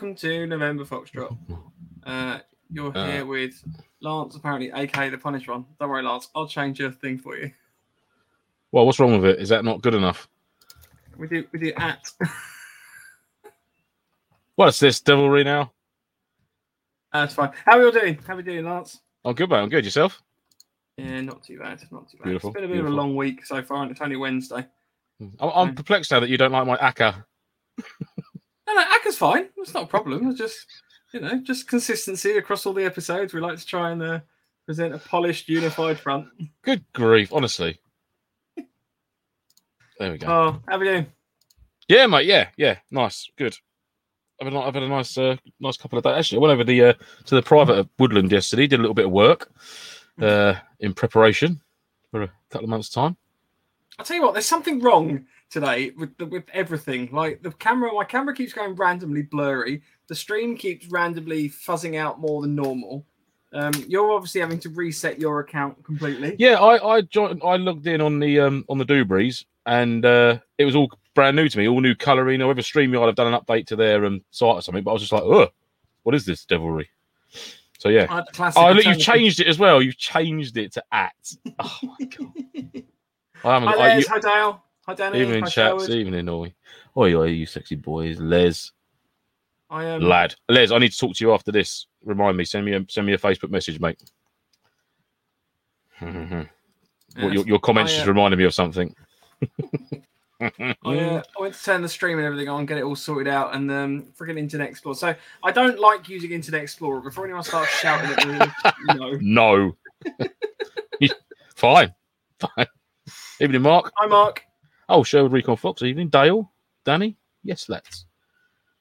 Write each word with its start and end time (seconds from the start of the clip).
welcome 0.00 0.16
to 0.16 0.46
November 0.46 0.82
Foxtrot. 0.82 1.36
Uh, 2.04 2.38
you're 2.70 2.96
Uh. 2.96 3.06
here 3.06 3.26
with 3.26 3.62
Lance, 4.00 4.34
apparently, 4.34 4.70
aka 4.74 5.10
the 5.10 5.18
Punish 5.18 5.46
One. 5.46 5.66
Don't 5.78 5.90
worry, 5.90 6.02
Lance. 6.02 6.30
I'll 6.34 6.48
change 6.48 6.80
your 6.80 6.90
thing 6.90 7.18
for 7.18 7.36
you. 7.36 7.52
Well, 8.72 8.86
what's 8.86 8.98
wrong 8.98 9.12
with 9.20 9.26
it? 9.26 9.38
Is 9.38 9.50
that 9.50 9.62
not 9.62 9.82
good 9.82 9.92
enough? 9.94 10.26
We 11.18 11.28
do 11.28 11.46
we 11.52 11.58
do 11.58 11.74
at. 11.76 12.10
What's 14.56 14.80
this 14.80 15.02
devilry 15.02 15.44
now? 15.44 15.70
That's 17.12 17.34
fine. 17.34 17.52
How 17.66 17.72
are 17.76 17.80
you 17.80 17.86
all 17.86 17.92
doing? 17.92 18.18
How 18.26 18.32
are 18.32 18.36
we 18.38 18.42
doing, 18.42 18.64
Lance? 18.64 19.02
I'm 19.22 19.34
good, 19.34 19.50
mate. 19.50 19.58
I'm 19.58 19.68
good. 19.68 19.84
Yourself? 19.84 20.22
Yeah, 20.96 21.20
not 21.20 21.42
too 21.42 21.58
bad. 21.58 21.82
Not 21.90 22.08
too 22.08 22.16
bad. 22.16 22.24
Beautiful, 22.24 22.50
It's 22.50 22.54
been 22.54 22.64
a 22.64 22.68
bit 22.68 22.80
of 22.80 22.86
a 22.86 22.88
long 22.90 23.16
week 23.16 23.44
so 23.44 23.62
far, 23.62 23.82
and 23.82 23.90
it's 23.90 24.00
only 24.00 24.16
Wednesday. 24.16 24.66
I'm, 25.20 25.50
I'm 25.54 25.74
perplexed 25.74 26.10
now 26.10 26.20
that 26.20 26.30
you 26.30 26.38
don't 26.38 26.52
like 26.52 26.66
my 26.66 26.78
akka. 26.78 27.26
No, 28.74 28.80
no, 28.80 28.86
Acker's 28.88 29.16
fine. 29.16 29.48
It's 29.56 29.74
not 29.74 29.84
a 29.84 29.86
problem. 29.86 30.28
It's 30.28 30.38
just, 30.38 30.66
you 31.12 31.20
know, 31.20 31.40
just 31.42 31.66
consistency 31.66 32.36
across 32.36 32.66
all 32.66 32.72
the 32.72 32.84
episodes. 32.84 33.34
We 33.34 33.40
like 33.40 33.58
to 33.58 33.66
try 33.66 33.90
and 33.90 34.00
uh, 34.02 34.20
present 34.64 34.94
a 34.94 34.98
polished, 34.98 35.48
unified 35.48 35.98
front. 35.98 36.28
Good 36.62 36.84
grief, 36.92 37.32
honestly. 37.32 37.80
There 39.98 40.12
we 40.12 40.18
go. 40.18 40.26
Oh, 40.28 40.62
how 40.68 40.78
are 40.78 40.84
you? 40.84 41.06
yeah, 41.88 42.06
mate. 42.06 42.26
Yeah, 42.26 42.48
yeah. 42.56 42.76
Nice. 42.90 43.28
Good. 43.36 43.56
I've 44.40 44.46
had, 44.46 44.54
a- 44.54 44.60
I've 44.60 44.74
had 44.74 44.82
a 44.84 44.88
nice, 44.88 45.18
uh, 45.18 45.36
nice 45.58 45.76
couple 45.76 45.98
of 45.98 46.04
days. 46.04 46.14
Actually, 46.16 46.38
I 46.38 46.40
went 46.40 46.52
over 46.52 46.64
the 46.64 46.84
uh, 46.84 46.92
to 47.26 47.34
the 47.34 47.42
private 47.42 47.78
at 47.78 47.88
Woodland 47.98 48.32
yesterday. 48.32 48.66
Did 48.66 48.78
a 48.78 48.82
little 48.82 48.94
bit 48.94 49.04
of 49.06 49.10
work 49.10 49.50
uh, 50.22 50.54
in 50.78 50.94
preparation 50.94 51.60
for 52.10 52.22
a 52.22 52.30
couple 52.50 52.64
of 52.64 52.70
months' 52.70 52.88
time. 52.88 53.16
I'll 53.98 54.04
tell 54.06 54.16
you 54.16 54.22
what, 54.22 54.32
there's 54.32 54.46
something 54.46 54.80
wrong 54.80 55.26
today 55.50 55.90
with 55.90 56.16
the, 56.16 56.26
with 56.26 56.44
everything. 56.52 57.08
Like 57.12 57.42
the 57.42 57.50
camera, 57.52 57.92
my 57.92 58.04
camera 58.04 58.34
keeps 58.34 58.52
going 58.52 58.74
randomly 58.74 59.22
blurry. 59.22 59.82
The 60.08 60.14
stream 60.14 60.56
keeps 60.56 60.86
randomly 60.86 61.50
fuzzing 61.50 61.96
out 61.96 62.20
more 62.20 62.42
than 62.42 62.54
normal. 62.54 63.04
Um, 63.52 63.72
you're 63.88 64.12
obviously 64.12 64.40
having 64.40 64.60
to 64.60 64.68
reset 64.70 65.18
your 65.18 65.40
account 65.40 65.82
completely. 65.84 66.36
Yeah, 66.38 66.60
I 66.60 66.96
I 66.96 67.00
joined. 67.00 67.42
I 67.44 67.56
logged 67.56 67.86
in 67.86 68.00
on 68.00 68.20
the 68.20 68.40
um 68.40 68.64
on 68.68 68.78
the 68.78 68.84
Dubreys, 68.84 69.44
and 69.66 70.04
uh, 70.04 70.38
it 70.56 70.64
was 70.64 70.76
all 70.76 70.90
brand 71.14 71.36
new 71.36 71.48
to 71.48 71.58
me, 71.58 71.66
all 71.68 71.80
new 71.80 71.96
colouring. 71.96 72.40
Or 72.42 72.48
whether 72.48 72.62
StreamYard 72.62 73.06
have 73.06 73.16
done 73.16 73.34
an 73.34 73.40
update 73.40 73.66
to 73.66 73.76
their 73.76 74.04
um 74.04 74.22
site 74.30 74.54
or 74.54 74.62
something, 74.62 74.84
but 74.84 74.92
I 74.92 74.94
was 74.94 75.02
just 75.02 75.12
like, 75.12 75.24
oh, 75.24 75.48
what 76.04 76.14
is 76.14 76.24
this 76.24 76.44
devilry? 76.44 76.88
So 77.78 77.88
yeah. 77.88 78.06
I 78.10 78.16
had 78.16 78.26
the 78.26 78.32
classic 78.32 78.62
Oh, 78.62 78.72
look, 78.72 78.84
you've 78.84 78.98
changed 78.98 79.40
it 79.40 79.46
as 79.46 79.58
well. 79.58 79.80
You've 79.80 79.96
changed 79.96 80.56
it 80.56 80.72
to 80.74 80.84
at. 80.92 81.12
Oh 81.58 81.78
my 81.82 82.06
god. 82.06 82.84
I 83.42 83.54
haven't. 83.54 83.68
Hi, 83.68 83.74
I, 83.74 83.96
Les. 83.96 84.08
you, 84.08 84.60
Hi, 84.90 84.94
Danny. 84.94 85.20
evening 85.20 85.44
Hi, 85.44 85.48
chaps. 85.48 85.84
Sherwood. 85.84 85.90
Evening, 85.90 86.28
Oi. 86.28 86.52
Oi, 86.96 87.14
oi, 87.14 87.26
you 87.26 87.46
sexy 87.46 87.76
boys. 87.76 88.18
Les, 88.18 88.72
I 89.70 89.84
am. 89.84 90.00
lad. 90.00 90.34
Les, 90.48 90.72
I 90.72 90.78
need 90.78 90.90
to 90.90 90.98
talk 90.98 91.14
to 91.14 91.24
you 91.24 91.32
after 91.32 91.52
this. 91.52 91.86
Remind 92.04 92.36
me. 92.36 92.44
Send 92.44 92.64
me 92.64 92.74
a 92.74 92.84
send 92.88 93.06
me 93.06 93.12
a 93.12 93.18
Facebook 93.18 93.50
message, 93.50 93.78
mate. 93.80 94.02
What, 97.16 97.32
your, 97.32 97.44
your 97.44 97.58
comments 97.58 97.90
I, 97.90 97.94
uh, 97.94 97.98
just 97.98 98.06
reminded 98.06 98.36
me 98.36 98.44
of 98.44 98.54
something. 98.54 98.94
I, 100.40 100.74
uh, 100.84 101.22
I 101.36 101.40
went 101.40 101.54
to 101.54 101.64
turn 101.64 101.82
the 101.82 101.88
stream 101.88 102.18
and 102.18 102.24
everything 102.24 102.48
on, 102.48 102.66
get 102.66 102.78
it 102.78 102.84
all 102.84 102.94
sorted 102.94 103.26
out, 103.26 103.52
and 103.56 103.68
um, 103.68 104.06
friggin' 104.16 104.38
Internet 104.38 104.68
Explorer. 104.68 104.94
So 104.94 105.14
I 105.42 105.50
don't 105.50 105.80
like 105.80 106.08
using 106.08 106.30
Internet 106.30 106.62
Explorer. 106.62 107.00
Before 107.00 107.24
anyone 107.24 107.42
starts 107.42 107.76
shouting 107.80 108.12
at 108.12 108.28
me, 108.28 109.18
no. 109.20 109.72
No. 111.00 111.10
Fine. 111.56 111.92
Fine. 112.38 112.66
Evening, 113.40 113.62
Mark. 113.62 113.90
Hi, 113.96 114.06
Mark. 114.06 114.44
Oh, 114.90 115.04
Sherwood 115.04 115.32
Recon 115.32 115.56
Fox. 115.56 115.82
Evening. 115.82 116.08
Dale. 116.08 116.50
Danny. 116.84 117.16
Yes, 117.44 117.68
lads. 117.68 118.06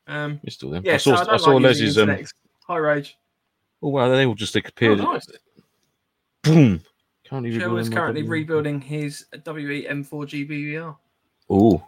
Um, 0.07 0.39
You're 0.43 0.51
still 0.51 0.71
there. 0.71 0.81
yeah, 0.83 0.95
I 0.95 0.97
saw, 0.97 1.15
so 1.15 1.29
I, 1.29 1.33
I 1.35 1.37
saw 1.37 1.51
like 1.51 1.63
Les's. 1.63 1.97
Um, 1.97 2.17
Hi, 2.67 2.77
Rage. 2.77 3.15
oh, 3.83 3.89
wow. 3.89 4.09
They 4.09 4.25
all 4.25 4.33
just 4.33 4.57
Oh, 4.57 4.95
nice. 4.95 5.27
Boom. 6.43 6.81
Can't 7.25 7.45
even 7.45 7.59
Sherwood's 7.59 7.89
currently 7.89 8.23
rebuilding 8.23 8.81
his 8.81 9.27
E 9.35 9.37
WE 9.45 9.85
M4 9.87 10.07
GBBR. 10.09 10.97
Oh, 11.47 11.83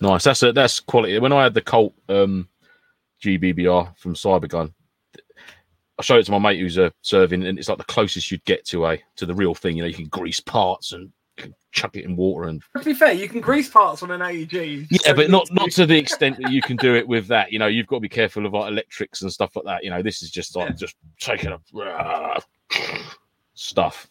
nice. 0.00 0.22
That's 0.22 0.44
a, 0.44 0.52
that's 0.52 0.78
quality. 0.78 1.18
When 1.18 1.32
I 1.32 1.42
had 1.42 1.54
the 1.54 1.60
Colt 1.60 1.92
um, 2.08 2.48
GBBR 3.20 3.96
from 3.98 4.14
Cybergun, 4.14 4.72
I 5.98 6.02
showed 6.02 6.18
it 6.18 6.26
to 6.26 6.32
my 6.32 6.38
mate 6.38 6.60
who's 6.60 6.78
uh, 6.78 6.90
serving, 7.02 7.44
and 7.44 7.58
it's 7.58 7.68
like 7.68 7.78
the 7.78 7.84
closest 7.84 8.30
you'd 8.30 8.44
get 8.44 8.64
to 8.66 8.86
a 8.86 9.02
to 9.16 9.26
the 9.26 9.34
real 9.34 9.54
thing. 9.54 9.76
You 9.76 9.82
know, 9.82 9.88
you 9.88 9.94
can 9.94 10.06
grease 10.06 10.40
parts 10.40 10.92
and 10.92 11.10
chuck 11.72 11.96
it 11.96 12.04
in 12.04 12.14
water 12.16 12.48
and 12.48 12.62
To 12.78 12.84
be 12.84 12.94
fair, 12.94 13.12
you 13.12 13.28
can 13.28 13.40
grease 13.40 13.68
parts 13.68 14.02
on 14.02 14.10
an 14.12 14.20
AEG. 14.22 14.86
Yeah, 14.90 14.98
don't 15.06 15.16
but 15.16 15.30
not 15.30 15.46
to- 15.46 15.54
not 15.54 15.70
to 15.72 15.86
the 15.86 15.96
extent 15.98 16.36
that 16.40 16.52
you 16.52 16.62
can 16.62 16.76
do 16.76 16.94
it 16.94 17.06
with 17.06 17.26
that. 17.28 17.50
You 17.52 17.58
know, 17.58 17.66
you've 17.66 17.86
got 17.88 17.96
to 17.96 18.00
be 18.00 18.08
careful 18.08 18.46
of 18.46 18.52
like 18.52 18.70
electrics 18.70 19.22
and 19.22 19.32
stuff 19.32 19.56
like 19.56 19.64
that. 19.64 19.82
You 19.84 19.90
know, 19.90 20.02
this 20.02 20.22
is 20.22 20.30
just 20.30 20.54
like 20.56 20.70
Yeah. 20.70 20.74
just 20.76 20.94
taking 21.18 21.50
a 21.52 22.40
stuff. 23.54 24.08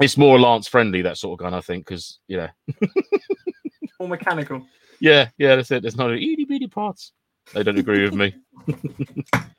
It's 0.00 0.16
more 0.16 0.38
Lance 0.40 0.68
friendly 0.68 1.02
that 1.02 1.18
sort 1.18 1.38
of 1.38 1.44
gun, 1.44 1.54
I 1.54 1.60
think, 1.60 1.86
because 1.86 2.18
you 2.28 2.36
know, 2.38 2.48
more 4.00 4.08
mechanical. 4.08 4.66
yeah, 5.00 5.28
yeah, 5.38 5.56
that's 5.56 5.70
it. 5.70 5.82
There's 5.82 5.96
no 5.96 6.12
itty 6.12 6.44
bitty 6.44 6.66
parts. 6.68 7.12
They 7.54 7.62
don't 7.62 7.78
agree 7.78 8.02
with 8.04 8.14
me. 8.14 8.34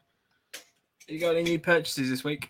You 1.09 1.19
got 1.19 1.35
any 1.35 1.43
new 1.43 1.59
purchases 1.59 2.09
this 2.09 2.23
week? 2.23 2.49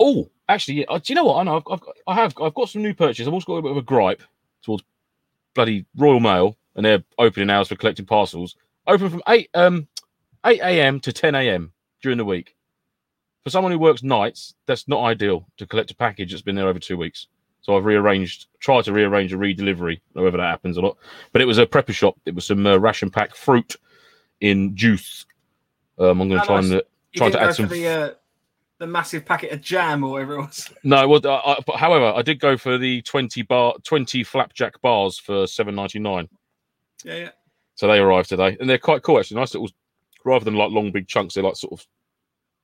Oh, 0.00 0.28
actually, 0.48 0.78
yeah. 0.80 0.84
uh, 0.88 0.98
Do 0.98 1.12
you 1.12 1.14
know 1.14 1.24
what? 1.24 1.36
I 1.38 1.42
know 1.44 1.56
I've, 1.56 1.62
I've 1.72 1.80
got, 1.80 1.96
I 2.06 2.14
have 2.14 2.34
I've 2.40 2.54
got 2.54 2.68
some 2.68 2.82
new 2.82 2.94
purchases. 2.94 3.26
I've 3.26 3.34
also 3.34 3.46
got 3.46 3.56
a 3.56 3.62
bit 3.62 3.70
of 3.72 3.76
a 3.76 3.82
gripe 3.82 4.22
towards 4.62 4.84
bloody 5.54 5.86
Royal 5.96 6.20
Mail 6.20 6.56
and 6.76 6.84
their 6.84 7.02
opening 7.18 7.50
hours 7.50 7.68
for 7.68 7.76
collecting 7.76 8.06
parcels. 8.06 8.56
Open 8.86 9.10
from 9.10 9.22
eight 9.28 9.50
um 9.54 9.88
eight 10.46 10.60
a.m. 10.60 11.00
to 11.00 11.12
ten 11.12 11.34
a.m. 11.34 11.72
during 12.02 12.18
the 12.18 12.24
week. 12.24 12.54
For 13.44 13.50
someone 13.50 13.72
who 13.72 13.78
works 13.78 14.02
nights, 14.02 14.54
that's 14.66 14.86
not 14.88 15.02
ideal 15.04 15.46
to 15.56 15.66
collect 15.66 15.90
a 15.90 15.94
package 15.94 16.30
that's 16.32 16.42
been 16.42 16.54
there 16.56 16.68
over 16.68 16.78
two 16.78 16.96
weeks. 16.96 17.26
So 17.62 17.76
I've 17.76 17.84
rearranged, 17.84 18.46
tried 18.60 18.84
to 18.84 18.92
rearrange 18.92 19.32
a 19.32 19.36
redelivery, 19.36 20.00
however 20.14 20.36
that 20.36 20.42
happens 20.50 20.78
or 20.78 20.82
not. 20.82 20.96
But 21.32 21.42
it 21.42 21.46
was 21.46 21.58
a 21.58 21.66
prepper 21.66 21.92
shop. 21.92 22.16
It 22.24 22.34
was 22.34 22.46
some 22.46 22.66
uh, 22.66 22.76
ration 22.76 23.10
pack 23.10 23.34
fruit 23.34 23.74
in 24.40 24.76
juice. 24.76 25.26
Um, 25.98 26.20
I'm 26.20 26.28
going 26.28 26.40
to 26.40 26.46
try 26.46 26.56
nice. 26.56 26.64
and 26.70 26.74
uh, 26.74 26.82
You 27.12 27.30
to 27.30 27.42
add 27.42 27.54
some- 27.54 27.68
the 27.68 27.88
uh, 27.88 28.10
the 28.78 28.86
massive 28.86 29.24
packet 29.24 29.52
of 29.52 29.60
jam 29.60 30.04
or 30.04 30.12
whatever 30.12 30.34
it 30.34 30.38
was. 30.38 30.70
No, 30.84 31.08
well, 31.08 31.20
I, 31.26 31.52
I, 31.52 31.60
but 31.66 31.76
however, 31.76 32.12
I 32.16 32.22
did 32.22 32.40
go 32.40 32.56
for 32.56 32.78
the 32.78 33.02
twenty 33.02 33.42
bar, 33.42 33.74
twenty 33.84 34.24
flapjack 34.24 34.80
bars 34.80 35.18
for 35.18 35.46
seven 35.46 35.74
ninety 35.74 35.98
nine. 35.98 36.28
Yeah, 37.04 37.16
yeah. 37.16 37.30
So 37.74 37.86
they 37.86 37.98
arrived 37.98 38.28
today, 38.28 38.56
and 38.58 38.68
they're 38.68 38.78
quite 38.78 39.02
cool 39.02 39.18
actually. 39.18 39.38
Nice 39.38 39.54
little, 39.54 39.70
rather 40.24 40.44
than 40.44 40.54
like 40.54 40.70
long 40.70 40.90
big 40.92 41.08
chunks, 41.08 41.34
they're 41.34 41.44
like 41.44 41.56
sort 41.56 41.72
of 41.80 41.86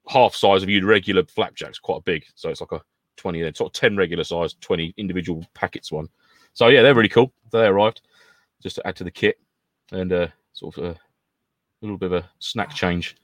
half 0.09 0.35
size 0.35 0.63
of 0.63 0.69
your 0.69 0.87
regular 0.87 1.25
flapjacks, 1.25 1.79
quite 1.79 2.05
big. 2.05 2.25
So 2.35 2.49
it's 2.49 2.61
like 2.61 2.73
a 2.73 2.81
twenty, 3.17 3.41
sort 3.55 3.75
of 3.75 3.81
ten 3.81 3.97
regular 3.97 4.25
size, 4.25 4.55
twenty 4.61 4.95
individual 4.97 5.45
packets 5.55 5.91
one. 5.93 6.09
So 6.55 6.69
yeah, 6.69 6.83
they're 6.83 6.95
really 6.95 7.09
cool. 7.09 7.33
They 7.51 7.67
arrived 7.67 8.03
just 8.63 8.77
to 8.77 8.87
add 8.87 8.97
to 8.97 9.05
the 9.05 9.11
kit, 9.11 9.39
and 9.93 10.13
uh, 10.13 10.29
sort 10.53 10.79
of 10.79 10.85
a 10.85 10.97
little 11.83 11.99
bit 11.99 12.13
of 12.13 12.25
a 12.25 12.31
snack 12.39 12.73
change. 12.75 13.17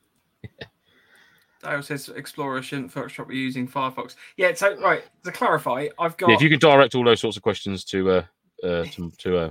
Dale 1.63 1.83
says 1.83 2.09
Explorer 2.09 2.63
shouldn't 2.63 2.93
Photoshop 2.93 3.29
be 3.29 3.37
using 3.37 3.69
Firefox. 3.69 4.15
Yeah, 4.37 4.55
so 4.55 4.77
right 4.81 5.03
to 5.25 5.33
clarify, 5.33 5.89
I've 5.99 6.17
got 6.17 6.31
Yeah, 6.31 6.37
if 6.37 6.43
you 6.43 6.49
can 6.49 6.59
direct 6.59 6.95
all 6.95 7.05
those 7.05 7.21
sorts 7.21 7.37
of 7.37 7.43
questions 7.43 7.85
to 7.87 8.11
uh, 8.11 8.23
uh 8.65 8.85
to, 8.85 9.13
to 9.19 9.37
uh, 9.37 9.51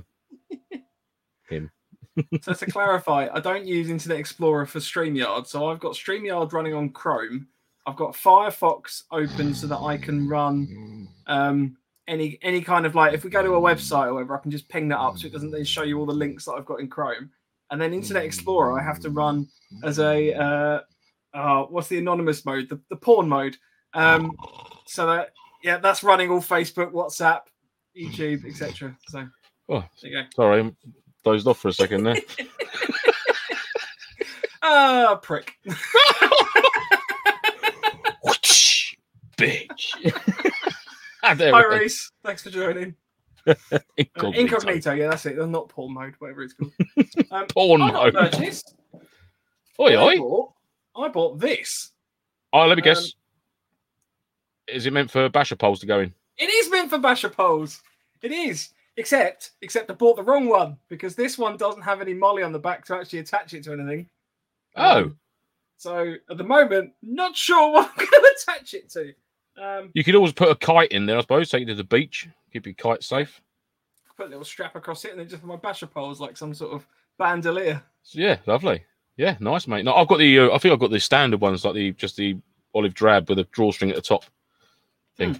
him. 1.48 1.70
so 2.42 2.52
to 2.52 2.66
clarify, 2.66 3.28
I 3.32 3.40
don't 3.40 3.64
use 3.64 3.88
Internet 3.88 4.18
Explorer 4.18 4.66
for 4.66 4.80
StreamYard. 4.80 5.46
So 5.46 5.66
I've 5.66 5.80
got 5.80 5.92
StreamYard 5.92 6.52
running 6.52 6.74
on 6.74 6.90
Chrome. 6.90 7.46
I've 7.86 7.96
got 7.96 8.12
Firefox 8.12 9.04
open 9.10 9.54
so 9.54 9.66
that 9.68 9.78
I 9.78 9.96
can 9.96 10.28
run 10.28 11.08
um, 11.26 11.76
any 12.08 12.38
any 12.42 12.60
kind 12.60 12.86
of 12.86 12.94
like 12.94 13.14
if 13.14 13.24
we 13.24 13.30
go 13.30 13.42
to 13.42 13.54
a 13.54 13.60
website 13.60 14.08
or 14.08 14.14
whatever, 14.14 14.36
I 14.36 14.40
can 14.40 14.50
just 14.50 14.68
ping 14.68 14.88
that 14.88 14.98
up 14.98 15.18
so 15.18 15.26
it 15.26 15.32
doesn't 15.32 15.50
then 15.50 15.64
show 15.64 15.84
you 15.84 15.98
all 15.98 16.06
the 16.06 16.12
links 16.12 16.44
that 16.44 16.52
I've 16.52 16.66
got 16.66 16.80
in 16.80 16.88
Chrome. 16.88 17.30
And 17.70 17.80
then 17.80 17.94
Internet 17.94 18.24
Explorer, 18.24 18.78
I 18.78 18.82
have 18.82 18.98
to 19.00 19.10
run 19.10 19.48
as 19.84 20.00
a 20.00 20.34
uh, 20.34 20.80
uh, 21.34 21.62
what's 21.64 21.88
the 21.88 21.98
anonymous 21.98 22.44
mode, 22.44 22.68
the, 22.68 22.80
the 22.90 22.96
porn 22.96 23.28
mode. 23.28 23.56
Um, 23.94 24.36
so 24.86 25.06
that 25.06 25.30
yeah, 25.62 25.78
that's 25.78 26.02
running 26.02 26.30
all 26.30 26.40
Facebook, 26.40 26.92
WhatsApp, 26.92 27.42
YouTube, 27.96 28.46
etc. 28.46 28.96
So 29.08 29.28
Oh. 29.68 29.84
there 30.02 30.10
you 30.10 30.22
go. 30.22 30.28
Sorry, 30.34 30.62
I 30.62 30.72
dozed 31.24 31.46
off 31.46 31.58
for 31.60 31.68
a 31.68 31.72
second 31.72 32.04
there. 32.04 32.16
Ah, 34.62 35.18
prick. 35.22 35.54
Whoosh, 38.22 38.94
bitch. 39.36 40.12
Hi. 41.22 41.62
Reese. 41.64 42.12
Thanks 42.24 42.42
for 42.42 42.50
joining. 42.50 42.94
Incognito. 43.96 44.28
Uh, 44.28 44.32
incognito, 44.32 44.92
yeah, 44.92 45.08
that's 45.08 45.24
it. 45.26 45.36
They're 45.36 45.46
not 45.46 45.70
porn 45.70 45.94
mode, 45.94 46.14
whatever 46.18 46.42
it's 46.42 46.52
called. 46.52 46.72
Um, 47.30 47.46
Porn 47.46 47.80
mode. 47.80 48.14
Oi, 49.80 49.96
oi. 49.96 50.46
I 50.96 51.08
bought 51.08 51.38
this. 51.38 51.90
Oh, 52.52 52.66
let 52.66 52.76
me 52.76 52.82
guess. 52.82 53.04
Um, 53.04 54.76
Is 54.76 54.86
it 54.86 54.92
meant 54.92 55.10
for 55.10 55.28
basher 55.28 55.56
poles 55.56 55.80
to 55.80 55.86
go 55.86 56.00
in? 56.00 56.12
It 56.38 56.46
is 56.50 56.70
meant 56.70 56.90
for 56.90 56.98
basher 56.98 57.28
poles. 57.28 57.82
It 58.22 58.32
is. 58.32 58.70
Except, 58.96 59.52
except 59.62 59.90
I 59.90 59.94
bought 59.94 60.16
the 60.16 60.22
wrong 60.22 60.48
one 60.48 60.76
because 60.88 61.14
this 61.14 61.38
one 61.38 61.56
doesn't 61.56 61.82
have 61.82 62.00
any 62.00 62.12
molly 62.12 62.42
on 62.42 62.52
the 62.52 62.58
back 62.58 62.84
to 62.86 62.96
actually 62.96 63.20
attach 63.20 63.54
it 63.54 63.64
to 63.64 63.72
anything. 63.72 64.08
Oh, 64.76 65.02
Um, 65.02 65.18
so 65.76 66.14
at 66.28 66.36
the 66.36 66.44
moment, 66.44 66.92
not 67.02 67.36
sure 67.36 67.72
what 67.72 67.88
I'm 67.90 67.96
going 67.96 68.08
to 68.10 68.36
attach 68.42 68.74
it 68.74 68.90
to. 68.90 69.14
Um, 69.60 69.90
you 69.94 70.04
could 70.04 70.14
always 70.14 70.32
put 70.32 70.50
a 70.50 70.54
kite 70.54 70.92
in 70.92 71.06
there, 71.06 71.16
I 71.18 71.20
suppose. 71.20 71.50
Take 71.50 71.62
it 71.62 71.66
to 71.66 71.74
the 71.74 71.84
beach, 71.84 72.28
keep 72.52 72.66
your 72.66 72.74
kite 72.74 73.02
safe. 73.02 73.40
put 74.16 74.26
a 74.26 74.30
little 74.30 74.44
strap 74.44 74.76
across 74.76 75.04
it, 75.04 75.12
and 75.12 75.20
then 75.20 75.28
just 75.28 75.44
my 75.44 75.56
basher 75.56 75.86
poles 75.86 76.20
like 76.20 76.36
some 76.36 76.52
sort 76.52 76.72
of 76.72 76.86
bandolier. 77.18 77.82
Yeah, 78.10 78.36
lovely. 78.46 78.84
Yeah, 79.20 79.36
nice, 79.38 79.68
mate. 79.68 79.84
No, 79.84 79.92
I've 79.92 80.08
got 80.08 80.16
the. 80.16 80.38
Uh, 80.38 80.54
I 80.54 80.56
think 80.56 80.72
I've 80.72 80.78
got 80.78 80.90
the 80.90 80.98
standard 80.98 81.42
ones, 81.42 81.62
like 81.62 81.74
the 81.74 81.92
just 81.92 82.16
the 82.16 82.38
olive 82.74 82.94
drab 82.94 83.28
with 83.28 83.38
a 83.38 83.44
drawstring 83.52 83.90
at 83.90 83.96
the 83.96 84.00
top. 84.00 84.24
Thing. 85.18 85.38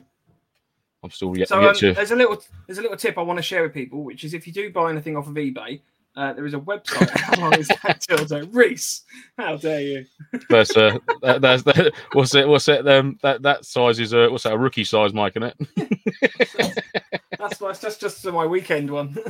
I'm 1.03 1.11
still 1.11 1.35
yet, 1.35 1.49
So 1.49 1.63
yet 1.63 1.71
um, 1.71 1.75
to. 1.77 1.95
there's 1.95 2.11
a 2.11 2.17
little 2.17 2.43
there's 2.67 2.77
a 2.77 2.83
little 2.83 2.99
tip 2.99 3.17
I 3.17 3.23
want 3.23 3.39
to 3.39 3.43
share 3.43 3.63
with 3.63 3.73
people, 3.73 4.05
which 4.05 4.23
is 4.23 4.35
if 4.35 4.47
you 4.47 4.53
do 4.53 4.71
buy 4.71 4.91
anything 4.91 5.17
off 5.17 5.29
of 5.29 5.35
eBay, 5.35 5.81
uh, 6.15 6.35
there 6.35 6.45
is 6.45 6.53
a 6.53 6.59
website. 6.59 7.09
How 7.21 7.41
long 7.41 7.55
is 7.55 7.69
that 7.69 8.05
dildo, 8.07 8.55
Reese? 8.55 9.05
How 9.39 9.57
dare 9.57 9.81
you? 9.81 10.07
That's 10.51 10.77
uh, 10.77 10.99
that, 11.23 11.41
that's 11.41 11.63
that, 11.63 11.95
what's 12.13 12.35
it? 12.35 12.47
What's 12.47 12.69
it? 12.69 12.87
Um, 12.87 13.19
that 13.23 13.41
that 13.41 13.65
size 13.65 13.99
is 13.99 14.13
uh, 14.13 14.29
what's 14.31 14.43
that? 14.43 14.53
A 14.53 14.59
rookie 14.59 14.85
size, 14.85 15.15
Mike, 15.15 15.39
isn't 15.39 15.55
it? 15.59 16.85
That's 17.39 17.57
that's 17.57 17.81
just 17.81 18.01
just 18.03 18.27
my 18.27 18.45
weekend 18.45 18.91
one. 18.91 19.17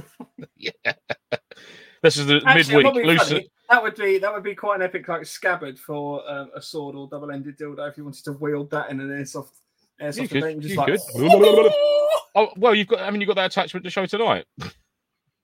This 2.03 2.17
is 2.17 2.27
the 2.27 2.41
Actually, 2.47 2.85
midweek. 2.85 3.05
Loose. 3.05 3.35
That 3.69 3.83
would 3.83 3.95
be 3.95 4.19
that 4.19 4.33
would 4.33 4.43
be 4.43 4.55
quite 4.55 4.77
an 4.77 4.83
epic 4.83 5.07
like 5.09 5.25
scabbard 5.27 5.79
for 5.79 6.29
um, 6.29 6.51
a 6.55 6.63
sword 6.63 6.97
or 6.97 7.07
double-ended 7.09 7.59
dildo 7.59 7.89
if 7.89 7.97
you 7.97 8.05
wanted 8.05 8.25
to 8.25 8.33
wield 8.33 8.71
that 8.71 8.91
in 8.91 9.01
an 9.01 9.11
airsoft 9.11 9.51
airsoft 10.01 10.23
You 10.23 10.29
could, 10.29 10.37
event. 10.39 10.53
and 10.55 10.63
Just 10.63 10.75
you 10.75 10.81
like, 10.81 10.87
could. 10.89 11.73
Oh 12.37 12.49
well, 12.57 12.75
you've 12.75 12.87
got. 12.87 13.01
I 13.01 13.11
mean, 13.11 13.21
you've 13.21 13.29
got 13.29 13.35
that 13.37 13.47
attachment 13.53 13.83
to 13.85 13.91
show 13.91 14.07
tonight, 14.07 14.45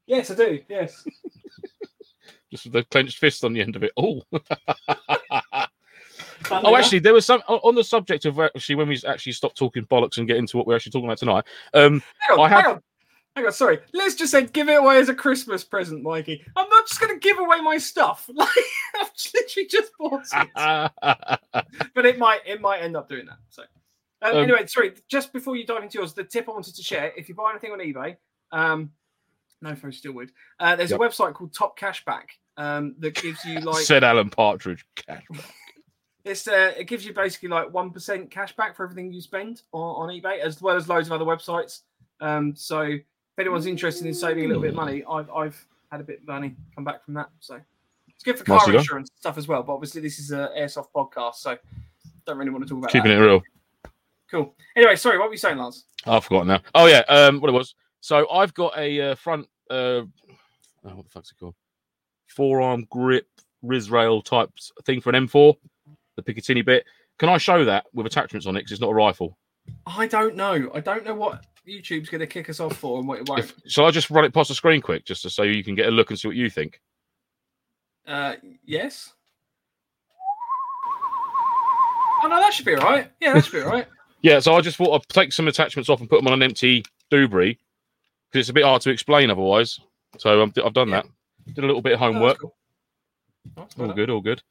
yes, 0.07 0.31
I 0.31 0.35
do. 0.37 0.61
Yes. 0.69 1.05
just 2.51 2.65
with 2.65 2.73
the 2.75 2.85
clenched 2.85 3.19
fist 3.19 3.43
on 3.45 3.53
the 3.53 3.61
end 3.61 3.77
of 3.77 3.83
it. 3.83 3.93
Oh, 6.51 6.61
oh, 6.63 6.77
actually, 6.77 7.01
there 7.01 7.13
was 7.15 7.27
some 7.27 7.41
on 7.49 7.75
the 7.75 7.83
subject 7.83 8.25
of 8.25 8.39
actually 8.39 8.77
when 8.77 8.89
we 8.89 9.01
actually 9.07 9.33
stopped 9.33 9.57
talking 9.57 9.85
bollocks 9.87 10.19
and 10.19 10.29
get 10.29 10.37
into 10.37 10.57
what 10.57 10.67
we're 10.67 10.77
actually 10.77 10.93
talking 10.93 11.07
about 11.07 11.19
tonight. 11.19 11.45
Um, 11.75 12.03
on, 12.31 12.41
I 12.41 12.49
have- 12.49 12.83
hang 13.37 13.47
on. 13.47 13.53
Sorry. 13.53 13.79
Let's 13.93 14.15
just 14.17 14.33
say 14.33 14.47
give 14.47 14.69
it 14.69 14.75
away 14.79 14.99
as 14.99 15.09
a 15.09 15.15
Christmas 15.15 15.63
present, 15.63 16.03
Mikey. 16.03 16.45
I'm 16.57 16.69
not 16.69 16.89
just 16.89 17.01
going 17.01 17.15
to 17.15 17.21
give 17.21 17.39
away 17.39 17.61
my 17.61 17.79
stuff. 17.79 18.29
Like 18.35 18.49
I've 19.01 19.11
literally 19.35 19.69
just 19.69 19.93
bought 19.99 20.25
it, 20.33 20.91
but 21.95 22.07
it 22.07 22.19
might 22.19 22.41
it 22.47 22.61
might 22.61 22.79
end 22.81 22.97
up 22.97 23.09
doing 23.09 23.27
that. 23.27 23.39
So 23.51 23.63
um, 24.23 24.37
Um, 24.37 24.43
anyway, 24.43 24.67
sorry. 24.67 24.93
Just 25.09 25.33
before 25.33 25.55
you 25.57 25.67
dive 25.67 25.83
into 25.83 25.99
yours, 25.99 26.15
the 26.15 26.25
tip 26.25 26.49
I 26.49 26.53
wanted 26.53 26.75
to 26.77 26.83
share: 26.83 27.13
if 27.17 27.29
you 27.29 27.35
buy 27.35 27.51
anything 27.51 27.73
on 27.73 27.79
eBay, 27.81 28.17
um, 28.53 28.91
no, 29.63 29.75
for 29.75 29.89
Stillwood, 29.91 30.31
uh, 30.61 30.77
there's 30.77 30.91
Yep. 30.91 31.01
a 31.01 31.03
website 31.03 31.35
called 31.35 31.53
Top 31.55 31.79
Cashback 31.79 32.25
um, 32.57 32.95
that 32.99 33.15
gives 33.15 33.45
you 33.45 33.61
like 33.61 33.85
said 33.85 34.03
Alan 34.05 34.31
Partridge. 34.31 34.87
cashback. 34.97 35.45
It's 36.25 36.49
uh, 36.49 36.73
it 36.77 36.85
gives 36.85 37.05
you 37.05 37.13
basically 37.13 37.51
like 37.51 37.73
one 37.73 37.91
percent 37.91 38.31
cashback 38.31 38.75
for 38.75 38.85
everything 38.85 39.13
you 39.13 39.21
spend 39.21 39.63
on, 39.73 40.09
on 40.11 40.21
eBay, 40.21 40.41
as 40.41 40.61
well 40.63 40.77
as 40.77 40.89
loads 40.89 41.09
of 41.09 41.13
other 41.13 41.25
websites. 41.27 41.83
Um, 42.21 42.55
so 42.57 42.95
if 43.37 43.41
anyone's 43.41 43.67
interested 43.67 44.07
in 44.07 44.15
saving 44.15 44.45
a 44.45 44.49
little 44.49 44.63
bit 44.63 44.71
of 44.71 44.77
money, 44.77 45.05
I've 45.05 45.31
I've 45.31 45.67
had 45.93 46.01
a 46.01 46.05
bit 46.05 46.21
of 46.21 46.27
money 46.27 46.57
come 46.75 46.85
back 46.85 47.05
from 47.05 47.13
that. 47.15 47.29
So 47.41 47.61
it's 48.09 48.25
good 48.25 48.39
for 48.39 48.45
car 48.45 48.61
done. 48.65 48.77
insurance 48.77 49.11
stuff 49.19 49.37
as 49.37 49.47
well. 49.47 49.63
But 49.63 49.75
obviously 49.75 50.01
this 50.01 50.19
is 50.19 50.31
a 50.31 50.51
airsoft 50.57 50.87
podcast, 50.95 51.35
so 51.35 51.59
don't 52.25 52.39
really 52.39 52.51
want 52.51 52.65
to 52.65 52.69
talk 52.71 52.79
about 52.79 52.91
Keeping 52.91 53.11
that. 53.11 53.19
it 53.19 53.27
real. 53.27 53.43
Cool. 54.31 54.55
Anyway, 54.75 54.97
sorry, 54.97 55.19
what 55.19 55.29
were 55.29 55.35
you 55.35 55.39
saying, 55.39 55.59
Lance? 55.59 55.85
I've 56.07 56.25
forgotten 56.25 56.49
now. 56.49 56.63
Oh 56.75 56.87
yeah, 56.87 57.01
um, 57.09 57.41
what 57.41 57.51
it 57.51 57.53
was. 57.53 57.75
So 58.01 58.27
I've 58.31 58.55
got 58.55 58.77
a 58.79 59.13
uh, 59.13 59.15
front. 59.17 59.47
Uh, 59.71 59.75
oh, 59.75 60.09
what 60.83 61.05
the 61.05 61.11
fuck's 61.11 61.31
it 61.31 61.39
called? 61.39 61.55
Forearm 62.27 62.87
grip 62.91 63.29
RIS 63.63 63.91
rail 63.91 64.23
type 64.23 64.51
thing 64.85 65.03
for 65.03 65.11
an 65.11 65.27
M4, 65.27 65.55
the 66.17 66.23
Picatinny 66.23 66.65
bit. 66.65 66.87
Can 67.19 67.29
I 67.29 67.37
show 67.37 67.67
that 67.67 67.85
with 67.93 68.07
attachments 68.07 68.47
on 68.47 68.57
it? 68.57 68.61
Because 68.61 68.73
it's 68.73 68.81
not 68.81 68.91
a 68.91 68.95
rifle. 68.95 69.37
I 69.87 70.07
don't 70.07 70.37
know. 70.37 70.71
I 70.75 70.81
don't 70.81 71.05
know 71.05 71.15
what 71.15 71.45
YouTube's 71.69 72.09
going 72.09 72.21
to 72.21 72.27
kick 72.27 72.49
us 72.49 72.61
off 72.61 72.77
for 72.77 72.99
and 72.99 73.09
what 73.09 73.19
it 73.19 73.29
won't. 73.29 73.41
If, 73.41 73.55
shall 73.67 73.87
I 73.87 73.91
just 73.91 74.11
run 74.11 74.25
it 74.25 74.33
past 74.33 74.49
the 74.49 74.55
screen 74.55 74.81
quick, 74.81 75.05
just 75.05 75.23
to 75.23 75.31
so 75.31 75.43
you 75.43 75.65
can 75.65 75.75
get 75.75 75.87
a 75.87 75.91
look 75.91 76.11
and 76.11 76.19
see 76.19 76.29
what 76.29 76.37
you 76.37 76.49
think? 76.49 76.81
Uh, 78.07 78.35
yes. 78.65 79.13
Oh 82.23 82.29
no, 82.29 82.37
that 82.41 82.53
should 82.53 82.65
be 82.67 82.75
all 82.75 82.85
right. 82.85 83.11
Yeah, 83.21 83.35
that 83.35 83.45
should 83.45 83.53
be 83.53 83.61
all 83.63 83.71
right. 83.71 83.87
Yeah. 84.23 84.41
So 84.41 84.55
I 84.57 84.61
just 84.61 84.77
thought 84.77 84.93
I'd 84.95 85.09
take 85.11 85.33
some 85.33 85.47
attachments 85.47 85.89
off 85.91 86.01
and 86.01 86.09
put 86.09 86.17
them 86.17 86.27
on 86.27 86.33
an 86.33 86.43
empty 86.43 86.83
Dubry 87.13 87.59
because 88.33 88.41
it's 88.41 88.49
a 88.49 88.53
bit 88.55 88.65
hard 88.65 88.81
to 88.83 88.91
explain 88.91 89.31
otherwise. 89.31 89.79
So 90.19 90.43
I've 90.43 90.53
done 90.73 90.89
Yeah. 90.89 91.03
that. 91.03 91.07
Did 91.55 91.63
a 91.65 91.67
little 91.67 91.83
bit 91.83 91.93
of 91.93 92.03
Oh, 92.03 92.07
homework. 92.13 92.41
cool. 92.41 92.57
That's 93.57 93.79
all 93.79 93.93
good. 93.93 94.11
All 94.11 94.21
good. 94.23 94.43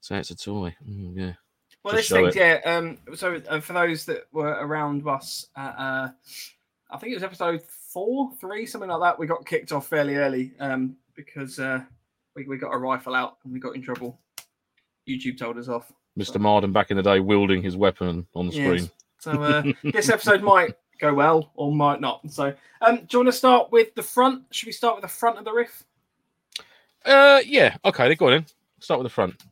So 0.00 0.14
it's 0.16 0.30
a 0.30 0.36
toy. 0.36 0.76
Mm, 0.88 1.16
yeah. 1.16 1.32
Well, 1.84 1.94
this 1.94 2.08
thing, 2.08 2.30
yeah. 2.34 2.60
Um, 2.64 2.98
so 3.14 3.40
uh, 3.48 3.60
for 3.60 3.72
those 3.72 4.04
that 4.06 4.24
were 4.32 4.48
around 4.60 5.06
us, 5.06 5.46
at, 5.56 5.74
uh, 5.78 6.08
I 6.90 6.96
think 6.98 7.12
it 7.12 7.16
was 7.16 7.22
episode 7.22 7.62
four, 7.62 8.32
three, 8.40 8.66
something 8.66 8.90
like 8.90 9.00
that. 9.00 9.18
We 9.18 9.26
got 9.26 9.46
kicked 9.46 9.72
off 9.72 9.86
fairly 9.86 10.16
early 10.16 10.52
um, 10.60 10.96
because 11.14 11.58
uh, 11.58 11.80
we 12.34 12.46
we 12.46 12.56
got 12.58 12.74
a 12.74 12.78
rifle 12.78 13.14
out 13.14 13.38
and 13.44 13.52
we 13.52 13.60
got 13.60 13.74
in 13.76 13.82
trouble. 13.82 14.18
YouTube 15.08 15.38
told 15.38 15.56
us 15.56 15.68
off. 15.68 15.90
Mr. 16.18 16.40
Marden 16.40 16.72
back 16.72 16.90
in 16.90 16.96
the 16.96 17.02
day 17.02 17.20
wielding 17.20 17.62
his 17.62 17.76
weapon 17.76 18.26
on 18.34 18.48
the 18.48 18.54
Yes. 18.54 18.66
screen. 18.66 18.90
So 19.20 19.42
uh, 19.42 19.62
this 19.84 20.08
episode 20.08 20.42
might 20.42 20.74
go 21.00 21.14
well 21.14 21.50
or 21.54 21.72
might 21.72 22.00
not. 22.00 22.20
So, 22.30 22.52
um, 22.82 22.96
do 22.96 23.06
you 23.12 23.18
want 23.20 23.28
to 23.28 23.32
start 23.32 23.70
with 23.70 23.94
the 23.94 24.02
front? 24.02 24.42
Should 24.50 24.66
we 24.66 24.72
start 24.72 24.96
with 24.96 25.02
the 25.02 25.08
front 25.08 25.38
of 25.38 25.44
the 25.44 25.52
riff? 25.52 25.84
Uh, 27.04 27.40
yeah. 27.46 27.76
Okay, 27.84 28.08
they 28.08 28.16
got 28.16 28.32
in. 28.32 28.44
Start 28.80 29.00
with 29.00 29.06
the 29.06 29.14
front. 29.14 29.42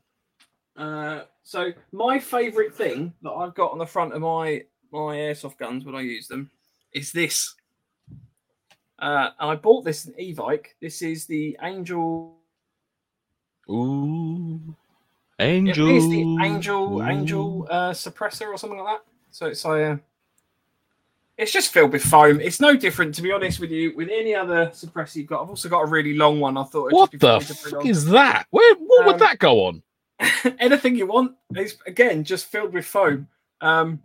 Uh, 0.77 1.23
so 1.47 1.71
my 1.93 2.19
favourite 2.19 2.75
thing 2.75 3.13
that 3.23 3.31
I've 3.31 3.55
got 3.55 3.71
on 3.71 3.79
the 3.79 3.87
front 3.87 4.13
of 4.13 4.21
my 4.21 4.65
my 4.91 5.15
airsoft 5.15 5.59
guns 5.59 5.85
when 5.85 5.95
I 5.95 6.01
use 6.01 6.27
them 6.27 6.51
is 6.93 7.13
this. 7.13 7.55
Uh, 8.99 9.31
I 9.39 9.55
bought 9.55 9.85
this 9.85 10.07
in 10.07 10.15
Evike. 10.15 10.67
This 10.81 11.03
is 11.03 11.25
the 11.27 11.57
Angel. 11.63 12.35
Ooh, 13.71 14.75
angel. 15.39 15.97
It's 15.97 16.09
the 16.09 16.45
Angel 16.45 16.99
Ooh. 16.99 17.03
Angel 17.03 17.69
uh, 17.71 17.91
suppressor 17.93 18.49
or 18.49 18.59
something 18.59 18.81
like 18.81 18.97
that. 18.97 19.05
So 19.31 19.47
it's 19.47 19.65
like, 19.65 19.83
uh, 19.83 19.97
it's 21.39 21.53
just 21.53 21.73
filled 21.73 21.93
with 21.93 22.03
foam. 22.03 22.41
It's 22.41 22.59
no 22.59 22.75
different, 22.75 23.15
to 23.17 23.23
be 23.23 23.31
honest 23.31 23.61
with 23.61 23.71
you, 23.71 23.95
with 23.95 24.09
any 24.09 24.35
other 24.35 24.67
suppressor 24.69 25.17
you've 25.17 25.29
got. 25.29 25.43
I've 25.43 25.51
also 25.51 25.69
got 25.69 25.83
a 25.83 25.87
really 25.87 26.15
long 26.15 26.41
one. 26.41 26.57
I 26.57 26.65
thought. 26.65 26.91
What 26.91 27.13
the 27.13 27.19
funny 27.19 27.45
to 27.45 27.55
put 27.55 27.71
fuck 27.71 27.87
is 27.87 28.07
that? 28.07 28.47
Where? 28.51 28.75
What 28.77 29.01
Um, 29.01 29.07
would 29.07 29.19
that 29.21 29.39
go 29.39 29.67
on? 29.67 29.83
anything 30.59 30.97
you 30.97 31.07
want. 31.07 31.33
It's 31.55 31.77
again 31.87 32.25
just 32.25 32.47
filled 32.47 32.73
with 32.73 32.85
foam. 32.87 33.29
Um, 33.61 34.01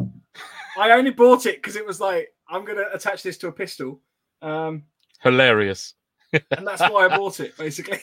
I 0.77 0.91
only 0.91 1.11
bought 1.11 1.45
it 1.45 1.55
because 1.57 1.75
it 1.75 1.85
was 1.85 1.99
like 1.99 2.33
I'm 2.49 2.65
gonna 2.65 2.85
attach 2.93 3.23
this 3.23 3.37
to 3.39 3.47
a 3.47 3.51
pistol, 3.51 4.01
um, 4.41 4.83
Hilarious. 5.21 5.93
and 6.33 6.65
that's 6.65 6.81
why 6.81 7.05
I 7.07 7.17
bought 7.17 7.39
it 7.39 7.57
basically. 7.57 7.99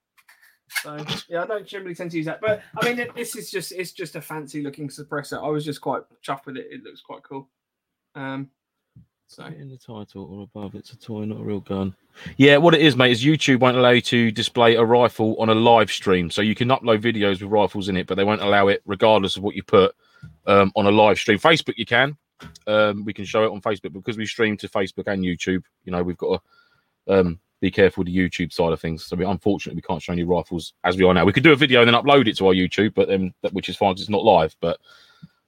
so 0.82 1.04
yeah, 1.28 1.42
I 1.42 1.46
don't 1.46 1.66
generally 1.66 1.94
tend 1.94 2.10
to 2.12 2.16
use 2.16 2.26
that, 2.26 2.40
but 2.40 2.62
I 2.80 2.84
mean 2.88 2.98
it- 2.98 3.14
this 3.14 3.36
is 3.36 3.50
just 3.50 3.72
it's 3.72 3.92
just 3.92 4.16
a 4.16 4.20
fancy 4.20 4.62
looking 4.62 4.88
suppressor. 4.88 5.42
I 5.42 5.48
was 5.48 5.64
just 5.64 5.80
quite 5.80 6.02
chuffed 6.26 6.46
with 6.46 6.56
it. 6.56 6.68
It 6.70 6.82
looks 6.84 7.00
quite 7.00 7.22
cool. 7.22 7.48
Um, 8.14 8.50
so 9.28 9.44
In 9.44 9.68
the 9.68 9.76
title 9.76 10.24
or 10.30 10.42
above, 10.44 10.74
it's 10.74 10.92
a 10.92 10.96
toy, 10.96 11.24
not 11.24 11.40
a 11.40 11.44
real 11.44 11.60
gun. 11.60 11.94
Yeah, 12.36 12.56
what 12.58 12.74
it 12.74 12.80
is, 12.80 12.96
mate, 12.96 13.12
is 13.12 13.24
YouTube 13.24 13.60
won't 13.60 13.76
allow 13.76 13.90
you 13.90 14.00
to 14.02 14.30
display 14.30 14.76
a 14.76 14.84
rifle 14.84 15.36
on 15.38 15.48
a 15.48 15.54
live 15.54 15.90
stream. 15.90 16.30
So 16.30 16.42
you 16.42 16.54
can 16.54 16.68
upload 16.68 17.00
videos 17.02 17.42
with 17.42 17.50
rifles 17.50 17.88
in 17.88 17.96
it, 17.96 18.06
but 18.06 18.14
they 18.14 18.24
won't 18.24 18.40
allow 18.40 18.68
it 18.68 18.82
regardless 18.86 19.36
of 19.36 19.42
what 19.42 19.54
you 19.54 19.62
put 19.62 19.94
um, 20.46 20.72
on 20.76 20.86
a 20.86 20.90
live 20.90 21.18
stream. 21.18 21.38
Facebook, 21.38 21.74
you 21.76 21.86
can. 21.86 22.16
Um, 22.66 23.04
we 23.04 23.12
can 23.12 23.24
show 23.24 23.44
it 23.44 23.52
on 23.52 23.60
Facebook 23.60 23.92
because 23.92 24.16
we 24.16 24.26
stream 24.26 24.56
to 24.58 24.68
Facebook 24.68 25.06
and 25.06 25.22
YouTube. 25.22 25.62
You 25.84 25.92
know, 25.92 26.02
we've 26.02 26.16
got 26.16 26.42
to 27.06 27.20
um, 27.20 27.40
be 27.60 27.70
careful 27.70 28.02
with 28.04 28.12
the 28.12 28.16
YouTube 28.16 28.52
side 28.52 28.72
of 28.72 28.80
things. 28.80 29.04
So 29.04 29.16
we, 29.16 29.24
unfortunately, 29.24 29.76
we 29.76 29.82
can't 29.82 30.02
show 30.02 30.12
any 30.12 30.24
rifles 30.24 30.74
as 30.84 30.96
we 30.96 31.04
are 31.04 31.14
now. 31.14 31.24
We 31.24 31.32
could 31.32 31.42
do 31.42 31.52
a 31.52 31.56
video 31.56 31.80
and 31.82 31.88
then 31.88 32.00
upload 32.00 32.28
it 32.28 32.36
to 32.38 32.46
our 32.46 32.54
YouTube, 32.54 32.94
but 32.94 33.08
then 33.08 33.34
which 33.52 33.68
is 33.68 33.76
fine 33.76 33.94
'cause 33.94 34.02
it's 34.02 34.10
not 34.10 34.24
live. 34.24 34.54
But 34.60 34.78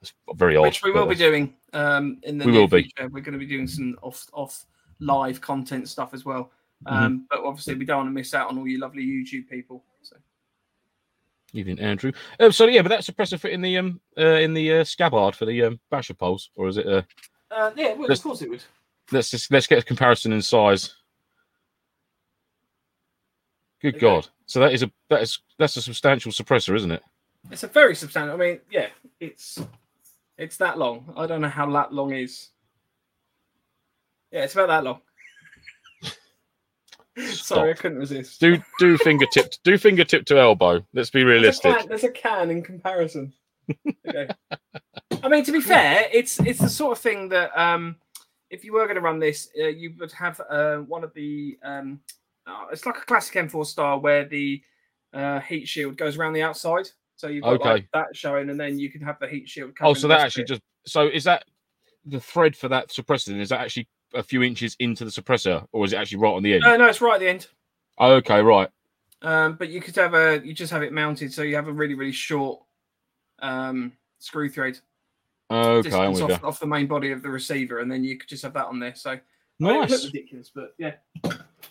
it's 0.01 0.13
very 0.35 0.57
odd. 0.57 0.63
which 0.63 0.83
we 0.83 0.93
will 0.93 1.07
be 1.07 1.15
doing 1.15 1.55
um, 1.73 2.19
in 2.23 2.39
the 2.39 2.45
We 2.47 2.53
near 2.53 2.61
will 2.63 2.69
be. 2.69 2.83
future. 2.83 3.09
We're 3.09 3.21
going 3.23 3.33
to 3.33 3.39
be 3.39 3.47
doing 3.47 3.67
some 3.67 3.99
off 4.03 4.27
off 4.33 4.65
live 5.01 5.41
content 5.41 5.89
stuff 5.89 6.15
as 6.15 6.25
well. 6.25 6.51
Mm-hmm. 6.87 6.95
Um, 7.05 7.27
But 7.31 7.41
obviously, 7.45 7.75
we 7.75 7.85
don't 7.85 7.99
want 7.99 8.09
to 8.09 8.13
miss 8.13 8.35
out 8.35 8.49
on 8.51 8.59
all 8.59 8.67
you 8.69 8.79
lovely 8.79 9.05
YouTube 9.05 9.49
people. 9.49 9.83
So. 10.03 10.17
Evening, 11.53 11.81
Andrew. 11.81 12.13
Um, 12.39 12.53
so 12.53 12.67
yeah, 12.67 12.83
but 12.83 12.91
that's 12.91 13.09
a 13.09 13.13
suppressor 13.13 13.39
fit 13.41 13.53
in 13.53 13.61
the 13.63 13.77
um 13.79 14.01
uh, 14.17 14.23
in 14.39 14.55
the 14.55 14.73
uh, 14.79 14.85
scabbard 14.85 15.35
for 15.35 15.47
the 15.47 15.65
um, 15.65 15.81
basher 15.91 16.15
poles, 16.15 16.51
or 16.55 16.69
is 16.69 16.77
it? 16.77 16.87
Uh, 16.87 17.03
Uh, 17.51 17.71
yeah, 17.75 17.95
well, 17.95 18.11
of 18.11 18.23
course 18.23 18.43
it 18.43 18.51
would. 18.51 18.63
let's 19.11 19.31
just 19.31 19.51
let's 19.51 19.67
get 19.67 19.79
a 19.79 19.83
comparison 19.83 20.33
in 20.33 20.43
size. 20.43 20.95
Good 23.81 23.95
Okay. 23.97 24.01
God! 24.01 24.29
So 24.47 24.61
that 24.61 24.73
is 24.73 24.83
a 24.83 24.91
that 25.09 25.23
is 25.23 25.39
that's 25.59 25.77
a 25.77 25.83
substantial 25.83 26.33
suppressor, 26.33 26.75
isn't 26.77 26.91
it? 26.93 27.03
It's 27.51 27.63
a 27.63 27.69
very 27.69 27.95
substantial. 27.95 28.35
I 28.35 28.37
mean, 28.37 28.61
yeah, 28.71 28.89
it's 29.21 29.59
it's 30.39 30.57
that 30.59 30.79
long. 30.79 31.13
I 31.17 31.27
don't 31.27 31.41
know 31.41 31.49
how 31.49 31.71
that 31.73 31.93
long 31.93 32.15
is. 32.15 32.49
Yeah, 34.31 34.45
it's 34.45 34.55
about 34.55 34.69
that 34.69 34.85
long. 34.85 35.01
Sorry, 37.33 37.71
I 37.71 37.75
couldn't 37.75 37.99
resist. 37.99 38.41
Do 38.41 38.59
do 38.79 38.97
fingertip 38.99 39.53
do 39.65 39.77
fingertip 39.77 40.25
to 40.27 40.39
elbow. 40.39 40.85
Let's 40.95 41.11
be 41.11 41.25
There's 41.25 41.25
a 41.25 41.41
realistic. 41.41 41.77
can, 41.79 41.89
there's 41.89 42.05
a 42.05 42.11
can 42.11 42.51
in 42.51 42.63
comparison. 42.63 43.33
Okay. 44.09 44.29
I 45.23 45.29
mean, 45.29 45.45
to 45.45 45.53
be 45.53 45.61
fair, 45.75 46.09
it's 46.13 46.39
it's 46.41 46.61
the 46.61 46.69
sort 46.69 46.93
of 46.93 47.03
thing 47.03 47.29
that 47.31 47.59
um, 47.59 47.97
if 48.51 48.65
you 48.65 48.73
were 48.73 48.85
going 48.85 48.97
to 48.97 49.01
run 49.03 49.19
this, 49.19 49.49
uh, 49.61 49.67
you 49.67 49.95
would 49.99 50.13
have 50.13 50.41
uh, 50.49 50.77
one 50.77 51.05
of 51.05 51.13
the. 51.15 51.59
Um, 51.63 52.01
uh, 52.47 52.67
it's 52.73 52.87
like 52.87 52.97
a 52.97 53.05
classic 53.05 53.35
M4 53.35 53.67
style 53.67 54.01
where 54.01 54.25
the 54.25 54.63
uh, 55.13 55.41
heat 55.41 55.69
shield 55.69 55.97
goes 55.97 56.17
around 56.17 56.33
the 56.33 56.43
outside. 56.43 56.89
So 57.19 57.27
you've 57.27 57.43
got 57.43 57.55
Okay. 57.55 57.69
like 57.69 57.89
that 57.95 58.07
showing, 58.15 58.49
and 58.49 58.59
then 58.59 58.79
you 58.79 58.91
can 58.93 59.01
have 59.01 59.19
the 59.19 59.27
heat 59.27 59.49
shield. 59.49 59.73
Oh, 59.81 59.93
so 59.93 60.07
that 60.07 60.21
actually 60.21 60.45
it. 60.45 60.49
just 60.49 60.63
so 60.87 61.09
is 61.09 61.25
that 61.25 61.45
the 62.07 62.21
thread 62.21 62.57
for 62.57 62.69
that 62.69 62.91
suppressor? 62.91 63.39
Is 63.41 63.49
that 63.49 63.61
actually 63.61 63.89
a 64.15 64.23
few 64.23 64.45
inches 64.45 64.77
into 64.79 65.05
the 65.05 65.11
suppressor, 65.11 65.67
or 65.73 65.85
is 65.85 65.93
it 65.93 65.97
actually 65.97 66.19
right 66.19 66.31
on 66.33 66.45
the 66.45 66.55
end? 66.55 66.63
Uh, 66.65 66.77
no, 66.77 66.87
it's 66.87 67.01
right 67.01 67.15
at 67.15 67.21
the 67.21 67.29
end. 67.29 67.49
oh, 67.99 68.13
okay, 68.15 68.41
right. 68.41 68.69
Um, 69.23 69.57
but 69.57 69.69
you 69.69 69.81
could 69.81 69.97
have 69.97 70.15
a 70.15 70.41
you 70.45 70.55
just 70.55 70.73
have 70.73 70.85
it 70.85 70.93
mounted, 70.93 71.33
so 71.33 71.43
you 71.43 71.57
have 71.57 71.67
a 71.67 71.73
really 71.73 71.95
really 71.95 72.13
short 72.13 72.61
um, 73.41 73.93
screw 74.21 74.49
thread 74.49 74.79
Okay, 75.51 75.91
off, 75.91 76.19
you. 76.21 76.35
off 76.47 76.61
the 76.61 76.67
main 76.69 76.87
body 76.87 77.11
of 77.11 77.23
the 77.23 77.29
receiver, 77.31 77.81
and 77.81 77.91
then 77.91 78.05
you 78.05 78.17
could 78.17 78.29
just 78.29 78.45
have 78.45 78.55
that 78.55 78.67
on 78.67 78.79
there. 78.79 78.95
So 78.95 79.11
I 79.11 79.21
mean, 79.61 79.81
Nice. 79.81 80.05
ridiculous, 80.05 80.53
but 80.55 80.75
yeah. 80.79 80.95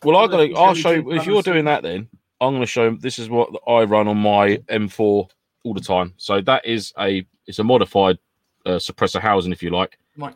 Well, 0.04 0.18
I 0.18 0.28
got. 0.28 0.58
I'll 0.58 0.74
show 0.74 0.92
you 0.92 1.14
if 1.14 1.26
you're 1.26 1.42
doing 1.42 1.64
that. 1.66 1.84
Then 1.84 2.10
I'm 2.42 2.52
going 2.52 2.62
to 2.62 2.66
show. 2.68 2.96
This 2.96 3.18
is 3.18 3.30
what 3.30 3.50
I 3.66 3.84
run 3.86 4.10
on 4.10 4.18
my 4.18 4.58
M4 4.70 5.30
all 5.68 5.74
the 5.74 5.82
time. 5.82 6.14
So 6.18 6.42
that 6.42 6.66
is 6.66 6.94
a 6.98 7.26
it's 7.46 7.60
a 7.60 7.64
modified 7.64 8.18
uh, 8.66 8.72
suppressor 8.78 9.20
housing, 9.22 9.52
if 9.52 9.62
you 9.62 9.70
like. 9.70 9.98
Right. 10.18 10.36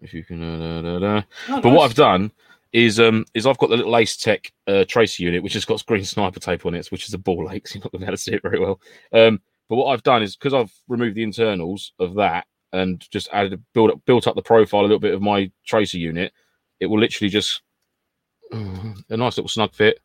If 0.00 0.12
you 0.14 0.24
can. 0.24 0.42
Uh, 0.42 0.82
da, 0.82 0.98
da, 0.98 0.98
da. 0.98 1.22
Oh, 1.48 1.60
But 1.60 1.70
what. 1.70 1.84
I've 1.84 1.94
done 1.94 2.32
is 2.72 2.98
um 2.98 3.24
is 3.34 3.46
I've 3.46 3.58
got 3.58 3.68
the 3.70 3.76
little 3.76 3.96
Ace 3.96 4.16
Tech 4.16 4.50
uh, 4.66 4.84
tracer 4.88 5.22
unit, 5.22 5.42
which 5.42 5.52
has 5.52 5.64
got 5.64 5.84
green 5.86 6.04
sniper 6.04 6.40
tape 6.40 6.64
on 6.66 6.74
it, 6.74 6.86
which 6.88 7.06
is 7.06 7.14
a 7.14 7.18
ball 7.18 7.50
ache. 7.52 7.66
So 7.68 7.74
you're 7.76 7.84
not 7.84 7.92
going 7.92 8.00
to 8.00 8.06
be 8.06 8.08
able 8.08 8.16
to 8.16 8.22
see 8.22 8.32
it 8.34 8.42
very 8.42 8.58
well. 8.58 8.80
Um, 9.12 9.40
but 9.68 9.76
what 9.76 9.92
I've 9.92 10.02
done 10.02 10.22
is 10.22 10.36
because 10.36 10.54
I've 10.54 10.72
removed 10.88 11.14
the 11.16 11.22
internals 11.22 11.92
of 11.98 12.14
that 12.14 12.46
and 12.72 13.04
just 13.10 13.28
added 13.32 13.52
a 13.52 13.58
built 13.74 13.90
up 13.92 14.04
built 14.06 14.26
up 14.26 14.34
the 14.34 14.42
profile 14.42 14.80
a 14.80 14.82
little 14.82 14.98
bit 14.98 15.14
of 15.14 15.20
my 15.22 15.50
tracer 15.66 15.98
unit, 15.98 16.32
it 16.80 16.86
will 16.86 16.98
literally 16.98 17.28
just 17.28 17.60
a 18.52 19.16
nice 19.16 19.36
little 19.36 19.48
snug 19.48 19.74
fit. 19.74 19.98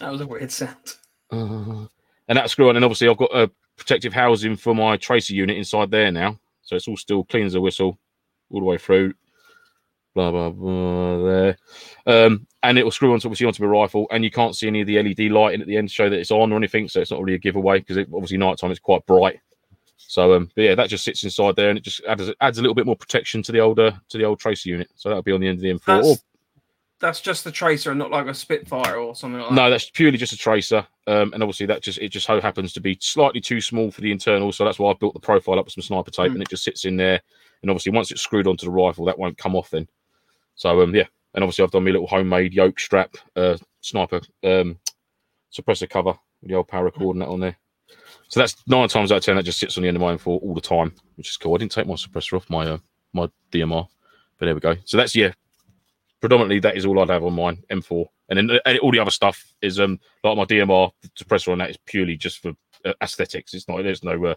that 0.00 0.12
was 0.12 0.20
a 0.20 0.26
weird 0.26 0.52
sound. 0.52 0.94
Uh, 1.30 1.86
and 2.28 2.38
that 2.38 2.48
screw 2.50 2.68
on, 2.68 2.76
and 2.76 2.84
obviously 2.84 3.08
I've 3.08 3.16
got 3.16 3.34
a 3.34 3.50
protective 3.76 4.12
housing 4.12 4.56
for 4.56 4.74
my 4.74 4.96
tracer 4.96 5.34
unit 5.34 5.56
inside 5.56 5.90
there 5.90 6.10
now, 6.10 6.38
so 6.62 6.76
it's 6.76 6.88
all 6.88 6.96
still 6.96 7.24
clean 7.24 7.46
as 7.46 7.54
a 7.54 7.60
whistle 7.60 7.98
all 8.50 8.60
the 8.60 8.66
way 8.66 8.78
through. 8.78 9.14
Blah 10.14 10.30
blah 10.30 10.50
blah. 10.50 11.22
There, 11.24 11.58
um, 12.06 12.46
and 12.62 12.78
it 12.78 12.84
will 12.84 12.92
screw 12.92 13.12
onto 13.12 13.26
obviously 13.26 13.46
onto 13.46 13.64
my 13.64 13.68
rifle, 13.68 14.06
and 14.10 14.22
you 14.22 14.30
can't 14.30 14.54
see 14.54 14.68
any 14.68 14.80
of 14.80 14.86
the 14.86 15.02
LED 15.02 15.32
lighting 15.32 15.60
at 15.60 15.66
the 15.66 15.76
end 15.76 15.88
to 15.88 15.94
show 15.94 16.08
that 16.08 16.18
it's 16.18 16.30
on 16.30 16.52
or 16.52 16.56
anything, 16.56 16.88
so 16.88 17.00
it's 17.00 17.10
not 17.10 17.20
really 17.20 17.34
a 17.34 17.38
giveaway 17.38 17.80
because 17.80 17.96
it, 17.96 18.08
obviously 18.14 18.38
nighttime 18.38 18.70
it's 18.70 18.80
quite 18.80 19.04
bright. 19.06 19.40
So 19.96 20.34
um, 20.34 20.50
but 20.54 20.62
yeah, 20.62 20.74
that 20.76 20.88
just 20.88 21.04
sits 21.04 21.24
inside 21.24 21.56
there, 21.56 21.70
and 21.70 21.78
it 21.78 21.84
just 21.84 22.00
adds 22.04 22.30
adds 22.40 22.58
a 22.58 22.62
little 22.62 22.74
bit 22.74 22.86
more 22.86 22.96
protection 22.96 23.42
to 23.42 23.52
the 23.52 23.60
older 23.60 23.98
to 24.10 24.18
the 24.18 24.24
old 24.24 24.38
tracer 24.38 24.68
unit. 24.68 24.88
So 24.94 25.08
that'll 25.08 25.22
be 25.22 25.32
on 25.32 25.40
the 25.40 25.48
end 25.48 25.58
of 25.58 25.62
the 25.62 25.72
M4. 25.72 26.04
Or 26.04 26.16
That's, 27.04 27.20
just 27.20 27.44
the 27.44 27.52
tracer, 27.52 27.90
and 27.90 27.98
not 27.98 28.10
like 28.10 28.26
a 28.26 28.34
Spitfire 28.34 28.96
or 28.96 29.14
something 29.14 29.38
like 29.40 29.50
that. 29.50 29.54
No, 29.54 29.70
that's 29.70 29.90
purely 29.90 30.16
just 30.18 30.32
a 30.32 30.36
tracer, 30.36 30.86
um, 31.06 31.32
and 31.32 31.42
obviously 31.42 31.66
that 31.66 31.82
just 31.82 31.98
it 31.98 32.08
just 32.08 32.26
so 32.26 32.40
happens 32.40 32.72
to 32.72 32.80
be 32.80 32.96
slightly 33.00 33.40
too 33.40 33.60
small 33.60 33.90
for 33.90 34.00
the 34.00 34.10
internal, 34.10 34.52
so 34.52 34.64
that's 34.64 34.78
why 34.78 34.90
I 34.90 34.94
built 34.94 35.14
the 35.14 35.20
profile 35.20 35.58
up 35.58 35.66
with 35.66 35.74
some 35.74 35.82
sniper 35.82 36.10
tape, 36.10 36.30
Mm. 36.30 36.34
and 36.34 36.42
it 36.42 36.48
just 36.48 36.64
sits 36.64 36.84
in 36.84 36.96
there. 36.96 37.20
And 37.62 37.70
obviously, 37.70 37.92
once 37.92 38.10
it's 38.10 38.20
screwed 38.22 38.46
onto 38.46 38.66
the 38.66 38.72
rifle, 38.72 39.04
that 39.06 39.18
won't 39.18 39.38
come 39.38 39.54
off 39.56 39.70
then. 39.70 39.88
So 40.54 40.82
um, 40.82 40.94
yeah, 40.94 41.06
and 41.34 41.42
obviously 41.42 41.64
I've 41.64 41.70
done 41.70 41.84
my 41.84 41.90
little 41.90 42.06
homemade 42.06 42.52
yoke 42.54 42.78
strap 42.78 43.16
uh, 43.36 43.56
sniper 43.80 44.20
um, 44.42 44.78
suppressor 45.52 45.88
cover 45.88 46.14
with 46.40 46.50
the 46.50 46.54
old 46.56 46.68
power 46.68 46.90
coordinate 46.90 47.28
on 47.28 47.40
there. 47.40 47.56
So 48.28 48.40
that's 48.40 48.56
nine 48.66 48.88
times 48.88 49.12
out 49.12 49.18
of 49.18 49.24
ten 49.24 49.36
that 49.36 49.42
just 49.44 49.58
sits 49.58 49.76
on 49.76 49.82
the 49.82 49.88
end 49.88 49.96
of 49.96 50.00
my 50.00 50.14
M4 50.14 50.26
all 50.42 50.54
the 50.54 50.60
time, 50.60 50.94
which 51.16 51.28
is 51.28 51.36
cool. 51.36 51.54
I 51.54 51.58
didn't 51.58 51.72
take 51.72 51.86
my 51.86 51.94
suppressor 51.94 52.36
off 52.36 52.48
my 52.50 52.66
uh, 52.66 52.78
my 53.12 53.28
DMR, 53.52 53.86
but 54.38 54.46
there 54.46 54.54
we 54.54 54.60
go. 54.60 54.76
So 54.84 54.96
that's 54.96 55.14
yeah, 55.14 55.32
predominantly 56.24 56.58
that 56.58 56.74
is 56.74 56.86
all 56.86 56.98
I'd 57.00 57.10
have 57.10 57.22
on 57.22 57.34
mine 57.34 57.62
M4, 57.70 58.06
and 58.30 58.38
then 58.38 58.58
uh, 58.64 58.78
all 58.78 58.90
the 58.90 58.98
other 58.98 59.10
stuff 59.10 59.52
is 59.60 59.78
um 59.78 60.00
like 60.22 60.38
my 60.38 60.46
DMR 60.46 60.90
suppressor 61.18 61.52
on 61.52 61.58
that 61.58 61.68
is 61.68 61.76
purely 61.84 62.16
just 62.16 62.38
for 62.38 62.54
uh, 62.86 62.94
aesthetics. 63.02 63.52
It's 63.52 63.68
not 63.68 63.82
there's 63.82 64.02
no 64.02 64.24
uh, 64.24 64.34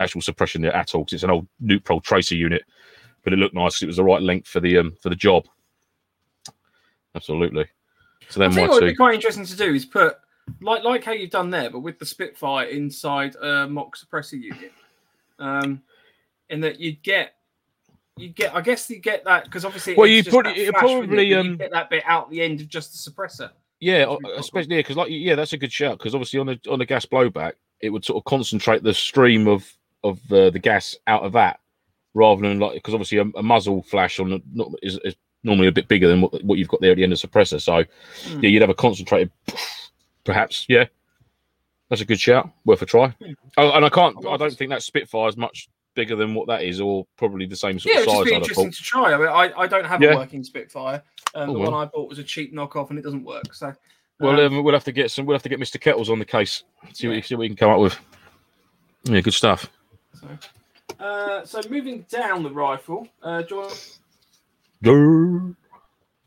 actual 0.00 0.20
suppression 0.20 0.62
there 0.62 0.74
at 0.74 0.96
all 0.96 1.04
'cause 1.04 1.12
it's 1.12 1.22
an 1.22 1.30
old 1.30 1.46
neutral 1.60 2.00
tracer 2.00 2.34
unit, 2.34 2.62
but 3.22 3.32
it 3.32 3.36
looked 3.36 3.54
nice 3.54 3.80
it 3.80 3.86
was 3.86 3.98
the 3.98 4.02
right 4.02 4.20
length 4.20 4.48
for 4.48 4.58
the 4.58 4.78
um 4.78 4.96
for 5.00 5.10
the 5.10 5.14
job. 5.14 5.46
Absolutely. 7.14 7.66
So 8.30 8.40
I 8.40 8.48
then 8.48 8.52
think 8.52 8.70
what 8.70 8.82
would 8.82 8.88
be 8.88 8.96
quite 8.96 9.14
interesting 9.14 9.46
to 9.46 9.56
do 9.56 9.72
is 9.74 9.84
put 9.84 10.16
like 10.60 10.82
like 10.82 11.04
how 11.04 11.12
you've 11.12 11.30
done 11.30 11.50
there, 11.50 11.70
but 11.70 11.80
with 11.80 12.00
the 12.00 12.06
Spitfire 12.06 12.66
inside 12.66 13.36
a 13.36 13.68
mock 13.68 13.96
suppressor 13.96 14.42
unit. 14.42 14.72
Um, 15.38 15.82
in 16.50 16.60
that 16.62 16.80
you'd 16.80 17.00
get 17.04 17.34
you 18.18 18.28
get 18.30 18.54
I 18.54 18.60
guess 18.60 18.88
you 18.90 18.98
get 18.98 19.24
that 19.24 19.44
because 19.44 19.64
obviously 19.64 19.94
Well, 19.94 20.06
it's 20.06 20.12
you 20.12 20.22
just 20.22 20.34
put- 20.34 20.46
it 20.46 20.74
probably, 20.74 21.34
um, 21.34 21.56
get 21.56 21.70
that 21.72 21.90
bit 21.90 22.02
out 22.06 22.30
the 22.30 22.40
end 22.42 22.60
of 22.60 22.68
just 22.68 22.92
the 23.04 23.10
suppressor. 23.10 23.50
Yeah, 23.80 24.16
especially 24.36 24.74
yeah, 24.76 24.80
because 24.80 24.96
like 24.96 25.08
yeah, 25.10 25.34
that's 25.36 25.52
a 25.52 25.56
good 25.58 25.72
shout 25.72 25.98
because 25.98 26.14
obviously 26.14 26.40
on 26.40 26.46
the 26.46 26.60
on 26.70 26.78
the 26.78 26.86
gas 26.86 27.06
blowback, 27.06 27.52
it 27.80 27.90
would 27.90 28.04
sort 28.04 28.16
of 28.20 28.24
concentrate 28.24 28.82
the 28.82 28.92
stream 28.94 29.46
of 29.46 29.70
of 30.04 30.20
uh, 30.32 30.50
the 30.50 30.58
gas 30.58 30.96
out 31.06 31.22
of 31.22 31.32
that 31.32 31.60
rather 32.14 32.42
than 32.42 32.58
like 32.58 32.74
because 32.74 32.94
obviously 32.94 33.18
a, 33.18 33.24
a 33.36 33.42
muzzle 33.42 33.82
flash 33.82 34.18
on 34.18 34.42
not, 34.52 34.68
is, 34.82 34.98
is 35.04 35.14
normally 35.44 35.68
a 35.68 35.72
bit 35.72 35.86
bigger 35.86 36.08
than 36.08 36.20
what, 36.20 36.42
what 36.42 36.58
you've 36.58 36.66
got 36.68 36.80
there 36.80 36.90
at 36.90 36.96
the 36.96 37.04
end 37.04 37.12
of 37.12 37.20
the 37.20 37.28
suppressor. 37.28 37.60
So 37.60 37.84
Mm. 38.32 38.42
yeah, 38.42 38.48
you'd 38.50 38.62
have 38.62 38.70
a 38.70 38.74
concentrated, 38.74 39.30
perhaps. 40.24 40.66
Yeah, 40.68 40.86
that's 41.88 42.00
a 42.02 42.04
good 42.04 42.18
shout, 42.18 42.50
worth 42.64 42.82
a 42.82 42.86
try. 42.86 43.14
Oh, 43.56 43.70
and 43.70 43.84
I 43.84 43.88
can't, 43.88 44.16
I 44.26 44.36
don't 44.36 44.52
think 44.52 44.70
that 44.70 44.82
Spitfire 44.82 45.28
is 45.28 45.36
much 45.36 45.68
bigger 45.98 46.14
than 46.14 46.32
what 46.32 46.46
that 46.46 46.62
is, 46.62 46.80
or 46.80 47.04
probably 47.16 47.44
the 47.44 47.56
same 47.56 47.76
sort 47.80 47.92
Yeah, 47.92 48.02
of 48.02 48.06
it'd 48.06 48.14
size. 48.14 48.24
be 48.24 48.30
I'd 48.30 48.34
have 48.34 48.42
interesting 48.42 48.70
to 48.70 48.82
try. 48.82 49.12
I 49.12 49.18
mean, 49.18 49.26
I, 49.26 49.52
I 49.62 49.66
don't 49.66 49.84
have 49.84 50.00
Yeah. 50.00 50.12
a 50.12 50.16
working 50.16 50.44
Spitfire. 50.44 51.02
Um, 51.34 51.50
Oh, 51.50 51.52
the 51.54 51.58
well. 51.58 51.72
one 51.72 51.82
I 51.82 51.90
bought 51.90 52.08
was 52.08 52.20
a 52.20 52.22
cheap 52.24 52.54
knockoff, 52.54 52.90
and 52.90 52.98
it 53.00 53.02
doesn't 53.02 53.24
work. 53.24 53.52
So, 53.52 53.72
Well, 54.20 54.40
um, 54.40 54.58
um, 54.58 54.62
we'll 54.64 54.74
have 54.74 54.84
to 54.84 54.92
get 54.92 55.10
some. 55.10 55.26
We'll 55.26 55.34
have 55.34 55.42
to 55.42 55.48
get 55.48 55.58
Mr. 55.58 55.80
Kettles 55.80 56.08
on 56.08 56.20
the 56.20 56.24
case. 56.24 56.62
See 56.92 57.08
what 57.08 57.24
see 57.24 57.34
what 57.34 57.40
we 57.40 57.48
can 57.48 57.56
come 57.56 57.70
up 57.72 57.80
with. 57.80 57.98
Yeah, 59.04 59.20
good 59.22 59.34
stuff. 59.34 59.68
so, 60.14 60.28
uh, 61.04 61.44
so 61.44 61.60
moving 61.68 62.06
down 62.08 62.44
the 62.44 62.50
rifle, 62.50 63.08
uh, 63.24 63.42
do 63.42 63.54
you 63.56 63.60
want- 63.62 63.98
Grrr. 64.84 65.56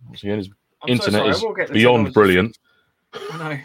Once 0.08 0.24
again, 0.24 0.40
it's 0.40 0.50
I'm 0.84 0.90
Internet 0.90 1.26
I 1.26 1.30
is 1.30 1.42
will 1.42 1.54
get 1.54 1.68
the 1.68 1.74
beyond 1.74 2.14
brilliant. 2.14 2.58
I 3.14 3.38
know. 3.38 3.60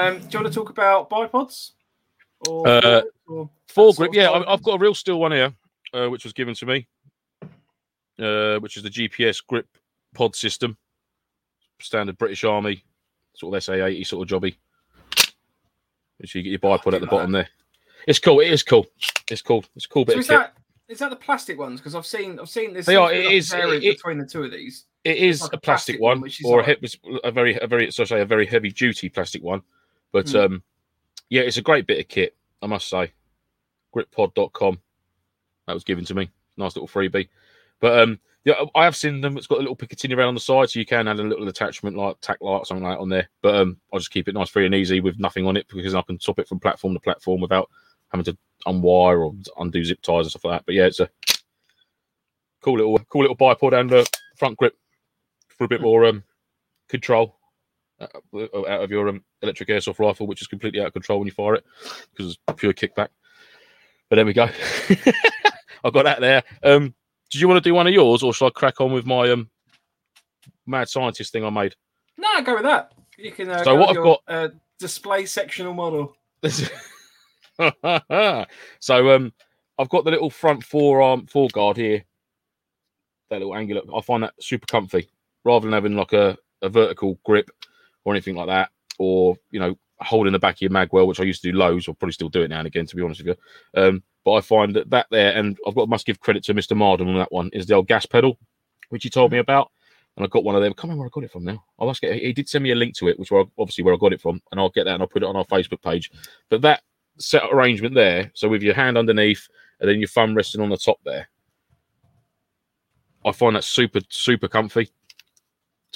Um, 0.00 0.18
do 0.18 0.28
you 0.30 0.40
want 0.40 0.46
to 0.52 0.58
talk 0.58 0.70
about 0.70 1.10
bipods? 1.10 1.72
Or, 2.48 2.68
Uh, 2.68 3.02
or 3.28 3.50
Four 3.68 3.92
grip. 3.94 4.12
Yeah. 4.14 4.30
I- 4.30 4.52
I've 4.52 4.62
got 4.62 4.74
a 4.74 4.78
real 4.78 4.94
steel 4.94 5.18
one 5.20 5.32
here, 5.32 5.52
uh, 5.92 6.08
which 6.08 6.24
was 6.24 6.32
given 6.32 6.54
to 6.54 6.66
me, 6.66 6.86
uh, 8.18 8.58
which 8.58 8.76
is 8.76 8.82
the 8.82 8.90
GPS 8.90 9.40
grip 9.40 9.66
pod 10.14 10.34
system, 10.34 10.76
standard 11.80 12.16
British 12.18 12.44
Army 12.44 12.82
sort 13.34 13.54
of 13.54 13.62
SA 13.62 13.72
eighty 13.74 14.04
sort 14.04 14.30
of 14.30 14.42
jobby. 14.42 14.56
Which 16.18 16.34
you 16.34 16.42
get 16.42 16.50
your 16.50 16.58
bipod 16.58 16.94
at 16.94 17.00
the 17.00 17.00
like 17.00 17.10
bottom 17.10 17.32
there. 17.32 17.48
It's 18.06 18.18
cool. 18.18 18.40
It 18.40 18.48
is 18.50 18.62
cool. 18.62 18.86
It's 19.30 19.42
cool. 19.42 19.64
It's 19.74 19.84
a 19.84 19.88
cool 19.88 20.04
bit 20.06 20.12
so 20.12 20.18
of 20.18 20.20
is 20.20 20.28
that 20.28 20.56
is 20.88 20.98
that 21.00 21.10
the 21.10 21.16
plastic 21.16 21.58
ones? 21.58 21.80
Because 21.80 21.94
I've 21.94 22.06
seen 22.06 22.38
I've 22.40 22.48
seen 22.48 22.72
this. 22.72 22.86
They 22.86 22.96
are, 22.96 23.12
it 23.12 23.32
is- 23.32 23.52
it- 23.52 23.80
between 23.96 24.18
the 24.18 24.26
two 24.26 24.44
of 24.44 24.52
these. 24.52 24.86
It 25.04 25.18
is 25.18 25.42
like 25.42 25.52
a 25.52 25.58
plastic 25.58 25.96
plastic 25.96 26.00
one, 26.00 26.16
one, 26.18 26.20
which 26.22 26.40
is 26.40 26.46
or 26.46 26.60
a, 26.60 26.66
like- 26.66 26.78
a 27.24 27.30
very, 27.30 27.58
a 27.60 27.66
very, 27.66 27.90
so 27.92 28.04
say, 28.04 28.20
a 28.22 28.24
very 28.24 28.46
heavy 28.46 28.70
duty 28.70 29.08
plastic 29.08 29.42
one. 29.42 29.62
But 30.12 30.30
Hmm. 30.30 30.36
um, 30.36 30.62
yeah, 31.28 31.42
it's 31.42 31.56
a 31.56 31.62
great 31.62 31.86
bit 31.86 32.00
of 32.00 32.08
kit, 32.08 32.36
I 32.62 32.66
must 32.66 32.88
say. 32.88 33.12
Grippod.com. 33.94 34.80
That 35.66 35.74
was 35.74 35.84
given 35.84 36.04
to 36.04 36.14
me. 36.14 36.30
Nice 36.56 36.76
little 36.76 36.88
freebie. 36.88 37.28
But 37.80 37.98
um, 38.00 38.18
yeah, 38.44 38.54
I 38.74 38.84
have 38.84 38.96
seen 38.96 39.20
them. 39.20 39.36
It's 39.36 39.48
got 39.48 39.58
a 39.58 39.60
little 39.60 39.76
Picatinny 39.76 40.16
around 40.16 40.28
on 40.28 40.34
the 40.34 40.40
side, 40.40 40.70
so 40.70 40.78
you 40.78 40.86
can 40.86 41.08
add 41.08 41.18
a 41.18 41.22
little 41.22 41.48
attachment 41.48 41.96
like 41.96 42.16
tack 42.20 42.38
light 42.40 42.58
or 42.58 42.64
something 42.64 42.84
like 42.84 42.96
that 42.96 43.02
on 43.02 43.08
there. 43.08 43.28
But 43.42 43.56
um, 43.56 43.76
I'll 43.92 43.98
just 43.98 44.12
keep 44.12 44.28
it 44.28 44.34
nice, 44.34 44.48
free 44.48 44.66
and 44.66 44.74
easy 44.74 45.00
with 45.00 45.18
nothing 45.18 45.46
on 45.46 45.56
it 45.56 45.66
because 45.68 45.94
I 45.94 46.02
can 46.02 46.20
swap 46.20 46.38
it 46.38 46.48
from 46.48 46.60
platform 46.60 46.94
to 46.94 47.00
platform 47.00 47.40
without 47.40 47.68
having 48.10 48.24
to 48.24 48.38
unwire 48.66 49.26
or 49.26 49.34
undo 49.58 49.84
zip 49.84 50.00
ties 50.00 50.26
and 50.26 50.30
stuff 50.30 50.44
like 50.44 50.60
that. 50.60 50.66
But 50.66 50.76
yeah, 50.76 50.86
it's 50.86 51.00
a 51.00 51.10
cool 52.62 52.76
little, 52.76 52.98
cool 53.10 53.22
little 53.22 53.36
bipod 53.36 53.78
and 53.78 53.92
a 53.92 54.06
front 54.36 54.56
grip 54.56 54.76
for 55.48 55.64
a 55.64 55.68
bit 55.68 55.80
more 55.80 56.04
um 56.04 56.22
control 56.88 57.35
out 58.00 58.82
of 58.82 58.90
your 58.90 59.08
um, 59.08 59.24
electric 59.42 59.68
airsoft 59.68 59.98
rifle, 59.98 60.26
which 60.26 60.42
is 60.42 60.48
completely 60.48 60.80
out 60.80 60.88
of 60.88 60.92
control 60.92 61.18
when 61.18 61.26
you 61.26 61.32
fire 61.32 61.54
it 61.54 61.64
because 62.10 62.32
it's 62.32 62.38
pure 62.56 62.72
kickback. 62.72 63.08
But 64.08 64.16
there 64.16 64.26
we 64.26 64.32
go. 64.32 64.44
I've 65.84 65.92
got 65.92 66.04
that 66.04 66.20
there. 66.20 66.42
Um, 66.62 66.94
did 67.30 67.40
you 67.40 67.48
want 67.48 67.62
to 67.62 67.68
do 67.68 67.74
one 67.74 67.86
of 67.86 67.92
yours, 67.92 68.22
or 68.22 68.32
shall 68.32 68.48
I 68.48 68.50
crack 68.50 68.80
on 68.80 68.92
with 68.92 69.06
my 69.06 69.30
um 69.30 69.50
mad 70.66 70.88
scientist 70.88 71.32
thing 71.32 71.44
I 71.44 71.50
made? 71.50 71.74
No, 72.16 72.42
go 72.42 72.54
with 72.54 72.64
that. 72.64 72.92
You 73.18 73.32
can. 73.32 73.50
Uh, 73.50 73.64
So 73.64 73.74
what 73.74 73.90
I've 73.90 73.96
your, 73.96 74.18
uh, 74.28 74.48
display 74.78 75.26
sectional 75.26 75.74
model. 75.74 76.16
so 78.80 79.10
um, 79.10 79.32
I've 79.78 79.88
got 79.88 80.04
the 80.04 80.10
little 80.10 80.30
front 80.30 80.62
forearm 80.64 81.26
foreguard 81.26 81.76
here. 81.76 82.04
That 83.30 83.38
little 83.40 83.56
angular. 83.56 83.82
I 83.94 84.00
find 84.02 84.22
that 84.22 84.34
super 84.40 84.66
comfy, 84.66 85.08
rather 85.44 85.64
than 85.66 85.72
having 85.72 85.96
like 85.96 86.12
a, 86.12 86.36
a 86.62 86.68
vertical 86.68 87.18
grip 87.24 87.50
or 88.06 88.14
anything 88.14 88.36
like 88.36 88.46
that, 88.46 88.70
or 88.98 89.36
you 89.50 89.60
know, 89.60 89.76
holding 90.00 90.32
the 90.32 90.38
back 90.38 90.54
of 90.54 90.60
your 90.62 90.70
magwell, 90.70 91.06
which 91.06 91.20
I 91.20 91.24
used 91.24 91.42
to 91.42 91.50
do 91.50 91.58
loads. 91.58 91.88
I'll 91.88 91.94
probably 91.94 92.12
still 92.12 92.28
do 92.28 92.42
it 92.42 92.48
now 92.48 92.58
and 92.58 92.66
again, 92.66 92.86
to 92.86 92.96
be 92.96 93.02
honest 93.02 93.24
with 93.24 93.36
you. 93.36 93.82
Um, 93.82 94.02
but 94.24 94.34
I 94.34 94.40
find 94.40 94.74
that 94.76 94.88
that 94.90 95.08
there, 95.10 95.36
and 95.36 95.58
I've 95.66 95.74
got 95.74 95.88
must 95.88 96.06
give 96.06 96.20
credit 96.20 96.44
to 96.44 96.54
Mr. 96.54 96.76
Marden 96.76 97.08
on 97.08 97.18
that 97.18 97.32
one, 97.32 97.50
is 97.52 97.66
the 97.66 97.74
old 97.74 97.88
gas 97.88 98.06
pedal, 98.06 98.38
which 98.88 99.02
he 99.02 99.10
told 99.10 99.32
me 99.32 99.38
about. 99.38 99.70
And 100.16 100.24
I 100.24 100.28
got 100.28 100.44
one 100.44 100.54
of 100.54 100.62
them. 100.62 100.72
Can't 100.72 100.84
remember 100.84 101.00
where 101.00 101.08
I 101.08 101.14
got 101.14 101.24
it 101.24 101.32
from 101.32 101.44
now. 101.44 101.62
I 101.78 101.84
must 101.84 102.00
get. 102.00 102.14
He 102.14 102.32
did 102.32 102.48
send 102.48 102.62
me 102.62 102.70
a 102.70 102.76
link 102.76 102.96
to 102.96 103.08
it, 103.08 103.18
which 103.18 103.30
were 103.30 103.44
obviously 103.58 103.84
where 103.84 103.92
I 103.92 103.98
got 103.98 104.12
it 104.12 104.20
from, 104.20 104.40
and 104.50 104.60
I'll 104.60 104.70
get 104.70 104.84
that 104.84 104.94
and 104.94 105.02
I'll 105.02 105.08
put 105.08 105.22
it 105.22 105.28
on 105.28 105.36
our 105.36 105.44
Facebook 105.44 105.82
page. 105.82 106.10
But 106.48 106.62
that 106.62 106.82
set 107.18 107.42
arrangement 107.50 107.94
there, 107.94 108.30
so 108.34 108.48
with 108.48 108.62
your 108.62 108.74
hand 108.74 108.96
underneath 108.96 109.48
and 109.80 109.90
then 109.90 109.98
your 109.98 110.08
thumb 110.08 110.34
resting 110.34 110.62
on 110.62 110.70
the 110.70 110.76
top 110.76 110.98
there, 111.04 111.28
I 113.26 113.32
find 113.32 113.56
that 113.56 113.64
super 113.64 114.00
super 114.08 114.48
comfy 114.48 114.90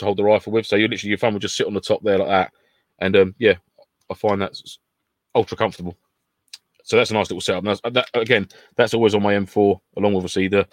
to 0.00 0.04
hold 0.04 0.18
the 0.18 0.24
rifle 0.24 0.52
with. 0.52 0.66
So 0.66 0.76
you 0.76 0.88
literally 0.88 1.10
your 1.10 1.18
thumb 1.18 1.34
will 1.34 1.40
just 1.40 1.56
sit 1.56 1.66
on 1.66 1.74
the 1.74 1.80
top 1.80 2.02
there 2.02 2.18
like 2.18 2.28
that, 2.28 2.52
and 2.98 3.16
um, 3.16 3.34
yeah, 3.38 3.54
I 4.10 4.14
find 4.14 4.42
that's 4.42 4.78
ultra 5.34 5.56
comfortable. 5.56 5.96
So 6.84 6.96
that's 6.96 7.10
a 7.10 7.14
nice 7.14 7.30
little 7.30 7.40
setup. 7.40 7.64
And 7.84 7.94
that, 7.94 8.08
again, 8.14 8.48
that's 8.74 8.94
always 8.94 9.14
on 9.14 9.22
my 9.22 9.34
M4, 9.34 9.80
along 9.96 10.12
with 10.12 10.22
obviously 10.22 10.48
the, 10.48 10.66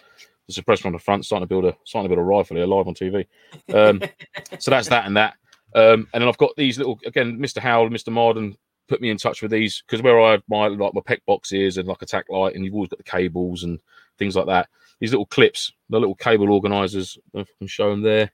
the 0.47 0.53
suppressor 0.53 0.87
on 0.87 0.93
the 0.93 0.99
front, 0.99 1.25
starting 1.25 1.43
to 1.43 1.47
build 1.47 1.65
a 1.65 1.75
starting 1.83 2.09
to 2.09 2.15
build 2.15 2.25
a 2.25 2.27
rifle 2.27 2.57
here 2.57 2.65
live 2.65 2.87
on 2.87 2.95
TV. 2.95 3.25
Um, 3.73 4.01
so 4.59 4.71
that's 4.71 4.89
that 4.89 5.05
and 5.05 5.15
that. 5.15 5.35
Um, 5.75 6.07
and 6.13 6.21
then 6.21 6.27
I've 6.27 6.37
got 6.37 6.55
these 6.57 6.77
little 6.77 6.99
again, 7.05 7.37
Mr. 7.37 7.59
Howell, 7.59 7.89
Mr. 7.89 8.11
Marden 8.11 8.57
put 8.87 9.01
me 9.01 9.09
in 9.09 9.17
touch 9.17 9.41
with 9.41 9.51
these 9.51 9.83
because 9.85 10.01
where 10.01 10.19
I 10.19 10.31
have 10.31 10.43
my 10.47 10.67
like 10.67 10.93
my 10.93 11.01
PEQ 11.01 11.19
boxes 11.27 11.77
and 11.77 11.87
like 11.87 12.01
a 12.01 12.05
tack 12.05 12.25
light, 12.29 12.55
and 12.55 12.63
you've 12.63 12.73
always 12.73 12.89
got 12.89 12.97
the 12.97 13.03
cables 13.03 13.63
and 13.63 13.79
things 14.17 14.35
like 14.35 14.47
that. 14.47 14.69
These 14.99 15.11
little 15.11 15.25
clips, 15.25 15.71
the 15.89 15.99
little 15.99 16.15
cable 16.15 16.51
organizers, 16.51 17.17
I 17.35 17.45
can 17.59 17.67
show 17.67 17.91
them 17.91 18.01
there. 18.01 18.31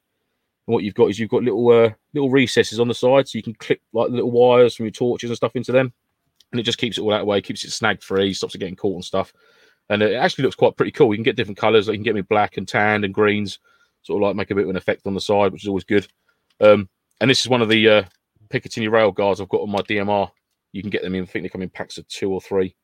And 0.67 0.73
what 0.73 0.83
you've 0.83 0.93
got 0.93 1.09
is 1.09 1.19
you've 1.19 1.29
got 1.29 1.43
little 1.43 1.69
uh, 1.69 1.91
little 2.13 2.29
recesses 2.29 2.79
on 2.79 2.87
the 2.87 2.93
side, 2.93 3.27
so 3.27 3.37
you 3.37 3.43
can 3.43 3.55
clip 3.55 3.81
like 3.91 4.09
little 4.09 4.31
wires 4.31 4.75
from 4.75 4.85
your 4.85 4.91
torches 4.91 5.29
and 5.29 5.37
stuff 5.37 5.55
into 5.55 5.71
them, 5.71 5.93
and 6.51 6.59
it 6.59 6.63
just 6.63 6.77
keeps 6.77 6.97
it 6.97 7.01
all 7.01 7.09
that 7.09 7.25
way, 7.25 7.41
keeps 7.41 7.63
it 7.63 7.71
snag 7.71 8.01
free, 8.01 8.33
stops 8.33 8.55
it 8.55 8.59
getting 8.59 8.75
caught 8.75 8.95
and 8.95 9.05
stuff. 9.05 9.33
And 9.89 10.01
it 10.01 10.13
actually 10.13 10.43
looks 10.43 10.55
quite 10.55 10.77
pretty 10.77 10.91
cool. 10.91 11.13
You 11.13 11.17
can 11.17 11.23
get 11.23 11.35
different 11.35 11.57
colors. 11.57 11.87
Like 11.87 11.95
you 11.95 11.99
can 11.99 12.05
get 12.05 12.15
me 12.15 12.21
black 12.21 12.55
and 12.57 12.67
tanned 12.67 13.03
and 13.03 13.13
greens, 13.13 13.59
sort 14.03 14.21
of 14.21 14.27
like 14.27 14.35
make 14.35 14.51
a 14.51 14.55
bit 14.55 14.63
of 14.63 14.69
an 14.69 14.77
effect 14.77 15.05
on 15.05 15.13
the 15.13 15.21
side, 15.21 15.51
which 15.51 15.63
is 15.63 15.67
always 15.67 15.83
good. 15.83 16.07
Um, 16.61 16.87
and 17.19 17.29
this 17.29 17.41
is 17.41 17.49
one 17.49 17.61
of 17.61 17.69
the 17.69 17.89
uh, 17.89 18.03
Picatinny 18.49 18.89
rail 18.89 19.11
guards 19.11 19.41
I've 19.41 19.49
got 19.49 19.61
on 19.61 19.71
my 19.71 19.81
DMR. 19.81 20.29
You 20.71 20.81
can 20.81 20.89
get 20.89 21.01
them 21.01 21.15
in. 21.15 21.23
I 21.23 21.25
think 21.25 21.43
they 21.43 21.49
come 21.49 21.61
in 21.61 21.69
packs 21.69 21.97
of 21.97 22.07
two 22.07 22.31
or 22.31 22.39
three, 22.39 22.75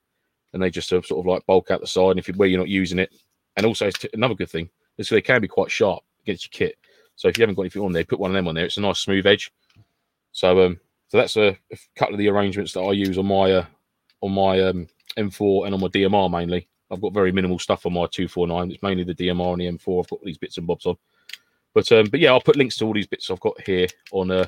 and 0.54 0.62
they 0.62 0.70
just 0.70 0.92
uh, 0.92 1.02
sort 1.02 1.20
of 1.20 1.26
like 1.26 1.46
bulk 1.46 1.72
out 1.72 1.82
the 1.82 1.88
side. 1.88 2.12
And 2.12 2.20
if 2.20 2.28
you 2.28 2.34
where 2.34 2.48
you're 2.48 2.60
not 2.60 2.70
using 2.70 3.00
it, 3.00 3.12
and 3.56 3.66
also 3.66 3.90
t- 3.92 4.10
another 4.14 4.36
good 4.36 4.50
thing 4.50 4.70
is 4.98 5.10
they 5.10 5.22
can 5.22 5.42
be 5.42 5.48
quite 5.48 5.72
sharp 5.72 6.04
against 6.24 6.46
your 6.46 6.68
kit. 6.68 6.78
So 7.20 7.28
if 7.28 7.38
you 7.38 7.42
haven't 7.42 7.56
got 7.56 7.64
anything 7.64 7.82
on 7.82 7.92
there, 7.92 8.06
put 8.06 8.18
one 8.18 8.32
of 8.32 8.36
them 8.36 8.48
on 8.48 8.56
there. 8.56 8.64
It's 8.64 8.78
a 8.78 8.82
nice 8.82 9.00
smooth 9.00 9.28
edge. 9.28 9.52
So 10.32 10.64
um, 10.66 10.80
so 11.10 11.18
that's 11.18 11.36
a, 11.36 11.50
a 11.50 11.78
couple 11.98 12.14
of 12.16 12.20
the 12.20 12.30
arrangements 12.30 12.72
that 12.74 12.80
I 12.80 12.94
use 12.94 13.18
on 13.18 13.26
my 13.26 13.52
uh, 13.52 13.66
on 14.22 14.32
my 14.32 14.62
um, 14.62 14.88
M4 15.18 15.66
and 15.66 15.74
on 15.74 15.82
my 15.82 15.88
DMR 15.90 16.32
mainly. 16.32 16.70
I've 16.90 17.02
got 17.02 17.14
very 17.14 17.34
minimal 17.34 17.60
stuff 17.60 17.86
on 17.86 17.92
my 17.94 18.08
249. 18.08 18.72
It's 18.72 18.82
mainly 18.82 19.04
the 19.04 19.14
DMR 19.14 19.52
and 19.52 19.62
the 19.62 19.66
M4. 19.66 20.00
I've 20.04 20.10
got 20.10 20.24
these 20.24 20.38
bits 20.38 20.58
and 20.58 20.66
bobs 20.66 20.86
on. 20.86 20.96
But 21.74 21.92
um, 21.92 22.06
but 22.10 22.22
yeah, 22.22 22.30
I'll 22.32 22.40
put 22.40 22.56
links 22.56 22.78
to 22.78 22.86
all 22.86 22.94
these 22.94 23.06
bits 23.08 23.30
I've 23.30 23.40
got 23.42 23.60
here 23.62 23.88
on 24.14 24.32
uh 24.32 24.46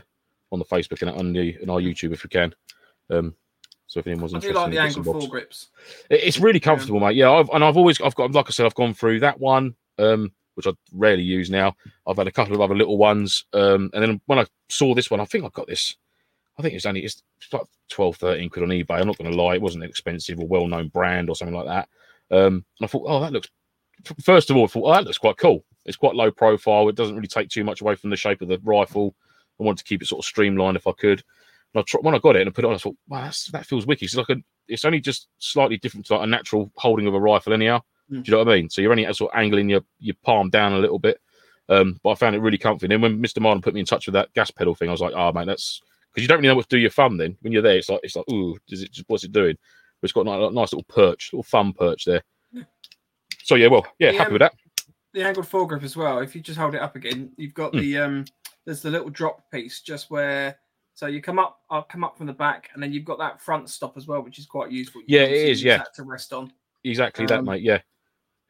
on 0.54 0.60
the 0.60 0.66
Facebook 0.66 1.02
and 1.02 1.12
on 1.12 1.34
the 1.34 1.58
on 1.64 1.70
our 1.70 1.80
YouTube 1.82 2.14
if 2.14 2.24
we 2.24 2.30
can. 2.30 2.54
Um, 3.10 3.36
so 3.88 4.00
if 4.00 4.08
anyone's 4.08 4.34
I 4.34 4.40
do 4.40 4.48
interested, 4.48 4.62
like 4.62 4.72
the 4.72 4.78
angle 4.80 5.14
and 5.22 5.22
foregrips. 5.32 5.68
It- 6.10 6.24
It's 6.24 6.40
really 6.40 6.62
comfortable, 6.62 7.02
mate. 7.02 7.18
Yeah, 7.18 7.32
I've, 7.32 7.50
and 7.50 7.62
I've 7.64 7.76
always, 7.76 8.00
I've 8.00 8.16
got, 8.16 8.32
like 8.32 8.48
I 8.48 8.52
said, 8.52 8.66
I've 8.66 8.74
gone 8.76 8.94
through 8.94 9.20
that 9.20 9.38
one, 9.42 9.76
um, 10.00 10.32
which 10.56 10.68
I 10.68 10.72
rarely 10.94 11.24
use 11.24 11.50
now. 11.50 11.76
I've 12.08 12.18
had 12.18 12.28
a 12.28 12.32
couple 12.32 12.56
of 12.56 12.62
other 12.62 12.76
little 12.76 12.98
ones, 12.98 13.46
um, 13.54 13.90
and 13.94 14.04
then 14.04 14.22
when 14.26 14.40
I 14.40 14.46
saw 14.70 14.94
this 14.94 15.12
one, 15.12 15.20
I 15.20 15.26
think 15.26 15.46
I 15.46 15.50
got 15.50 15.68
this. 15.68 15.96
I 16.58 16.62
think 16.62 16.76
it's 16.76 16.86
only 16.86 17.04
it's 17.04 17.24
like 17.52 17.64
12, 17.90 18.18
13 18.18 18.50
quid 18.50 18.64
on 18.64 18.70
eBay. 18.70 19.00
I'm 19.00 19.08
not 19.08 19.18
going 19.18 19.32
to 19.32 19.38
lie, 19.42 19.56
it 19.56 19.62
wasn't 19.62 19.84
an 19.84 19.90
expensive 19.90 20.40
or 20.40 20.48
well-known 20.48 20.90
brand 20.90 21.30
or 21.30 21.36
something 21.36 21.56
like 21.56 21.66
that. 21.66 21.90
Um, 22.36 22.66
and 22.80 22.84
I 22.84 22.88
thought, 22.88 23.06
oh, 23.08 23.20
that 23.22 23.34
looks. 23.34 23.50
First 24.24 24.50
of 24.50 24.58
all, 24.58 24.66
I 24.66 24.68
thought, 24.68 24.90
oh, 24.90 24.94
that 24.94 25.06
looks 25.06 25.18
quite 25.18 25.38
cool. 25.38 25.64
It's 25.86 25.98
quite 25.98 26.16
low 26.16 26.32
profile. 26.32 26.90
It 26.90 26.96
doesn't 26.96 27.16
really 27.16 27.28
take 27.28 27.50
too 27.50 27.64
much 27.64 27.82
away 27.82 27.96
from 27.96 28.10
the 28.10 28.16
shape 28.16 28.42
of 28.42 28.48
the 28.48 28.60
rifle. 28.64 29.16
I 29.60 29.64
wanted 29.64 29.80
to 29.80 29.84
keep 29.84 30.02
it 30.02 30.08
sort 30.08 30.24
of 30.24 30.26
streamlined 30.26 30.78
if 30.78 30.88
I 30.88 30.94
could. 30.94 31.24
And 31.74 31.82
I 31.82 31.84
tr- 31.88 32.00
when 32.02 32.16
I 32.16 32.20
got 32.20 32.36
it 32.36 32.42
and 32.42 32.50
I 32.50 32.54
put 32.54 32.66
it 32.66 32.68
on, 32.68 32.74
I 32.74 32.78
thought, 32.78 32.98
wow, 33.08 33.30
that 33.52 33.66
feels 33.66 33.86
wicked. 33.86 34.06
It's 34.06 34.16
like 34.16 34.30
a, 34.30 34.38
it's 34.68 34.86
only 34.86 35.00
just 35.00 35.28
slightly 35.38 35.78
different 35.78 36.06
to 36.08 36.16
like 36.16 36.24
a 36.24 36.28
natural 36.28 36.72
holding 36.76 37.08
of 37.08 37.14
a 37.14 37.20
rifle, 37.20 37.54
anyhow. 37.54 37.82
Mm. 38.12 38.24
Do 38.24 38.32
you 38.32 38.32
know 38.38 38.44
what 38.44 38.50
I 38.54 38.56
mean? 38.58 38.70
So 38.70 38.82
you're 38.82 38.92
only 38.92 39.12
sort 39.14 39.34
of 39.34 39.40
angling 39.40 39.70
your, 39.70 39.82
your 40.00 40.16
palm 40.24 40.50
down 40.50 40.74
a 40.74 40.80
little 40.80 41.00
bit. 41.00 41.20
Um, 41.70 41.98
but 42.04 42.12
I 42.12 42.16
found 42.16 42.36
it 42.36 42.40
really 42.42 42.58
comfy. 42.58 42.86
And 42.86 42.92
then 42.92 43.02
when 43.02 43.22
Mr. 43.22 43.42
Marden 43.42 43.62
put 43.62 43.74
me 43.74 43.80
in 43.80 43.86
touch 43.86 44.06
with 44.08 44.14
that 44.14 44.34
gas 44.34 44.52
pedal 44.52 44.76
thing, 44.76 44.90
I 44.90 44.92
was 44.92 45.00
like, 45.02 45.14
oh 45.16 45.32
man, 45.32 45.48
that's 45.48 45.82
because 46.12 46.22
you 46.24 46.28
don't 46.28 46.40
really 46.40 46.50
know 46.50 46.56
what 46.56 46.64
to 46.64 46.70
do 46.70 46.78
with 46.78 46.82
your 46.82 46.92
thumb. 46.92 47.18
Then 47.18 47.38
when 47.42 47.54
you're 47.54 47.62
there, 47.62 47.78
it's 47.78 47.88
like 47.90 48.02
it's 48.04 48.16
like, 48.16 48.30
ooh, 48.30 48.58
is 48.68 48.82
it 48.84 48.92
just 48.92 49.08
what's 49.08 49.24
it 49.24 49.32
doing? 49.32 49.58
But 50.02 50.06
it's 50.06 50.14
got 50.14 50.28
a 50.28 50.52
nice, 50.52 50.74
little 50.74 50.84
perch, 50.90 51.30
little 51.32 51.44
thumb 51.44 51.74
perch 51.74 52.06
there. 52.06 52.24
So 53.44 53.56
yeah, 53.56 53.68
well, 53.68 53.86
yeah, 54.00 54.12
The, 54.12 54.18
happy 54.18 54.28
um, 54.28 54.34
with 54.34 54.40
that. 54.42 54.54
The 55.14 55.24
angled 55.24 55.48
foregrip 55.48 55.84
as 55.84 55.96
well. 55.96 56.20
If 56.20 56.36
you 56.36 56.42
just 56.42 56.60
hold 56.60 56.76
it 56.76 56.82
up 56.82 56.96
again, 56.96 57.32
you've 57.38 57.54
got 57.54 57.74
Hmm. 57.74 57.80
the 57.80 57.98
um. 57.98 58.26
There's 58.66 58.82
the 58.82 58.92
little 58.92 59.10
drop 59.10 59.50
piece 59.52 59.82
just 59.82 60.12
where. 60.12 60.58
So 60.94 61.08
you 61.08 61.22
come 61.22 61.40
up, 61.40 61.62
I'll 61.70 61.84
come 61.84 62.04
up 62.04 62.18
from 62.18 62.28
the 62.28 62.34
back, 62.34 62.70
and 62.74 62.84
then 62.84 62.92
you've 62.92 63.06
got 63.06 63.18
that 63.20 63.42
front 63.42 63.70
stop 63.70 63.96
as 63.98 64.08
well, 64.08 64.22
which 64.22 64.38
is 64.38 64.46
quite 64.46 64.72
useful. 64.72 65.02
You 65.08 65.20
Yeah, 65.20 65.26
it 65.26 65.50
is, 65.50 65.64
yeah. 65.64 65.78
that 65.78 65.94
to 65.96 66.04
rest 66.04 66.34
on. 66.34 66.52
Exactly 66.84 67.26
that, 67.28 67.40
um, 67.40 67.46
mate. 67.46 67.62
Yeah, 67.64 67.80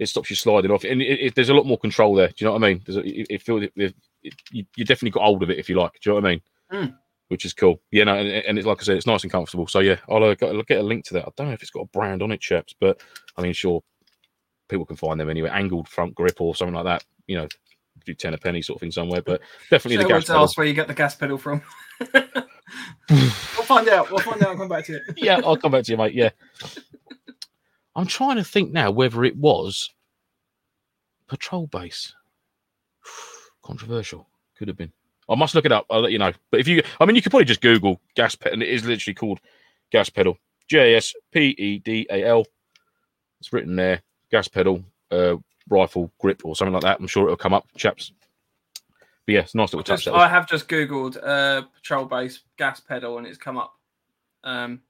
it 0.01 0.09
stops 0.09 0.31
you 0.31 0.35
sliding 0.35 0.71
off, 0.71 0.83
and 0.83 0.99
it, 0.99 1.19
it, 1.21 1.35
there's 1.35 1.49
a 1.49 1.53
lot 1.53 1.67
more 1.67 1.77
control 1.77 2.15
there. 2.15 2.29
Do 2.29 2.33
you 2.37 2.45
know 2.45 2.53
what 2.53 2.63
I 2.63 2.73
mean? 2.73 2.81
A, 2.87 2.99
it, 3.01 3.27
it 3.29 3.41
feels 3.43 3.61
you, 3.75 4.65
you 4.75 4.83
definitely 4.83 5.11
got 5.11 5.23
hold 5.23 5.43
of 5.43 5.51
it 5.51 5.59
if 5.59 5.69
you 5.69 5.79
like. 5.79 5.93
Do 5.93 6.09
you 6.09 6.11
know 6.11 6.21
what 6.21 6.25
I 6.25 6.31
mean? 6.31 6.41
Mm. 6.73 6.97
Which 7.27 7.45
is 7.45 7.53
cool. 7.53 7.79
Yeah, 7.91 8.05
no, 8.05 8.15
and, 8.15 8.27
and 8.27 8.57
it's 8.57 8.65
like 8.65 8.81
I 8.81 8.83
said, 8.83 8.97
it's 8.97 9.05
nice 9.05 9.21
and 9.21 9.31
comfortable. 9.31 9.67
So 9.67 9.79
yeah, 9.79 9.97
I'll, 10.09 10.23
uh, 10.23 10.33
get, 10.33 10.49
I'll 10.49 10.63
get 10.63 10.79
a 10.79 10.83
link 10.83 11.05
to 11.05 11.13
that. 11.13 11.27
I 11.27 11.29
don't 11.37 11.47
know 11.47 11.53
if 11.53 11.61
it's 11.61 11.69
got 11.69 11.83
a 11.83 11.89
brand 11.89 12.23
on 12.23 12.31
it, 12.31 12.41
chaps, 12.41 12.73
but 12.79 12.99
I 13.37 13.43
mean, 13.43 13.53
sure, 13.53 13.83
people 14.69 14.87
can 14.87 14.95
find 14.95 15.19
them 15.19 15.29
anyway. 15.29 15.49
Angled 15.53 15.87
front 15.87 16.15
grip 16.15 16.41
or 16.41 16.55
something 16.55 16.73
like 16.73 16.85
that. 16.85 17.05
You 17.27 17.37
know, 17.37 17.47
do 18.03 18.15
ten 18.15 18.33
a 18.33 18.39
penny 18.39 18.63
sort 18.63 18.77
of 18.77 18.81
thing 18.81 18.91
somewhere, 18.91 19.21
but 19.21 19.39
definitely 19.69 19.97
So 19.97 20.03
the 20.03 20.09
gas 20.09 20.25
pedal. 20.25 20.47
where 20.55 20.65
you 20.65 20.73
get 20.73 20.87
the 20.87 20.95
gas 20.95 21.15
pedal 21.15 21.37
from. 21.37 21.61
we'll 22.13 23.67
find 23.67 23.87
out. 23.87 24.09
We'll 24.09 24.19
find 24.19 24.41
out 24.41 24.49
and 24.49 24.59
come 24.59 24.69
back 24.69 24.85
to 24.85 24.95
it. 24.95 25.03
yeah, 25.17 25.41
I'll 25.45 25.57
come 25.57 25.71
back 25.71 25.83
to 25.83 25.91
you, 25.91 25.97
mate. 25.97 26.15
Yeah. 26.15 26.31
I'm 27.95 28.07
trying 28.07 28.37
to 28.37 28.43
think 28.43 28.71
now 28.71 28.91
whether 28.91 29.23
it 29.23 29.35
was 29.35 29.89
patrol 31.27 31.67
base. 31.67 32.13
Controversial. 33.63 34.27
Could 34.57 34.67
have 34.67 34.77
been. 34.77 34.91
I 35.29 35.35
must 35.35 35.55
look 35.55 35.65
it 35.65 35.71
up. 35.71 35.85
I'll 35.89 36.01
let 36.01 36.11
you 36.11 36.19
know. 36.19 36.33
But 36.51 36.59
if 36.59 36.67
you, 36.67 36.83
I 36.99 37.05
mean, 37.05 37.15
you 37.15 37.21
could 37.21 37.31
probably 37.31 37.45
just 37.45 37.61
Google 37.61 38.01
gas 38.15 38.35
pedal, 38.35 38.53
and 38.53 38.63
it 38.63 38.69
is 38.69 38.85
literally 38.85 39.15
called 39.15 39.39
gas 39.91 40.09
pedal. 40.09 40.37
J 40.67 40.93
A 40.93 40.97
S 40.97 41.13
P 41.31 41.55
E 41.57 41.79
D 41.79 42.05
A 42.09 42.25
L. 42.25 42.45
It's 43.39 43.53
written 43.53 43.75
there. 43.75 44.01
Gas 44.29 44.47
pedal, 44.47 44.83
uh, 45.09 45.37
rifle 45.69 46.11
grip, 46.19 46.45
or 46.45 46.55
something 46.55 46.73
like 46.73 46.83
that. 46.83 46.99
I'm 46.99 47.07
sure 47.07 47.25
it'll 47.25 47.37
come 47.37 47.53
up, 47.53 47.67
chaps. 47.75 48.11
But 49.25 49.33
yeah, 49.33 49.39
it's 49.41 49.55
nice 49.55 49.73
little 49.73 49.83
touch. 49.83 50.03
Just, 50.03 50.05
that 50.05 50.19
is. 50.19 50.23
I 50.23 50.27
have 50.27 50.47
just 50.47 50.67
googled 50.67 51.17
uh, 51.21 51.63
patrol 51.73 52.05
base 52.05 52.41
gas 52.57 52.79
pedal, 52.79 53.17
and 53.17 53.27
it's 53.27 53.37
come 53.37 53.57
up. 53.57 53.73
Um, 54.43 54.81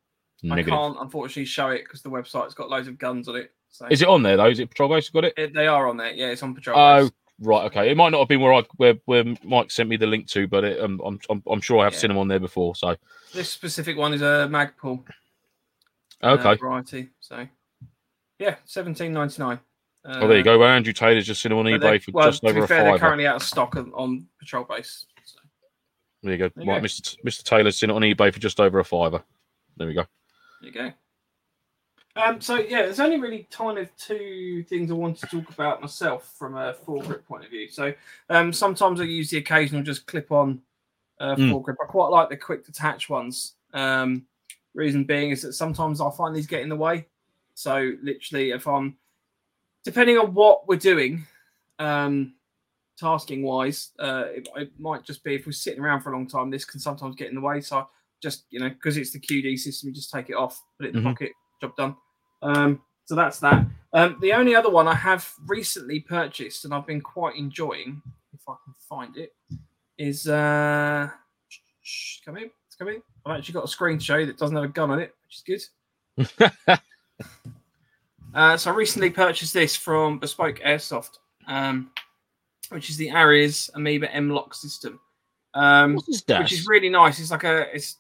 I 0.50 0.64
can't 0.64 0.98
unfortunately 1.00 1.46
show 1.46 1.70
it 1.70 1.84
because 1.84 2.02
the 2.02 2.10
website's 2.10 2.54
got 2.56 2.70
loads 2.70 2.88
of 2.88 2.98
guns 2.98 3.28
on 3.28 3.36
it. 3.36 3.52
So 3.70 3.86
Is 3.92 4.02
it 4.02 4.08
on 4.08 4.24
there 4.24 4.38
though? 4.38 4.48
Is 4.50 4.60
it 4.60 4.70
patrol 4.70 4.90
base? 4.90 5.10
Got 5.10 5.26
it? 5.26 5.34
It- 5.38 5.54
they 5.54 5.68
are 5.68 5.88
on 5.88 5.98
there. 5.98 6.12
Yeah, 6.12 6.28
it's 6.28 6.42
on 6.44 6.56
patrol. 6.56 6.78
Oh, 6.80 7.10
right. 7.40 7.66
Okay. 7.66 7.92
It 7.92 7.96
might 7.98 8.10
not 8.10 8.20
have 8.20 8.28
been 8.28 8.42
where 8.42 8.54
I 8.54 8.64
where, 8.78 8.96
where 9.06 9.24
Mike 9.44 9.70
sent 9.72 9.88
me 9.90 9.98
the 9.98 10.08
link 10.08 10.28
to, 10.30 10.48
but 10.48 10.64
it, 10.64 10.80
um, 10.82 11.00
I'm, 11.06 11.20
I'm 11.30 11.44
I'm 11.50 11.62
sure 11.62 11.80
I 11.80 11.84
have 11.84 11.94
Yeah. 11.94 12.00
seen 12.00 12.08
them 12.10 12.18
on 12.18 12.28
there 12.28 12.40
before. 12.40 12.76
So 12.76 12.96
This 13.34 13.50
specific 13.50 13.98
one 13.98 14.14
is 14.14 14.22
a 14.22 14.48
Magpul 14.50 15.04
uh, 16.24 16.38
okay. 16.40 16.56
variety. 16.56 17.10
So 17.20 17.48
yeah, 18.40 18.56
seventeen 18.66 19.14
ninety 19.14 19.42
nine. 19.42 19.60
Uh, 20.04 20.20
oh, 20.22 20.28
there 20.28 20.38
you 20.40 20.44
go. 20.44 20.64
Andrew 20.64 20.94
Taylor's 20.94 21.28
just 21.28 21.42
seen 21.44 21.52
them 21.52 21.60
on 21.60 21.66
eBay 21.66 21.80
they- 21.80 22.00
for 22.00 22.12
well, 22.14 22.30
just 22.30 22.42
to 22.42 22.48
over 22.50 22.60
be 22.62 22.64
a 22.64 22.68
fair, 22.68 22.78
they're 22.84 22.92
fiver. 22.94 23.00
currently 23.00 23.28
out 23.28 23.36
of 23.36 23.44
stock 23.44 23.76
on, 23.76 23.92
on 23.94 24.26
patrol 24.40 24.64
base. 24.64 25.06
So, 25.24 25.38
There 26.24 26.32
you 26.32 26.38
go. 26.40 26.50
There 26.56 26.66
you 26.66 26.72
Right, 26.72 26.82
go. 26.82 26.88
Mr. 26.88 27.02
T- 27.04 27.18
Mr. 27.24 27.44
Taylor's 27.44 27.78
seen 27.78 27.92
it 27.92 27.94
on 27.94 28.02
eBay 28.02 28.34
for 28.34 28.40
just 28.40 28.60
over 28.60 28.80
a 28.80 28.84
fiver. 28.84 29.24
There 29.78 29.88
we 29.88 29.94
go. 29.94 30.06
There 30.62 30.70
you 30.70 30.74
go. 30.74 30.92
Um, 32.16 32.42
so 32.42 32.58
yeah, 32.58 32.82
there's 32.82 33.00
only 33.00 33.20
really 33.20 33.48
kind 33.52 33.78
of 33.78 33.90
two 33.96 34.64
things 34.68 34.92
I 34.92 34.96
want 34.96 35.18
to 35.20 35.28
talk 35.28 35.50
about 35.50 35.82
myself 35.82 36.34
from 36.38 36.58
a 36.58 36.74
foregrip 36.74 37.26
point 37.26 37.46
of 37.46 37.50
view. 37.50 37.70
So 37.70 37.94
um, 38.30 38.52
sometimes 38.52 39.00
I 39.00 39.06
use 39.06 39.30
the 39.30 39.38
occasional 39.38 39.82
just 39.82 40.06
clip-on 40.08 40.62
uh, 41.20 41.36
Mm. 41.36 41.52
foregrip. 41.52 41.76
I 41.82 41.86
quite 41.86 42.10
like 42.10 42.30
the 42.30 42.38
quick 42.38 42.66
detach 42.66 43.10
ones. 43.10 43.54
Um, 43.74 44.26
reason 44.74 45.04
being 45.06 45.32
is 45.32 45.42
that 45.44 45.54
sometimes 45.54 46.02
I 46.02 46.10
find 46.12 46.36
these 46.36 46.48
get 46.48 46.62
in 46.62 46.70
the 46.70 46.76
way. 46.76 47.08
So 47.54 47.94
literally, 48.02 48.52
if 48.52 48.68
I'm 48.68 48.98
depending 49.84 50.18
on 50.18 50.34
what 50.34 50.68
we're 50.68 50.78
doing, 50.78 51.26
um, 51.80 52.34
tasking 53.00 53.44
wise, 53.44 53.92
uh, 54.00 54.26
it, 54.28 54.50
it 54.56 54.72
might 54.80 55.04
just 55.04 55.24
be 55.24 55.36
if 55.36 55.46
we're 55.46 55.52
sitting 55.54 55.82
around 55.82 56.02
for 56.02 56.12
a 56.12 56.16
long 56.16 56.28
time, 56.28 56.50
this 56.50 56.66
can 56.66 56.80
sometimes 56.80 57.16
get 57.16 57.30
in 57.30 57.36
the 57.36 57.42
way. 57.42 57.62
So 57.62 57.78
I 57.78 57.86
just 58.22 58.46
you 58.50 58.60
know 58.60 58.70
because 58.70 58.98
it's 58.98 59.12
the 59.12 59.20
QD 59.20 59.58
system, 59.60 59.90
you 59.90 59.96
just 59.96 60.12
take 60.12 60.30
it 60.30 60.36
off, 60.36 60.62
put 60.78 60.86
it 60.88 60.96
in 60.96 61.04
the 61.04 61.10
Mhm. 61.10 61.14
pocket, 61.14 61.32
job 61.62 61.76
done. 61.76 61.96
Um, 62.42 62.82
so 63.06 63.16
that's 63.16 63.40
that. 63.40 63.66
Um, 63.94 64.18
the 64.22 64.34
only 64.34 64.56
other 64.56 64.70
one 64.70 64.88
I 64.88 64.96
have 64.96 65.32
recently 65.46 66.00
purchased 66.00 66.64
and 66.66 66.74
I've 66.74 66.88
been 66.88 67.02
quite 67.02 67.36
enjoying, 67.36 68.02
if 68.34 68.40
I 68.48 68.56
can 68.64 68.74
find 68.88 69.18
it, 69.18 69.34
is 69.98 70.28
uh, 70.28 71.10
come 72.26 72.38
in. 72.38 72.50
It's 72.68 72.76
coming. 72.78 73.02
I've 73.26 73.38
actually 73.38 73.54
got 73.54 73.66
a 73.66 73.68
screen 73.68 73.98
to 74.00 74.04
show 74.04 74.16
you 74.18 74.26
that 74.28 74.38
doesn't 74.38 74.56
have 74.56 74.64
a 74.66 74.70
gun 74.70 74.92
on 74.92 75.00
it, 75.00 75.14
which 75.26 75.38
is 75.38 75.70
good. 76.38 76.42
uh, 78.34 78.56
so 78.58 78.72
I 78.72 78.76
recently 78.76 79.10
purchased 79.10 79.54
this 79.54 79.76
from 79.76 80.20
Bespoke 80.20 80.60
Airsoft, 80.60 81.18
um, 81.48 81.92
which 82.70 82.90
is 82.90 82.98
the 82.98 83.12
Ares 83.12 83.70
Amoeba 83.76 84.14
M-LOK 84.14 84.54
system, 84.54 85.00
um, 85.54 85.96
What 85.96 86.06
is 86.08 86.24
that? 86.24 86.42
which 86.44 86.54
is 86.54 86.66
really 86.68 86.90
nice. 86.90 87.20
It's 87.20 87.32
like 87.32 87.44
a 87.44 87.76
it's 87.76 87.98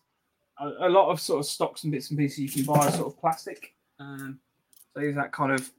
a, 0.61 0.89
lot 0.89 1.09
of 1.09 1.19
sort 1.19 1.39
of 1.39 1.45
stocks 1.45 1.83
and 1.83 1.91
bits 1.91 2.09
and 2.09 2.19
pieces 2.19 2.39
you 2.39 2.49
can 2.49 2.63
buy 2.63 2.87
are 2.87 2.91
sort 2.91 3.07
of 3.07 3.19
plastic. 3.19 3.73
Um, 3.99 4.39
so 4.93 4.99
there's 4.99 5.15
that 5.15 5.31
kind 5.31 5.51
of 5.51 5.69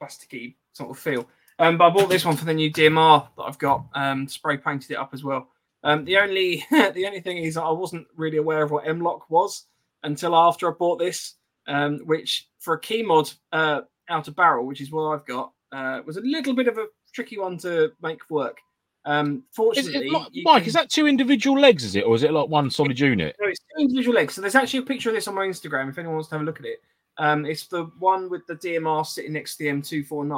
plasticky 0.00 0.54
sort 0.72 0.90
of 0.90 0.98
feel. 0.98 1.26
Um, 1.58 1.76
but 1.76 1.88
I 1.88 1.90
bought 1.90 2.08
this 2.08 2.24
one 2.24 2.36
for 2.36 2.46
the 2.46 2.54
new 2.54 2.72
DMR 2.72 3.28
that 3.36 3.42
I've 3.42 3.58
got. 3.58 3.84
Um, 3.94 4.26
spray 4.26 4.56
painted 4.56 4.92
it 4.92 4.98
up 4.98 5.10
as 5.12 5.22
well. 5.22 5.48
Um, 5.82 6.04
the 6.04 6.18
only 6.18 6.64
the 6.70 7.06
only 7.06 7.20
thing 7.20 7.38
is 7.38 7.56
I 7.56 7.70
wasn't 7.70 8.06
really 8.16 8.38
aware 8.38 8.62
of 8.62 8.70
what 8.70 8.86
M-LOK 8.86 9.28
was 9.30 9.66
until 10.02 10.34
after 10.34 10.68
I 10.68 10.74
bought 10.74 10.98
this, 10.98 11.34
um, 11.66 11.98
which 12.04 12.48
for 12.58 12.74
a 12.74 12.80
KeyMod 12.80 13.34
uh, 13.52 13.82
out 14.08 14.28
of 14.28 14.36
barrel, 14.36 14.66
which 14.66 14.80
is 14.80 14.90
what 14.90 15.10
I've 15.10 15.26
got, 15.26 15.52
uh, 15.72 16.00
was 16.06 16.16
a 16.16 16.22
little 16.22 16.54
bit 16.54 16.68
of 16.68 16.78
a 16.78 16.86
tricky 17.12 17.38
one 17.38 17.58
to 17.58 17.92
make 18.02 18.28
work. 18.30 18.58
Um, 19.06 19.36
Is 19.36 19.56
fortunately, 19.56 20.08
it, 20.08 20.44
Mike, 20.44 20.62
can- 20.62 20.68
is 20.68 20.74
that 20.74 20.90
two 20.90 21.06
individual 21.06 21.58
legs? 21.58 21.84
Is 21.84 21.96
it, 21.96 22.04
or 22.04 22.14
is 22.14 22.22
it 22.22 22.32
like 22.32 22.48
one 22.48 22.70
solid 22.70 22.98
unit? 22.98 23.34
no, 23.40 23.48
it's 23.48 23.60
two 23.60 23.82
individual 23.82 24.14
legs. 24.14 24.34
So 24.34 24.40
there's 24.40 24.54
actually 24.54 24.80
a 24.80 24.82
picture 24.82 25.08
of 25.08 25.14
this 25.14 25.26
on 25.28 25.34
my 25.34 25.46
Instagram 25.46 25.88
if 25.88 25.98
anyone 25.98 26.16
wants 26.16 26.28
to 26.28 26.34
have 26.34 26.42
a 26.42 26.44
look 26.44 26.60
at 26.60 26.66
it. 26.66 26.82
Um, 27.18 27.44
it's 27.46 27.66
the 27.66 27.84
one 27.98 28.28
with 28.30 28.46
the 28.46 28.56
DMR 28.56 29.06
sitting 29.06 29.32
next 29.32 29.56
to 29.56 29.64
the 29.64 29.70
M249. 29.70 30.30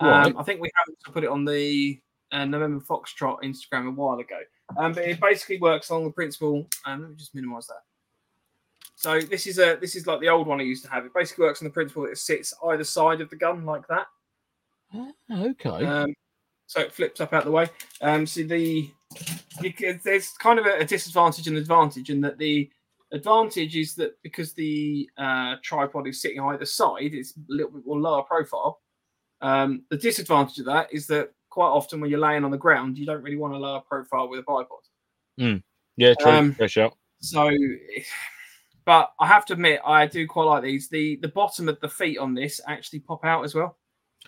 Right. 0.00 0.26
Um, 0.26 0.36
I 0.38 0.42
think 0.42 0.60
we 0.60 0.70
haven't 0.74 0.98
put 1.12 1.24
it 1.24 1.30
on 1.30 1.44
the 1.44 2.00
uh, 2.32 2.44
November 2.44 2.82
Foxtrot 2.84 3.42
Instagram 3.42 3.88
a 3.88 3.90
while 3.90 4.18
ago. 4.18 4.38
Um, 4.76 4.92
but 4.92 5.04
it 5.04 5.20
basically 5.20 5.58
works 5.58 5.90
along 5.90 6.04
the 6.04 6.10
principle. 6.10 6.66
Um, 6.86 7.02
let 7.02 7.10
me 7.10 7.16
just 7.16 7.34
minimize 7.34 7.66
that. 7.66 7.82
So 8.94 9.20
this 9.20 9.46
is 9.46 9.58
a 9.58 9.78
this 9.80 9.96
is 9.96 10.06
like 10.06 10.20
the 10.20 10.28
old 10.28 10.46
one 10.46 10.60
I 10.60 10.64
used 10.64 10.84
to 10.84 10.90
have. 10.90 11.06
It 11.06 11.14
basically 11.14 11.44
works 11.44 11.62
on 11.62 11.64
the 11.64 11.72
principle 11.72 12.02
that 12.02 12.10
it 12.10 12.18
sits 12.18 12.52
either 12.66 12.84
side 12.84 13.20
of 13.20 13.30
the 13.30 13.36
gun 13.36 13.64
like 13.64 13.86
that. 13.88 14.06
Oh, 14.94 15.12
okay. 15.30 15.84
Um, 15.86 16.14
so 16.70 16.80
it 16.80 16.92
flips 16.92 17.20
up 17.20 17.32
out 17.32 17.44
the 17.44 17.50
way. 17.50 17.68
Um, 18.00 18.24
so 18.24 18.44
the 18.44 18.88
can- 19.60 20.00
there's 20.04 20.30
kind 20.38 20.56
of 20.60 20.66
a, 20.66 20.78
a 20.78 20.84
disadvantage 20.84 21.48
and 21.48 21.56
advantage 21.56 22.10
in 22.10 22.20
that 22.20 22.38
the 22.38 22.70
advantage 23.10 23.74
is 23.74 23.96
that 23.96 24.12
because 24.22 24.52
the 24.52 25.10
uh, 25.18 25.56
tripod 25.64 26.06
is 26.06 26.22
sitting 26.22 26.38
either 26.40 26.64
side, 26.64 27.12
it's 27.12 27.32
a 27.36 27.40
little 27.48 27.72
bit 27.72 27.84
more 27.84 27.98
lower 27.98 28.22
profile. 28.22 28.82
Um, 29.40 29.82
the 29.90 29.96
disadvantage 29.96 30.60
of 30.60 30.66
that 30.66 30.86
is 30.92 31.08
that 31.08 31.32
quite 31.48 31.70
often 31.70 32.00
when 32.00 32.08
you're 32.08 32.20
laying 32.20 32.44
on 32.44 32.52
the 32.52 32.56
ground, 32.56 32.98
you 32.98 33.04
don't 33.04 33.22
really 33.22 33.36
want 33.36 33.54
a 33.54 33.58
lower 33.58 33.80
profile 33.80 34.28
with 34.28 34.38
a 34.38 34.44
bipod. 34.44 34.66
yeah, 35.96 36.14
true. 36.20 36.30
um, 36.30 36.54
Fair 36.54 36.68
shout. 36.68 36.96
So, 37.18 37.50
but 38.84 39.10
I 39.18 39.26
have 39.26 39.44
to 39.46 39.54
admit, 39.54 39.80
I 39.84 40.06
do 40.06 40.24
quite 40.28 40.44
like 40.44 40.62
these. 40.62 40.88
The 40.88 41.16
the 41.16 41.28
bottom 41.28 41.68
of 41.68 41.80
the 41.80 41.88
feet 41.88 42.18
on 42.18 42.32
this 42.32 42.60
actually 42.68 43.00
pop 43.00 43.24
out 43.24 43.44
as 43.44 43.56
well. 43.56 43.76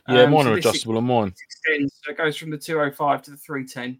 Yeah, 0.09 0.23
Um, 0.23 0.31
mine 0.33 0.45
so 0.45 0.53
are 0.53 0.57
adjustable 0.57 0.97
on 0.97 1.05
mine. 1.05 1.35
extends, 1.45 2.01
so 2.03 2.11
it 2.11 2.17
goes 2.19 2.37
from 2.37 2.51
the 2.51 2.59
205 2.59 3.23
to 3.23 3.31
the 3.31 3.37
310. 3.37 3.99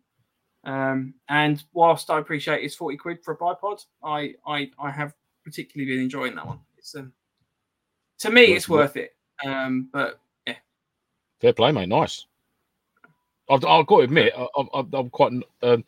Um, 0.65 1.15
and 1.29 1.63
whilst 1.73 2.11
I 2.11 2.19
appreciate 2.19 2.63
it's 2.65 2.75
40 2.75 2.97
quid 2.97 3.19
for 3.25 3.35
a 3.35 3.37
bipod, 3.37 3.85
I 4.03 4.35
I, 4.47 4.71
I 4.79 4.91
have 4.91 5.15
particularly 5.45 5.93
been 5.93 6.03
enjoying 6.03 6.35
that 6.37 6.47
one. 6.47 6.61
It's 6.79 6.95
um, 6.95 7.13
to 8.21 8.31
me, 8.31 8.45
it's 8.55 8.69
worth 8.69 8.97
it. 8.97 9.17
Um, 9.45 9.89
but 9.93 10.21
yeah, 10.47 10.55
Fair 11.41 11.53
play, 11.53 11.73
mate. 11.73 11.89
Nice. 11.89 12.27
I've, 13.51 13.65
I've 13.65 13.87
got 13.87 13.97
to 13.99 14.03
admit, 14.03 14.33
I, 14.37 14.43
I, 14.43 14.61
I'm- 14.75 14.91
I'm 14.93 15.11
quite 15.11 15.33
um, 15.63 15.85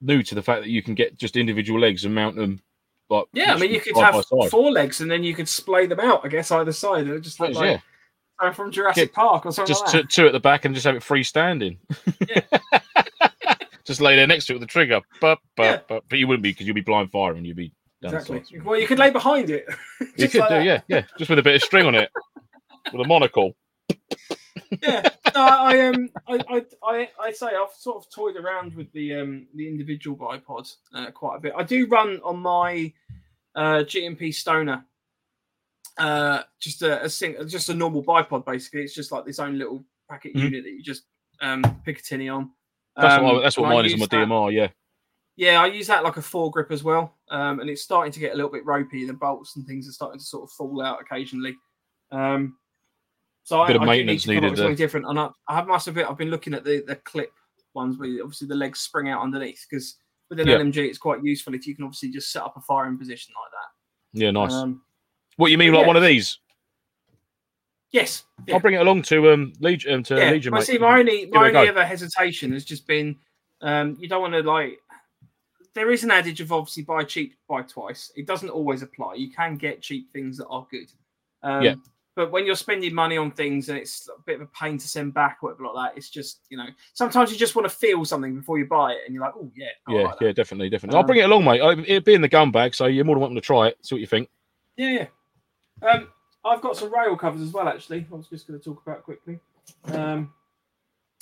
new 0.00 0.22
to 0.22 0.34
the 0.36 0.42
fact 0.42 0.62
that 0.62 0.70
you 0.70 0.82
can 0.82 0.94
get 0.94 1.18
just 1.18 1.36
individual 1.36 1.80
legs 1.80 2.04
and 2.04 2.14
mount 2.14 2.36
them. 2.36 2.62
Like 3.10 3.24
yeah, 3.32 3.54
I 3.54 3.58
mean, 3.58 3.72
you 3.72 3.80
could 3.80 3.96
have 3.96 4.24
four 4.50 4.70
legs 4.70 5.00
and 5.00 5.10
then 5.10 5.24
you 5.24 5.34
could 5.34 5.48
splay 5.48 5.86
them 5.86 5.98
out, 6.00 6.24
I 6.24 6.28
guess, 6.28 6.50
either 6.52 6.72
side. 6.72 7.06
And 7.06 7.14
It 7.14 7.20
just 7.22 7.40
look 7.40 7.54
like 7.54 7.64
yeah, 7.64 7.80
from 8.54 8.70
Jurassic 8.70 9.12
Park 9.12 9.46
or 9.46 9.52
something 9.52 9.72
just 9.72 9.84
like 9.86 9.92
two, 9.92 10.02
two 10.04 10.26
at 10.26 10.32
the 10.32 10.40
back 10.40 10.64
and 10.64 10.74
just 10.74 10.86
have 10.86 10.94
it 10.96 11.02
freestanding. 11.02 11.78
just 13.84 14.00
lay 14.00 14.16
there 14.16 14.26
next 14.26 14.46
to 14.46 14.52
it 14.52 14.56
with 14.56 14.62
the 14.62 14.66
trigger. 14.66 15.00
But 15.20 15.38
but 15.56 15.62
Yeah. 15.64 15.80
but, 15.88 16.04
but 16.08 16.18
you 16.18 16.26
wouldn't 16.28 16.42
be 16.42 16.50
because 16.50 16.66
you'd 16.66 16.74
be 16.74 16.80
blind 16.80 17.10
firing. 17.10 17.44
You'd 17.44 17.56
be 17.56 17.72
Exactly. 18.02 18.44
Well, 18.64 18.78
you 18.78 18.86
could 18.86 18.98
lay 19.00 19.10
behind 19.10 19.50
it. 19.50 19.66
You 20.16 20.28
could 20.28 20.40
like 20.40 20.48
do, 20.50 20.54
that. 20.56 20.64
yeah, 20.64 20.80
yeah, 20.88 21.02
just 21.18 21.30
with 21.30 21.38
a 21.38 21.42
bit 21.42 21.56
of 21.56 21.62
string 21.62 21.86
on 21.86 21.94
it, 21.96 22.10
with 22.92 23.04
a 23.04 23.08
monocle. 23.08 23.56
yeah, 24.82 25.08
no, 25.34 25.40
I 25.40 25.80
um, 25.88 26.10
I, 26.28 26.34
I, 26.48 26.64
I, 26.84 27.08
I 27.20 27.32
say 27.32 27.46
I've 27.46 27.72
sort 27.76 27.96
of 27.98 28.10
toyed 28.12 28.36
around 28.36 28.74
with 28.74 28.92
the 28.92 29.14
um 29.14 29.46
the 29.54 29.66
individual 29.68 30.16
bipod 30.16 30.72
uh, 30.94 31.10
quite 31.10 31.36
a 31.36 31.40
bit. 31.40 31.52
I 31.56 31.62
do 31.64 31.86
run 31.88 32.20
on 32.24 32.38
my 32.40 32.92
uh 33.54 33.82
G&P 33.84 34.30
Stoner, 34.32 34.84
uh, 35.98 36.42
just 36.60 36.82
a, 36.82 37.04
a 37.04 37.08
sing, 37.10 37.36
just 37.46 37.68
a 37.68 37.74
normal 37.74 38.02
bipod 38.04 38.44
basically. 38.46 38.82
It's 38.82 38.94
just 38.94 39.12
like 39.12 39.24
this 39.24 39.38
own 39.38 39.58
little 39.58 39.84
packet 40.10 40.34
Mhm. 40.34 40.42
unit 40.44 40.64
that 40.64 40.70
you 40.70 40.82
just 40.82 41.04
um 41.40 41.62
Picatinny 41.86 42.34
on. 42.34 42.50
That's 42.96 43.22
what 43.22 43.30
Um, 43.34 43.38
I, 43.38 43.42
that's 43.42 43.58
what 43.58 43.68
mine 43.70 43.84
is 43.86 43.92
on 43.94 43.98
my 44.00 44.06
that- 44.06 44.16
DMR. 44.28 44.52
Yeah, 44.52 44.68
Yeah, 45.36 45.62
I 45.62 45.66
use 45.66 45.86
that 45.86 46.02
like 46.02 46.16
a 46.16 46.20
foregrip 46.20 46.70
as 46.72 46.82
well, 46.82 47.16
um, 47.30 47.60
and 47.60 47.70
it's 47.70 47.82
starting 47.82 48.12
to 48.12 48.18
get 48.20 48.32
a 48.32 48.36
little 48.36 48.50
bit 48.50 48.64
ropey. 48.66 49.04
The 49.06 49.12
bolts 49.12 49.54
and 49.56 49.64
things 49.66 49.88
are 49.88 49.92
starting 49.92 50.18
to 50.18 50.24
sort 50.24 50.44
of 50.44 50.50
fall 50.52 50.82
out 50.82 51.00
occasionally. 51.00 51.54
Um, 52.10 52.56
so 53.44 53.64
Bit 53.66 53.74
I, 53.74 53.76
of 53.76 53.82
I 53.82 53.86
maintenance 53.86 54.26
need 54.26 54.34
come 54.34 54.44
up 54.44 54.50
needed 54.50 54.58
something 54.58 54.76
different. 54.76 55.06
And 55.06 55.18
I, 55.18 55.28
I 55.48 55.54
have 55.56 55.66
must 55.68 55.86
admit, 55.88 56.06
I've 56.10 56.18
been 56.18 56.30
looking 56.30 56.54
at 56.54 56.64
the 56.64 56.82
the 56.86 56.96
clip 56.96 57.30
ones 57.74 57.98
where 57.98 58.08
obviously 58.22 58.48
the 58.48 58.54
legs 58.56 58.80
spring 58.80 59.08
out 59.08 59.22
underneath 59.22 59.64
because 59.70 59.96
with 60.28 60.40
an 60.40 60.48
Yeah. 60.48 60.56
LMG 60.56 60.78
it's 60.88 60.98
quite 60.98 61.22
useful 61.22 61.54
if 61.54 61.66
you 61.66 61.74
can 61.76 61.84
obviously 61.84 62.10
just 62.10 62.32
set 62.32 62.42
up 62.42 62.56
a 62.56 62.60
firing 62.62 62.98
position 62.98 63.32
like 63.40 63.52
that. 63.52 64.20
yeah, 64.24 64.30
nice. 64.32 64.52
Um, 64.52 64.82
what 65.38 65.50
you 65.50 65.56
mean, 65.58 65.72
yeah. 65.72 65.78
like 65.78 65.86
one 65.86 65.96
of 65.96 66.02
these? 66.02 66.38
yes, 67.90 68.24
yeah. 68.46 68.54
I'll 68.54 68.60
bring 68.60 68.74
it 68.74 68.82
along 68.82 69.02
to 69.02 69.32
um 69.32 69.52
Legion. 69.60 69.94
Um, 69.94 70.02
to 70.04 70.16
yeah. 70.16 70.30
Legion, 70.30 70.52
I 70.52 70.58
mate. 70.58 70.66
see. 70.66 70.78
My 70.78 70.98
only 70.98 71.26
my 71.26 71.48
only 71.48 71.68
other 71.68 71.86
hesitation 71.86 72.52
has 72.52 72.64
just 72.64 72.86
been 72.86 73.16
um, 73.62 73.96
you 73.98 74.08
don't 74.08 74.20
want 74.20 74.34
to 74.34 74.40
like. 74.42 74.78
There 75.74 75.90
is 75.90 76.04
an 76.04 76.10
adage 76.10 76.40
of 76.40 76.52
obviously 76.52 76.82
buy 76.82 77.04
cheap, 77.04 77.34
buy 77.48 77.62
twice. 77.62 78.10
It 78.16 78.26
doesn't 78.26 78.50
always 78.50 78.82
apply. 78.82 79.14
You 79.14 79.30
can 79.30 79.56
get 79.56 79.80
cheap 79.80 80.12
things 80.12 80.36
that 80.38 80.46
are 80.48 80.66
good. 80.70 80.90
Um, 81.42 81.62
Yeah. 81.62 81.74
But 82.16 82.32
when 82.32 82.44
you're 82.46 82.56
spending 82.56 82.92
money 82.92 83.16
on 83.16 83.30
things 83.30 83.68
and 83.68 83.78
it's 83.78 84.08
a 84.08 84.20
bit 84.22 84.36
of 84.36 84.40
a 84.40 84.46
pain 84.46 84.76
to 84.76 84.88
send 84.88 85.14
back 85.14 85.38
or 85.40 85.50
whatever 85.50 85.72
like 85.72 85.92
that, 85.92 85.96
it's 85.98 86.10
just 86.10 86.40
you 86.50 86.56
know 86.56 86.66
sometimes 86.94 87.30
you 87.30 87.38
just 87.38 87.54
want 87.54 87.68
to 87.68 87.74
feel 87.74 88.04
something 88.04 88.34
before 88.36 88.58
you 88.58 88.66
buy 88.66 88.92
it, 88.92 88.98
and 89.06 89.14
you're 89.14 89.22
like, 89.22 89.34
oh 89.36 89.50
yeah, 89.54 89.68
I 89.86 89.92
Yeah, 89.92 90.02
like 90.02 90.20
yeah, 90.20 90.32
definitely, 90.32 90.68
definitely. 90.68 90.96
I'll 90.96 91.02
Um, 91.02 91.06
bring 91.06 91.20
it 91.20 91.26
along, 91.30 91.44
mate. 91.44 91.60
It'll 91.86 92.02
be 92.04 92.14
in 92.14 92.20
the 92.22 92.28
gun 92.28 92.50
bag, 92.50 92.74
so 92.74 92.86
you're 92.86 93.04
more 93.04 93.14
than 93.14 93.20
welcome 93.20 93.36
to 93.36 93.40
try 93.40 93.68
it. 93.68 93.78
See 93.86 93.94
what 93.94 94.00
you 94.00 94.08
think. 94.08 94.28
Yeah, 94.76 94.88
yeah. 94.90 95.06
Um, 95.82 96.08
I've 96.44 96.60
got 96.60 96.76
some 96.76 96.92
rail 96.94 97.16
covers 97.16 97.42
as 97.42 97.52
well. 97.52 97.68
Actually, 97.68 98.06
I 98.10 98.14
was 98.14 98.28
just 98.28 98.46
going 98.46 98.58
to 98.58 98.64
talk 98.64 98.82
about 98.86 99.02
quickly. 99.04 99.38
Um, 99.84 100.32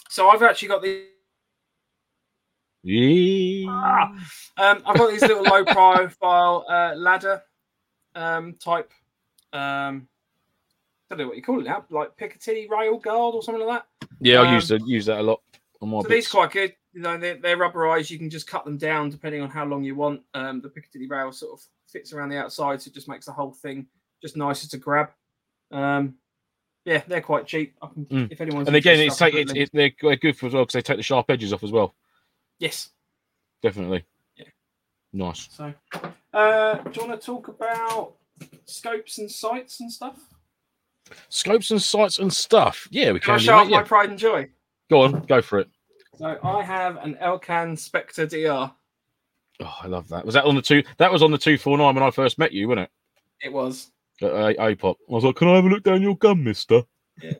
so 0.08 0.28
I've 0.28 0.42
actually 0.42 0.68
got 0.68 0.82
the 0.82 1.06
Yeah. 2.82 3.66
Ah. 3.68 4.12
Um, 4.58 4.82
I've 4.86 4.96
got 4.96 5.10
these 5.10 5.22
little 5.22 5.42
low 5.42 5.64
profile 5.64 6.64
uh, 6.68 6.94
ladder 6.96 7.42
um, 8.14 8.54
type. 8.54 8.92
Um, 9.52 10.08
I 11.10 11.14
don't 11.14 11.18
know 11.18 11.26
what 11.28 11.36
you 11.36 11.42
call 11.42 11.60
it 11.60 11.64
now, 11.64 11.84
like 11.90 12.16
Piccadilly 12.16 12.68
rail 12.68 12.98
guard 12.98 13.34
or 13.34 13.42
something 13.42 13.64
like 13.64 13.82
that. 14.00 14.08
Yeah, 14.20 14.40
I 14.42 14.48
Um, 14.48 14.54
use 14.54 14.68
that 14.68 14.86
use 14.86 15.06
that 15.06 15.20
a 15.20 15.22
lot 15.22 15.40
on 15.80 15.88
my 15.90 16.02
So 16.02 16.08
these 16.08 16.24
bits. 16.24 16.30
quite 16.30 16.50
good. 16.52 16.74
You 16.92 17.02
know, 17.02 17.18
they're, 17.18 17.36
they're 17.36 17.56
rubberized. 17.58 18.10
You 18.10 18.18
can 18.18 18.30
just 18.30 18.46
cut 18.48 18.64
them 18.64 18.78
down 18.78 19.10
depending 19.10 19.42
on 19.42 19.50
how 19.50 19.64
long 19.66 19.84
you 19.84 19.94
want. 19.94 20.22
Um, 20.34 20.60
the 20.60 20.68
Piccadilly 20.68 21.06
rail 21.06 21.30
sort 21.32 21.52
of 21.60 21.64
fits 21.86 22.12
around 22.12 22.30
the 22.30 22.38
outside, 22.38 22.80
so 22.82 22.88
it 22.88 22.94
just 22.94 23.08
makes 23.08 23.26
the 23.26 23.32
whole 23.32 23.52
thing 23.52 23.86
just 24.22 24.36
nicer 24.36 24.68
to 24.68 24.76
grab. 24.78 25.10
Um, 25.70 26.14
yeah, 26.84 27.02
they're 27.06 27.20
quite 27.20 27.46
cheap. 27.46 27.74
I 27.82 27.88
can, 27.88 28.04
Mm. 28.06 28.32
If 28.32 28.40
anyone's 28.40 28.68
And 28.68 28.76
again, 28.76 29.00
it's 29.00 29.16
take 29.16 29.34
it's, 29.34 29.50
put 29.52 29.56
a 29.56 29.60
link. 29.60 29.70
it's 29.74 29.98
they're 30.00 30.16
good 30.16 30.36
for 30.36 30.46
as 30.46 30.52
well 30.52 30.62
because 30.64 30.74
they 30.74 30.82
take 30.82 30.96
the 30.98 31.02
sharp 31.02 31.28
edges 31.30 31.52
off 31.52 31.64
as 31.64 31.72
well. 31.72 31.94
yes. 32.58 32.90
Definitely. 33.62 34.04
Yeah. 34.36 34.44
Nice. 35.12 35.48
So, 35.50 35.72
uh, 36.34 36.74
do 36.74 37.00
you 37.00 37.06
want 37.08 37.18
to 37.20 37.26
talk 37.26 37.48
about 37.48 38.12
scopes 38.66 39.18
and 39.18 39.28
sights 39.30 39.80
and 39.80 39.90
stuff? 39.90 40.18
Scopes 41.30 41.70
and 41.70 41.80
sights 41.82 42.18
and 42.18 42.32
stuff. 42.32 42.86
Yeah, 42.90 43.12
we 43.12 43.18
Can 43.20 43.32
I 43.32 43.36
can. 43.36 43.40
do, 43.40 43.44
show 43.46 43.54
off 43.58 43.68
my 43.70 43.82
pride 43.82 44.10
and 44.10 44.18
joy? 44.18 44.48
Go 44.90 45.00
on, 45.02 45.22
go 45.22 45.40
for 45.40 45.58
it. 45.60 45.68
So 46.18 46.38
I 46.42 46.62
have 46.62 46.96
an 46.98 47.14
Elcan 47.20 47.78
Spectre 47.78 48.26
DR. 48.26 48.70
Oh, 49.60 49.74
I 49.82 49.86
love 49.86 50.06
that. 50.08 50.24
Was 50.24 50.34
that 50.34 50.44
on 50.44 50.54
the 50.54 50.62
two? 50.62 50.82
That 50.98 51.10
was 51.10 51.22
on 51.22 51.30
the 51.30 51.38
two 51.38 51.56
four 51.58 51.78
nine 51.78 51.94
when 51.94 52.04
I 52.04 52.10
first 52.10 52.38
met 52.38 52.52
you, 52.52 52.68
wasn't 52.68 52.82
it? 52.84 52.90
It 53.46 53.52
was. 53.52 53.90
It? 54.20 54.58
At 54.58 54.78
pop. 54.78 54.96
I 55.08 55.12
was 55.12 55.24
like, 55.24 55.36
"Can 55.36 55.48
I 55.48 55.56
have 55.56 55.64
a 55.64 55.68
look 55.68 55.82
down 55.82 56.02
your 56.02 56.16
gun, 56.16 56.42
Mister?" 56.44 56.82
Yeah. 57.22 57.30
And 57.30 57.38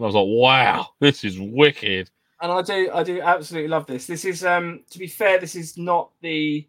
I 0.00 0.02
was 0.04 0.14
like, 0.14 0.26
"Wow, 0.26 0.88
this 1.00 1.24
is 1.24 1.38
wicked." 1.38 2.10
and 2.40 2.50
I 2.50 2.62
do 2.62 2.90
I 2.92 3.02
do 3.02 3.20
absolutely 3.20 3.68
love 3.68 3.86
this. 3.86 4.06
This 4.06 4.24
is 4.24 4.44
um 4.44 4.82
to 4.90 4.98
be 4.98 5.06
fair, 5.06 5.38
this 5.38 5.54
is 5.54 5.76
not 5.76 6.10
the 6.22 6.66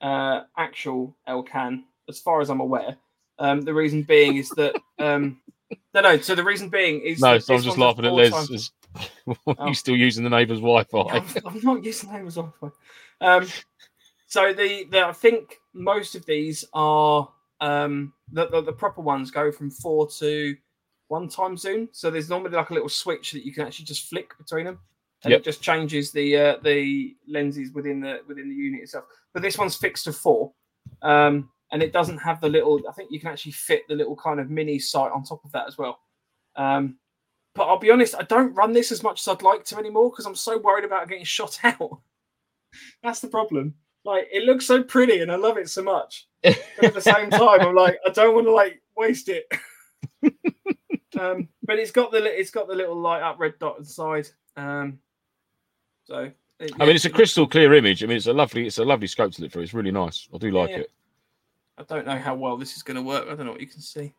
uh 0.00 0.42
actual 0.56 1.16
Elcan 1.28 1.84
as 2.08 2.20
far 2.20 2.40
as 2.40 2.50
I'm 2.50 2.60
aware. 2.60 2.96
Um 3.38 3.62
the 3.62 3.74
reason 3.74 4.02
being 4.02 4.36
is 4.36 4.50
that 4.50 4.76
um 4.98 5.40
no 5.94 6.00
no 6.00 6.18
so 6.18 6.34
the 6.34 6.44
reason 6.44 6.68
being 6.68 7.00
is 7.00 7.20
No, 7.20 7.38
so 7.38 7.54
I'm 7.54 7.62
just 7.62 7.78
laughing 7.78 8.04
at 8.04 8.12
Les. 8.12 8.30
times- 8.30 8.50
As... 8.50 8.70
Oh. 9.46 9.66
you 9.66 9.74
still 9.74 9.96
using 9.96 10.24
the 10.24 10.30
neighbour's 10.30 10.60
Wi-Fi? 10.60 11.00
I'm, 11.10 11.26
I'm 11.44 11.60
not 11.60 11.84
using 11.84 12.10
Amazon. 12.10 12.52
Um 13.20 13.46
So 14.26 14.52
the, 14.52 14.84
the 14.90 15.06
I 15.06 15.12
think 15.12 15.60
most 15.74 16.14
of 16.14 16.24
these 16.26 16.64
are 16.72 17.28
um 17.60 18.12
the, 18.32 18.48
the 18.48 18.60
the 18.62 18.72
proper 18.72 19.00
ones 19.00 19.30
go 19.30 19.50
from 19.50 19.70
four 19.70 20.08
to 20.18 20.56
one 21.08 21.28
time 21.28 21.56
zoom. 21.56 21.88
So 21.92 22.10
there's 22.10 22.28
normally 22.28 22.50
like 22.50 22.70
a 22.70 22.74
little 22.74 22.88
switch 22.88 23.32
that 23.32 23.44
you 23.46 23.52
can 23.52 23.66
actually 23.66 23.84
just 23.86 24.08
flick 24.08 24.36
between 24.38 24.66
them, 24.66 24.80
and 25.24 25.30
Yep. 25.30 25.40
it 25.40 25.44
just 25.44 25.62
changes 25.62 26.12
the 26.12 26.36
uh, 26.36 26.56
the 26.62 27.16
lenses 27.28 27.72
within 27.72 28.00
the 28.00 28.20
within 28.26 28.48
the 28.48 28.54
unit 28.54 28.82
itself. 28.82 29.04
But 29.32 29.42
this 29.42 29.58
one's 29.58 29.76
fixed 29.76 30.04
to 30.04 30.12
four, 30.12 30.52
um, 31.02 31.50
and 31.72 31.82
it 31.82 31.92
doesn't 31.92 32.18
have 32.18 32.40
the 32.40 32.48
little. 32.48 32.80
I 32.88 32.92
think 32.92 33.10
you 33.10 33.20
can 33.20 33.30
actually 33.30 33.52
fit 33.52 33.82
the 33.88 33.94
little 33.94 34.16
kind 34.16 34.40
of 34.40 34.50
mini 34.50 34.78
sight 34.78 35.12
on 35.12 35.22
top 35.24 35.44
of 35.44 35.52
that 35.52 35.66
as 35.68 35.78
well. 35.78 35.98
Um, 36.56 36.98
but 37.54 37.68
I'll 37.68 37.78
be 37.78 37.90
honest, 37.90 38.14
I 38.14 38.22
don't 38.22 38.54
run 38.54 38.72
this 38.72 38.92
as 38.92 39.02
much 39.02 39.20
as 39.20 39.28
I'd 39.28 39.42
like 39.42 39.64
to 39.66 39.78
anymore 39.78 40.10
because 40.10 40.26
I'm 40.26 40.34
so 40.34 40.58
worried 40.58 40.84
about 40.84 41.08
getting 41.08 41.24
shot 41.24 41.58
out. 41.64 42.00
That's 43.02 43.20
the 43.20 43.28
problem. 43.28 43.74
Like 44.06 44.28
it 44.32 44.44
looks 44.44 44.64
so 44.64 44.82
pretty 44.82 45.20
and 45.20 45.30
I 45.32 45.36
love 45.36 45.58
it 45.58 45.68
so 45.68 45.82
much. 45.82 46.26
But 46.42 46.84
at 46.84 46.94
the 46.94 47.00
same 47.00 47.28
time, 47.30 47.60
I'm 47.60 47.74
like, 47.74 47.98
I 48.06 48.10
don't 48.10 48.34
want 48.34 48.46
to 48.46 48.52
like 48.52 48.80
waste 48.96 49.28
it. 49.28 49.50
um, 51.20 51.48
but 51.62 51.78
it's 51.78 51.90
got 51.90 52.12
the 52.12 52.22
it's 52.24 52.50
got 52.50 52.68
the 52.68 52.74
little 52.74 52.98
light 53.00 53.22
up 53.22 53.38
red 53.40 53.54
dot 53.58 53.78
inside. 53.78 54.28
Um, 54.56 54.98
so 56.04 56.30
it- 56.60 56.72
I 56.80 56.86
mean, 56.86 56.94
it's 56.96 57.04
a 57.04 57.10
crystal 57.10 57.46
clear 57.46 57.74
image. 57.74 58.02
I 58.04 58.06
mean, 58.06 58.16
it's 58.16 58.26
a 58.28 58.32
lovely, 58.32 58.66
it's 58.66 58.78
a 58.78 58.84
lovely 58.84 59.06
scope 59.08 59.32
to 59.32 59.42
look 59.42 59.52
through. 59.52 59.62
It's 59.62 59.74
really 59.74 59.90
nice. 59.90 60.28
I 60.32 60.38
do 60.38 60.50
like 60.50 60.70
Yeah. 60.70 60.78
it. 60.78 60.92
I 61.78 61.82
don't 61.82 62.06
know 62.06 62.16
how 62.18 62.34
well 62.34 62.56
this 62.56 62.76
is 62.76 62.82
going 62.82 62.96
to 62.96 63.02
work. 63.02 63.24
I 63.28 63.34
don't 63.34 63.44
know 63.44 63.52
what 63.52 63.60
you 63.60 63.66
can 63.66 63.80
see. 63.82 64.14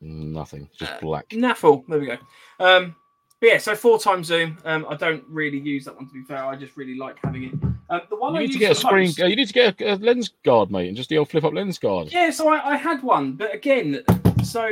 Nothing, 0.00 0.70
just 0.78 0.92
Uh, 0.92 0.98
black. 1.00 1.28
Naffle. 1.30 1.84
There 1.88 1.98
we 1.98 2.06
go. 2.06 2.16
Um, 2.60 2.94
but 3.40 3.46
yeah, 3.48 3.58
so 3.58 3.74
four 3.74 3.98
times 3.98 4.28
zoom. 4.28 4.56
Um, 4.64 4.86
I 4.88 4.94
don't 4.96 5.24
really 5.28 5.58
use 5.58 5.84
that 5.86 5.96
one 5.96 6.06
to 6.06 6.12
be 6.14 6.22
fair. 6.22 6.44
I 6.44 6.56
just 6.56 6.76
really 6.76 6.96
like 6.96 7.18
having 7.22 7.44
it. 7.44 7.52
Um, 7.88 8.00
the 8.10 8.16
one 8.16 8.34
You 8.34 8.40
I 8.40 8.42
need 8.42 8.52
to 8.52 8.58
get 8.58 8.72
a 8.72 8.74
screen. 8.74 9.06
most- 9.06 9.20
Uh, 9.20 9.26
you 9.26 9.36
need 9.36 9.48
to 9.48 9.52
get 9.52 9.80
a, 9.80 9.94
a 9.94 9.96
lens 9.96 10.30
guard, 10.44 10.70
mate, 10.70 10.88
and 10.88 10.96
just 10.96 11.08
the 11.08 11.18
old 11.18 11.30
flip 11.30 11.44
up 11.44 11.52
lens 11.54 11.78
guard. 11.78 12.12
Yeah, 12.12 12.30
so 12.30 12.48
I, 12.48 12.72
I 12.72 12.76
had 12.76 13.02
one, 13.02 13.34
but 13.34 13.54
again, 13.54 14.02
so 14.42 14.68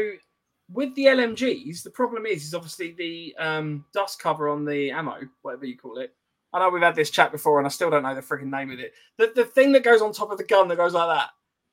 with 0.72 0.94
the 0.94 1.07
LMGs, 1.07 1.83
the 1.83 1.90
problem 1.90 2.27
is, 2.27 2.44
is 2.44 2.55
obviously 2.55 2.92
the 2.92 3.35
um, 3.38 3.85
dust 3.92 4.20
cover 4.20 4.48
on 4.48 4.64
the 4.64 4.90
ammo, 4.90 5.18
whatever 5.42 5.66
you 5.66 5.77
call 5.77 5.98
it. 5.98 6.14
I 6.53 6.61
know 6.61 6.70
we've 6.70 6.83
had 6.83 6.94
this 6.94 7.11
chat 7.11 7.33
before, 7.33 7.59
and 7.59 7.66
I 7.66 7.70
still 7.70 7.90
don't 7.90 8.05
know 8.05 8.14
the 8.14 8.20
freaking 8.20 8.50
name 8.50 8.70
of 8.70 8.79
it. 8.79 8.92
The, 9.18 9.33
the 9.35 9.44
thing 9.44 9.72
that 9.72 9.83
goes 9.83 10.00
on 10.00 10.12
top 10.12 10.31
of 10.31 10.38
the 10.38 10.44
gun 10.44 10.68
that 10.68 10.77
goes 10.77 10.94
like 10.94 11.18
that. 11.18 11.31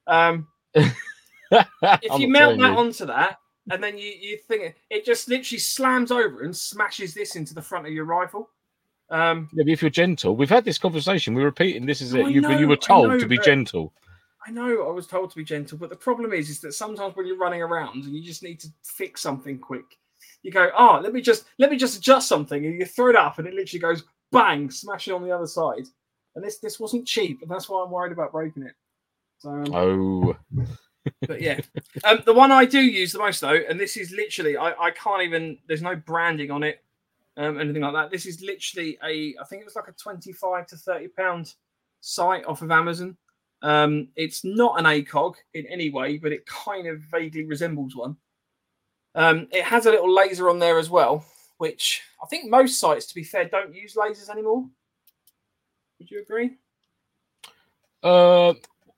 Um, 0.08 0.48
if 0.74 2.20
you 2.20 2.28
mount 2.28 2.60
that 2.60 2.74
you. 2.74 2.78
onto 2.78 3.06
that, 3.06 3.38
and 3.70 3.84
then 3.84 3.98
you 3.98 4.12
you 4.20 4.38
think 4.38 4.76
it 4.90 5.06
just 5.06 5.28
literally 5.28 5.60
slams 5.60 6.12
over 6.12 6.42
and 6.42 6.56
smashes 6.56 7.14
this 7.14 7.36
into 7.36 7.54
the 7.54 7.62
front 7.62 7.86
of 7.86 7.94
your 7.94 8.06
rifle. 8.06 8.50
Um, 9.12 9.50
Yeah, 9.54 9.64
but 9.64 9.72
if 9.72 9.82
you're 9.82 9.92
gentle, 9.92 10.36
we've 10.36 10.50
had 10.50 10.66
this 10.66 10.78
conversation. 10.78 11.34
We're 11.34 11.44
repeating 11.44 11.86
this 11.86 12.02
is 12.02 12.14
it. 12.14 12.32
You, 12.32 12.42
but 12.42 12.60
you 12.60 12.68
were 12.68 12.78
told 12.78 13.10
know, 13.10 13.20
to 13.20 13.28
be 13.28 13.38
gentle. 13.38 13.94
I 14.48 14.52
know 14.52 14.88
I 14.88 14.92
was 14.92 15.06
told 15.06 15.30
to 15.32 15.36
be 15.36 15.44
gentle, 15.44 15.78
but 15.78 15.90
the 15.90 15.96
problem 15.96 16.34
is, 16.34 16.50
is 16.50 16.60
that 16.62 16.74
sometimes 16.74 17.16
when 17.16 17.28
you're 17.28 17.38
running 17.38 17.62
around 17.62 18.06
and 18.06 18.16
you 18.16 18.24
just 18.24 18.42
need 18.42 18.60
to 18.62 18.70
fix 18.84 19.22
something 19.22 19.60
quick, 19.60 19.86
you 20.42 20.52
go, 20.52 20.72
"Oh, 20.76 21.00
let 21.04 21.14
me 21.14 21.22
just 21.22 21.46
let 21.60 21.70
me 21.70 21.78
just 21.78 21.98
adjust 21.98 22.28
something," 22.28 22.66
and 22.66 22.80
you 22.80 22.86
throw 22.86 23.10
it 23.10 23.16
up, 23.16 23.38
and 23.38 23.48
it 23.48 23.54
literally 23.54 23.82
goes 23.82 24.04
bang, 24.32 24.72
smashing 24.72 25.14
on 25.14 25.24
the 25.24 25.32
other 25.32 25.46
side. 25.46 25.86
And 26.36 26.44
this 26.44 26.58
this 26.60 26.80
wasn't 26.80 27.08
cheap, 27.08 27.42
and 27.42 27.52
that's 27.52 27.70
why 27.70 27.84
I'm 27.84 27.92
worried 27.92 28.14
about 28.14 28.32
breaking 28.32 28.64
it. 28.64 28.74
So, 29.40 29.50
um, 29.50 29.74
Oh, 29.74 30.38
but 31.28 31.42
yeah, 31.42 31.60
um, 32.04 32.22
the 32.26 32.34
one 32.34 32.52
I 32.52 32.66
do 32.66 32.80
use 32.80 33.12
the 33.12 33.20
most 33.20 33.42
though, 33.42 33.60
and 33.70 33.80
this 33.80 33.98
is 33.98 34.12
literally 34.12 34.58
I, 34.58 34.72
I 34.72 34.92
can't 34.92 35.22
even. 35.24 35.58
There's 35.68 35.82
no 35.82 35.96
branding 35.96 36.50
on 36.50 36.64
it, 36.64 36.82
um, 37.38 37.60
anything 37.60 37.82
like 37.82 37.94
that. 37.94 38.12
This 38.12 38.26
is 38.26 38.42
literally 38.42 38.98
a 39.04 39.36
I 39.40 39.46
think 39.46 39.62
it 39.62 39.66
was 39.66 39.76
like 39.76 39.88
a 39.88 39.94
25 39.94 40.68
to 40.68 40.78
30 40.78 41.08
pound 41.10 41.54
site 42.02 42.46
off 42.46 42.62
of 42.62 42.72
Amazon. 42.72 43.18
Um, 43.62 44.08
it's 44.16 44.44
not 44.44 44.80
an 44.80 44.86
ACOG 44.86 45.36
in 45.54 45.66
any 45.68 45.90
way, 45.90 46.18
but 46.18 46.32
it 46.32 46.46
kind 46.46 46.88
of 46.88 47.00
vaguely 47.00 47.46
resembles 47.46 47.96
one. 47.96 48.18
Um, 49.14 49.48
it 49.52 49.64
has 49.64 49.86
a 49.86 49.92
little 49.92 50.14
laser 50.14 50.50
on 50.50 50.58
there 50.58 50.80
as 50.80 50.90
well, 50.90 51.26
which 51.58 52.02
I 52.24 52.26
think 52.28 52.50
most 52.50 52.80
sites, 52.80 53.06
to 53.08 53.16
be 53.16 53.24
fair, 53.24 53.46
don't 53.46 53.76
use 53.76 53.96
lasers 53.96 54.30
anymore. 54.30 54.66
Would 56.00 56.10
you 56.10 56.22
agree? 56.22 56.58
uh, 58.04 58.54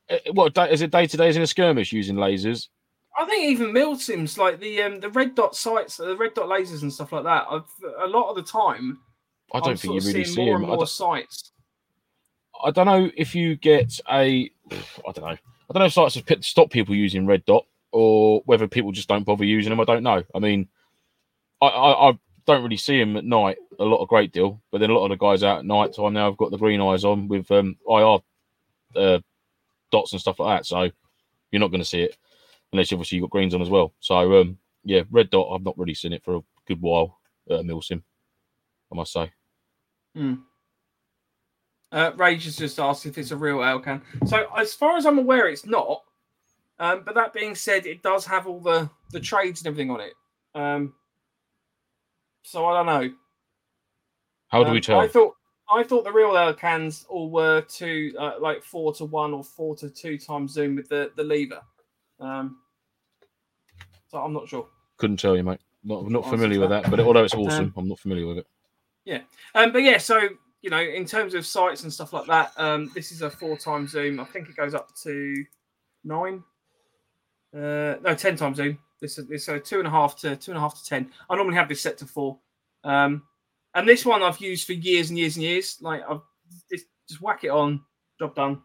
eh, 0.08 0.20
what 0.32 0.58
is 0.72 0.82
it? 0.82 0.92
Day 0.92 1.08
to 1.08 1.18
day 1.18 1.30
is 1.30 1.36
in 1.36 1.42
a 1.42 1.48
skirmish 1.48 1.92
using 1.92 2.16
lasers. 2.16 2.70
I 3.16 3.26
think 3.26 3.46
even 3.46 3.72
milsims 3.72 4.38
like 4.38 4.60
the 4.60 4.82
um, 4.82 5.00
the 5.00 5.10
red 5.10 5.36
dot 5.36 5.56
sights, 5.56 5.98
the 5.98 6.18
red 6.18 6.34
dot 6.34 6.48
lasers 6.48 6.82
and 6.82 6.92
stuff 6.92 7.12
like 7.12 7.24
that. 7.24 7.46
I've, 7.50 7.64
a 8.00 8.08
lot 8.08 8.30
of 8.30 8.36
the 8.36 8.44
time, 8.44 9.00
I 9.54 9.60
don't 9.60 9.72
I'm 9.72 9.78
think 9.78 9.94
you 9.94 10.12
really 10.12 10.26
see 10.26 10.44
more 10.46 10.54
them. 10.54 10.64
and 10.64 10.66
I 10.66 10.68
more 10.70 10.78
don't, 10.78 10.90
sites. 10.90 11.52
I 12.64 12.72
don't 12.72 12.88
know 12.88 13.12
if 13.16 13.36
you 13.36 13.56
get 13.56 14.00
a. 14.10 14.52
I 14.72 15.12
don't 15.12 15.26
know. 15.26 15.28
I 15.28 15.74
don't 15.74 15.80
know 15.80 15.86
if 15.86 15.94
sites 15.94 16.16
have 16.16 16.26
pit- 16.26 16.44
stop 16.44 16.72
people 16.72 16.96
using 16.96 17.28
red 17.28 17.46
dot 17.46 17.66
or 17.92 18.42
whether 18.46 18.68
people 18.68 18.92
just 18.92 19.08
don't 19.08 19.26
bother 19.26 19.46
using 19.46 19.70
them. 19.70 19.80
I 19.80 19.86
don't 19.86 20.04
know. 20.04 20.24
I 20.34 20.40
mean, 20.40 20.68
I, 21.62 21.68
I, 21.68 22.10
I 22.10 22.20
don't 22.48 22.64
really 22.64 22.78
see 22.78 23.00
them 23.00 23.16
at 23.16 23.26
night 23.26 23.58
a 23.80 23.84
lot, 23.84 24.02
a 24.02 24.08
great 24.08 24.32
deal. 24.32 24.60
But 24.72 24.80
then 24.80 24.90
a 24.90 24.94
lot 24.94 25.06
of 25.06 25.10
the 25.10 25.16
guys 25.24 25.44
out 25.44 25.60
at 25.60 25.66
night 25.66 25.94
time 25.96 26.14
now 26.14 26.26
have 26.26 26.38
got 26.38 26.50
the 26.52 26.58
green 26.58 26.82
eyes 26.82 27.06
on 27.06 27.28
with 27.28 27.50
um, 27.52 27.78
IR 27.88 28.18
uh, 28.96 29.20
dots 29.92 30.14
and 30.14 30.22
stuff 30.22 30.40
like 30.40 30.58
that. 30.58 30.66
So 30.66 30.90
you're 31.52 31.60
not 31.60 31.70
going 31.70 31.82
to 31.82 31.86
see 31.86 32.02
it 32.02 32.18
unless 32.74 32.92
obviously 32.92 33.16
you've 33.18 33.24
got 33.24 33.32
greens 33.32 33.54
on 33.54 33.62
as 33.62 33.70
well. 33.70 33.94
So 34.00 34.42
um, 34.42 34.58
yeah, 34.84 35.04
red 35.10 35.30
dot. 35.30 35.48
I've 35.54 35.64
not 35.64 35.78
really 35.78 35.94
seen 35.94 36.12
it 36.12 36.24
for 36.24 36.36
a 36.36 36.42
good 36.68 36.82
while. 36.82 37.20
Uh, 37.50 37.60
Milsim, 37.60 38.02
I 38.92 38.96
must 38.96 39.14
say. 39.14 39.32
Hmm. 40.16 40.34
Uh, 41.92 42.12
Rage 42.16 42.46
has 42.46 42.58
just 42.58 42.80
asked 42.80 43.06
if 43.06 43.18
it's 43.18 43.32
a 43.32 43.38
real 43.38 43.58
Elcan. 43.60 44.02
So 44.26 44.48
as 44.58 44.74
far 44.74 44.98
as 44.98 45.06
I'm 45.06 45.20
aware, 45.20 45.48
it's 45.48 45.66
not. 45.66 46.02
Um, 46.80 47.04
but 47.06 47.14
that 47.16 47.34
being 47.34 47.54
said, 47.54 47.86
it 47.86 48.02
does 48.02 48.26
have 48.26 48.48
all 48.48 48.60
the 48.60 48.90
the 49.12 49.20
trades 49.20 49.62
and 49.62 49.68
everything 49.68 49.92
on 49.92 50.02
it. 50.02 50.14
Um, 50.56 50.94
so 52.44 52.66
I 52.66 52.74
don't 52.74 52.88
know. 52.88 53.14
How 54.48 54.64
do 54.64 54.72
we 54.72 54.78
Um, 54.78 54.82
tell? 54.82 55.00
I 55.00 55.08
thought 55.08 55.36
I 55.72 55.84
thought 55.84 56.04
the 56.04 56.12
real 56.12 56.32
Elcans 56.32 57.06
all 57.10 57.30
were 57.30 57.62
two, 57.62 58.14
uh, 58.20 58.34
like 58.40 58.64
four 58.64 58.94
to 58.96 59.06
one 59.06 59.34
or 59.34 59.44
four 59.44 59.76
to 59.78 59.90
two 59.90 60.18
times 60.18 60.52
zoom 60.52 60.76
with 60.76 60.90
the 60.90 61.12
the 61.16 61.24
lever. 61.24 61.62
Um, 62.20 62.60
so 64.14 64.20
I'm 64.20 64.32
not 64.32 64.48
sure. 64.48 64.68
Couldn't 64.98 65.18
tell 65.18 65.36
you, 65.36 65.44
mate. 65.44 65.60
Not 65.84 66.08
not 66.08 66.30
familiar 66.30 66.60
with 66.60 66.70
that, 66.70 66.90
but 66.90 67.00
although 67.00 67.24
it's 67.24 67.34
Um, 67.34 67.42
awesome, 67.42 67.74
I'm 67.76 67.88
not 67.88 68.00
familiar 68.00 68.28
with 68.28 68.38
it. 68.38 68.48
Yeah, 69.06 69.22
um, 69.56 69.74
but 69.74 69.80
yeah, 69.80 69.98
so 69.98 70.30
you 70.62 70.70
know, 70.70 70.80
in 70.80 71.04
terms 71.04 71.34
of 71.34 71.46
sites 71.46 71.84
and 71.84 71.92
stuff 71.92 72.14
like 72.14 72.28
that, 72.28 72.54
um, 72.56 72.92
this 72.94 73.12
is 73.12 73.24
a 73.24 73.30
four 73.30 73.58
time 73.58 73.88
zoom. 73.88 74.20
I 74.20 74.26
think 74.26 74.48
it 74.48 74.56
goes 74.56 74.76
up 74.76 74.96
to 75.04 75.44
nine. 76.04 76.44
Uh, 77.54 77.96
no, 78.02 78.14
ten 78.16 78.36
times 78.36 78.58
zoom. 78.58 78.78
This 79.02 79.18
is 79.18 79.28
this 79.28 79.46
so 79.46 79.58
two 79.58 79.80
and 79.80 79.88
a 79.88 79.92
half 79.92 80.16
to 80.20 80.36
two 80.36 80.52
and 80.52 80.58
a 80.60 80.62
half 80.62 80.82
to 80.82 80.86
ten. 80.88 81.12
I 81.28 81.36
normally 81.36 81.56
have 81.56 81.68
this 81.68 81.82
set 81.82 81.98
to 81.98 82.06
four. 82.06 82.38
Um, 82.84 83.24
and 83.74 83.90
this 83.90 84.06
one 84.06 84.22
I've 84.22 84.40
used 84.40 84.68
for 84.68 84.74
years 84.74 85.10
and 85.10 85.18
years 85.18 85.36
and 85.36 85.44
years. 85.44 85.80
Like 85.82 86.04
I've 86.08 86.22
just, 86.72 86.86
just 87.10 87.20
whack 87.20 87.44
it 87.44 87.50
on, 87.50 87.82
job 88.20 88.36
done. 88.36 88.62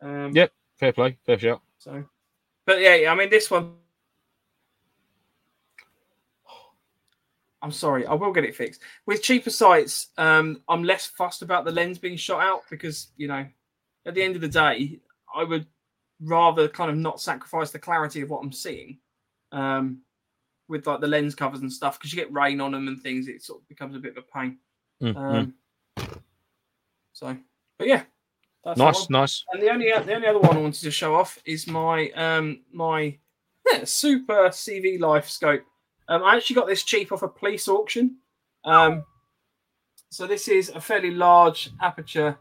Um, 0.00 0.30
Yep. 0.32 0.52
Fair 0.76 0.92
play, 0.92 1.18
fair 1.26 1.38
shout. 1.38 1.60
So, 1.78 2.04
but 2.64 2.80
yeah, 2.80 2.94
yeah, 2.94 3.12
I 3.12 3.16
mean, 3.16 3.30
this 3.30 3.50
one. 3.50 3.74
I'm 7.62 7.72
sorry, 7.72 8.04
I 8.06 8.14
will 8.14 8.32
get 8.32 8.44
it 8.44 8.56
fixed. 8.56 8.80
With 9.06 9.22
cheaper 9.22 9.50
sites, 9.50 10.08
um, 10.18 10.62
I'm 10.68 10.82
less 10.82 11.06
fussed 11.06 11.42
about 11.42 11.64
the 11.64 11.70
lens 11.70 11.98
being 11.98 12.16
shot 12.16 12.42
out 12.42 12.62
because 12.68 13.12
you 13.16 13.28
know, 13.28 13.46
at 14.04 14.14
the 14.14 14.22
end 14.22 14.34
of 14.34 14.42
the 14.42 14.48
day, 14.48 14.98
I 15.34 15.44
would 15.44 15.66
rather 16.20 16.68
kind 16.68 16.90
of 16.90 16.96
not 16.96 17.20
sacrifice 17.20 17.70
the 17.70 17.78
clarity 17.78 18.20
of 18.20 18.30
what 18.30 18.42
I'm 18.42 18.52
seeing, 18.52 18.98
um, 19.52 20.00
with 20.68 20.86
like 20.86 21.00
the 21.00 21.06
lens 21.06 21.34
covers 21.34 21.60
and 21.60 21.72
stuff 21.72 21.98
because 21.98 22.12
you 22.12 22.18
get 22.18 22.32
rain 22.32 22.60
on 22.60 22.72
them 22.72 22.88
and 22.88 23.00
things. 23.00 23.28
It 23.28 23.42
sort 23.42 23.62
of 23.62 23.68
becomes 23.68 23.94
a 23.94 24.00
bit 24.00 24.16
of 24.16 24.24
a 24.24 24.38
pain. 24.38 24.58
Mm, 25.00 25.14
mm. 25.14 25.38
Um, 25.38 25.54
so, 27.12 27.36
but 27.78 27.86
yeah, 27.86 28.02
that's 28.64 28.78
nice, 28.78 29.10
nice. 29.10 29.44
And 29.52 29.62
the 29.62 29.70
only 29.70 29.86
the 29.86 30.14
only 30.14 30.26
other 30.26 30.38
one 30.38 30.56
I 30.56 30.60
wanted 30.60 30.82
to 30.82 30.90
show 30.90 31.14
off 31.14 31.38
is 31.44 31.66
my 31.66 32.10
um 32.10 32.60
my 32.72 33.16
yeah, 33.70 33.84
super 33.84 34.48
CV 34.48 34.98
life 34.98 35.28
scope. 35.28 35.62
Um, 36.12 36.22
I 36.24 36.36
actually 36.36 36.56
got 36.56 36.66
this 36.66 36.82
cheap 36.82 37.10
off 37.10 37.22
a 37.22 37.28
police 37.28 37.68
auction. 37.68 38.18
Um, 38.64 39.06
so 40.10 40.26
this 40.26 40.46
is 40.46 40.68
a 40.68 40.78
fairly 40.78 41.10
large 41.10 41.70
aperture 41.80 42.36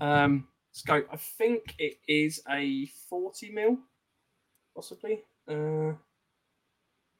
um, 0.00 0.48
scope. 0.72 1.06
I 1.12 1.16
think 1.16 1.76
it 1.78 1.98
is 2.08 2.42
a 2.50 2.86
40 3.08 3.50
mil, 3.52 3.78
possibly. 4.74 5.22
Uh, 5.48 5.92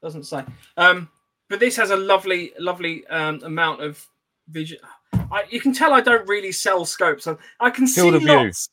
doesn't 0.01 0.25
say. 0.25 0.43
Um, 0.75 1.07
but 1.47 1.61
this 1.61 1.77
has 1.77 1.91
a 1.91 1.95
lovely, 1.95 2.51
lovely 2.59 3.07
um, 3.07 3.41
amount 3.45 3.81
of 3.81 4.05
vision. 4.49 4.79
I, 5.13 5.45
you 5.49 5.61
can 5.61 5.71
tell 5.71 5.93
I 5.93 6.01
don't 6.01 6.27
really 6.27 6.51
sell 6.51 6.83
scopes. 6.83 7.27
I, 7.27 7.37
I 7.61 7.69
can 7.69 7.87
Field 7.87 8.21
see 8.21 8.27
lots. 8.27 8.67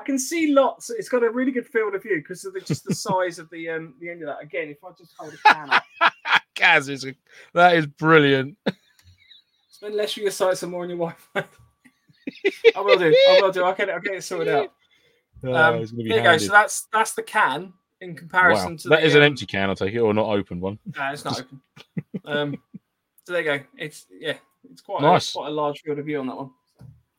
I 0.00 0.04
can 0.04 0.20
see 0.20 0.52
lots. 0.52 0.88
It's 0.90 1.08
got 1.08 1.24
a 1.24 1.30
really 1.30 1.50
good 1.50 1.66
field 1.66 1.96
of 1.96 2.02
view 2.04 2.18
because 2.18 2.44
of 2.44 2.54
the, 2.54 2.60
just 2.60 2.84
the 2.84 2.94
size 2.94 3.40
of 3.40 3.50
the 3.50 3.68
um, 3.70 3.94
the 4.00 4.08
end 4.08 4.22
of 4.22 4.28
that. 4.28 4.40
Again, 4.40 4.68
if 4.68 4.84
I 4.84 4.90
just 4.96 5.14
hold 5.18 5.34
a 5.34 5.74
up, 5.74 5.82
Gaz 6.54 6.88
is 6.88 7.04
a, 7.04 7.14
that 7.54 7.76
is 7.76 7.86
brilliant. 7.86 8.56
spend 9.70 9.94
less 9.94 10.16
of 10.16 10.22
your 10.22 10.30
sites 10.30 10.62
and 10.62 10.72
more 10.72 10.82
on 10.82 10.90
your 10.90 10.98
Wi-Fi. 10.98 11.44
I 12.76 12.80
will 12.80 12.98
do. 12.98 13.14
I 13.30 13.40
will 13.40 13.52
do. 13.52 13.64
I'll 13.64 13.74
get 13.74 13.88
it. 13.88 13.92
I'll 13.92 14.00
get 14.00 14.14
it 14.14 14.24
sorted 14.24 14.48
out. 14.48 14.72
Oh, 14.72 14.72
Um, 15.54 15.76
it's 15.76 15.92
there 15.92 16.18
you 16.18 16.22
go. 16.22 16.36
So 16.36 16.52
that's 16.52 16.86
that's 16.92 17.14
the 17.14 17.22
can 17.22 17.72
in 18.02 18.14
comparison 18.14 18.72
wow. 18.72 18.76
to 18.76 18.88
That 18.90 19.00
the, 19.00 19.06
is 19.06 19.14
an 19.14 19.22
um, 19.22 19.26
empty 19.26 19.46
can, 19.46 19.68
I'll 19.70 19.76
take 19.76 19.94
it, 19.94 20.00
or 20.00 20.12
not 20.12 20.26
open 20.28 20.60
one. 20.60 20.78
No, 20.96 21.10
it's 21.12 21.24
not 21.24 21.40
open. 21.40 21.60
um, 22.26 22.62
so 23.24 23.32
there 23.32 23.40
you 23.42 23.58
go. 23.58 23.64
It's 23.78 24.06
yeah, 24.10 24.34
it's 24.70 24.82
quite 24.82 25.02
Nice. 25.02 25.30
a, 25.30 25.38
quite 25.38 25.48
a 25.48 25.52
large 25.52 25.80
field 25.80 25.98
of 25.98 26.04
view 26.04 26.20
on 26.20 26.26
that 26.26 26.36
one. 26.36 26.50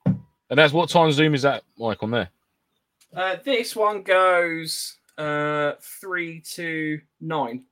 And 0.06 0.60
that's 0.60 0.74
what 0.74 0.90
time 0.90 1.12
zoom 1.12 1.34
is 1.34 1.44
that, 1.44 1.64
Mike, 1.78 2.04
on 2.04 2.12
there? 2.12 2.30
Uh, 3.16 3.38
this 3.44 3.76
one 3.76 4.04
goes 4.04 4.98
uh, 5.18 5.74
three 5.80 6.42
to 6.42 7.00
nine 7.22 7.64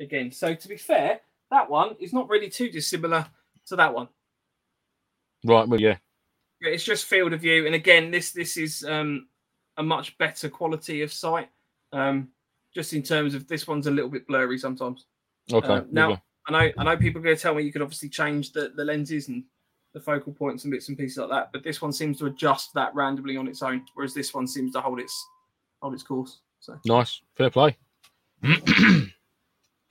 again. 0.00 0.30
So 0.32 0.54
to 0.54 0.68
be 0.68 0.76
fair, 0.76 1.20
that 1.50 1.68
one 1.68 1.96
is 2.00 2.12
not 2.12 2.28
really 2.28 2.48
too 2.48 2.70
dissimilar 2.70 3.26
to 3.66 3.76
that 3.76 3.94
one. 3.94 4.08
Right, 5.44 5.68
well, 5.68 5.80
yeah. 5.80 5.96
It's 6.60 6.84
just 6.84 7.06
field 7.06 7.32
of 7.32 7.40
view, 7.40 7.66
and 7.66 7.74
again, 7.74 8.10
this 8.10 8.30
this 8.30 8.56
is 8.56 8.84
um, 8.84 9.26
a 9.76 9.82
much 9.82 10.16
better 10.18 10.48
quality 10.48 11.02
of 11.02 11.12
sight. 11.12 11.48
Um, 11.92 12.28
just 12.72 12.92
in 12.92 13.02
terms 13.02 13.34
of 13.34 13.48
this 13.48 13.66
one's 13.66 13.86
a 13.86 13.90
little 13.90 14.08
bit 14.10 14.26
blurry 14.26 14.58
sometimes. 14.58 15.06
Okay. 15.52 15.68
Uh, 15.68 15.82
now. 15.90 16.22
I 16.48 16.52
know 16.52 16.72
I 16.76 16.84
know 16.84 16.96
people 16.96 17.20
are 17.20 17.24
going 17.24 17.36
to 17.36 17.42
tell 17.42 17.54
me 17.54 17.62
you 17.62 17.72
could 17.72 17.82
obviously 17.82 18.08
change 18.08 18.52
the, 18.52 18.72
the 18.74 18.84
lenses 18.84 19.28
and 19.28 19.44
the 19.94 20.00
focal 20.00 20.32
points 20.32 20.64
and 20.64 20.72
bits 20.72 20.88
and 20.88 20.98
pieces 20.98 21.18
like 21.18 21.30
that, 21.30 21.50
but 21.52 21.62
this 21.62 21.82
one 21.82 21.92
seems 21.92 22.18
to 22.18 22.26
adjust 22.26 22.72
that 22.74 22.94
randomly 22.94 23.36
on 23.36 23.46
its 23.46 23.62
own, 23.62 23.84
whereas 23.94 24.14
this 24.14 24.32
one 24.34 24.46
seems 24.46 24.72
to 24.72 24.80
hold 24.80 24.98
its 24.98 25.24
hold 25.80 25.94
its 25.94 26.02
course. 26.02 26.40
So 26.60 26.78
nice. 26.84 27.20
Fair 27.36 27.50
play. 27.50 27.76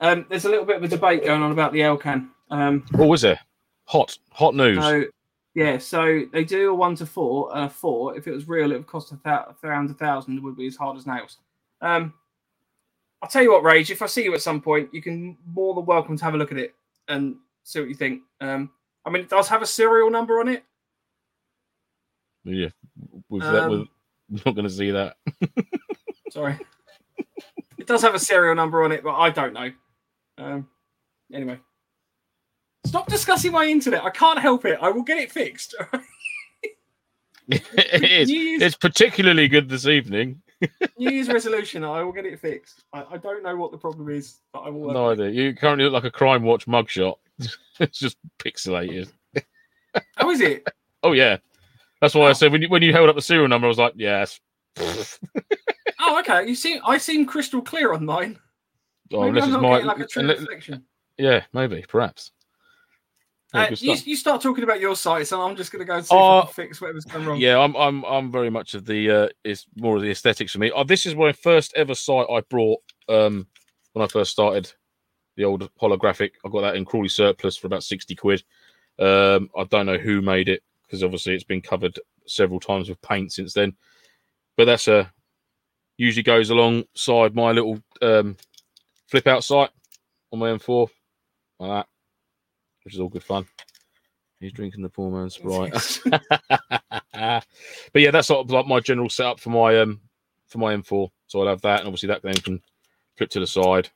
um, 0.02 0.26
there's 0.28 0.44
a 0.44 0.48
little 0.50 0.66
bit 0.66 0.76
of 0.76 0.82
a 0.82 0.88
debate 0.88 1.24
going 1.24 1.42
on 1.42 1.52
about 1.52 1.72
the 1.72 1.80
Elcan. 1.80 2.28
Um, 2.50 2.84
what 2.90 3.08
was 3.08 3.24
it? 3.24 3.38
Hot, 3.86 4.16
hot 4.30 4.54
news. 4.54 4.78
so 4.78 5.04
yeah, 5.54 5.78
so 5.78 6.22
they 6.32 6.44
do 6.44 6.70
a 6.70 6.74
one 6.74 6.94
to 6.96 7.06
four, 7.06 7.54
uh, 7.56 7.68
four. 7.68 8.16
If 8.16 8.26
it 8.26 8.32
was 8.32 8.48
real, 8.48 8.72
it 8.72 8.76
would 8.76 8.86
cost 8.86 9.12
a 9.12 9.18
thou- 9.24 9.54
around 9.64 9.90
a 9.90 9.94
thousand. 9.94 10.36
It 10.38 10.42
would 10.42 10.56
be 10.56 10.66
as 10.66 10.76
hard 10.76 10.96
as 10.98 11.06
nails. 11.06 11.38
Um, 11.80 12.14
I'll 13.22 13.28
tell 13.28 13.42
you 13.42 13.52
what, 13.52 13.62
Rage. 13.62 13.90
If 13.90 14.02
I 14.02 14.06
see 14.06 14.24
you 14.24 14.34
at 14.34 14.42
some 14.42 14.60
point, 14.60 14.92
you 14.92 15.00
can 15.02 15.36
more 15.46 15.74
than 15.74 15.84
welcome 15.86 16.16
to 16.16 16.24
have 16.24 16.34
a 16.34 16.36
look 16.38 16.52
at 16.52 16.58
it 16.58 16.74
and 17.08 17.36
see 17.64 17.80
what 17.80 17.88
you 17.88 17.94
think. 17.94 18.22
Um, 18.40 18.70
I 19.04 19.10
mean, 19.10 19.22
it 19.22 19.28
does 19.28 19.48
have 19.48 19.62
a 19.62 19.66
serial 19.66 20.10
number 20.10 20.40
on 20.40 20.48
it. 20.48 20.64
yeah. 22.44 22.68
With 23.28 23.42
that, 23.42 23.64
Um, 23.64 23.88
with, 24.30 24.44
not 24.46 24.54
going 24.54 24.66
to 24.66 24.70
see 24.72 24.90
that. 24.90 25.16
Sorry, 26.30 26.58
it 27.78 27.86
does 27.86 28.00
have 28.02 28.14
a 28.14 28.18
serial 28.18 28.54
number 28.54 28.82
on 28.82 28.90
it, 28.92 29.02
but 29.04 29.14
I 29.14 29.28
don't 29.30 29.52
know. 29.52 29.70
Um, 30.42 30.68
anyway, 31.32 31.58
stop 32.86 33.06
discussing 33.08 33.52
my 33.52 33.64
internet. 33.66 34.02
I 34.04 34.10
can't 34.10 34.38
help 34.38 34.64
it. 34.64 34.78
I 34.80 34.90
will 34.90 35.02
get 35.02 35.18
it 35.18 35.30
fixed. 35.30 35.74
it 37.48 38.04
is. 38.04 38.30
Year's, 38.30 38.62
It's 38.62 38.76
particularly 38.76 39.48
good 39.48 39.68
this 39.68 39.86
evening. 39.86 40.40
New 40.98 41.10
Year's 41.10 41.28
resolution. 41.28 41.82
I 41.84 42.02
will 42.02 42.12
get 42.12 42.24
it 42.24 42.38
fixed. 42.40 42.84
I, 42.92 43.04
I 43.12 43.16
don't 43.16 43.42
know 43.42 43.56
what 43.56 43.72
the 43.72 43.78
problem 43.78 44.08
is, 44.08 44.38
but 44.52 44.60
I 44.60 44.68
will. 44.70 44.92
No 44.92 45.10
it. 45.10 45.14
idea. 45.20 45.30
You 45.30 45.54
currently 45.56 45.84
look 45.84 45.92
like 45.92 46.04
a 46.04 46.10
Crime 46.10 46.42
Watch 46.44 46.66
mugshot. 46.66 47.16
it's 47.80 47.98
just 47.98 48.16
pixelated. 48.38 49.10
How 50.16 50.30
is 50.30 50.40
it? 50.40 50.66
Oh 51.02 51.12
yeah, 51.12 51.38
that's 52.00 52.14
why 52.14 52.26
I 52.26 52.30
Oh. 52.30 52.32
said 52.32 52.52
when 52.52 52.62
you 52.62 52.68
when 52.68 52.80
you 52.82 52.92
held 52.92 53.08
up 53.08 53.16
the 53.16 53.22
serial 53.22 53.48
number, 53.48 53.66
I 53.66 53.68
was 53.68 53.78
like, 53.78 53.94
yes. 53.96 54.38
Oh, 55.98 56.18
okay. 56.20 56.48
You 56.48 56.54
seem 56.54 56.80
I 56.86 56.96
seem 56.98 57.26
crystal 57.26 57.60
clear 57.60 57.92
on 57.92 58.04
mine. 58.04 58.38
Oh, 59.12 59.20
Maybe 59.20 59.28
unless 59.30 59.44
I'm 59.44 59.48
it's 59.50 59.52
not 59.54 59.62
my 59.62 59.78
like 59.80 59.98
a 59.98 60.06
true 60.06 60.22
unless- 60.22 60.80
yeah, 61.18 61.44
maybe, 61.52 61.84
perhaps. 61.88 62.32
Uh, 63.54 63.68
you, 63.78 63.94
you 64.06 64.16
start 64.16 64.40
talking 64.40 64.64
about 64.64 64.80
your 64.80 64.96
sites, 64.96 65.30
and 65.32 65.42
I'm 65.42 65.56
just 65.56 65.70
going 65.70 65.80
to 65.80 65.84
go 65.84 65.96
and 65.96 66.06
see 66.06 66.14
if 66.14 66.20
Oh, 66.20 66.38
I 66.38 66.44
can 66.44 66.52
fix 66.54 66.80
whatever's 66.80 67.04
gone 67.04 67.26
wrong. 67.26 67.38
Yeah, 67.38 67.58
I'm 67.58 67.76
I'm 67.76 68.02
I'm 68.04 68.32
very 68.32 68.48
much 68.48 68.72
of 68.72 68.86
the 68.86 69.10
uh 69.10 69.28
it's 69.44 69.66
more 69.76 69.96
of 69.96 70.02
the 70.02 70.10
aesthetics 70.10 70.52
for 70.52 70.58
me. 70.58 70.70
Oh, 70.74 70.84
this 70.84 71.04
is 71.04 71.14
my 71.14 71.32
first 71.32 71.74
ever 71.76 71.94
site 71.94 72.26
I 72.30 72.40
brought 72.48 72.80
um 73.10 73.46
when 73.92 74.02
I 74.02 74.08
first 74.08 74.30
started 74.32 74.72
the 75.36 75.44
old 75.44 75.70
holographic. 75.80 76.30
I 76.46 76.48
got 76.48 76.62
that 76.62 76.76
in 76.76 76.86
Crawley 76.86 77.10
surplus 77.10 77.56
for 77.56 77.66
about 77.66 77.84
60 77.84 78.14
quid. 78.14 78.42
Um 78.98 79.50
I 79.56 79.64
don't 79.64 79.86
know 79.86 79.98
who 79.98 80.22
made 80.22 80.48
it 80.48 80.62
because 80.86 81.04
obviously 81.04 81.34
it's 81.34 81.44
been 81.44 81.60
covered 81.60 81.98
several 82.26 82.58
times 82.60 82.88
with 82.88 83.02
paint 83.02 83.32
since 83.32 83.52
then. 83.52 83.74
But 84.56 84.64
that's 84.64 84.88
a 84.88 85.12
usually 85.98 86.22
goes 86.22 86.48
alongside 86.48 87.34
my 87.34 87.52
little 87.52 87.78
um 88.00 88.38
flip 89.12 89.26
out 89.26 89.44
site 89.44 89.68
on 90.32 90.38
my 90.38 90.48
M4 90.52 90.88
like 91.60 91.70
that, 91.70 91.86
which 92.82 92.94
is 92.94 93.00
all 93.00 93.10
good 93.10 93.22
fun. 93.22 93.46
He's 94.40 94.52
drinking 94.54 94.82
the 94.82 94.88
poor 94.88 95.10
man's 95.10 95.34
Sprite. 95.34 96.00
but 97.12 97.44
yeah, 97.94 98.10
that's 98.10 98.28
sort 98.28 98.40
of 98.46 98.50
like 98.50 98.66
my 98.66 98.80
general 98.80 99.10
setup 99.10 99.38
for 99.38 99.50
my 99.50 99.78
um 99.80 100.00
for 100.48 100.56
my 100.56 100.74
M4. 100.74 101.10
So 101.26 101.42
I'll 101.42 101.48
have 101.48 101.60
that, 101.60 101.80
and 101.80 101.88
obviously 101.88 102.06
that 102.06 102.22
then 102.22 102.32
can 102.36 102.62
flip 103.18 103.28
to 103.30 103.40
the 103.40 103.46
side, 103.46 103.90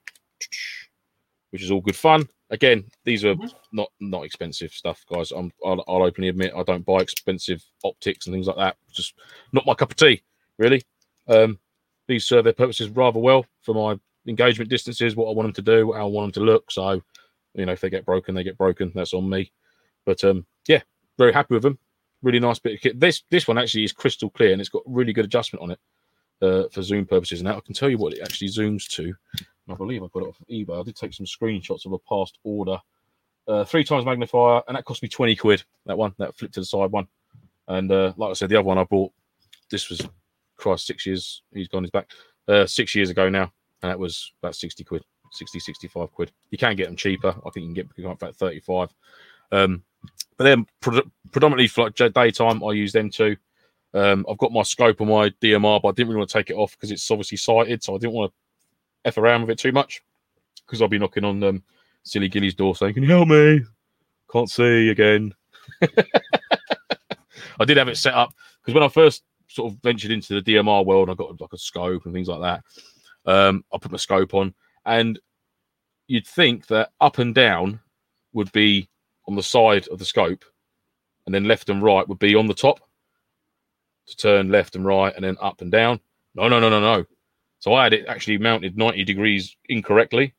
which 1.51 1.63
is 1.63 1.71
all 1.71 1.81
good 1.81 1.97
fun. 1.97 2.29
Again, 2.51 2.85
these 3.05 3.25
are 3.25 3.35
Mhm. 3.35 3.55
not 3.73 3.89
not 4.01 4.25
expensive 4.27 4.71
stuff, 4.73 5.03
guys. 5.11 5.33
I'm 5.33 5.51
I'll, 5.65 5.83
I'll 5.89 6.03
openly 6.03 6.29
admit 6.29 6.53
I 6.55 6.63
don't 6.63 6.85
buy 6.85 6.99
expensive 6.99 7.65
optics 7.85 8.27
and 8.27 8.35
things 8.35 8.49
like 8.49 8.57
that. 8.57 8.77
Just 8.93 9.15
not 9.53 9.65
my 9.65 9.73
cup 9.75 9.91
of 9.93 9.97
tea, 9.97 10.23
really. 10.59 10.83
Um, 11.27 11.59
these 12.07 12.27
serve 12.27 12.45
their 12.45 12.53
purposes 12.53 12.91
rather 12.91 13.19
well 13.19 13.47
for 13.63 13.75
my 13.75 13.99
engagement 14.27 14.71
distances, 14.71 15.17
what 15.17 15.29
I 15.29 15.35
want 15.35 15.47
them 15.47 15.65
to 15.65 15.77
do, 15.77 15.93
how 15.93 16.03
I 16.03 16.05
want 16.05 16.35
them 16.35 16.43
to 16.43 16.53
look. 16.53 16.71
So, 16.71 17.03
you 17.55 17.67
know, 17.67 17.73
if 17.73 17.81
they 17.81 17.91
get 17.91 18.07
broken, 18.07 18.35
they 18.35 18.45
get 18.45 18.59
broken. 18.59 18.93
That's 18.95 19.15
on 19.15 19.29
me. 19.29 19.53
But 20.05 20.23
um, 20.25 20.47
yeah, 20.69 20.83
very 21.19 21.33
happy 21.33 21.55
with 21.55 21.63
them. 21.63 21.79
Really 22.23 22.41
nice 22.41 22.59
bit 22.59 22.75
of 22.75 22.81
kit. 22.81 23.01
This 23.01 23.23
this 23.31 23.47
one 23.47 23.59
actually 23.59 23.85
is 23.85 23.93
crystal 23.93 24.31
clear 24.31 24.53
and 24.53 24.61
it's 24.61 24.71
got 24.71 24.83
really 24.87 25.13
good 25.13 25.25
adjustment 25.25 25.63
on 25.63 25.71
it 25.73 25.79
uh, 26.43 26.69
for 26.73 26.83
zoom 26.83 27.07
purposes. 27.07 27.43
Now 27.43 27.57
I 27.57 27.61
can 27.61 27.75
tell 27.75 27.89
you 27.89 27.99
what 27.99 28.15
it 28.15 28.23
actually 28.23 28.49
zooms 28.49 28.89
to. 28.91 29.15
I 29.69 29.75
believe 29.75 30.03
I 30.03 30.07
got 30.13 30.23
it 30.23 30.29
off 30.29 30.39
eBay. 30.51 30.81
I 30.81 30.85
did 30.85 30.97
take 30.97 31.13
some 31.13 31.27
screenshots 31.27 31.87
of 31.87 31.93
a 31.93 31.99
past 31.99 32.39
order. 32.45 32.79
Uh, 33.49 33.65
three 33.65 33.85
times 33.85 34.05
magnifier, 34.05 34.61
and 34.67 34.77
that 34.77 34.85
cost 34.85 35.03
me 35.03 35.09
20 35.09 35.37
quid. 35.37 35.63
That 35.87 35.99
one, 35.99 36.15
that 36.19 36.37
flip 36.37 36.53
to 36.53 36.61
the 36.61 36.67
side 36.67 36.91
one. 36.91 37.07
And 37.69 37.91
uh, 37.91 38.13
like 38.17 38.31
I 38.31 38.33
said, 38.33 38.49
the 38.49 38.57
other 38.57 38.67
one 38.67 38.79
I 38.79 38.85
bought, 38.85 39.13
this 39.71 39.89
was, 39.89 40.07
Christ, 40.57 40.87
six 40.87 41.07
years, 41.07 41.43
he's 41.53 41.69
gone 41.69 41.83
his 41.83 41.91
back, 41.91 42.11
uh, 42.49 42.67
six 42.67 42.95
years 42.95 43.11
ago 43.11 43.29
now. 43.29 43.53
And 43.83 43.91
that 43.91 43.99
was 43.99 44.33
about 44.43 44.55
60 44.55 44.85
quid, 44.85 45.05
60, 45.33 45.61
65 45.61 46.13
quid. 46.13 46.33
You 46.51 46.59
can 46.59 46.77
get 46.77 46.87
them 46.87 46.97
cheaper. 46.97 47.29
I 47.29 47.51
think 47.51 47.57
you 47.57 47.67
can 47.67 47.75
get 47.75 47.97
them 47.97 48.07
about 48.07 48.37
35. 48.37 48.95
Um, 49.53 49.83
but 50.37 50.45
then 50.45 50.67
pre- 50.81 51.03
predominantly 51.33 51.69
for 51.69 51.91
like 51.91 52.15
daytime, 52.15 52.63
I 52.65 52.73
use 52.73 52.93
them 52.93 53.11
too. 53.11 53.37
Um, 53.95 54.27
I've 54.29 54.39
got 54.39 54.53
my 54.53 54.63
scope 54.63 55.01
on 55.01 55.09
my 55.09 55.31
DMR, 55.43 55.81
but 55.81 55.89
I 55.89 55.93
didn't 55.93 56.09
really 56.09 56.19
want 56.19 56.31
to 56.31 56.39
take 56.39 56.51
it 56.51 56.57
off 56.57 56.73
because 56.73 56.91
it's 56.91 57.11
obviously 57.11 57.39
sighted, 57.39 57.83
so 57.83 57.95
I 57.95 57.99
didn't 57.99 58.13
want 58.13 58.33
to 58.33 58.37
f 59.09 59.19
around 59.19 59.43
with 59.43 59.51
it 59.51 59.59
too 59.59 59.73
much 59.73 60.03
because 60.67 60.83
I'll 60.83 60.89
be 60.89 60.99
knocking 60.99 61.25
on 61.25 61.43
um, 61.43 61.63
silly 62.03 62.29
Gilly's 62.29 62.55
door 62.55 62.77
saying, 62.77 62.95
"Can 62.95 63.05
you 63.05 63.09
help 63.09 63.29
me? 63.29 63.63
Can't 64.31 64.51
see 64.51 64.91
again." 64.91 65.33
I 67.59 67.65
did 67.65 67.79
have 67.79 67.89
it 67.89 67.97
set 67.97 68.15
up 68.15 68.35
because 68.61 68.75
when 68.75 68.85
I 68.85 68.89
first 68.89 69.23
sort 69.49 69.73
of 69.73 69.79
ventured 69.81 70.11
into 70.11 70.39
the 70.39 70.43
DMR 70.43 70.85
world, 70.85 71.09
I 71.09 71.15
got 71.15 71.41
like 71.41 71.53
a 71.55 71.59
scope 71.59 72.05
and 72.05 72.13
things 72.13 72.29
like 72.29 72.41
that. 72.43 72.65
Um, 73.27 73.65
I 73.73 73.79
put 73.79 73.93
my 73.93 73.99
scope 73.99 74.35
on, 74.35 74.55
and 74.85 75.19
you'd 76.07 76.27
think 76.27 76.67
that 76.69 76.91
up 77.01 77.19
and 77.19 77.35
down 77.35 77.81
would 78.33 78.53
be 78.53 78.89
on 79.29 79.35
the 79.35 79.43
side 79.43 79.89
of 79.89 79.99
the 79.99 80.05
scope, 80.05 80.45
and 81.27 81.35
then 81.35 81.45
left 81.45 81.69
and 81.69 81.83
right 81.83 82.09
would 82.09 82.19
be 82.19 82.35
on 82.35 82.47
the 82.47 82.55
top 82.55 82.81
to 84.07 84.17
turn 84.17 84.51
left 84.51 84.77
and 84.77 84.85
right, 84.85 85.15
and 85.17 85.25
then 85.25 85.37
up 85.41 85.61
and 85.61 85.73
down. 85.73 86.01
No, 86.35 86.49
no, 86.49 86.61
no, 86.61 86.69
no, 86.69 86.81
no. 86.81 87.05
So 87.59 87.75
I 87.75 87.85
had 87.85 87.93
it 87.93 88.07
actually 88.07 88.39
mounted 88.39 88.77
90 88.77 89.05
degrees 89.05 89.57
incorrectly. 89.69 90.35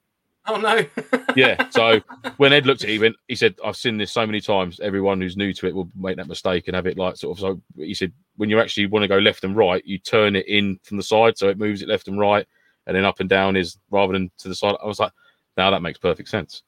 Oh 0.48 0.58
no. 0.58 0.86
Yeah. 1.36 1.70
So 1.70 2.02
when 2.38 2.52
Ed 2.52 2.66
looked 2.66 2.84
at 2.84 2.90
it, 2.90 2.94
he 2.94 3.00
went, 3.00 3.16
he 3.28 3.36
said, 3.36 3.54
I've 3.64 3.76
seen 3.76 3.98
this 3.98 4.12
so 4.12 4.26
many 4.26 4.42
times. 4.42 4.80
Everyone 4.80 5.22
who's 5.22 5.38
new 5.38 5.54
to 5.54 5.68
it 5.68 5.76
will 5.76 5.90
make 5.96 6.18
that 6.18 6.28
mistake 6.28 6.68
and 6.68 6.76
have 6.76 6.88
it 6.88 6.98
like 6.98 7.16
sort 7.16 7.38
of. 7.38 7.42
So 7.42 7.62
he 7.76 7.94
said, 7.94 8.12
when 8.38 8.50
you 8.50 8.60
actually 8.60 8.88
want 8.88 9.04
to 9.04 9.08
go 9.08 9.20
left 9.20 9.44
and 9.44 9.56
right, 9.56 9.86
you 9.86 10.00
turn 10.00 10.36
it 10.36 10.48
in 10.48 10.80
from 10.82 10.98
the 10.98 11.04
side. 11.04 11.38
So 11.38 11.48
it 11.50 11.60
moves 11.60 11.84
it 11.84 11.90
left 11.90 12.08
and 12.08 12.20
right. 12.20 12.48
And 12.88 12.96
then 12.96 13.06
up 13.06 13.20
and 13.20 13.30
down 13.30 13.56
is 13.56 13.78
rather 13.92 14.14
than 14.14 14.32
to 14.40 14.48
the 14.48 14.56
side. 14.56 14.76
I 14.82 14.88
was 14.88 15.00
like, 15.00 15.12
now 15.58 15.70
that 15.70 15.82
makes 15.84 16.00
perfect 16.00 16.30
sense. 16.30 16.64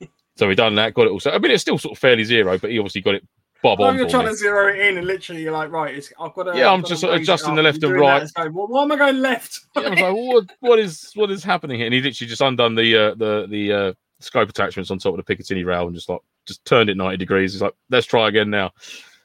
So 0.36 0.48
we 0.48 0.54
done 0.54 0.74
that, 0.76 0.94
got 0.94 1.06
it 1.06 1.10
also. 1.10 1.30
I 1.30 1.38
mean, 1.38 1.50
it's 1.50 1.60
still 1.60 1.76
sort 1.76 1.92
of 1.92 1.98
fairly 1.98 2.24
zero, 2.24 2.56
but 2.56 2.70
he 2.70 2.78
obviously 2.78 3.02
got 3.02 3.16
it 3.16 3.26
bob 3.62 3.80
Oh, 3.82 3.84
on. 3.84 3.96
you're 3.98 4.08
trying 4.08 4.24
me. 4.24 4.30
to 4.30 4.36
zero 4.36 4.72
it 4.72 4.80
in, 4.80 4.96
and 4.96 5.06
literally 5.06 5.42
you're 5.42 5.52
like, 5.52 5.70
right, 5.70 5.94
it's, 5.94 6.10
I've 6.18 6.32
got 6.32 6.44
to. 6.44 6.58
Yeah, 6.58 6.72
I'm 6.72 6.80
just 6.80 6.92
to 6.92 6.96
sort 6.96 7.12
of 7.12 7.18
raise 7.18 7.28
it 7.28 7.32
adjusting 7.32 7.54
the 7.54 7.62
left 7.62 7.82
and 7.82 7.92
right. 7.92 8.26
going, 8.34 8.54
well, 8.54 8.66
why 8.66 8.82
am 8.82 8.92
I 8.92 8.96
going 8.96 9.18
left? 9.20 9.60
Yeah, 9.76 9.82
I 9.82 9.90
was 9.90 10.00
like, 10.00 10.14
what, 10.14 10.44
what 10.60 10.78
is 10.78 11.10
what 11.16 11.30
is 11.30 11.44
happening 11.44 11.76
here? 11.76 11.86
And 11.86 11.94
he 11.94 12.00
literally 12.00 12.28
just 12.30 12.40
undone 12.40 12.74
the 12.74 12.96
uh, 12.96 13.14
the 13.14 13.46
the 13.50 13.72
uh, 13.72 13.92
scope 14.20 14.48
attachments 14.48 14.90
on 14.90 14.98
top 14.98 15.18
of 15.18 15.22
the 15.24 15.34
Picatinny 15.36 15.66
rail 15.66 15.84
and 15.86 15.94
just 15.94 16.08
like 16.08 16.20
just 16.46 16.64
turned 16.64 16.88
it 16.88 16.96
90 16.96 17.18
degrees. 17.18 17.52
He's 17.52 17.60
like, 17.60 17.74
let's 17.90 18.06
try 18.06 18.26
again 18.28 18.48
now. 18.48 18.70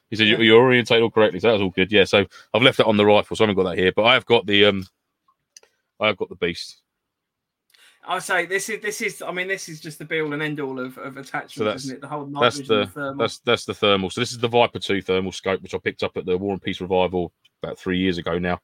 He 0.09 0.17
said, 0.17 0.27
Yeah. 0.27 0.37
you, 0.39 0.43
you 0.43 0.55
orientate 0.57 1.01
all 1.01 1.09
correctly, 1.09 1.39
so 1.39 1.47
that 1.47 1.53
was 1.53 1.61
all 1.61 1.69
good. 1.69 1.89
Yeah, 1.91 2.03
so 2.03 2.25
I've 2.53 2.61
left 2.61 2.77
that 2.79 2.85
on 2.85 2.97
the 2.97 3.05
rifle, 3.05 3.37
so 3.37 3.43
I 3.43 3.47
haven't 3.47 3.63
got 3.63 3.69
that 3.71 3.77
here, 3.77 3.93
but 3.95 4.03
I 4.03 4.13
have 4.13 4.25
got 4.25 4.45
the 4.45 4.65
um, 4.65 4.85
I 5.99 6.07
have 6.07 6.17
got 6.17 6.29
the 6.29 6.35
beast. 6.35 6.77
I 8.07 8.19
say 8.19 8.45
this 8.45 8.69
is 8.69 8.81
this 8.81 9.01
is. 9.01 9.21
I 9.21 9.31
mean, 9.31 9.47
this 9.47 9.67
is 9.67 9.81
just 9.81 9.99
the 9.99 10.05
be 10.05 10.21
all 10.21 10.33
and 10.33 10.41
end 10.41 10.59
all 10.59 10.79
of, 10.79 10.97
of 10.97 11.17
attachments, 11.17 11.55
So 11.55 11.67
isn't 11.71 11.95
it? 11.97 12.01
The 12.01 12.07
whole 12.07 12.25
night 12.25 12.41
That's 12.41 12.67
the 12.67 12.85
thermal. 12.87 13.17
that's 13.17 13.39
that's 13.39 13.65
the 13.65 13.73
thermal. 13.73 14.09
So 14.09 14.21
this 14.21 14.31
is 14.31 14.37
the 14.37 14.47
Viper 14.47 14.79
2 14.79 15.01
thermal 15.01 15.31
scope, 15.31 15.61
which 15.61 15.73
I 15.75 15.77
picked 15.79 16.03
up 16.03 16.15
at 16.15 16.25
the 16.25 16.37
War 16.37 16.53
and 16.53 16.61
Peace 16.61 16.79
Revival 16.79 17.33
about 17.61 17.77
three 17.77 17.97
years 17.97 18.17
ago 18.17 18.39
now. 18.39 18.61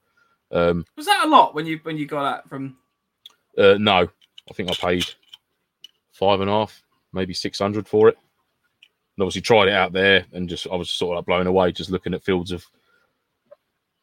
Um, 0.52 0.86
Was 0.96 1.08
that 1.08 1.24
a 1.26 1.28
lot 1.30 1.56
when 1.56 1.66
you 1.66 1.80
when 1.84 1.98
you 1.98 2.06
got 2.06 2.24
that 2.24 2.48
from? 2.50 2.78
uh, 3.58 3.76
no, 3.80 4.08
I 4.50 4.54
think 4.54 4.70
I 4.70 4.74
paid 4.76 5.06
five 6.14 6.40
and 6.40 6.50
a 6.50 6.54
half, 6.54 6.82
maybe 7.12 7.34
six 7.34 7.60
hundred 7.60 7.88
for 7.88 8.08
it. 8.08 8.18
And 9.18 9.24
obviously 9.24 9.42
tried 9.42 9.68
it 9.68 9.74
out 9.74 9.92
there, 9.92 10.26
and 10.32 10.48
just 10.48 10.68
I 10.72 10.76
was 10.76 10.90
sort 10.90 11.18
of 11.18 11.22
like 11.22 11.26
blown 11.26 11.48
away 11.48 11.72
just 11.72 11.90
looking 11.92 12.14
at 12.14 12.24
fields 12.24 12.52
of 12.52 12.64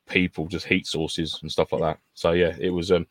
people, 0.08 0.48
just 0.48 0.66
heat 0.66 0.86
sources 0.86 1.38
and 1.40 1.50
stuff 1.50 1.72
like 1.72 1.80
that. 1.82 1.98
So 2.14 2.32
yeah, 2.32 2.54
it 2.60 2.70
was. 2.70 2.92
Um, 2.92 3.06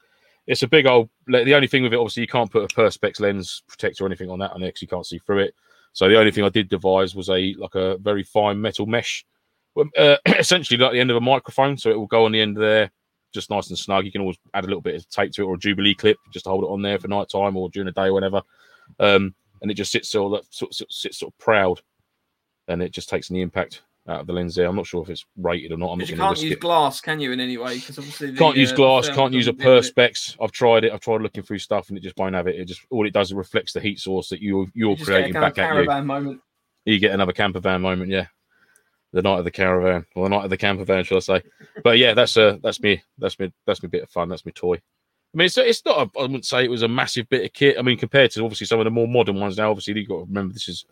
it's 0.50 0.64
a 0.64 0.68
big 0.68 0.88
old. 0.88 1.10
The 1.28 1.54
only 1.54 1.68
thing 1.68 1.84
with 1.84 1.94
it, 1.94 2.00
obviously, 2.00 2.22
you 2.22 2.28
can't 2.28 2.52
put 2.52 2.64
a 2.64 2.76
perspex 2.76 3.20
lens 3.20 3.62
protector 3.68 4.04
or 4.04 4.08
anything 4.08 4.32
on 4.32 4.40
that, 4.40 4.56
and 4.56 4.66
actually 4.66 4.88
can't 4.88 5.06
see 5.06 5.20
through 5.20 5.44
it. 5.44 5.56
So 5.94 6.10
the 6.10 6.18
only 6.18 6.32
thing 6.32 6.44
I 6.44 6.50
did 6.50 6.70
devise 6.70 7.16
was 7.16 7.30
a 7.30 7.54
like 7.54 7.76
a 7.76 8.00
very 8.00 8.24
fine 8.24 8.60
metal 8.60 8.88
mesh, 8.88 9.24
uh, 9.78 10.18
essentially 10.26 10.80
like 10.80 10.92
the 10.92 11.00
end 11.00 11.12
of 11.12 11.18
a 11.18 11.22
microphone, 11.22 11.78
so 11.78 11.92
it 11.92 11.98
will 11.98 12.08
go 12.08 12.26
on 12.26 12.32
the 12.32 12.42
end 12.42 12.58
there, 12.58 12.90
just 13.32 13.52
nice 13.52 13.70
and 13.70 13.78
snug. 13.78 14.06
You 14.06 14.12
can 14.12 14.22
always 14.22 14.40
add 14.56 14.64
a 14.64 14.68
little 14.68 14.82
bit 14.82 14.96
of 14.96 15.08
tape 15.10 15.32
to 15.34 15.44
it 15.44 15.46
or 15.46 15.54
a 15.54 15.60
jubilee 15.60 15.94
clip 15.94 16.18
just 16.34 16.46
to 16.46 16.50
hold 16.50 16.64
it 16.64 16.72
on 16.72 16.82
there 16.82 16.98
for 16.98 17.08
night 17.08 17.30
time 17.30 17.56
or 17.56 17.70
during 17.70 17.86
the 17.86 17.92
day 17.92 18.08
or 18.08 18.14
whatever. 18.14 18.42
Um, 19.00 19.36
and 19.62 19.70
it 19.70 19.76
just 19.76 19.92
sits 19.92 20.16
all 20.16 20.32
that 20.32 20.52
sort, 20.52 20.74
sort, 20.74 20.92
sits 20.92 21.20
sort 21.20 21.32
of 21.32 21.38
proud, 21.38 21.80
and 22.68 22.82
it 22.82 22.92
just 22.92 23.08
takes 23.08 23.30
the 23.30 23.42
impact 23.42 23.84
out 24.10 24.22
of 24.22 24.28
the 24.28 24.34
lens 24.34 24.56
there. 24.56 24.68
I'm 24.68 24.76
not 24.76 24.88
sure 24.88 25.02
if 25.04 25.10
it's 25.10 25.26
rated 25.38 25.72
or 25.72 25.78
not. 25.78 25.92
I'm 25.92 26.00
not 26.00 26.10
you 26.10 26.18
can't 26.18 26.42
use 26.42 26.54
it. 26.54 26.60
glass, 26.60 27.00
can 27.02 27.20
you? 27.20 27.32
In 27.32 27.40
any 27.40 27.58
way? 27.58 27.76
Because 27.76 27.98
obviously 27.98 28.32
the, 28.32 28.38
Can't 28.38 28.58
use 28.58 28.72
uh, 28.72 28.76
glass. 28.76 29.10
Can't 29.10 29.34
use 29.34 29.48
a 29.48 29.52
doesn't 29.52 29.64
deal 29.66 29.76
with 29.76 29.86
it. 29.86 29.96
perspex. 29.96 30.36
I've 30.42 30.52
tried 30.52 30.84
it. 30.86 30.94
I've 30.94 31.00
tried 31.00 31.22
looking 31.22 31.44
through 31.44 31.60
stuff, 31.60 31.90
and 31.90 31.98
it 31.98 32.02
just 32.02 32.18
won't 32.18 32.36
have 32.36 32.48
it. 32.48 32.56
It 32.56 32.66
just 32.66 32.82
all 32.90 33.06
it 33.06 33.14
does 33.14 33.28
is 33.30 33.34
reflects 33.34 33.74
the 33.74 33.80
heat 33.80 34.00
source 34.00 34.30
that 34.30 34.42
you 34.42 34.68
you're 34.74 34.96
You 34.98 35.06
creating 35.06 35.34
back 35.34 35.58
at 35.58 35.76
you. 35.76 35.86
moment. 36.04 36.42
you 36.86 37.00
get 37.00 37.12
another 37.12 37.34
camper 37.34 37.60
van 37.60 37.82
moment, 37.82 38.10
yeah. 38.10 38.28
The 39.12 39.22
night 39.22 39.40
of 39.40 39.46
the 39.46 39.52
caravan, 39.52 40.06
or 40.16 40.26
the 40.30 40.36
night 40.36 40.44
of 40.44 40.50
the 40.52 40.58
camper 40.58 40.86
van, 40.86 41.04
shall 41.04 41.18
I 41.18 41.22
say? 41.22 41.44
But 41.84 41.98
yeah, 41.98 42.14
that's 42.14 42.38
uh 42.38 42.58
that's 42.62 42.80
me. 42.82 43.02
That's 43.18 43.40
me. 43.40 43.52
That's 43.66 43.82
me 43.82 43.90
bit 43.90 44.04
of 44.04 44.10
fun. 44.10 44.30
That's 44.30 44.46
my 44.46 44.52
toy. 44.54 44.76
I 44.76 45.38
mean, 45.38 45.46
it's 45.46 45.58
it's 45.58 45.86
not. 45.86 45.98
A, 46.16 46.20
I 46.20 46.22
wouldn't 46.24 46.46
say 46.46 46.64
it 46.64 46.72
was 46.72 46.82
a 46.84 46.88
massive 46.88 47.30
bit 47.30 47.46
of 47.46 47.54
kit. 47.54 47.78
I 47.78 47.82
mean, 47.84 47.98
compared 47.98 48.32
to 48.32 48.44
obviously 48.44 48.66
some 48.68 48.80
of 48.80 48.86
the 48.86 48.92
more 48.92 49.08
modern 49.08 49.40
ones 49.40 49.58
now. 49.58 49.70
Obviously, 49.70 49.94
you've 50.00 50.10
got 50.10 50.20
to 50.20 50.26
remember 50.26 50.54
this 50.54 50.68
is 50.68 50.86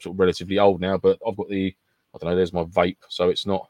sort 0.00 0.14
of 0.14 0.20
relatively 0.20 0.58
old 0.58 0.80
now. 0.80 0.98
But 0.98 1.18
I've 1.26 1.36
got 1.36 1.48
the 1.48 1.74
I 2.20 2.24
don't 2.24 2.30
know. 2.30 2.36
There's 2.36 2.52
my 2.52 2.64
vape, 2.64 2.98
so 3.08 3.28
it's 3.28 3.46
not. 3.46 3.68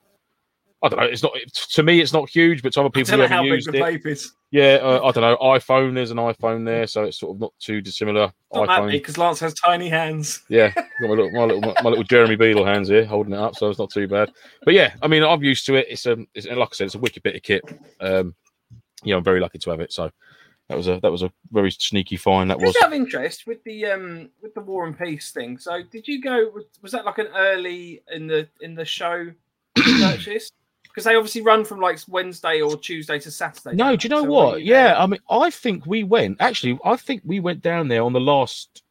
I 0.82 0.88
don't 0.88 1.00
know. 1.00 1.06
It's 1.06 1.22
not 1.24 1.32
to 1.72 1.82
me. 1.82 2.00
It's 2.00 2.12
not 2.12 2.30
huge, 2.30 2.62
but 2.62 2.72
to 2.74 2.80
other 2.80 2.90
people 2.90 3.10
who 3.10 3.16
know 3.16 3.26
how 3.26 3.36
haven't 3.36 3.50
big 3.50 3.54
used 3.56 3.72
the 3.72 3.78
it, 3.78 3.82
vape 3.82 4.06
is. 4.06 4.32
yeah, 4.52 4.78
uh, 4.80 5.00
I 5.04 5.10
don't 5.10 5.22
know. 5.22 5.36
iPhone. 5.38 5.94
There's 5.94 6.12
an 6.12 6.18
iPhone 6.18 6.64
there, 6.64 6.86
so 6.86 7.02
it's 7.02 7.18
sort 7.18 7.34
of 7.34 7.40
not 7.40 7.52
too 7.58 7.80
dissimilar. 7.80 8.32
Not 8.54 8.68
iPhone. 8.68 8.92
because 8.92 9.18
Lance 9.18 9.40
has 9.40 9.54
tiny 9.54 9.88
hands. 9.88 10.42
Yeah, 10.48 10.72
got 10.72 10.86
my 11.00 11.08
little, 11.08 11.30
my 11.32 11.44
little, 11.44 11.74
my 11.82 11.90
little 11.90 12.04
Jeremy 12.04 12.36
Beadle 12.36 12.64
hands 12.64 12.88
here, 12.88 13.04
holding 13.04 13.32
it 13.32 13.40
up, 13.40 13.56
so 13.56 13.68
it's 13.68 13.78
not 13.78 13.90
too 13.90 14.06
bad. 14.06 14.30
But 14.64 14.74
yeah, 14.74 14.94
I 15.02 15.08
mean, 15.08 15.24
I'm 15.24 15.42
used 15.42 15.66
to 15.66 15.74
it. 15.74 15.86
It's 15.90 16.06
a, 16.06 16.16
it's, 16.34 16.46
like 16.46 16.68
I 16.70 16.74
said, 16.74 16.84
it's 16.84 16.94
a 16.94 17.00
wicked 17.00 17.24
bit 17.24 17.34
of 17.34 17.42
kit. 17.42 17.64
Um, 18.00 18.36
yeah, 19.02 19.16
I'm 19.16 19.24
very 19.24 19.40
lucky 19.40 19.58
to 19.58 19.70
have 19.70 19.80
it. 19.80 19.92
So 19.92 20.10
that 20.68 20.76
was 20.76 20.86
a, 20.88 21.00
that 21.00 21.10
was 21.10 21.22
a 21.22 21.32
very 21.50 21.70
sneaky 21.70 22.16
find. 22.16 22.50
That 22.50 22.58
was. 22.60 22.74
Just 22.74 22.84
out 22.84 22.88
of 22.88 22.94
interest 22.94 23.46
with 23.46 23.62
the 23.64 23.86
um 23.86 24.28
with 24.42 24.54
the 24.54 24.60
War 24.60 24.86
and 24.86 24.98
Peace 24.98 25.30
thing. 25.30 25.58
So 25.58 25.82
did 25.82 26.06
you 26.06 26.20
go? 26.20 26.50
Was 26.82 26.92
that 26.92 27.06
like 27.06 27.18
an 27.18 27.28
early 27.34 28.02
in 28.12 28.26
the 28.26 28.48
in 28.60 28.74
the 28.74 28.84
show 28.84 29.32
purchase? 29.76 30.50
Because 30.84 31.04
they 31.04 31.14
obviously 31.14 31.42
run 31.42 31.64
from 31.64 31.80
like 31.80 31.98
Wednesday 32.08 32.60
or 32.60 32.76
Tuesday 32.76 33.18
to 33.20 33.30
Saturday. 33.30 33.76
No, 33.76 33.84
don't 33.90 34.04
you 34.04 34.10
know 34.10 34.24
So 34.24 34.30
what? 34.30 34.60
you 34.60 34.74
Yeah, 34.74 34.96
I 34.98 35.06
mean, 35.06 35.20
I 35.30 35.50
think 35.50 35.86
we 35.86 36.04
went. 36.04 36.38
Actually, 36.40 36.78
I 36.84 36.96
think 36.96 37.22
we 37.24 37.40
went 37.40 37.62
down 37.62 37.88
there 37.88 38.02
on 38.02 38.12
the 38.12 38.20
last. 38.20 38.82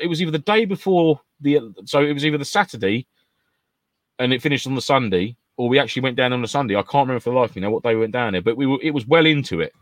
It 0.00 0.06
was 0.06 0.22
either 0.22 0.30
the 0.30 0.38
day 0.38 0.64
before 0.64 1.20
the, 1.40 1.60
so 1.84 2.02
it 2.02 2.12
was 2.12 2.24
either 2.24 2.38
the 2.38 2.44
Saturday, 2.44 3.06
and 4.18 4.32
it 4.32 4.40
finished 4.40 4.66
on 4.66 4.74
the 4.74 4.80
Sunday, 4.80 5.36
or 5.56 5.68
we 5.68 5.78
actually 5.78 6.02
went 6.02 6.16
down 6.16 6.32
on 6.32 6.40
the 6.40 6.48
Sunday. 6.48 6.76
I 6.76 6.82
can't 6.82 7.08
remember 7.08 7.20
for 7.20 7.30
the 7.30 7.36
life 7.36 7.50
of 7.50 7.56
me 7.56 7.62
now 7.62 7.70
what 7.70 7.82
day 7.82 7.94
we 7.94 8.00
went 8.00 8.12
down 8.12 8.32
there, 8.32 8.42
but 8.42 8.56
we 8.56 8.66
were. 8.66 8.78
It 8.80 8.92
was 8.92 9.06
well 9.06 9.26
into 9.26 9.60
it. 9.60 9.72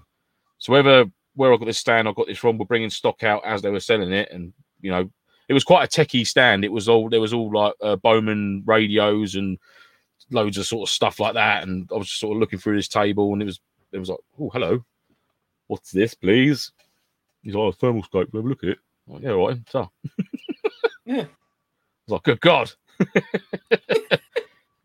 So 0.61 0.73
whether 0.73 1.07
where 1.35 1.53
I 1.53 1.57
got 1.57 1.67
this 1.67 1.79
stand, 1.79 2.09
I 2.09 2.13
got 2.13 2.27
this 2.29 2.39
from, 2.39 2.59
we're 2.59 2.67
bringing 2.67 2.91
stock 2.91 3.23
out 3.25 3.45
as 3.45 3.63
they 3.63 3.71
were 3.71 3.81
selling 3.81 4.13
it, 4.13 4.31
and 4.31 4.53
you 4.81 4.91
know, 4.91 5.11
it 5.49 5.53
was 5.53 5.65
quite 5.65 5.85
a 5.85 6.01
techie 6.01 6.27
stand. 6.27 6.65
It 6.65 6.73
was 6.73 6.89
all 6.89 7.09
there 7.11 7.21
was 7.21 7.33
all 7.33 7.53
like 7.53 7.75
uh, 7.83 7.97
Bowman 7.97 8.63
radios 8.67 9.35
and 9.35 9.59
loads 10.31 10.59
of 10.59 10.67
sort 10.67 10.89
of 10.89 10.93
stuff 10.93 11.19
like 11.19 11.35
that. 11.35 11.65
And 11.65 11.89
I 11.93 11.97
was 11.97 12.07
just 12.07 12.21
sort 12.21 12.37
of 12.37 12.41
looking 12.41 12.59
through 12.61 12.77
this 12.77 12.89
table, 12.89 13.33
and 13.33 13.43
it 13.43 13.47
was 13.47 13.61
it 13.93 13.99
was 13.99 14.11
like, 14.11 14.21
oh, 14.39 14.51
hello, 14.51 14.85
what's 15.67 15.91
this, 15.91 16.15
please? 16.15 16.71
He's 17.43 17.55
like, 17.55 17.61
oh, 17.61 17.69
a 17.69 17.73
thermal 17.73 18.03
scope. 18.03 18.29
Have 18.33 18.45
a 18.45 18.49
look 18.49 18.63
at 18.63 18.71
it. 18.71 18.79
Like, 19.07 19.23
yeah, 19.23 19.33
all 19.33 19.49
right. 19.49 19.59
So, 19.69 19.91
Yeah. 21.05 21.23
I 21.23 21.27
was 22.07 22.13
like, 22.13 22.23
good 22.25 22.41
God. 22.41 22.71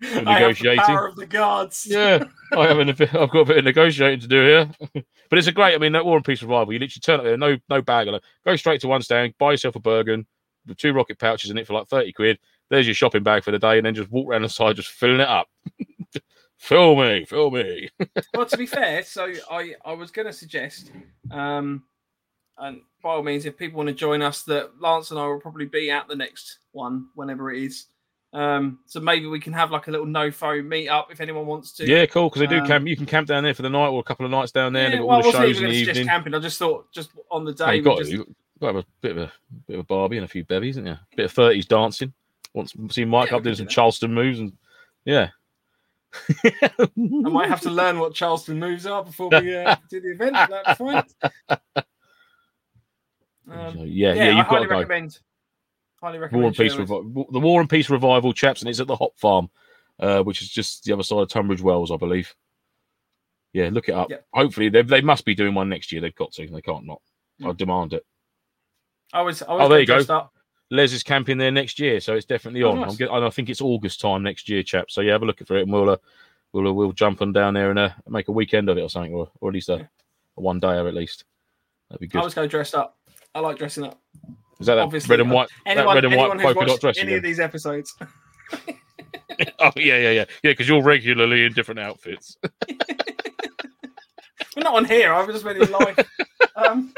I 0.02 0.08
have 0.08 0.26
the 0.26 0.34
negotiating. 0.34 0.84
power 0.84 1.08
of 1.08 1.16
the 1.16 1.26
guards. 1.26 1.88
Yeah, 1.90 2.24
I 2.52 2.68
have 2.68 2.80
an, 2.80 2.90
I've 3.00 3.00
got 3.00 3.36
a 3.36 3.46
bit 3.46 3.58
of 3.60 3.64
negotiating 3.66 4.20
to 4.22 4.28
do 4.28 4.42
here. 4.42 4.70
but 5.30 5.40
it's 5.40 5.48
a 5.48 5.52
great. 5.52 5.74
I 5.74 5.78
mean, 5.78 5.94
that 5.94 6.06
War 6.06 6.18
and 6.18 6.26
Peace 6.26 6.42
revival. 6.42 6.74
You 6.74 6.80
literally 6.80 7.02
turn 7.02 7.20
up 7.20 7.26
there, 7.26 7.38
no 7.38 7.58
no 7.70 7.82
bag, 7.82 8.08
like, 8.08 8.22
go 8.46 8.56
straight 8.56 8.82
to 8.82 8.88
one 8.88 9.02
stand, 9.02 9.34
buy 9.38 9.52
yourself 9.52 9.76
a 9.76 9.80
Bergen 9.80 10.26
with 10.68 10.78
two 10.78 10.94
rocket 10.94 11.20
pouches 11.20 11.50
in 11.50 11.58
it 11.58 11.68
for 11.68 11.74
like 11.74 11.88
thirty 11.88 12.12
quid. 12.12 12.40
There's 12.70 12.88
your 12.88 12.96
shopping 12.96 13.24
bag 13.24 13.44
for 13.44 13.52
the 13.52 13.60
day, 13.60 13.78
and 13.78 13.86
then 13.86 13.96
just 13.96 14.12
walk 14.12 14.30
around 14.30 14.42
the 14.42 14.50
side, 14.50 14.76
just 14.76 14.90
filling 14.90 15.22
it 15.22 15.28
up. 15.28 15.48
fill 16.58 16.96
me, 16.96 17.26
fill 17.26 17.52
me. 17.52 17.90
well, 18.34 18.46
to 18.48 18.58
be 18.58 18.66
fair, 18.66 19.04
so 19.04 19.32
I 19.50 19.76
I 19.86 19.94
was 19.94 20.12
going 20.12 20.28
to 20.28 20.34
suggest, 20.34 20.92
um, 21.32 21.84
and 22.58 22.82
by 23.02 23.12
all 23.12 23.24
means, 23.24 23.46
if 23.46 23.58
people 23.58 23.78
want 23.78 23.90
to 23.90 23.96
join 23.96 24.22
us, 24.22 24.44
that 24.44 24.82
Lance 24.82 25.12
and 25.12 25.20
I 25.20 25.28
will 25.28 25.40
probably 25.40 25.68
be 25.68 25.90
at 25.90 26.08
the 26.08 26.16
next 26.16 26.60
one 26.72 27.08
whenever 27.16 27.52
it 27.52 27.64
is. 27.64 27.86
Um, 28.36 28.80
so 28.86 29.00
maybe 29.00 29.28
we 29.28 29.40
can 29.40 29.54
have 29.54 29.72
like 29.72 29.88
a 29.88 29.92
little 29.92 30.06
no 30.06 30.30
phone 30.30 30.68
meet 30.68 30.90
up 30.90 31.10
if 31.10 31.22
anyone 31.22 31.46
wants 31.46 31.72
to. 31.78 31.88
Yeah, 31.88 32.06
cool. 32.06 32.30
Because 32.30 32.42
they 32.42 32.48
do 32.48 32.60
Um, 32.62 32.68
camp. 32.68 32.86
You 32.88 32.98
can 32.98 33.06
camp 33.06 33.28
down 33.30 33.44
there 33.44 33.54
for 33.54 33.62
the 33.62 33.70
night 33.70 33.88
or 33.88 34.02
a 34.02 34.04
couple 34.04 34.26
of 34.26 34.32
nights 34.32 34.52
down 34.52 34.74
there. 34.74 34.86
and 34.86 34.94
Yeah, 34.96 35.00
got 35.00 35.08
well, 35.08 35.16
all 35.18 35.24
the 35.24 35.32
shows 35.32 35.62
in 35.62 35.70
the 35.70 35.74
evening. 35.74 36.06
camping. 36.06 36.34
I 36.36 36.40
just 36.40 36.60
thought 36.60 36.92
just 36.92 37.12
on 37.32 37.46
the 37.46 37.54
day. 37.54 37.66
Oh, 37.66 37.72
you 37.72 37.82
got, 37.82 37.98
just- 38.00 38.12
you 38.12 38.18
got 38.60 38.72
to 38.72 38.76
have 38.78 38.84
a 38.84 38.88
bit 39.02 39.12
of 39.12 39.18
a 39.20 39.32
bit 39.68 39.74
of 39.76 39.80
a 39.80 39.84
barbie 39.84 40.18
and 40.18 40.26
a 40.26 40.28
few 40.28 40.44
bevies, 40.44 40.76
isn't 40.76 40.86
you? 40.86 40.92
A 40.94 41.16
bit 41.16 41.26
of 41.26 41.32
thirties 41.32 41.66
dancing. 41.66 42.12
Once 42.54 42.74
see 42.90 43.06
Mike 43.06 43.32
Yeah, 43.32 43.38
up 43.38 43.44
doing 43.44 43.56
some 43.56 43.66
that. 43.68 43.72
Charleston 43.72 44.14
moves 44.14 44.40
and 44.40 44.52
yeah. 45.06 45.30
I 46.30 46.78
might 46.98 47.50
have 47.50 47.62
to 47.62 47.70
learn 47.70 48.00
what 48.00 48.14
Charleston 48.14 48.60
moves 48.60 48.86
are 48.86 49.04
before 49.04 49.30
we 49.30 49.56
uh, 49.56 49.76
do 49.90 50.00
the 50.02 50.12
event. 50.12 50.36
at 50.36 50.50
That'd 50.50 50.78
be 50.78 50.84
fine. 50.86 51.84
Um, 53.48 53.78
yeah, 53.78 53.86
yeah, 53.86 54.14
yeah, 54.14 54.26
you've 54.30 54.38
got 54.38 54.46
highly 54.48 54.64
to 54.64 54.70
go. 54.70 54.78
recommend. 54.80 55.20
Highly 56.02 56.20
recommend. 56.20 56.42
War 56.44 56.48
and 56.50 56.58
Peace. 56.58 56.74
Revi- 56.76 57.32
the 57.32 57.40
War 57.40 57.62
and 57.62 57.70
Peace 57.70 57.90
revival, 57.90 58.34
chaps, 58.34 58.62
and 58.62 58.70
it's 58.70 58.80
at 58.80 58.88
the 58.88 58.96
Hop 58.96 59.18
Farm, 59.18 59.50
uh, 60.00 60.22
which 60.24 60.42
is 60.42 60.50
just 60.50 60.84
the 60.84 60.94
other 60.94 61.04
side 61.04 61.20
of 61.20 61.30
Tunbridge 61.30 61.62
Wells, 61.62 61.92
I 61.92 61.98
believe. 61.98 62.34
Yeah, 63.54 63.70
look 63.72 63.88
it 63.90 63.94
up. 63.96 64.10
Yep. 64.10 64.26
Hopefully, 64.34 64.70
they 64.70 64.82
they 64.82 65.02
must 65.02 65.24
be 65.26 65.34
doing 65.36 65.54
one 65.54 65.70
next 65.70 65.92
year. 65.92 66.02
They've 66.02 66.14
got 66.16 66.34
to. 66.34 66.48
They 66.48 66.62
can't 66.62 66.86
not. 66.86 67.02
I 67.42 67.48
Mm. 67.48 67.58
demand 67.58 67.94
it. 67.94 68.06
I 69.14 69.22
was. 69.22 69.42
I 69.42 69.54
was 69.54 69.66
Oh, 69.66 69.70
there 69.70 69.80
you 69.80 69.86
go. 69.86 69.98
Up. 70.14 70.34
Les 70.72 70.92
is 70.94 71.04
camping 71.04 71.38
there 71.38 71.52
next 71.52 71.80
year, 71.80 72.00
so 72.00 72.16
it's 72.16 72.26
definitely 72.26 72.64
Oh, 72.64 72.72
on. 72.72 72.82
nice. 72.82 72.92
I'm 72.92 72.96
get, 72.98 73.10
and 73.12 73.24
I 73.24 73.30
think 73.30 73.50
it's 73.50 73.62
August 73.62 74.02
time 74.02 74.24
next 74.24 74.50
year, 74.50 74.64
chaps. 74.64 74.94
So 74.96 75.02
yeah, 75.02 75.12
have 75.14 75.22
a 75.22 75.26
look 75.26 75.46
for 75.46 75.56
it, 75.58 75.62
and 75.64 75.72
we'll 75.72 75.90
uh, 75.92 75.98
we'll 76.52 76.68
uh, 76.68 76.74
we'll 76.74 76.92
jump 76.92 77.22
on 77.22 77.32
down 77.32 77.54
there 77.54 77.70
and 77.70 77.80
uh, 77.80 77.90
make 78.10 78.28
a 78.28 78.32
weekend 78.34 78.68
of 78.70 78.78
it 78.78 78.82
or 78.82 78.90
something, 78.90 79.14
or, 79.14 79.30
or 79.40 79.50
at 79.50 79.54
least 79.54 79.70
a, 79.70 79.78
Yeah. 79.78 79.86
a 80.38 80.42
one 80.42 80.60
day 80.60 80.76
or 80.78 80.88
at 80.88 80.94
least. 80.94 81.24
That'd 81.90 82.02
be 82.02 82.08
good. 82.08 82.18
I 82.18 82.22
always 82.22 82.34
go 82.34 82.48
dressed 82.48 82.74
up. 82.76 82.98
I 83.36 83.40
like 83.40 83.58
dressing 83.58 83.84
up. 83.86 84.02
Is 84.60 84.68
that 84.68 84.76
that 84.76 84.82
obviously, 84.84 85.12
red 85.14 85.20
and 85.22 85.32
white? 85.32 85.50
Anyone, 85.66 85.96
red 85.96 86.06
and 86.06 86.16
white 86.16 86.32
who's 86.34 86.42
polka 86.44 86.60
dot 86.60 86.68
watched 86.70 86.82
dress 86.82 86.98
any 86.98 87.08
again. 87.08 87.18
of 87.18 87.24
these 87.24 87.40
episodes, 87.40 87.96
Oh 89.60 89.72
yeah, 89.76 89.98
yeah, 89.98 89.98
yeah, 89.98 90.12
yeah. 90.12 90.26
Because 90.44 90.68
you're 90.68 90.82
regularly 90.84 91.46
in 91.46 91.54
different 91.54 91.80
outfits. 91.80 92.38
we're 94.56 94.64
not 94.64 94.76
on 94.76 94.86
here. 94.86 95.14
I 95.14 95.22
was 95.24 95.34
just 95.36 95.46
meant 95.46 95.58
in 95.62 95.72
life. 95.72 96.00
um, 96.56 96.94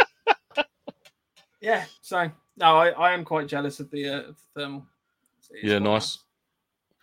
yeah. 1.61 1.85
So 2.01 2.29
no, 2.57 2.77
I, 2.77 2.89
I 2.89 3.13
am 3.13 3.23
quite 3.23 3.47
jealous 3.47 3.79
of 3.79 3.89
the, 3.91 4.07
uh, 4.07 4.19
of 4.19 4.35
the 4.55 4.61
thermal. 4.61 4.85
Yeah, 5.63 5.79
nice. 5.79 6.17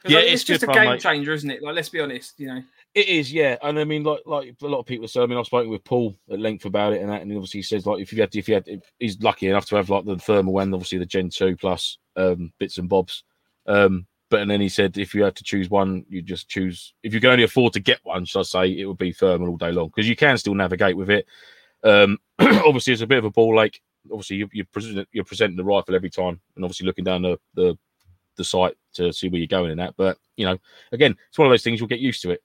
'Cause, 0.02 0.12
Yeah, 0.12 0.18
like, 0.18 0.26
it's 0.26 0.34
it's 0.42 0.44
just 0.44 0.62
a 0.62 0.66
game 0.66 0.90
mate. 0.90 1.00
changer, 1.00 1.32
isn't 1.32 1.50
it? 1.50 1.62
Like, 1.62 1.74
let's 1.74 1.88
be 1.88 2.00
honest. 2.00 2.38
You 2.38 2.48
know, 2.48 2.62
It 2.94 3.08
is, 3.08 3.32
yeah, 3.32 3.56
and 3.60 3.76
I 3.78 3.82
mean, 3.82 4.04
like, 4.04 4.20
like 4.24 4.54
a 4.62 4.66
lot 4.66 4.78
of 4.78 4.86
people 4.86 5.08
say. 5.08 5.20
I 5.20 5.26
mean, 5.26 5.36
I've 5.36 5.46
spoken 5.46 5.68
with 5.68 5.82
Paul 5.82 6.14
at 6.30 6.38
length 6.38 6.64
about 6.64 6.92
it, 6.92 7.00
and 7.00 7.10
that, 7.10 7.22
and 7.22 7.30
he 7.30 7.36
obviously 7.36 7.62
says 7.62 7.86
like 7.86 8.00
if 8.00 8.12
you 8.12 8.20
had, 8.20 8.34
if 8.36 8.48
you 8.48 8.54
had, 8.54 8.68
if 8.68 8.82
he's 9.00 9.20
lucky 9.20 9.48
enough 9.48 9.66
to 9.66 9.76
have 9.76 9.90
like 9.90 10.04
the 10.04 10.16
thermal 10.16 10.60
and 10.60 10.72
obviously 10.72 10.98
the 10.98 11.06
Gen 11.06 11.28
two 11.28 11.56
plus 11.56 11.98
um, 12.14 12.52
bits 12.60 12.78
and 12.78 12.88
bobs. 12.88 13.24
Um, 13.66 14.06
but 14.30 14.42
and 14.42 14.50
then 14.50 14.60
he 14.60 14.68
said 14.68 14.96
if 14.96 15.12
you 15.12 15.24
had 15.24 15.34
to 15.36 15.42
choose 15.42 15.68
one, 15.68 16.06
you 16.08 16.22
just 16.22 16.48
choose. 16.48 16.94
If 17.02 17.12
you 17.12 17.20
can 17.20 17.30
only 17.30 17.42
afford 17.42 17.72
to 17.72 17.80
get 17.80 17.98
one, 18.04 18.24
should 18.26 18.40
I 18.40 18.42
say, 18.44 18.78
it 18.78 18.84
would 18.84 18.98
be 18.98 19.12
thermal 19.12 19.48
all 19.48 19.56
day 19.56 19.72
long 19.72 19.88
because 19.88 20.08
you 20.08 20.14
can 20.14 20.38
still 20.38 20.54
navigate 20.54 20.96
with 20.96 21.10
it. 21.10 21.26
Um, 21.82 22.18
obviously, 22.38 22.92
it's 22.92 23.02
a 23.02 23.08
bit 23.08 23.18
of 23.18 23.24
a 23.24 23.30
ball 23.30 23.56
lake. 23.56 23.82
Obviously, 24.12 24.36
you, 24.36 24.48
you're, 24.52 24.66
present, 24.66 25.08
you're 25.10 25.24
presenting 25.24 25.56
the 25.56 25.64
rifle 25.64 25.96
every 25.96 26.10
time, 26.10 26.40
and 26.54 26.64
obviously 26.64 26.86
looking 26.86 27.04
down 27.04 27.22
the 27.22 27.38
the 27.54 27.76
the 28.36 28.44
site 28.44 28.76
to 28.94 29.12
see 29.12 29.28
where 29.28 29.38
you're 29.38 29.48
going 29.48 29.72
in 29.72 29.78
that. 29.78 29.94
But 29.96 30.16
you 30.36 30.46
know, 30.46 30.58
again, 30.92 31.16
it's 31.28 31.38
one 31.38 31.46
of 31.46 31.52
those 31.52 31.64
things 31.64 31.80
you'll 31.80 31.88
get 31.88 31.98
used 31.98 32.22
to 32.22 32.30
it. 32.30 32.42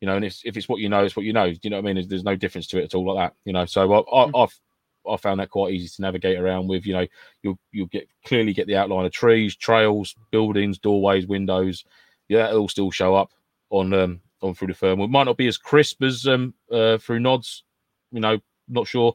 You 0.00 0.06
know, 0.06 0.16
and 0.16 0.24
if, 0.24 0.40
if 0.44 0.56
it's 0.56 0.68
what 0.68 0.80
you 0.80 0.88
know, 0.88 1.04
it's 1.04 1.16
what 1.16 1.24
you 1.24 1.32
know. 1.32 1.50
Do 1.50 1.58
you 1.62 1.70
know 1.70 1.76
what 1.76 1.84
I 1.84 1.86
mean? 1.86 1.96
There's, 1.96 2.08
there's 2.08 2.24
no 2.24 2.36
difference 2.36 2.66
to 2.68 2.78
it 2.78 2.84
at 2.84 2.94
all 2.94 3.14
like 3.14 3.30
that. 3.30 3.36
You 3.44 3.52
know, 3.52 3.66
so 3.66 3.92
I, 3.92 4.22
I, 4.22 4.42
I've 4.42 4.60
I 5.08 5.16
found 5.16 5.40
that 5.40 5.50
quite 5.50 5.72
easy 5.72 5.88
to 5.88 6.02
navigate 6.02 6.38
around 6.38 6.68
with. 6.68 6.86
You 6.86 6.94
know, 6.94 7.06
you'll 7.42 7.58
you'll 7.72 7.86
get 7.86 8.08
clearly 8.24 8.52
get 8.52 8.66
the 8.66 8.76
outline 8.76 9.06
of 9.06 9.12
trees, 9.12 9.56
trails, 9.56 10.14
buildings, 10.30 10.78
doorways, 10.78 11.26
windows. 11.26 11.84
Yeah, 12.28 12.48
it'll 12.48 12.68
still 12.68 12.90
show 12.90 13.14
up 13.14 13.32
on 13.70 13.92
um 13.92 14.20
on 14.40 14.54
through 14.54 14.68
the 14.68 14.74
thermal. 14.74 15.06
It 15.06 15.10
might 15.10 15.24
not 15.24 15.36
be 15.36 15.48
as 15.48 15.58
crisp 15.58 16.02
as 16.02 16.26
um 16.26 16.54
uh, 16.70 16.98
through 16.98 17.20
nods, 17.20 17.64
you 18.12 18.20
know, 18.20 18.38
not 18.68 18.86
sure, 18.86 19.14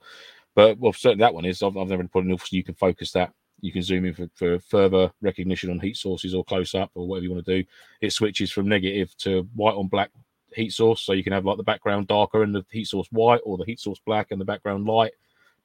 but 0.56 0.78
well, 0.80 0.94
certainly 0.94 1.24
that 1.24 1.34
one 1.34 1.46
is. 1.46 1.64
I've, 1.64 1.78
I've 1.78 1.88
never 1.88 2.08
put 2.08 2.26
enough, 2.26 2.42
so 2.42 2.56
you 2.56 2.64
can 2.64 2.76
focus 2.76 3.12
that. 3.14 3.32
You 3.62 3.72
can 3.72 3.82
zoom 3.82 4.04
in 4.06 4.14
for, 4.14 4.28
for 4.36 4.60
further 4.60 5.12
recognition 5.22 5.70
on 5.70 5.80
heat 5.80 5.96
sources 5.96 6.36
or 6.36 6.44
close 6.44 6.76
up 6.76 6.92
or 6.96 7.08
whatever 7.08 7.24
you 7.24 7.32
want 7.32 7.46
to 7.46 7.62
do. 7.62 7.70
It 8.02 8.12
switches 8.12 8.52
from 8.52 8.68
negative 8.68 9.16
to 9.20 9.48
white 9.56 9.76
on 9.76 9.88
black 9.88 10.12
heat 10.56 10.72
source, 10.74 11.02
so 11.02 11.14
you 11.14 11.24
can 11.24 11.34
have 11.34 11.46
like 11.46 11.58
the 11.58 11.64
background 11.64 12.08
darker 12.08 12.44
and 12.44 12.54
the 12.54 12.66
heat 12.72 12.88
source 12.88 13.08
white, 13.12 13.42
or 13.44 13.58
the 13.58 13.66
heat 13.66 13.80
source 13.80 14.00
black 14.06 14.32
and 14.32 14.40
the 14.40 14.46
background 14.46 14.86
light. 14.86 15.14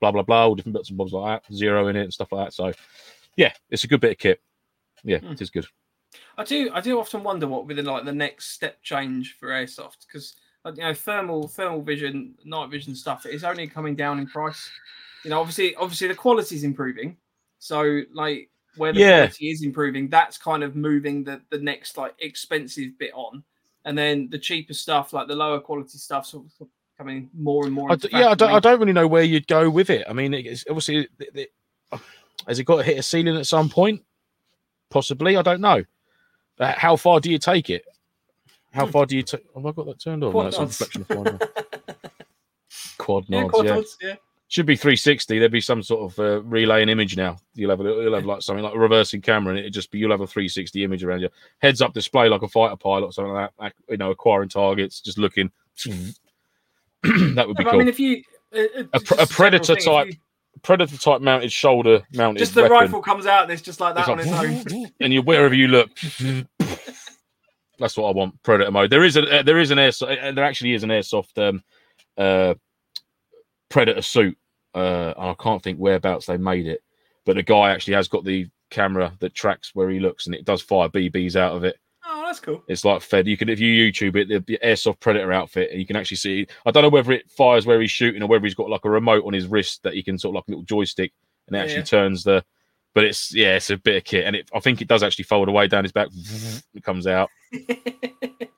Blah 0.00 0.12
blah 0.12 0.22
blah, 0.22 0.46
all 0.46 0.54
different 0.54 0.76
bits 0.76 0.90
and 0.90 0.98
bobs 0.98 1.12
like 1.12 1.42
that, 1.42 1.54
zero 1.54 1.88
in 1.88 1.96
it 1.96 2.02
and 2.04 2.12
stuff 2.12 2.32
like 2.32 2.46
that. 2.46 2.52
So, 2.54 2.72
yeah, 3.36 3.52
it's 3.70 3.84
a 3.84 3.88
good 3.88 4.00
bit 4.00 4.12
of 4.12 4.18
kit. 4.18 4.40
Yeah, 5.04 5.18
Hmm. 5.18 5.32
it 5.32 5.40
is 5.40 5.50
good. 5.50 5.66
I 6.36 6.44
do. 6.44 6.70
I 6.72 6.80
do 6.80 6.98
often 7.00 7.22
wonder 7.22 7.46
what 7.46 7.64
would 7.66 7.74
be 7.74 7.80
the 7.80 7.88
like 7.90 8.04
the 8.04 8.12
next 8.12 8.50
step 8.52 8.82
change 8.82 9.36
for 9.38 9.48
airsoft 9.48 10.06
because 10.06 10.36
you 10.66 10.82
know 10.82 10.94
thermal 10.94 11.48
thermal 11.48 11.82
vision, 11.82 12.34
night 12.44 12.70
vision 12.70 12.94
stuff 12.94 13.26
is 13.26 13.44
only 13.44 13.66
coming 13.66 13.94
down 13.96 14.18
in 14.18 14.26
price. 14.26 14.70
You 15.24 15.30
know, 15.30 15.40
obviously, 15.40 15.74
obviously 15.74 16.08
the 16.08 16.14
quality 16.14 16.54
is 16.56 16.64
improving. 16.64 17.16
So 17.58 18.02
like 18.12 18.50
where 18.76 18.92
the 18.92 19.00
Yeah. 19.00 19.16
quality 19.16 19.50
is 19.50 19.62
improving, 19.62 20.08
that's 20.08 20.38
kind 20.38 20.62
of 20.62 20.76
moving 20.76 21.24
the 21.24 21.40
the 21.50 21.58
next 21.58 21.96
like 21.96 22.14
expensive 22.20 22.96
bit 22.98 23.10
on, 23.14 23.42
and 23.88 23.96
then 23.96 24.28
the 24.30 24.38
cheaper 24.38 24.74
stuff, 24.74 25.12
like 25.14 25.28
the 25.28 25.34
lower 25.34 25.58
quality 25.60 25.96
stuff, 25.96 26.26
sort 26.26 26.44
of 26.60 26.68
coming 26.98 27.30
more 27.34 27.64
and 27.64 27.72
more. 27.72 27.90
I 27.90 27.94
into 27.94 28.08
d- 28.08 28.18
yeah, 28.18 28.28
I 28.28 28.34
don't, 28.34 28.50
I 28.50 28.60
don't 28.60 28.78
really 28.78 28.92
know 28.92 29.08
where 29.08 29.22
you'd 29.22 29.46
go 29.46 29.70
with 29.70 29.88
it. 29.88 30.04
I 30.08 30.12
mean, 30.12 30.34
it's 30.34 30.64
obviously, 30.68 31.08
it- 31.18 31.30
it- 31.34 31.52
has 32.46 32.58
it 32.58 32.64
got 32.64 32.76
to 32.76 32.82
hit 32.84 32.98
a 32.98 33.02
ceiling 33.02 33.36
at 33.36 33.46
some 33.46 33.68
point? 33.70 34.02
Possibly, 34.90 35.36
I 35.38 35.42
don't 35.42 35.60
know. 35.62 35.84
Uh, 36.60 36.72
how 36.76 36.96
far 36.96 37.18
do 37.20 37.30
you 37.30 37.38
take 37.38 37.70
it? 37.70 37.84
How 38.72 38.86
far 38.86 39.06
do 39.06 39.16
you 39.16 39.22
take? 39.22 39.44
Have 39.54 39.64
I 39.64 39.72
got 39.72 39.86
that 39.86 39.98
turned 40.00 40.22
on? 40.22 40.30
Quad 40.32 40.44
No, 40.44 40.48
it's 40.48 40.56
a 40.58 40.60
nods. 40.60 40.80
reflection 40.80 41.06
of 41.08 41.24
mine. 41.24 41.38
Quad 42.98 43.24
yeah, 43.28 43.40
nods, 43.40 43.50
quad 43.52 43.64
yeah. 43.64 43.74
nods, 43.74 43.96
yeah. 44.02 44.14
Should 44.50 44.64
be 44.64 44.76
360. 44.76 45.38
There'd 45.38 45.52
be 45.52 45.60
some 45.60 45.82
sort 45.82 46.10
of 46.10 46.18
uh, 46.18 46.42
relaying 46.42 46.88
image 46.88 47.18
now. 47.18 47.36
You'll 47.54 47.68
have 47.70 47.80
a, 47.80 47.84
you'll 47.84 48.14
have 48.14 48.24
like 48.24 48.40
something 48.40 48.64
like 48.64 48.74
a 48.74 48.78
reversing 48.78 49.20
camera, 49.20 49.50
and 49.50 49.58
it'd 49.60 49.74
just 49.74 49.90
be 49.90 49.98
you'll 49.98 50.10
have 50.10 50.22
a 50.22 50.26
360 50.26 50.84
image 50.84 51.04
around 51.04 51.20
you, 51.20 51.28
heads 51.58 51.82
up 51.82 51.92
display 51.92 52.30
like 52.30 52.40
a 52.40 52.48
fighter 52.48 52.76
pilot 52.76 53.04
or 53.06 53.12
something 53.12 53.34
like 53.34 53.50
that. 53.60 53.74
You 53.90 53.98
know, 53.98 54.10
acquiring 54.10 54.48
targets, 54.48 55.02
just 55.02 55.18
looking. 55.18 55.50
that 55.84 57.44
would 57.46 57.56
be 57.58 57.64
cool. 57.64 57.74
I 57.74 57.76
mean, 57.76 57.88
if 57.88 58.00
you 58.00 58.22
uh, 58.54 58.60
uh, 58.94 58.98
A 59.18 59.22
a 59.22 59.26
predator 59.26 59.76
type 59.76 60.08
you- 60.08 60.14
predator 60.62 60.96
type 60.96 61.20
mounted 61.20 61.52
shoulder 61.52 62.02
mounted 62.14 62.38
just 62.40 62.54
the 62.54 62.62
weapon. 62.62 62.76
rifle 62.76 63.02
comes 63.02 63.26
out 63.26 63.44
and 63.44 63.52
it's 63.52 63.62
just 63.62 63.80
like 63.80 63.94
that 63.94 64.08
It's 64.08 64.08
on 64.08 64.36
like, 64.36 64.66
its 64.66 64.72
own. 64.72 64.86
and 65.00 65.12
you 65.12 65.22
wherever 65.22 65.54
you 65.54 65.68
look. 65.68 65.90
That's 67.78 67.96
what 67.96 68.08
I 68.08 68.12
want. 68.12 68.42
Predator 68.42 68.70
mode. 68.72 68.90
There 68.90 69.04
is 69.04 69.16
a 69.16 69.40
uh, 69.40 69.42
there 69.42 69.60
is 69.60 69.70
an 69.70 69.78
air 69.78 69.92
uh, 70.00 70.32
there 70.32 70.44
actually 70.44 70.72
is 70.72 70.82
an 70.82 70.90
airsoft 70.90 71.36
um 71.38 71.62
uh 72.16 72.54
predator 73.68 74.02
suit. 74.02 74.36
Uh 74.74 75.14
and 75.16 75.28
I 75.30 75.34
can't 75.38 75.62
think 75.62 75.78
whereabouts 75.78 76.26
they 76.26 76.36
made 76.36 76.66
it, 76.66 76.82
but 77.24 77.36
the 77.36 77.42
guy 77.42 77.70
actually 77.70 77.94
has 77.94 78.08
got 78.08 78.24
the 78.24 78.48
camera 78.70 79.14
that 79.20 79.34
tracks 79.34 79.70
where 79.74 79.88
he 79.88 79.98
looks 79.98 80.26
and 80.26 80.34
it 80.34 80.44
does 80.44 80.60
fire 80.60 80.88
BBs 80.88 81.36
out 81.36 81.56
of 81.56 81.64
it. 81.64 81.78
Oh, 82.10 82.22
that's 82.24 82.40
cool. 82.40 82.62
It's 82.68 82.84
like 82.84 83.02
fed. 83.02 83.26
You 83.26 83.36
can 83.36 83.48
if 83.48 83.60
you 83.60 83.90
YouTube 83.92 84.16
it, 84.16 84.46
the, 84.46 84.58
airsoft 84.64 85.00
predator 85.00 85.30
outfit, 85.32 85.70
and 85.70 85.78
you 85.78 85.86
can 85.86 85.96
actually 85.96 86.16
see. 86.16 86.46
I 86.64 86.70
don't 86.70 86.82
know 86.82 86.88
whether 86.88 87.12
it 87.12 87.30
fires 87.30 87.66
where 87.66 87.80
he's 87.80 87.90
shooting 87.90 88.22
or 88.22 88.28
whether 88.28 88.44
he's 88.44 88.54
got 88.54 88.70
like 88.70 88.84
a 88.84 88.90
remote 88.90 89.24
on 89.26 89.34
his 89.34 89.46
wrist 89.46 89.82
that 89.82 89.92
he 89.94 90.02
can 90.02 90.18
sort 90.18 90.32
of 90.32 90.36
like 90.36 90.44
a 90.48 90.50
little 90.52 90.64
joystick, 90.64 91.12
and 91.46 91.54
it 91.54 91.58
Yeah, 91.58 91.64
actually 91.64 91.82
turns 91.82 92.24
the. 92.24 92.42
But 92.94 93.04
it's 93.04 93.34
yeah, 93.34 93.56
it's 93.56 93.68
a 93.68 93.76
bit 93.76 93.96
of 93.96 94.04
kit, 94.04 94.24
and 94.24 94.34
it 94.36 94.48
I 94.54 94.60
think 94.60 94.80
it 94.80 94.88
does 94.88 95.02
actually 95.02 95.24
fold 95.24 95.48
away 95.48 95.66
down 95.68 95.84
his 95.84 95.92
back. 95.92 96.08
It 96.74 96.82
comes 96.82 97.06
out. 97.06 97.28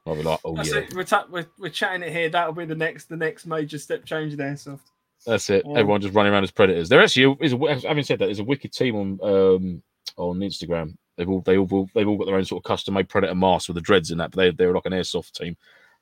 I'll 0.06 0.14
be 0.14 0.22
like, 0.22 0.40
oh 0.44 0.54
That's 0.54 0.72
yeah. 0.72 0.86
We're, 0.94 1.04
ta- 1.04 1.26
we're 1.28 1.46
we're 1.58 1.70
chatting 1.70 2.02
it 2.02 2.12
here. 2.12 2.28
That'll 2.28 2.52
be 2.52 2.64
the 2.66 2.74
next 2.74 3.08
the 3.08 3.16
next 3.16 3.46
major 3.46 3.78
step 3.78 4.04
change 4.04 4.32
in 4.32 4.38
airsoft. 4.38 4.80
That's 5.26 5.50
it. 5.50 5.64
Yeah. 5.66 5.78
Everyone 5.78 6.00
just 6.00 6.14
running 6.14 6.32
around 6.32 6.44
as 6.44 6.50
predators. 6.50 6.88
There 6.88 7.00
actually 7.02 7.36
is. 7.40 7.52
Having 7.84 8.04
said 8.04 8.18
that, 8.18 8.26
there's 8.26 8.38
a 8.40 8.44
wicked 8.44 8.72
team 8.72 8.96
on 8.96 9.18
um 9.22 9.82
on 10.16 10.38
Instagram. 10.40 10.96
They've 11.16 11.28
all 11.28 11.40
they 11.42 11.56
all 11.58 11.88
they've 11.94 12.08
all 12.08 12.16
got 12.16 12.26
their 12.26 12.36
own 12.36 12.44
sort 12.44 12.60
of 12.60 12.68
custom 12.68 12.94
made 12.94 13.08
predator 13.08 13.34
masks 13.34 13.68
with 13.68 13.74
the 13.74 13.80
dreads 13.82 14.10
in 14.10 14.18
that. 14.18 14.30
But 14.30 14.36
they 14.38 14.50
they're 14.50 14.74
like 14.74 14.86
an 14.86 14.92
airsoft 14.92 15.32
team. 15.32 15.56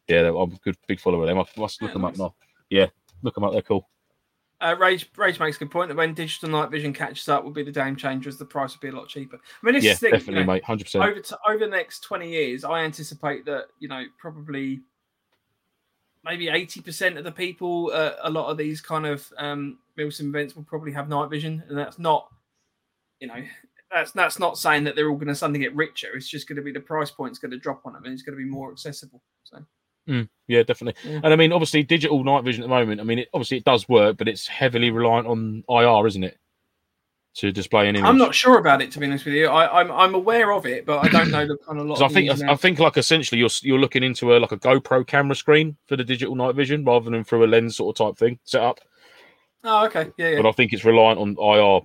Yeah, 0.07 0.23
they're- 0.23 0.35
I'm 0.37 0.53
a 0.53 0.59
good 0.65 0.77
big 0.87 1.01
follower 1.01 1.23
of 1.23 1.29
them. 1.29 1.39
I 1.39 1.45
must 1.61 1.83
look 1.83 1.91
Yeah, 1.91 1.93
them 1.95 2.05
up 2.05 2.17
now. 2.17 2.35
Yeah, 2.71 2.87
look 3.23 3.35
them 3.35 3.45
up. 3.45 3.53
They're 3.53 3.63
cool. 3.63 3.89
Uh, 4.61 4.75
Rage 4.79 5.09
Rage 5.17 5.39
makes 5.39 5.57
a 5.57 5.61
good 5.61 5.71
point 5.71 5.89
that 5.89 5.97
when 5.97 6.15
digital 6.15 6.49
night 6.49 6.71
vision 6.71 6.93
catches 6.93 7.29
up, 7.29 7.45
will 7.45 7.53
be 7.53 7.63
the 7.63 7.71
game 7.71 7.95
changer. 7.95 8.29
As 8.29 8.39
the 8.39 8.45
price 8.45 8.73
will 8.75 8.81
be 8.81 8.95
a 8.95 8.99
lot 8.99 9.09
cheaper. 9.09 9.37
I 9.37 9.67
mean, 9.67 9.75
this 9.75 9.85
Yeah, 9.85 9.93
is 9.93 10.01
the 10.01 10.07
thing, 10.07 10.15
you 10.15 10.19
definitely, 10.19 10.45
know, 10.47 10.53
mate. 10.55 10.65
Hundred 10.65 10.85
percent. 10.85 11.05
over 11.05 11.21
to, 11.21 11.39
over 11.49 11.59
the 11.59 11.67
next 11.71 12.01
20 12.01 12.29
years 12.29 12.65
i 12.65 12.81
anticipate 12.81 13.45
that 13.45 13.67
you 13.79 13.87
know 13.89 14.03
probably 14.19 14.81
maybe 16.29 16.47
80% 16.47 17.17
of 17.17 17.25
the 17.25 17.33
people 17.33 17.91
uh, 17.93 18.13
a 18.23 18.31
lot 18.31 18.51
of 18.51 18.59
these 18.59 18.81
kind 18.81 19.07
of 19.07 19.31
um 19.39 19.79
milsim 19.99 20.29
events 20.29 20.55
will 20.55 20.65
probably 20.65 20.93
have 20.93 21.09
night 21.09 21.31
vision 21.31 21.63
and 21.69 21.79
that's 21.79 21.99
not 21.99 22.29
you 23.21 23.29
know 23.29 23.43
that's 23.91 24.13
that's 24.13 24.39
not 24.39 24.59
saying 24.59 24.85
that 24.85 24.95
they're 24.95 25.09
all 25.09 25.17
going 25.17 25.29
to 25.29 25.35
suddenly 25.35 25.61
get 25.61 25.75
richer 25.75 26.09
it's 26.15 26.29
just 26.29 26.47
going 26.47 26.57
to 26.57 26.63
be 26.63 26.73
the 26.73 26.81
price 26.81 27.11
point's 27.11 27.39
going 27.39 27.51
to 27.51 27.59
drop 27.59 27.83
on 27.85 27.95
them 27.95 28.05
and 28.05 28.13
it's 28.13 28.23
going 28.23 28.37
to 28.37 28.43
be 28.43 28.49
more 28.49 28.71
accessible 28.71 29.23
so 29.45 29.59
Yeah, 30.47 30.63
definitely. 30.63 30.99
Yeah. 31.09 31.21
And 31.23 31.35
I 31.35 31.37
mean, 31.37 31.53
obviously, 31.53 31.83
digital 31.83 32.25
night 32.25 32.43
vision 32.43 32.63
at 32.63 32.67
the 32.67 32.75
moment. 32.75 33.01
I 33.01 33.05
mean, 33.05 33.19
it, 33.21 33.29
obviously, 33.35 33.59
it 33.59 33.65
does 33.65 33.87
work, 33.89 34.17
but 34.17 34.27
it's 34.27 34.49
heavily 34.49 34.91
reliant 34.91 35.27
on 35.27 35.65
IR, 35.69 36.07
isn't 36.07 36.25
it, 36.25 36.39
to 37.39 37.51
display 37.53 37.89
an 37.89 37.97
image? 37.97 38.09
i'm 38.09 38.19
not 38.19 38.35
sure 38.35 38.59
about 38.59 38.81
it 38.81 38.91
to 38.93 38.99
be 38.99 39.07
honest 39.07 39.25
with 39.25 39.35
you 39.35 39.47
I, 39.47 39.81
i'm 39.81 39.91
i'm 39.91 40.15
aware 40.15 40.53
of 40.53 40.67
it 40.67 40.87
but 40.87 41.05
i 41.05 41.09
don't 41.09 41.31
know 41.31 41.47
the 41.47 41.57
kind 41.67 41.81
of 41.81 41.87
lot 41.87 42.01
I 42.01 42.07
of 42.07 42.13
the 42.13 42.15
think 42.15 42.31
and 42.31 42.51
I 42.51 42.55
think 42.57 42.79
like 42.79 42.97
essentially 42.97 43.41
you're 43.41 43.51
you're 43.63 43.79
looking 43.79 44.03
into 44.03 44.37
a 44.37 44.39
like 44.39 44.53
a 44.53 44.57
GoPro 44.59 45.07
camera 45.07 45.35
screen 45.35 45.77
for 45.87 45.97
the 45.97 46.05
digital 46.05 46.35
night 46.35 46.55
vision 46.55 46.85
rather 46.85 47.11
than 47.11 47.25
through 47.25 47.45
a 47.45 47.49
lens 47.49 47.77
sort 47.77 47.99
of 47.99 48.07
type 48.07 48.19
thing 48.19 48.39
set 48.45 48.63
up. 48.63 48.81
oh 49.65 49.87
okay 49.87 50.11
yeah, 50.17 50.31
yeah. 50.31 50.43
But 50.43 50.49
I 50.49 50.53
think 50.53 50.73
it's 50.73 50.85
reliant 50.85 51.19
on 51.19 51.37
IR 51.39 51.81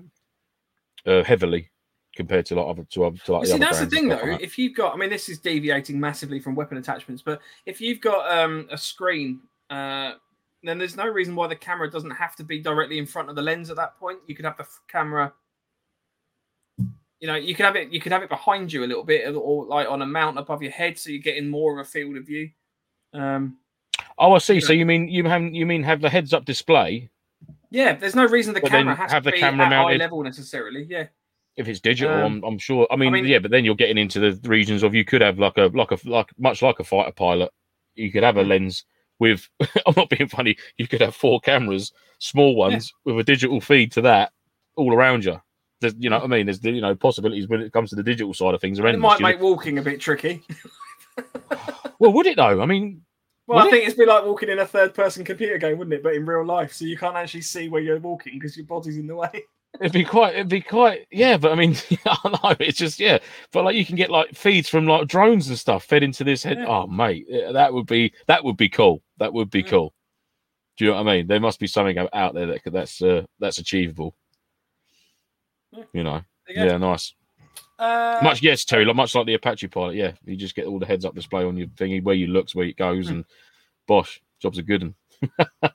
uh, 1.05 1.23
heavily 1.23 1.69
compared 2.15 2.45
to 2.47 2.55
like 2.55 2.67
other 2.67 2.83
to 2.91 3.05
other 3.05 3.17
to 3.25 3.33
like 3.33 3.47
see, 3.47 3.57
that's 3.57 3.79
the 3.79 3.85
thing, 3.85 4.07
though. 4.07 4.15
like. 4.15 4.41
If 4.41 4.57
you've 4.57 4.75
got, 4.75 4.93
I 4.93 4.97
mean, 4.97 5.09
this 5.09 5.29
is 5.29 5.39
deviating 5.39 5.99
massively 5.99 6.39
from 6.39 6.55
weapon 6.55 6.77
attachments, 6.77 7.21
but 7.21 7.41
if 7.65 7.81
you've 7.81 8.01
got 8.01 8.29
um, 8.31 8.67
a 8.71 8.77
screen, 8.77 9.41
uh, 9.69 10.13
then 10.63 10.77
there's 10.77 10.95
no 10.95 11.07
reason 11.07 11.35
why 11.35 11.47
the 11.47 11.55
camera 11.55 11.89
doesn't 11.89 12.11
have 12.11 12.35
to 12.37 12.43
be 12.43 12.59
directly 12.59 12.97
in 12.97 13.05
front 13.05 13.29
of 13.29 13.35
the 13.35 13.41
lens 13.41 13.69
at 13.69 13.75
that 13.77 13.97
point. 13.97 14.19
You 14.27 14.35
could 14.35 14.45
have 14.45 14.57
the 14.57 14.63
f- 14.63 14.81
camera, 14.87 15.33
you 17.23 17.27
know, 17.27 17.35
you 17.35 17.55
could 17.55 17.63
have 17.63 17.77
it, 17.77 17.89
you 17.89 18.01
could 18.01 18.11
have 18.11 18.21
it 18.21 18.27
behind 18.27 18.73
you 18.73 18.83
a 18.83 18.85
little 18.91 19.05
bit, 19.05 19.33
or 19.33 19.65
like 19.65 19.87
on 19.89 20.01
a 20.01 20.05
mount 20.05 20.37
above 20.37 20.61
your 20.61 20.73
head, 20.73 20.97
so 20.99 21.09
you're 21.09 21.21
getting 21.21 21.47
more 21.47 21.71
of 21.79 21.85
a 21.87 21.89
field 21.89 22.17
of 22.17 22.25
view. 22.27 22.49
Um, 23.13 23.57
Oh, 24.17 24.33
I 24.33 24.39
see. 24.39 24.59
So 24.59 24.73
you 24.73 24.85
mean 24.85 25.07
you 25.07 25.23
have 25.29 25.41
you 25.41 25.65
mean 25.65 25.83
have 25.83 26.01
the 26.01 26.09
heads 26.09 26.33
up 26.33 26.43
display 26.45 27.09
yeah, 27.71 27.93
there's 27.93 28.13
no 28.13 28.27
reason 28.27 28.53
the 28.53 28.59
But 28.61 28.69
camera 28.71 28.93
has 28.95 29.11
have 29.13 29.23
to 29.23 29.29
the 29.29 29.31
be 29.35 29.39
camera 29.39 29.65
at 29.65 29.69
mounted- 29.69 29.95
eye 29.95 30.03
level 30.03 30.21
necessarily. 30.21 30.83
Yeah, 30.87 31.07
if 31.55 31.67
it's 31.69 31.79
digital? 31.79 32.13
Um, 32.13 32.23
I'm, 32.23 32.43
I'm 32.43 32.57
sure. 32.59 32.85
I 32.91 32.97
mean, 32.97 33.13
mean- 33.13 33.25
yeah, 33.25 33.39
but 33.39 33.51
then 33.51 33.63
you're 33.65 33.73
getting 33.75 33.97
into 33.97 34.19
the 34.19 34.37
regions 34.47 34.83
of 34.83 34.93
you 34.93 35.05
could 35.05 35.21
have 35.21 35.39
like 35.39 35.57
a 35.57 35.71
like 35.73 35.91
a 35.91 35.97
like 36.05 36.27
much 36.37 36.61
like 36.61 36.79
a 36.79 36.83
fighter 36.83 37.11
pilot. 37.13 37.51
You 37.95 38.11
could 38.11 38.23
have 38.23 38.35
a 38.37 38.43
Hmm. 38.43 38.49
lens 38.49 38.83
with. 39.19 39.47
I'm 39.87 39.93
not 39.95 40.09
being 40.09 40.27
funny. 40.27 40.57
You 40.77 40.87
could 40.87 41.01
have 41.01 41.15
four 41.15 41.39
cameras, 41.39 41.93
small 42.19 42.55
ones 42.55 42.93
with 43.05 43.17
a 43.19 43.23
digital 43.23 43.61
feed 43.61 43.91
to 43.93 44.01
that 44.01 44.33
all 44.75 44.93
around 44.93 45.23
you. 45.25 45.39
There's, 45.83 45.95
you 45.99 46.09
know 46.09 46.17
what 46.17 46.25
I 46.25 46.27
mean? 46.27 46.47
There's 46.47 46.63
you 46.63 46.81
know 46.81 46.95
possibilities 46.95 47.47
when 47.47 47.61
it 47.61 47.71
comes 47.71 47.91
to 47.91 47.95
the 47.95 48.03
digital 48.03 48.33
side 48.33 48.53
of 48.55 48.61
things. 48.61 48.79
Are 48.79 48.87
it 48.87 48.93
endless. 48.95 49.19
might 49.19 49.21
make 49.21 49.39
walking 49.41 49.77
a 49.77 49.81
bit 49.81 49.99
tricky. 50.01 50.41
well, 51.99 52.11
would 52.13 52.25
it 52.25 52.37
though? 52.37 52.61
I 52.61 52.65
mean, 52.65 53.01
Well, 53.47 53.57
Would 53.59 53.65
I 53.65 53.67
it? 53.67 53.71
think 53.71 53.87
it's 53.89 53.97
be 53.97 54.05
like 54.05 54.25
walking 54.25 54.49
in 54.49 54.59
a 54.59 54.65
third-person 54.65 55.23
computer 55.25 55.57
game, 55.57 55.77
wouldn't 55.77 55.93
it? 55.93 56.03
But 56.03 56.15
in 56.15 56.25
real 56.25 56.45
life, 56.45 56.73
so 56.73 56.85
you 56.85 56.97
can't 56.97 57.15
actually 57.15 57.41
see 57.41 57.69
where 57.69 57.81
you're 57.81 57.99
walking 57.99 58.33
because 58.39 58.55
your 58.57 58.65
body's 58.65 58.97
in 58.97 59.07
the 59.07 59.15
way. 59.15 59.29
It'd 59.81 59.91
be 59.91 60.03
quite, 60.05 60.35
it'd 60.35 60.49
be 60.49 60.61
quite, 60.61 61.07
yeah. 61.11 61.35
But 61.35 61.51
I 61.51 61.55
mean, 61.55 61.75
I 62.05 62.29
know 62.29 62.55
it's 62.59 62.77
just, 62.77 62.99
yeah. 62.99 63.17
But 63.51 63.65
like, 63.65 63.75
you 63.75 63.83
can 63.83 63.95
get 63.95 64.11
like 64.11 64.35
feeds 64.35 64.69
from 64.69 64.85
like 64.85 65.07
drones 65.07 65.49
and 65.49 65.57
stuff 65.57 65.83
fed 65.85 66.03
into 66.03 66.23
this 66.23 66.43
head. 66.43 66.59
Yeah. 66.59 66.67
Oh, 66.67 66.85
mate, 66.85 67.25
that 67.53 67.73
would 67.73 67.87
be, 67.87 68.13
that 68.27 68.43
would 68.43 68.55
be 68.55 68.69
cool. 68.69 69.01
That 69.17 69.33
would 69.33 69.49
be 69.49 69.61
Yeah. 69.61 69.69
cool. 69.69 69.93
Do 70.77 70.85
you 70.85 70.91
know 70.91 70.97
what 71.01 71.07
I 71.09 71.15
mean? 71.17 71.27
There 71.27 71.39
must 71.39 71.59
be 71.59 71.65
something 71.65 71.97
out- 71.97 72.09
out 72.13 72.35
there 72.35 72.45
that 72.45 72.61
that's, 72.71 73.01
uh, 73.01 73.23
that's 73.39 73.57
achievable. 73.57 74.15
Yeah. 75.75 75.83
You 75.93 76.03
know, 76.03 76.21
you 76.47 76.63
yeah, 76.65 76.77
nice. 76.77 77.13
Uh, 77.79 78.19
Much, 78.23 78.41
yes, 78.41 78.63
Terry. 78.65 78.85
Like 78.85 78.95
much 78.95 79.15
like 79.15 79.25
the 79.25 79.33
Apache 79.33 79.67
pilot. 79.67 79.95
Yeah, 79.95 80.11
you 80.25 80.35
just 80.35 80.55
get 80.55 80.65
all 80.67 80.79
the 80.79 80.85
heads 80.85 81.03
up 81.05 81.15
display 81.15 81.43
on 81.43 81.57
your 81.57 81.67
thingy 81.67 82.01
where 82.03 82.15
you 82.15 82.27
looks, 82.27 82.53
where 82.55 82.65
it 82.67 82.77
goes, 82.77 83.07
Hmm. 83.07 83.13
and 83.15 83.25
bosh, 83.87 84.21
jobs 84.41 84.59
are 84.59 84.63
good. 84.63 84.83
And 84.83 84.93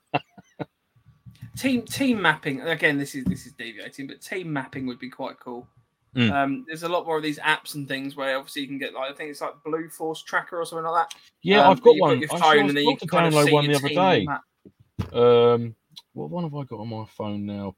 team 1.57 1.83
team 1.83 2.23
mapping 2.23 2.61
again. 2.63 2.99
This 2.99 3.15
is 3.15 3.25
this 3.25 3.47
is 3.47 3.53
deviating, 3.53 4.07
but 4.07 4.21
team 4.21 4.53
mapping 4.53 4.87
would 4.87 4.99
be 4.99 5.11
quite 5.11 5.39
cool. 5.41 5.67
Mm. 6.17 6.33
Um, 6.33 6.65
there's 6.67 6.85
a 6.85 6.89
lot 6.89 7.05
more 7.07 7.19
of 7.19 7.23
these 7.23 7.39
apps 7.41 7.75
and 7.75 7.87
things 7.87 8.17
where 8.17 8.37
obviously 8.39 8.63
you 8.63 8.69
can 8.69 8.79
get 8.79 8.95
like 8.95 9.11
I 9.11 9.15
think 9.15 9.31
it's 9.31 9.41
like 9.41 9.63
Blue 9.65 9.89
Force 9.91 10.23
Tracker 10.23 10.59
or 10.59 10.65
something 10.65 10.87
like 10.87 11.09
that. 11.11 11.19
yeah, 11.43 11.63
Um, 11.65 11.73
I've 11.73 11.83
got 11.83 11.97
one. 11.99 12.19
your 12.21 12.29
I 12.33 12.39
phone 12.39 12.41
saw- 12.41 12.51
and 12.53 12.71
then 12.71 12.77
I 12.79 12.81
you 12.81 12.97
can 12.97 13.09
kind 13.09 13.27
of 13.27 13.35
download 13.35 13.45
see 13.47 13.53
one 13.53 13.67
the 13.67 13.75
other 13.75 13.89
team 13.89 13.99
on 13.99 14.27
the 15.01 15.13
day. 15.13 15.19
Um, 15.21 15.75
what 16.15 16.31
one 16.31 16.45
have 16.45 16.55
I 16.55 16.65
got 16.65 16.81
on 16.81 16.89
my 16.89 17.05
phone 17.07 17.45
now? 17.47 17.77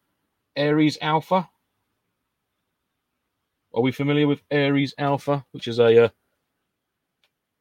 Ares 0.57 0.97
Alpha. 1.01 1.49
Are 3.73 3.81
we 3.83 3.93
familiar 3.93 4.27
with 4.27 4.43
Ares 4.51 4.95
Alpha, 4.99 5.45
which 5.53 5.69
is 5.69 5.79
a 5.79 6.05
uh, 6.05 6.09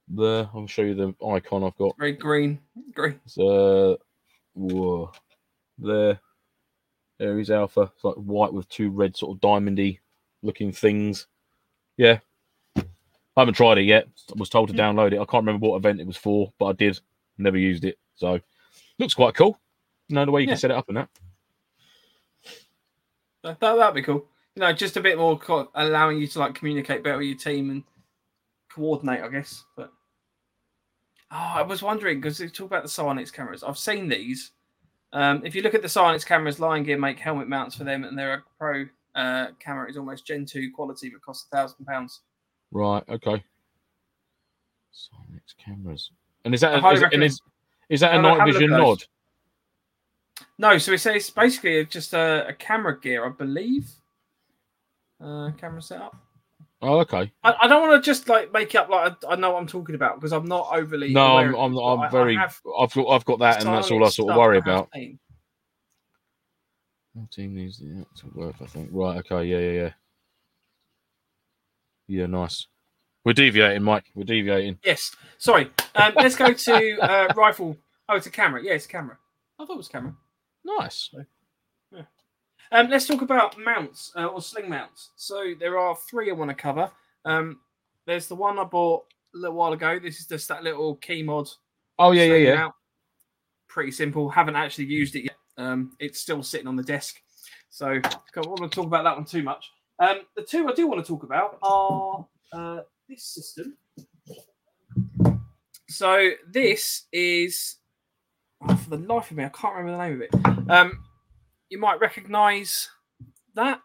the 0.08 0.50
I'll 0.54 0.66
show 0.68 0.82
you 0.82 0.96
the 0.96 1.14
icon 1.28 1.64
I've 1.64 1.76
got. 1.78 1.96
Very 1.98 2.14
green, 2.14 2.60
green. 2.94 3.20
It's, 3.26 3.38
uh, 3.38 3.96
whoa, 4.54 5.12
there. 5.78 6.20
Ares 7.22 7.52
Alpha. 7.52 7.92
It's 7.94 8.04
like 8.04 8.16
white 8.16 8.54
with 8.54 8.68
two 8.70 8.90
red 8.90 9.16
sort 9.16 9.36
of 9.36 9.42
diamondy 9.42 10.00
looking 10.42 10.72
things. 10.72 11.28
Yeah. 11.98 12.20
I 12.78 13.42
haven't 13.42 13.54
tried 13.56 13.78
it 13.78 13.84
yet. 13.84 14.08
I 14.30 14.34
was 14.38 14.50
told 14.50 14.70
to 14.70 14.74
Hmm. 14.74 14.80
download 14.80 15.08
it. 15.14 15.20
I 15.20 15.26
can't 15.26 15.46
remember 15.46 15.68
what 15.68 15.78
event 15.78 16.00
it 16.02 16.08
was 16.08 16.18
for, 16.18 16.52
but 16.58 16.66
I 16.66 16.74
did. 16.74 17.00
Never 17.38 17.58
used 17.58 17.86
it. 17.86 17.98
So 18.16 18.40
looks 18.98 19.14
quite 19.14 19.36
cool. 19.36 19.60
You 20.08 20.16
know 20.16 20.26
the 20.26 20.32
way 20.32 20.42
you 20.42 20.48
Yeah. 20.48 20.54
can 20.54 20.60
set 20.60 20.72
it 20.72 20.78
up 20.78 20.88
and 20.88 20.98
that. 20.98 21.10
That, 23.44 23.60
that 23.60 23.76
that'd 23.76 23.96
be 23.96 24.02
cool. 24.02 24.26
You 24.60 24.66
know, 24.66 24.74
just 24.74 24.98
a 24.98 25.02
bit 25.02 25.18
more 25.18 25.40
co- 25.40 25.72
allowing 25.74 26.18
you 26.18 26.28
to 26.28 26.40
like 26.40 26.54
communicate 26.54 27.02
better 27.02 27.18
with 27.18 27.28
your 27.28 27.38
team 27.38 27.70
and 27.70 27.82
coordinate, 28.70 29.22
I 29.22 29.30
guess. 29.30 29.64
But 29.78 29.90
oh, 31.32 31.54
I 31.56 31.62
was 31.62 31.82
wondering 31.82 32.20
because 32.20 32.40
they 32.40 32.50
talk 32.50 32.68
about 32.68 32.84
the 32.84 32.90
SiOnyx 32.90 33.32
cameras. 33.32 33.64
I've 33.64 33.78
seen 33.78 34.10
these. 34.10 34.52
Um, 35.14 35.46
if 35.46 35.56
you 35.56 35.62
look 35.62 35.76
at 35.76 35.82
the 35.82 35.88
SiOnyx 35.88 36.26
cameras, 36.26 36.60
Lion 36.60 36.84
Gear 36.84 36.98
make 36.98 37.18
helmet 37.20 37.48
mounts 37.48 37.78
for 37.78 37.86
them, 37.86 38.04
and 38.04 38.20
they're 38.20 38.34
a 38.34 38.44
pro 38.58 38.86
uh, 39.16 39.48
camera. 39.60 39.90
is 39.90 39.96
almost 39.96 40.28
Gen 40.28 40.46
two 40.46 40.74
quality, 40.74 41.08
but 41.08 41.22
costs 41.22 41.48
a 41.50 41.56
thousand 41.56 41.86
pounds. 41.86 42.20
Right. 42.74 43.04
Okay. 43.08 43.42
Sonic's 44.92 45.56
cameras. 45.58 46.12
And 46.44 46.54
is 46.54 46.60
that 46.60 46.84
a, 46.84 46.90
is, 46.90 47.04
and 47.14 47.24
is, 47.24 47.42
is 47.88 48.02
that 48.02 48.14
a 48.14 48.22
night 48.22 48.40
have 48.40 48.42
a 48.42 48.52
look 48.52 48.60
vision 48.60 48.72
nod? 48.72 49.04
No, 50.58 50.78
so 50.78 50.92
it's, 50.92 51.06
it's 51.06 51.30
basically 51.30 51.86
just 51.86 52.14
a, 52.14 52.46
a 52.50 52.54
camera 52.54 53.00
gear, 53.00 53.26
I 53.26 53.30
believe. 53.30 53.90
Uh, 55.22 55.52
camera 55.58 55.82
setup. 55.82 56.16
Oh, 56.82 57.00
okay. 57.00 57.30
I, 57.44 57.56
I 57.64 57.68
don't 57.68 57.88
want 57.90 58.02
to 58.02 58.10
just 58.10 58.30
like 58.30 58.54
make 58.54 58.74
up 58.74 58.88
like 58.90 59.18
I, 59.28 59.34
I 59.34 59.36
know 59.36 59.52
what 59.52 59.60
I'm 59.60 59.68
talking 59.68 59.96
about 59.96 60.16
because 60.16 60.32
I'm 60.32 60.46
not 60.48 60.70
overly. 60.72 61.12
No, 61.12 61.38
I'm 61.38 61.54
I'm, 61.56 61.74
it, 61.74 61.82
I'm 61.82 62.00
I- 62.00 62.06
I 62.08 62.10
very. 62.10 62.36
have 62.38 62.58
I've 62.80 62.94
got 62.94 63.08
I've 63.08 63.26
got 63.26 63.40
that, 63.40 63.64
and 63.64 63.74
that's 63.74 63.92
all 63.92 64.06
I 64.06 64.10
sort 64.10 64.32
of 64.32 64.38
worry 64.38 64.58
about. 64.58 64.90
seen. 64.94 65.20
Team 67.32 67.54
needs 67.54 67.80
the 67.80 68.06
actual 68.10 68.30
work, 68.34 68.56
I 68.62 68.66
think. 68.66 68.90
Right. 68.94 69.18
Okay. 69.18 69.44
Yeah. 69.44 69.60
Yeah. 69.60 69.72
Yeah. 69.84 69.92
Yeah. 72.08 72.26
Nice. 72.28 72.68
We're 73.26 73.34
deviating, 73.34 73.84
Mike. 73.84 74.06
We're 74.16 74.24
deviating. 74.24 74.80
Yes. 74.86 75.14
Sorry. 75.38 75.70
Um, 75.96 76.14
let's 76.16 76.38
go 76.38 76.54
to 76.54 76.98
uh, 77.00 77.34
rifle. 77.36 77.76
Oh, 78.08 78.16
it's 78.16 78.28
a 78.28 78.32
camera. 78.32 78.64
Yeah, 78.64 78.74
it's 78.74 78.86
a 78.86 78.90
camera. 78.90 79.18
I 79.60 79.66
thought 79.66 79.74
it 79.74 79.78
was 79.78 79.90
a 79.90 79.92
camera. 79.92 80.16
Nice. 80.64 81.10
Um, 82.72 82.90
let's 82.90 83.08
talk 83.08 83.22
about 83.22 83.58
mounts 83.58 84.12
uh, 84.16 84.26
or 84.26 84.42
sling 84.42 84.70
mounts. 84.70 85.10
So 85.16 85.54
there 85.60 85.78
are 85.80 85.96
three 85.96 86.30
I 86.30 86.34
want 86.34 86.50
to 86.50 86.56
cover. 86.56 86.92
Um, 87.26 87.60
there's 88.06 88.28
the 88.28 88.36
one 88.36 88.60
I 88.60 88.64
bought 88.64 89.06
a 89.34 89.38
little 89.38 89.56
while 89.56 89.74
ago. 89.74 90.00
This 90.00 90.20
is 90.20 90.28
just 90.28 90.48
that 90.50 90.64
little 90.64 90.98
KeyMod. 90.98 91.50
Oh 91.98 92.12
yeah. 92.12 92.26
Yeah. 92.26 92.36
Yeah. 92.36 92.56
mount. 92.56 92.76
Pretty 93.68 93.92
simple. 93.92 94.30
Haven't 94.30 94.56
actually 94.56 94.86
used 94.86 95.16
it 95.16 95.26
yet. 95.26 95.36
Um, 95.58 95.94
it's 96.00 96.20
still 96.20 96.44
sitting 96.44 96.68
on 96.68 96.76
the 96.76 96.84
desk. 96.84 97.22
So 97.70 97.88
I 97.88 98.00
don't 98.34 98.48
want 98.48 98.72
to 98.72 98.76
talk 98.76 98.86
about 98.86 99.04
that 99.04 99.16
one 99.16 99.26
too 99.26 99.44
much. 99.44 99.72
Um, 100.00 100.22
the 100.36 100.44
two 100.44 100.68
I 100.68 100.74
do 100.74 100.88
want 100.88 101.04
to 101.04 101.08
talk 101.08 101.24
about 101.24 101.58
are 101.62 102.26
uh, 102.54 102.82
this 103.08 103.24
system. 103.24 103.78
So 105.88 106.30
this 106.48 107.06
is 107.12 107.78
oh, 108.68 108.76
for 108.76 108.92
the 108.92 108.98
life 108.98 109.32
of 109.32 109.38
me, 109.38 109.44
I 109.44 109.50
can't 109.50 109.76
remember 109.76 109.98
the 109.98 110.04
name 110.04 110.14
of 110.14 110.22
it. 110.22 110.70
Um, 110.72 111.04
you 111.70 111.80
might 111.80 112.00
recognise 112.00 112.90
that 113.56 113.82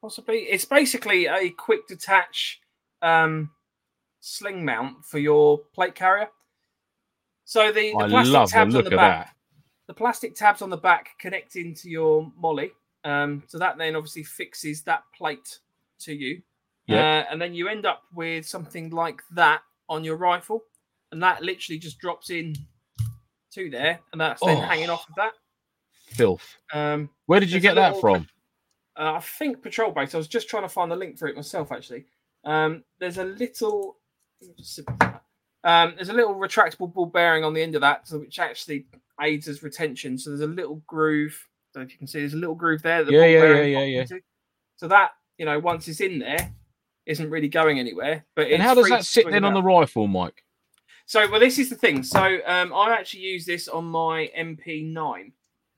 possibly. 0.00 0.40
It's 0.40 0.64
basically 0.64 1.26
a 1.26 1.50
quick 1.50 1.86
detach 1.86 2.60
um, 3.02 3.50
sling 4.20 4.64
mount 4.64 5.04
for 5.04 5.18
your 5.18 5.58
plate 5.74 5.94
carrier. 5.94 6.28
So 7.44 7.72
the, 7.72 7.92
the 7.98 8.08
plastic 8.08 8.32
love 8.32 8.48
the 8.48 8.52
tabs 8.52 8.74
on 8.74 8.84
the 8.84 8.90
back, 8.90 9.26
that. 9.26 9.34
the 9.86 9.94
plastic 9.94 10.34
tabs 10.34 10.62
on 10.62 10.70
the 10.70 10.76
back 10.76 11.10
connect 11.18 11.56
into 11.56 11.88
your 11.88 12.30
MOLLE. 12.36 12.68
Um, 13.04 13.42
so 13.46 13.58
that 13.58 13.78
then 13.78 13.96
obviously 13.96 14.22
fixes 14.22 14.82
that 14.82 15.02
plate 15.16 15.58
to 16.00 16.12
you. 16.12 16.42
Yeah. 16.86 17.24
Uh, 17.26 17.32
and 17.32 17.40
then 17.40 17.54
you 17.54 17.68
end 17.68 17.86
up 17.86 18.02
with 18.14 18.46
something 18.46 18.90
like 18.90 19.22
that 19.32 19.62
on 19.88 20.04
your 20.04 20.16
rifle. 20.16 20.64
And 21.10 21.22
that 21.22 21.42
literally 21.42 21.78
just 21.78 21.98
drops 21.98 22.28
in 22.28 22.54
to 23.52 23.70
there. 23.70 24.00
And 24.12 24.20
that's 24.20 24.42
then 24.44 24.58
Oh. 24.58 24.60
hanging 24.60 24.90
off 24.90 25.08
of 25.08 25.14
that. 25.16 25.32
Filth. 26.10 26.56
Um, 26.72 27.10
Where 27.26 27.40
did 27.40 27.50
you 27.50 27.60
get 27.60 27.74
that 27.74 27.94
little- 27.96 28.00
from? 28.00 28.28
uh, 28.98 29.14
I 29.14 29.20
think 29.20 29.62
Patrol 29.62 29.92
Base. 29.92 30.14
I 30.14 30.18
was 30.18 30.28
just 30.28 30.48
trying 30.48 30.64
to 30.64 30.68
find 30.68 30.90
the 30.90 30.96
link 30.96 31.18
for 31.18 31.28
it 31.28 31.36
myself, 31.36 31.70
actually. 31.72 32.06
Um, 32.44 32.84
there's 32.98 33.18
a 33.18 33.24
little. 33.24 33.98
let 34.40 34.48
me 34.50 34.54
just 34.58 34.74
sip 34.74 34.88
of 34.90 34.98
that. 35.00 35.22
Um, 35.64 35.94
there's 35.96 36.08
a 36.08 36.12
little 36.14 36.34
retractable 36.34 36.92
ball 36.92 37.06
bearing 37.06 37.44
on 37.44 37.52
the 37.54 37.62
end 37.62 37.74
of 37.74 37.80
that, 37.80 38.06
so 38.06 38.18
which 38.18 38.38
actually 38.38 38.86
aids 39.20 39.48
as 39.48 39.62
retention. 39.62 40.16
So 40.16 40.30
there's 40.30 40.40
a 40.40 40.46
little 40.46 40.82
groove. 40.86 41.48
I 41.74 41.78
don't 41.78 41.82
know 41.82 41.86
if 41.86 41.92
you 41.92 41.98
can 41.98 42.06
see. 42.06 42.20
There's 42.20 42.34
a 42.34 42.38
little 42.38 42.54
groove 42.54 42.82
there. 42.82 43.04
that 43.04 43.10
the 43.10 43.16
Yeah, 43.16 43.26
yeah, 43.26 43.62
yeah, 43.62 43.84
yeah, 43.84 44.00
into. 44.02 44.20
So 44.76 44.88
that 44.88 45.10
you 45.36 45.44
know, 45.44 45.58
once 45.58 45.86
it's 45.88 46.00
in 46.00 46.18
there, 46.18 46.52
isn't 47.06 47.30
really 47.30 47.48
going 47.48 47.78
anywhere. 47.78 48.24
But 48.34 48.50
And 48.50 48.62
how 48.62 48.74
does 48.74 48.88
that 48.88 49.04
sit 49.04 49.30
then 49.30 49.44
on 49.44 49.54
the 49.54 49.62
rifle, 49.62 50.06
Mike? 50.06 50.44
So, 51.06 51.30
well, 51.30 51.40
this 51.40 51.58
is 51.58 51.70
the 51.70 51.76
thing. 51.76 52.02
So, 52.02 52.20
um, 52.44 52.72
I 52.74 52.94
actually 52.98 53.22
use 53.22 53.46
this 53.46 53.66
on 53.66 53.86
my 53.86 54.30
MP9. 54.36 55.32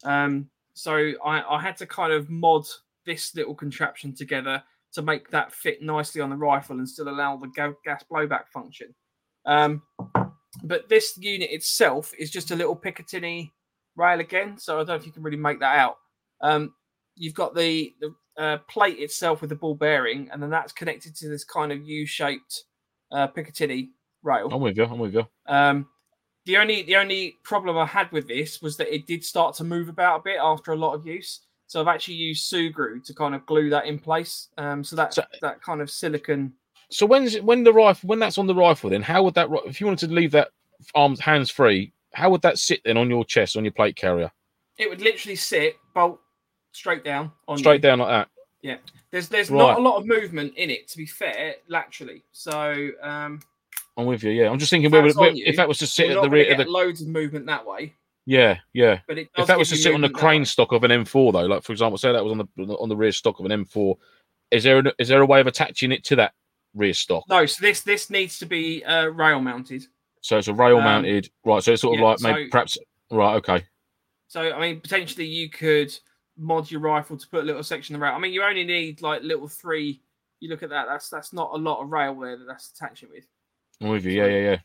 Um, 0.04 0.50
so, 0.74 1.12
I, 1.24 1.42
I 1.42 1.60
had 1.60 1.76
to 1.78 1.86
kind 1.86 2.12
of 2.12 2.30
mod 2.30 2.66
this 3.06 3.34
little 3.34 3.54
contraption 3.54 4.14
together 4.14 4.62
to 4.92 5.02
make 5.02 5.30
that 5.30 5.52
fit 5.52 5.82
nicely 5.82 6.20
on 6.20 6.30
the 6.30 6.36
rifle 6.36 6.78
and 6.78 6.88
still 6.88 7.08
allow 7.08 7.36
the 7.36 7.48
ga- 7.48 7.74
gas 7.84 8.04
blowback 8.10 8.48
function. 8.52 8.94
Um, 9.46 9.82
but 10.64 10.88
this 10.88 11.16
unit 11.16 11.50
itself 11.50 12.12
is 12.18 12.30
just 12.30 12.50
a 12.50 12.56
little 12.56 12.76
Picatinny 12.76 13.50
rail 13.96 14.20
again. 14.20 14.58
So, 14.58 14.76
I 14.76 14.78
don't 14.78 14.88
know 14.88 14.94
if 14.94 15.06
you 15.06 15.12
can 15.12 15.22
really 15.22 15.36
make 15.36 15.60
that 15.60 15.76
out. 15.76 15.96
Um, 16.40 16.74
you've 17.16 17.34
got 17.34 17.54
the, 17.54 17.94
the 18.00 18.14
uh, 18.38 18.58
plate 18.68 18.98
itself 18.98 19.40
with 19.42 19.50
the 19.50 19.56
ball 19.56 19.74
bearing, 19.74 20.30
and 20.32 20.42
then 20.42 20.50
that's 20.50 20.72
connected 20.72 21.14
to 21.16 21.28
this 21.28 21.44
kind 21.44 21.72
of 21.72 21.86
U 21.86 22.06
shaped 22.06 22.64
uh, 23.12 23.28
Picatinny 23.28 23.90
rail. 24.22 24.48
I'm 24.50 24.60
with 24.60 24.76
you. 24.76 24.84
I'm 24.84 24.98
with 24.98 25.14
you. 25.14 25.26
Um, 25.46 25.86
the 26.50 26.56
only 26.56 26.82
the 26.82 26.96
only 26.96 27.36
problem 27.44 27.78
I 27.78 27.86
had 27.86 28.10
with 28.10 28.26
this 28.26 28.60
was 28.60 28.76
that 28.78 28.92
it 28.92 29.06
did 29.06 29.24
start 29.24 29.54
to 29.56 29.64
move 29.64 29.88
about 29.88 30.20
a 30.20 30.22
bit 30.22 30.38
after 30.42 30.72
a 30.72 30.76
lot 30.76 30.94
of 30.94 31.06
use. 31.06 31.40
So 31.68 31.80
I've 31.80 31.86
actually 31.86 32.14
used 32.14 32.52
Sugru 32.52 33.02
to 33.04 33.14
kind 33.14 33.34
of 33.34 33.46
glue 33.46 33.70
that 33.70 33.86
in 33.86 33.98
place. 34.00 34.48
Um, 34.58 34.82
so 34.82 34.96
that 34.96 35.14
So- 35.14 35.24
that 35.42 35.62
kind 35.62 35.80
of 35.80 35.88
silicon. 35.90 36.52
So 36.90 37.06
when's 37.06 37.36
it- 37.36 37.44
when 37.44 37.62
the 37.62 37.72
rifle 37.72 38.08
when 38.08 38.18
that's 38.18 38.38
on 38.38 38.48
the 38.48 38.54
rifle, 38.54 38.90
then 38.90 39.02
how 39.02 39.22
would 39.22 39.34
that 39.34 39.48
if 39.66 39.80
you 39.80 39.86
wanted 39.86 40.08
to 40.08 40.14
leave 40.14 40.32
that 40.32 40.50
arms 40.94 41.20
hands 41.20 41.50
free, 41.50 41.92
how 42.14 42.30
would 42.30 42.42
that 42.42 42.58
sit 42.58 42.80
then 42.84 42.96
on 42.96 43.08
your 43.08 43.24
chest 43.24 43.56
on 43.56 43.64
your 43.64 43.72
plate 43.72 43.94
carrier? 43.94 44.32
It 44.78 44.90
would 44.90 45.00
literally 45.00 45.36
sit 45.36 45.76
bolt 45.94 46.20
straight 46.72 47.04
down 47.04 47.30
on 47.46 47.58
Straight 47.58 47.74
you. 47.74 47.80
down 47.90 48.00
like 48.00 48.08
that. 48.08 48.28
Yeah, 48.62 48.78
there's 49.12 49.28
there's 49.28 49.50
Right. 49.50 49.58
not 49.58 49.78
a 49.78 49.82
lot 49.82 49.96
of 49.98 50.06
movement 50.06 50.54
in 50.56 50.68
it 50.70 50.88
to 50.88 50.96
be 50.98 51.06
fair, 51.06 51.56
laterally. 51.68 52.24
So 52.32 52.90
um, 53.00 53.40
I'm 53.96 54.06
with 54.06 54.22
you. 54.22 54.30
Yeah, 54.30 54.50
I'm 54.50 54.58
just 54.58 54.70
thinking 54.70 54.86
If 54.86 54.92
where 54.92 55.02
would, 55.02 55.16
where, 55.16 55.30
you, 55.30 55.44
if 55.46 55.56
that 55.56 55.68
was 55.68 55.78
to 55.78 55.86
sit 55.86 56.10
at 56.10 56.22
the 56.22 56.30
rear 56.30 56.52
of 56.52 56.58
the 56.58 56.64
loads 56.70 57.00
of 57.02 57.08
movement 57.08 57.46
that 57.46 57.66
way. 57.66 57.94
yeah 58.26 58.58
yeah. 58.72 59.00
But 59.06 59.18
it 59.18 59.32
does 59.34 59.42
If 59.42 59.46
that 59.48 59.58
was 59.58 59.68
to 59.70 59.76
sit 59.76 59.94
on 59.94 60.00
the 60.00 60.08
crane 60.10 60.44
stock 60.44 60.72
of 60.72 60.84
an 60.84 60.90
M4 60.90 61.32
though, 61.32 61.46
like 61.46 61.62
for 61.62 61.72
example, 61.72 61.98
say 61.98 62.12
that 62.12 62.24
was 62.24 62.32
on 62.32 62.48
the 62.56 62.74
on 62.74 62.88
the 62.88 62.96
rear 62.96 63.12
stock 63.12 63.38
of 63.40 63.46
an 63.46 63.64
M4, 63.64 63.96
is 64.50 64.64
there 64.64 64.78
an, 64.78 64.90
is 64.98 65.08
there 65.08 65.20
a 65.20 65.26
way 65.26 65.40
of 65.40 65.46
attaching 65.46 65.92
it 65.92 66.04
to 66.04 66.16
that 66.16 66.32
rear 66.74 66.94
stock? 66.94 67.24
No, 67.28 67.44
so 67.46 67.60
this 67.60 67.80
this 67.82 68.10
needs 68.10 68.38
to 68.38 68.46
be 68.46 68.84
uh, 68.84 69.06
rail 69.06 69.40
mounted. 69.40 69.86
So 70.22 70.38
it's 70.38 70.48
a 70.48 70.54
rail 70.54 70.78
Um, 70.78 70.84
mounted, 70.84 71.30
right? 71.44 71.62
So 71.62 71.72
it's 71.72 71.82
sort 71.82 71.94
of 71.96 72.00
yeah, 72.00 72.06
like 72.06 72.20
maybe 72.20 72.44
so- 72.46 72.50
perhaps 72.50 72.78
right. 73.10 73.34
Okay, 73.36 73.64
So 74.28 74.52
I 74.52 74.60
mean, 74.60 74.80
potentially 74.80 75.26
you 75.26 75.50
could 75.50 75.96
mod 76.38 76.70
your 76.70 76.80
rifle 76.80 77.16
to 77.18 77.28
put 77.28 77.42
a 77.42 77.46
little 77.46 77.62
section 77.62 77.94
of 77.94 78.00
rail. 78.00 78.14
I 78.14 78.18
mean, 78.18 78.32
you 78.32 78.42
only 78.42 78.64
need 78.64 79.02
like 79.02 79.22
little 79.22 79.48
three. 79.48 80.00
You 80.40 80.48
look 80.48 80.62
at 80.62 80.70
that. 80.70 80.86
That's 80.88 81.08
that's 81.10 81.32
not 81.32 81.50
a 81.52 81.56
lot 81.58 81.82
of 81.82 81.90
rail 81.90 82.18
there 82.18 82.36
that 82.38 82.46
that's 82.46 82.70
attaching 82.70 83.10
with. 83.10 83.26
I'm 83.80 83.88
with 83.88 84.04
you. 84.04 84.12
Yeah, 84.12 84.26
yeah, 84.26 84.56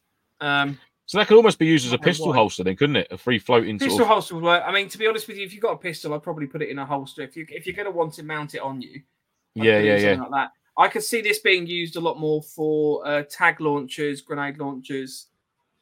yeah. 0.42 0.62
Um, 0.62 0.80
So 1.06 1.18
that 1.18 1.28
could 1.28 1.38
almost 1.38 1.60
be 1.60 1.66
used 1.68 1.86
as 1.86 1.94
a 1.94 1.98
pistol 1.98 2.28
wide. 2.28 2.36
holster, 2.36 2.64
then, 2.64 2.76
couldn't 2.76 2.96
it? 2.98 3.08
A 3.12 3.18
free 3.18 3.40
floating 3.40 3.78
pistol 3.80 3.98
sort 3.98 4.02
of. 4.04 4.08
holster 4.10 4.36
would 4.36 4.44
work. 4.44 4.64
I 4.66 4.72
mean, 4.72 4.90
to 4.90 4.98
be 4.98 5.08
honest 5.08 5.28
with 5.28 5.38
you, 5.38 5.46
if 5.46 5.54
you've 5.54 5.62
got 5.62 5.72
a 5.74 5.78
pistol, 5.78 6.14
I'd 6.14 6.24
probably 6.24 6.48
put 6.48 6.62
it 6.62 6.70
in 6.70 6.80
a 6.80 6.86
holster. 6.86 7.22
If 7.22 7.36
you 7.38 7.46
if 7.50 7.66
you're 7.66 7.76
going 7.76 7.86
to 7.86 7.92
want 7.92 8.14
to 8.16 8.24
mount 8.24 8.56
it 8.56 8.60
on 8.62 8.82
you, 8.82 9.02
I'd 9.58 9.64
Yeah, 9.64 9.64
put 9.64 9.68
it 9.70 9.80
in 9.80 9.86
yeah, 9.86 10.12
yeah. 10.16 10.22
Like 10.22 10.32
that. 10.32 10.52
I 10.78 10.88
could 10.90 11.04
see 11.04 11.22
this 11.22 11.40
being 11.40 11.66
used 11.68 11.96
a 11.96 12.02
lot 12.02 12.20
more 12.20 12.42
for 12.42 13.08
uh, 13.08 13.24
tag 13.30 13.62
launchers, 13.62 14.22
grenade 14.22 14.58
launchers. 14.58 15.28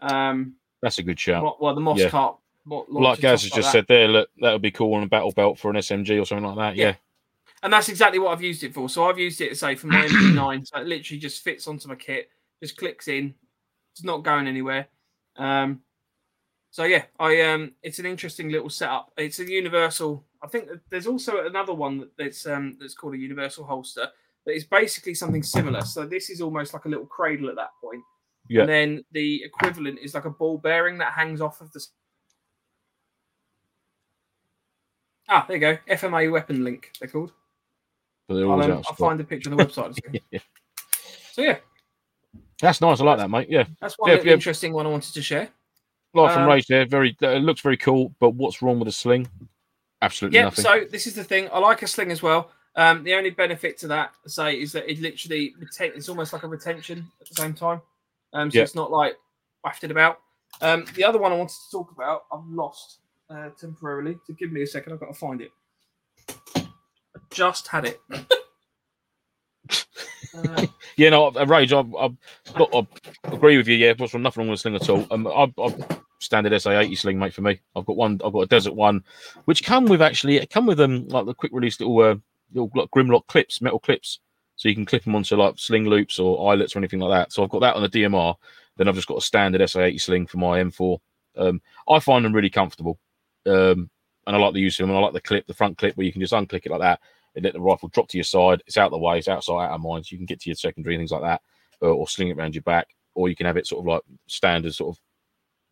Um, 0.02 0.56
That's 0.82 1.00
a 1.00 1.04
good 1.04 1.20
shout. 1.20 1.60
well, 1.62 1.74
the 1.74 1.82
Moss 1.82 1.98
Yeah. 2.00 2.34
like 2.66 3.20
Gaz 3.20 3.42
has 3.42 3.48
stuff 3.48 3.56
just 3.56 3.68
that. 3.68 3.72
said 3.72 3.86
there, 3.88 4.08
look, 4.08 4.30
that 4.42 4.52
would 4.54 4.62
be 4.62 4.70
cool 4.72 4.94
on 4.94 5.04
a 5.04 5.08
battle 5.08 5.32
belt 5.32 5.58
for 5.58 5.72
an 5.72 5.78
SMG 5.78 6.22
or 6.22 6.26
something 6.26 6.46
like 6.46 6.58
that. 6.58 6.76
Yeah. 6.76 6.86
Yeah. 6.90 6.96
and 7.64 7.74
that's 7.74 7.90
exactly 7.90 8.20
what 8.20 8.32
I've 8.34 8.42
used 8.44 8.64
it 8.64 8.74
for. 8.74 8.88
So 8.90 9.06
I've 9.10 9.18
used 9.18 9.40
it, 9.42 9.58
say, 9.58 9.74
for 9.76 9.88
my 9.88 10.06
MP9. 10.06 10.68
So 10.68 10.78
it 10.82 10.86
literally 10.88 11.20
just 11.20 11.44
fits 11.44 11.68
onto 11.68 11.88
my 11.88 11.96
kit, 11.96 12.30
just 12.64 12.78
clicks 12.78 13.09
in. 13.09 13.34
It's 13.91 14.05
not 14.05 14.24
going 14.24 14.47
anywhere. 14.47 14.88
Um, 15.36 15.82
so 16.72 16.86
yeah, 16.86 17.03
I 17.20 17.41
um, 17.41 17.74
it's 17.84 17.99
an 17.99 18.05
interesting 18.05 18.49
little 18.49 18.70
setup. 18.70 19.11
It's 19.18 19.39
a 19.39 19.45
universal. 19.45 20.26
I 20.41 20.47
think 20.47 20.70
that 20.70 20.80
there's 20.89 21.07
also 21.07 21.45
another 21.45 21.74
one 21.74 22.09
that's 22.18 22.47
um, 22.47 22.78
that's 22.80 22.93
called 22.93 23.16
a 23.16 23.18
universal 23.18 23.66
holster 23.66 24.07
that 24.45 24.55
is 24.55 24.64
basically 24.64 25.14
something 25.14 25.43
similar. 25.43 25.82
So 25.82 26.05
this 26.05 26.30
is 26.30 26.39
almost 26.41 26.74
like 26.74 26.86
a 26.86 26.89
little 26.89 27.05
cradle 27.05 27.49
at 27.49 27.55
that 27.57 27.72
point. 27.82 28.01
Yeah. 28.49 28.61
And 28.61 28.70
then 28.70 29.05
the 29.11 29.43
equivalent 29.43 29.99
is 30.01 30.14
like 30.14 30.26
a 30.26 30.30
ball 30.30 30.57
bearing 30.57 30.97
that 30.99 31.14
hangs 31.14 31.41
off 31.41 31.59
of 31.59 31.72
the. 31.74 31.86
Ah, 35.28 35.45
there 35.47 35.57
you 35.57 35.61
go. 35.61 35.78
FMA 35.89 36.32
weapon 36.32 36.64
link. 36.64 36.91
They're 36.99 37.09
called. 37.09 37.34
But 38.28 38.36
they're 38.36 38.49
I'll, 38.49 38.61
um, 38.61 38.84
I'll 38.88 38.95
find 38.95 39.20
a 39.20 39.26
picture 39.26 39.51
on 39.51 39.57
the 39.57 39.66
website. 39.66 39.97
Yeah. 40.32 40.39
So 41.34 41.41
yeah, 41.41 41.57
That's 42.64 42.80
nice. 42.80 43.01
I 43.01 43.03
like 43.03 43.18
that, 43.18 43.30
mate. 43.30 43.49
Yeah. 43.49 43.66
that's 43.82 43.95
one 43.99 44.09
Yeah, 44.09 44.22
yeah. 44.24 44.32
interesting 44.34 44.72
one 44.72 44.86
I 44.86 44.89
wanted 44.89 45.14
to 45.14 45.22
share. 45.22 45.49
From 46.14 46.30
Um, 46.30 46.47
Rage 46.47 46.68
there, 46.68 46.86
very 46.86 47.18
uh, 47.22 47.28
it 47.30 47.39
looks 47.39 47.59
very 47.59 47.76
cool, 47.76 48.16
but 48.22 48.30
what's 48.36 48.61
wrong 48.61 48.80
with 48.80 48.86
the 48.88 48.93
sling? 48.93 49.28
Absolutely 50.01 50.38
Yeah, 50.39 50.45
nothing. 50.45 50.64
so 50.64 50.86
this 50.89 51.05
is 51.05 51.14
the 51.16 51.24
thing. 51.26 51.49
I 51.51 51.59
like 51.59 51.82
a 51.82 51.88
sling 51.88 52.09
as 52.11 52.22
well. 52.24 52.51
Um, 52.76 53.03
the 53.03 53.16
only 53.16 53.32
benefit 53.32 53.78
to 53.80 53.88
that, 53.89 54.14
say, 54.28 54.53
is 54.61 54.72
that 54.72 54.89
it 54.89 54.99
literally 55.01 55.53
it's 55.59 56.07
almost 56.09 56.32
like 56.32 56.43
a 56.43 56.47
retention 56.47 57.05
at 57.20 57.28
the 57.28 57.36
same 57.36 57.53
time. 57.53 57.82
Um, 58.32 58.49
so 58.49 58.57
Yeah. 58.59 58.64
it's 58.64 58.76
not 58.76 58.91
like 58.91 59.18
wafted 59.66 59.91
about. 59.91 60.20
Um, 60.61 60.86
the 60.95 61.03
other 61.03 61.20
one 61.20 61.34
I 61.34 61.36
wanted 61.36 61.55
to 61.55 61.72
talk 61.72 61.91
about, 61.91 62.24
I've 62.32 62.45
lost 62.47 62.99
uh, 63.30 63.49
temporarily. 63.59 64.18
So 64.26 64.34
give 64.36 64.51
me 64.53 64.61
a 64.61 64.68
second. 64.68 64.93
I've 64.93 64.99
got 65.01 65.07
to 65.07 65.14
find 65.20 65.41
it. 65.41 65.51
I 66.55 67.20
just 67.32 67.68
had 67.68 67.86
it. 67.86 67.99
uh, 70.36 70.66
Yeah, 70.98 71.10
no, 71.10 71.32
Rage, 71.32 71.74
I, 71.74 71.80
I, 71.80 72.10
I 72.56 72.88
agree 73.26 73.58
with 73.58 73.68
you. 73.68 73.76
Yeah, 73.76 73.94
what's 73.98 74.14
wrong? 74.14 74.24
Nothing 74.24 74.42
wrong 74.42 74.50
with 74.52 74.60
a 74.60 74.62
sling 74.62 74.76
at 74.76 74.90
all. 74.90 75.08
Um, 75.12 75.28
I, 75.28 75.52
I 75.58 75.76
standard 76.20 76.60
SA 76.60 76.72
eighty 76.72 76.96
sling, 76.96 77.20
mate, 77.20 77.34
for 77.34 77.42
me. 77.42 77.60
I've 77.76 77.86
got 77.86 77.98
one. 77.98 78.20
I've 78.24 78.34
got 78.34 78.42
a 78.42 78.48
desert 78.48 78.74
one, 78.76 79.04
which 79.46 79.64
come 79.64 79.86
with 79.86 80.02
actually 80.02 80.38
it 80.38 80.50
come 80.50 80.66
with 80.66 80.78
them 80.78 81.08
like 81.08 81.26
the 81.26 81.34
quick 81.34 81.52
release 81.54 81.80
little 81.80 82.00
uh, 82.00 82.16
little 82.54 82.72
like, 82.76 82.90
GrimLoc 82.92 83.28
clips, 83.28 83.62
metal 83.62 83.80
clips, 83.80 84.20
so 84.56 84.70
you 84.70 84.76
can 84.76 84.86
clip 84.86 85.04
them 85.04 85.16
onto 85.16 85.36
like 85.36 85.56
sling 85.58 85.86
loops 85.86 86.20
or 86.20 86.52
eyelets 86.52 86.76
or 86.76 86.80
anything 86.80 87.00
like 87.00 87.12
that. 87.12 87.34
So 87.34 87.44
I've 87.44 87.50
got 87.50 87.62
that 87.62 87.76
on 87.76 87.82
the 87.82 87.90
DMR. 87.90 88.36
Then 88.78 88.88
I've 88.88 88.96
just 88.96 89.08
got 89.08 89.18
a 89.18 89.22
standard 89.22 89.68
SA 89.70 89.82
eighty 89.82 89.98
sling 89.98 90.28
for 90.28 90.38
my 90.38 90.60
M4. 90.62 91.00
Um, 91.38 91.62
I 91.90 92.00
find 92.00 92.24
them 92.24 92.34
really 92.34 92.50
comfortable, 92.50 93.00
um, 93.46 93.90
and 94.26 94.36
I 94.36 94.38
like 94.38 94.54
the 94.54 94.62
use 94.62 94.80
of 94.80 94.84
them. 94.84 94.92
And 94.92 95.00
I 95.00 95.02
like 95.02 95.14
the 95.14 95.22
clip, 95.22 95.48
the 95.48 95.54
front 95.54 95.78
clip, 95.78 95.98
where 95.98 96.06
you 96.06 96.12
can 96.12 96.22
just 96.22 96.34
unclick 96.34 96.66
it 96.66 96.72
like 96.72 96.82
that 96.82 97.00
let 97.42 97.54
the 97.54 97.62
rifle 97.62 97.90
drop 97.90 98.08
to 98.10 98.18
your 98.18 98.24
side. 98.24 98.62
It's 98.68 98.78
out 98.78 98.88
of 98.88 98.92
the 98.92 98.98
way. 99.00 99.18
It's 99.18 99.28
outside, 99.28 99.66
out 99.66 99.72
of 99.72 99.82
mind. 99.82 100.06
So 100.06 100.14
you 100.14 100.20
can 100.20 100.26
get 100.26 100.42
to 100.42 100.50
your 100.50 100.56
secondary 100.56 100.96
and 100.96 101.02
things 101.02 101.12
like 101.12 101.22
that, 101.22 101.42
uh, 101.82 101.92
or 101.92 102.08
sling 102.08 102.30
it 102.30 102.38
around 102.38 102.56
your 102.56 102.62
back, 102.64 102.90
or 103.16 103.30
you 103.30 103.36
can 103.36 103.46
have 103.46 103.58
it 103.58 103.68
sort 103.68 103.82
of 103.82 103.88
like 103.88 104.02
standard 104.28 104.74
sort 104.74 104.96
of 104.96 105.02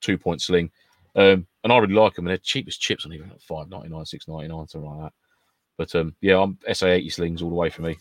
two 0.01 0.17
point 0.17 0.41
sling. 0.41 0.71
Um, 1.15 1.45
and 1.63 1.71
I 1.71 1.77
really 1.77 1.93
like 1.93 2.15
them, 2.15 2.25
and 2.25 2.31
they're 2.31 2.37
cheap 2.37 2.67
as 2.67 2.77
chips 2.77 3.05
on 3.05 3.13
even 3.13 3.29
like 3.29 3.41
five 3.41 3.69
ninety 3.69 3.89
nine, 3.89 4.05
six 4.05 4.27
ninety 4.27 4.47
nine, 4.47 4.67
something 4.67 4.89
like 4.89 5.03
that. 5.03 5.13
But 5.77 5.95
um, 5.95 6.15
yeah, 6.21 6.39
I'm 6.39 6.57
SA 6.73 6.87
eighty 6.87 7.09
slings 7.09 7.41
all 7.41 7.49
the 7.49 7.55
way 7.55 7.69
for 7.69 7.81
me. 7.81 7.97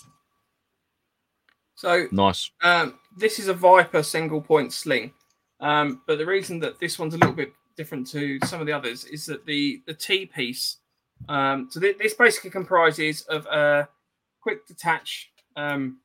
so 1.75 2.07
Nice. 2.11 2.51
Um, 2.63 2.99
this 3.17 3.39
is 3.39 3.49
a 3.49 3.55
Viper 3.55 4.03
single 4.03 4.41
point 4.41 4.73
sling, 4.73 5.13
um, 5.61 6.03
but 6.07 6.19
the 6.19 6.27
reason 6.27 6.61
that 6.61 6.79
this 6.79 6.99
one's 6.99 7.15
a 7.15 7.19
little 7.19 7.35
bit 7.35 7.53
different 7.77 8.07
to 8.09 8.39
some 8.45 8.61
of 8.61 8.67
the 8.67 8.73
others 8.73 9.05
is 9.05 9.27
that 9.27 9.47
the 9.47 9.83
the 9.87 9.95
T 9.95 10.27
piece. 10.27 10.79
Um, 11.29 11.68
so 11.71 11.81
thi- 11.81 11.95
this 11.99 12.14
basically 12.14 12.51
comprises 12.51 13.23
of 13.23 13.47
a 13.47 13.89
quick 14.41 14.66
detach 14.66 15.31
um, 15.57 15.99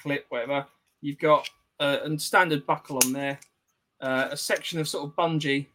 clip, 0.00 0.26
whatever. 0.28 0.66
You've 1.00 1.18
got 1.18 1.48
a, 1.80 2.00
a 2.04 2.18
standard 2.18 2.66
buckle 2.66 2.98
on 3.04 3.12
there, 3.12 3.38
uh, 4.00 4.28
a 4.30 4.36
section 4.36 4.78
of 4.80 4.88
sort 4.88 5.04
of 5.08 5.14
bungee 5.16 5.66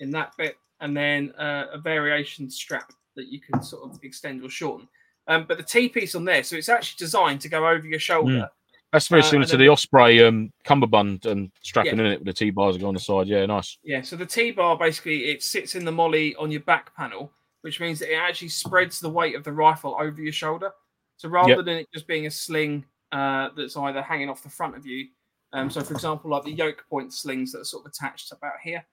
in 0.00 0.10
that 0.12 0.32
bit, 0.36 0.56
and 0.80 0.96
then 0.96 1.32
uh, 1.38 1.66
a 1.72 1.78
variation 1.78 2.48
strap 2.50 2.92
that 3.16 3.26
you 3.28 3.40
can 3.40 3.62
sort 3.62 3.90
of 3.90 3.98
extend 4.02 4.42
or 4.44 4.48
shorten. 4.48 4.88
Um, 5.28 5.44
but 5.46 5.56
the 5.56 5.62
T 5.62 5.88
piece 5.88 6.14
on 6.14 6.24
there, 6.24 6.42
so 6.42 6.56
it's 6.56 6.68
actually 6.68 6.96
designed 6.98 7.40
to 7.42 7.48
go 7.48 7.68
over 7.68 7.86
your 7.86 8.00
shoulder. 8.00 8.48
That's 8.92 9.08
very 9.08 9.22
Uh, 9.22 9.24
similar 9.24 9.42
and 9.42 9.50
to 9.52 9.56
the 9.56 9.68
Osprey 9.68 10.22
um, 10.22 10.52
cummerbund 10.64 11.24
and 11.26 11.50
strapping 11.62 11.98
Yeah. 11.98 12.06
in 12.06 12.12
it 12.12 12.18
with 12.18 12.26
the 12.26 12.32
T 12.32 12.50
bars 12.50 12.82
on 12.82 12.94
the 12.94 13.00
side. 13.00 13.26
Yeah, 13.28 13.46
nice. 13.46 13.78
Yeah, 13.84 14.02
so 14.02 14.16
the 14.16 14.26
T 14.26 14.50
bar 14.50 14.76
basically 14.76 15.30
it 15.30 15.42
sits 15.42 15.74
in 15.76 15.84
the 15.84 15.92
MOLLE 15.92 16.32
on 16.38 16.50
your 16.50 16.60
back 16.62 16.94
panel, 16.96 17.32
which 17.62 17.80
means 17.80 17.98
that 17.98 18.12
it 18.12 18.16
actually 18.16 18.48
spreads 18.50 19.00
the 19.00 19.08
weight 19.08 19.34
of 19.34 19.42
the 19.44 19.52
rifle 19.52 19.96
over 19.98 20.20
your 20.22 20.32
shoulder. 20.32 20.70
So 21.16 21.28
rather 21.28 21.56
Yep. 21.56 21.64
than 21.64 21.76
it 21.78 21.88
just 21.92 22.06
being 22.06 22.26
a 22.26 22.30
sling 22.30 22.84
uh, 23.12 23.50
that's 23.56 23.76
either 23.76 24.02
hanging 24.02 24.28
off 24.30 24.42
the 24.42 24.50
front 24.50 24.76
of 24.76 24.86
you, 24.86 25.08
um, 25.52 25.70
so 25.70 25.82
for 25.82 25.92
example, 25.94 26.30
like 26.30 26.44
the 26.44 26.52
yoke 26.52 26.84
point 26.88 27.12
slings 27.12 27.52
that 27.52 27.60
are 27.60 27.64
sort 27.64 27.84
of 27.84 27.90
attached 27.92 28.32
about 28.32 28.58
here. 28.62 28.84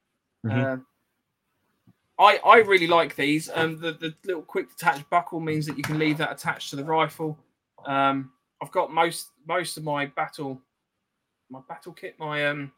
Mhm. 0.45 0.79
Uh, 0.79 0.83
I 2.19 2.37
I 2.45 2.57
really 2.57 2.87
like 2.87 3.15
these. 3.15 3.49
Um, 3.49 3.79
the 3.79 3.93
the 3.93 4.13
little 4.25 4.41
quick 4.41 4.69
detached 4.69 5.09
buckle 5.09 5.39
means 5.39 5.65
that 5.65 5.77
you 5.77 5.83
can 5.83 5.97
leave 5.97 6.17
that 6.17 6.31
attached 6.31 6.69
to 6.71 6.75
the 6.75 6.83
rifle. 6.83 7.37
Um, 7.85 8.33
I've 8.61 8.71
got 8.71 8.91
most 8.91 9.29
most 9.47 9.77
of 9.77 9.83
my 9.85 10.05
battle 10.05 10.61
my 11.49 11.61
battle 11.67 11.93
kit, 11.93 12.19
my 12.19 12.45
um 12.47 12.71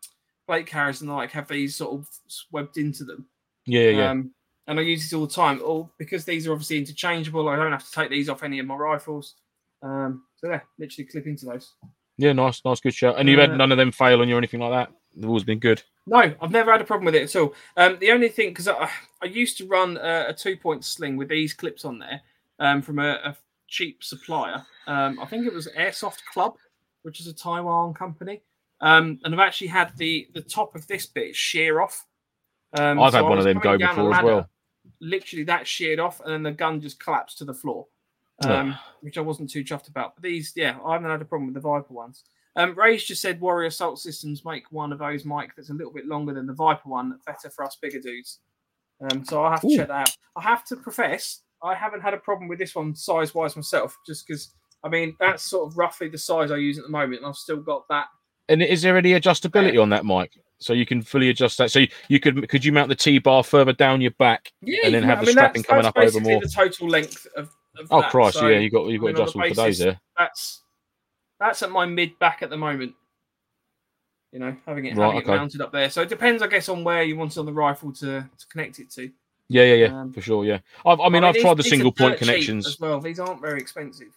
plate 0.48 0.68
carriers 0.68 1.02
and 1.02 1.10
the 1.10 1.14
like 1.14 1.32
have 1.32 1.48
these 1.48 1.76
sort 1.76 1.94
of 2.00 2.08
webbed 2.52 2.78
into 2.78 3.04
them. 3.04 3.28
Yeah, 3.66 3.89
yeah. 3.89 4.10
Um, 4.12 4.34
and 4.68 4.80
I 4.80 4.84
use 4.84 5.01
these 5.01 5.14
all 5.14 5.26
the 5.26 5.34
time. 5.34 5.62
All 5.64 5.91
because 5.97 6.26
these 6.26 6.47
are 6.47 6.51
obviously 6.51 6.78
interchangeable. 6.78 7.49
I 7.49 7.55
don't 7.55 7.72
have 7.72 7.86
to 7.86 7.91
take 7.91 8.09
these 8.09 8.30
off 8.30 8.43
any 8.43 8.59
of 8.59 8.66
my 8.66 8.76
rifles. 8.76 9.36
Um, 9.82 10.24
so 10.38 10.49
yeah, 10.49 10.62
literally 10.78 11.07
clip 11.07 11.28
into 11.28 11.45
those. 11.45 11.74
yeah, 12.18 12.34
nice, 12.34 12.64
nice, 12.64 12.80
good 12.80 12.93
shot. 12.93 13.20
And 13.20 13.28
you've 13.28 13.39
had 13.39 13.51
uh, 13.51 13.55
none 13.55 13.72
of 13.72 13.78
them 13.78 13.91
fail 13.91 14.22
on 14.22 14.30
you 14.30 14.36
or 14.36 14.38
anything 14.38 14.59
like 14.59 14.72
that. 14.72 14.95
They've 15.16 15.28
always 15.28 15.43
been 15.43 15.59
good. 15.59 15.84
No, 16.07 16.34
I've 16.41 16.51
never 16.51 16.72
had 16.72 16.82
a 16.82 16.86
problem 16.86 17.05
with 17.05 17.16
it 17.16 17.24
at 17.24 17.36
all. 17.36 17.53
Um, 17.78 17.97
the 17.99 18.12
only 18.12 18.30
thing 18.30 18.49
because 18.49 18.68
I, 18.68 18.89
I 19.22 19.26
used 19.26 19.57
to 19.57 19.68
run 19.68 19.97
a, 19.97 20.28
a 20.30 20.34
two 20.34 20.57
point 20.57 20.86
sling 20.86 21.18
with 21.18 21.30
these 21.30 21.53
clips 21.53 21.86
on 21.86 21.99
there 21.99 22.22
um, 22.59 22.82
from 22.82 22.99
a, 22.99 23.20
a 23.24 23.36
cheap 23.68 24.03
supplier. 24.03 24.66
Um, 24.88 25.20
I 25.20 25.26
think 25.26 25.45
it 25.45 25.53
was 25.53 25.68
Airsoft 25.78 26.20
Club, 26.32 26.55
which 27.03 27.20
is 27.20 27.28
a 27.28 27.34
Taiwan 27.34 27.93
company. 27.93 28.41
Um, 28.80 29.20
and 29.24 29.34
I've 29.34 29.39
actually 29.39 29.68
had 29.68 29.95
the 29.97 30.28
the 30.34 30.41
top 30.41 30.76
of 30.76 30.88
this 30.88 31.05
bit 31.05 31.36
shear 31.36 31.82
off. 31.82 32.05
Um, 32.78 32.99
I've 32.99 33.11
so 33.11 33.17
had 33.17 33.30
one 33.30 33.38
of 33.38 33.43
them 33.43 33.59
go 33.59 33.78
before 33.78 34.13
as 34.13 34.24
well. 34.24 34.49
Literally, 34.99 35.43
that 35.45 35.67
sheared 35.67 35.99
off, 35.99 36.22
and 36.22 36.32
then 36.32 36.43
the 36.43 36.51
gun 36.51 36.80
just 36.80 36.99
collapsed 36.99 37.38
to 37.39 37.45
the 37.45 37.53
floor, 37.53 37.88
um, 38.45 38.78
which 39.01 39.17
I 39.17 39.22
wasn't 39.22 39.49
too 39.49 39.63
chuffed 39.63 39.89
about. 39.89 40.15
But 40.15 40.24
these, 40.24 40.53
yeah, 40.55 40.78
I 40.86 40.93
haven't 40.93 41.09
had 41.09 41.22
a 41.22 41.26
problem 41.26 41.47
with 41.47 41.55
the 41.55 41.67
Viper 41.67 41.93
ones. 41.93 42.24
Um, 42.55 42.78
Ray's 42.78 43.03
just 43.03 43.22
said 43.22 43.39
Warrior 43.39 43.67
Assault 43.67 43.99
Systems 43.99 44.43
make 44.43 44.72
one 44.72 44.91
of 44.91 44.99
those, 44.99 45.24
Mike, 45.26 45.53
that's 45.55 45.69
a 45.69 45.74
little 45.74 45.93
bit 45.93 46.05
longer 46.05 46.34
than 46.34 46.45
the 46.45 46.53
Viper 46.53 46.89
one, 46.89 47.17
better 47.26 47.49
for 47.49 47.63
us 47.63 47.78
bigger 47.82 47.99
dudes. 47.99 48.39
Um, 48.99 49.24
so 49.24 49.43
I'll 49.43 49.51
have 49.51 49.61
to 49.61 49.67
Ooh. 49.67 49.78
check 49.78 49.88
that 49.88 50.09
out. 50.09 50.17
I 50.36 50.41
have 50.41 50.65
to 50.65 50.76
profess, 50.76 51.41
I 51.63 51.74
haven't 51.74 52.01
had 52.01 52.13
a 52.13 52.17
problem 52.17 52.49
with 52.49 52.59
this 52.59 52.76
one 52.76 52.93
size 52.93 53.34
wise 53.34 53.55
myself, 53.55 53.97
just 54.05 54.28
because, 54.28 54.53
I 54.84 54.89
mean, 54.89 55.15
that's 55.19 55.43
sort 55.43 55.65
of 55.67 55.78
roughly 55.78 56.09
the 56.09 56.17
size 56.17 56.51
I 56.51 56.57
use 56.57 56.78
at 56.78 56.84
the 56.84 56.91
moment, 56.91 57.22
and 57.22 57.28
I've 57.28 57.36
still 57.36 57.61
got 57.61 57.88
that. 57.88 58.07
And 58.49 58.61
is 58.61 58.82
there 58.82 58.97
any 58.97 59.11
adjustability 59.11 59.82
on 59.82 59.89
that, 59.89 60.03
Mike? 60.03 60.34
So 60.62 60.74
you 60.74 60.86
can 60.86 61.01
fully 61.01 61.30
adjust 61.30 61.57
that. 61.57 61.72
So 61.72 61.80
you, 61.80 61.88
you 62.07 62.20
could 62.20 62.47
could 62.47 62.64
you 62.64 62.72
mount 62.72 62.89
the 62.89 62.95
T 62.95 63.18
bar 63.20 63.43
further 63.43 63.74
down 63.74 63.99
your 63.99 64.12
back? 64.12 64.51
Yeah, 64.62 64.82
And 64.86 64.93
then 64.93 65.01
can- 65.01 65.09
have 65.09 65.18
I 65.18 65.22
the 65.22 65.26
mean, 65.28 65.34
strapping 65.34 65.62
that's- 65.64 65.84
coming 65.84 65.84
that's 65.84 66.16
up 66.16 66.16
over 66.16 66.30
more. 66.30 66.39
The 66.41 66.47
total 66.47 66.88
length 66.88 67.28
of. 67.36 67.49
of 67.80 67.88
Oh 67.89 68.01
that. 68.01 68.12
Christ, 68.12 68.38
So, 68.38 68.47
yeah, 68.47 68.59
you 68.59 68.70
got 68.70 68.86
you 68.88 68.93
I 68.93 68.97
got 68.97 69.01
mean, 69.01 69.09
on 69.09 69.14
the 69.16 69.22
adjustable 69.24 69.47
for 69.49 69.55
those 69.55 69.78
there. 69.80 69.99
That's 70.18 70.62
that's 71.39 71.64
at 71.64 71.72
my 71.72 71.86
mid 71.86 72.18
back 72.20 72.43
at 72.43 72.49
the 72.49 72.57
moment. 72.57 72.93
You 74.32 74.39
know, 74.39 74.55
having 74.66 74.86
it, 74.86 74.95
Right, 74.95 75.07
having 75.07 75.24
okay. 75.24 75.34
it 75.34 75.36
mounted 75.38 75.62
up 75.62 75.72
there. 75.72 75.89
So 75.89 76.01
it 76.03 76.09
depends, 76.09 76.41
I 76.41 76.47
guess, 76.47 76.70
on 76.70 76.84
where 76.86 77.03
you 77.03 77.18
want 77.18 77.32
it 77.32 77.38
on 77.39 77.45
the 77.45 77.51
rifle 77.51 77.91
to, 77.93 78.05
to 78.22 78.47
connect 78.49 78.80
it 78.80 78.89
to. 78.91 79.12
Yeah, 79.49 79.64
yeah, 79.64 79.74
yeah, 79.88 79.99
Um, 80.01 80.14
for 80.14 80.22
sure. 80.22 80.45
Yeah, 80.45 80.59
I've, 80.86 81.01
I 81.01 81.09
mean, 81.09 81.26
I've 81.26 81.34
these- 81.34 81.43
tried 81.43 81.57
the 81.57 81.64
single 81.64 81.91
point 81.91 82.18
connections. 82.18 82.66
as 82.68 82.80
well. 82.80 83.01
These 83.01 83.20
aren't 83.20 83.41
very 83.41 83.59
expensive. 83.59 84.07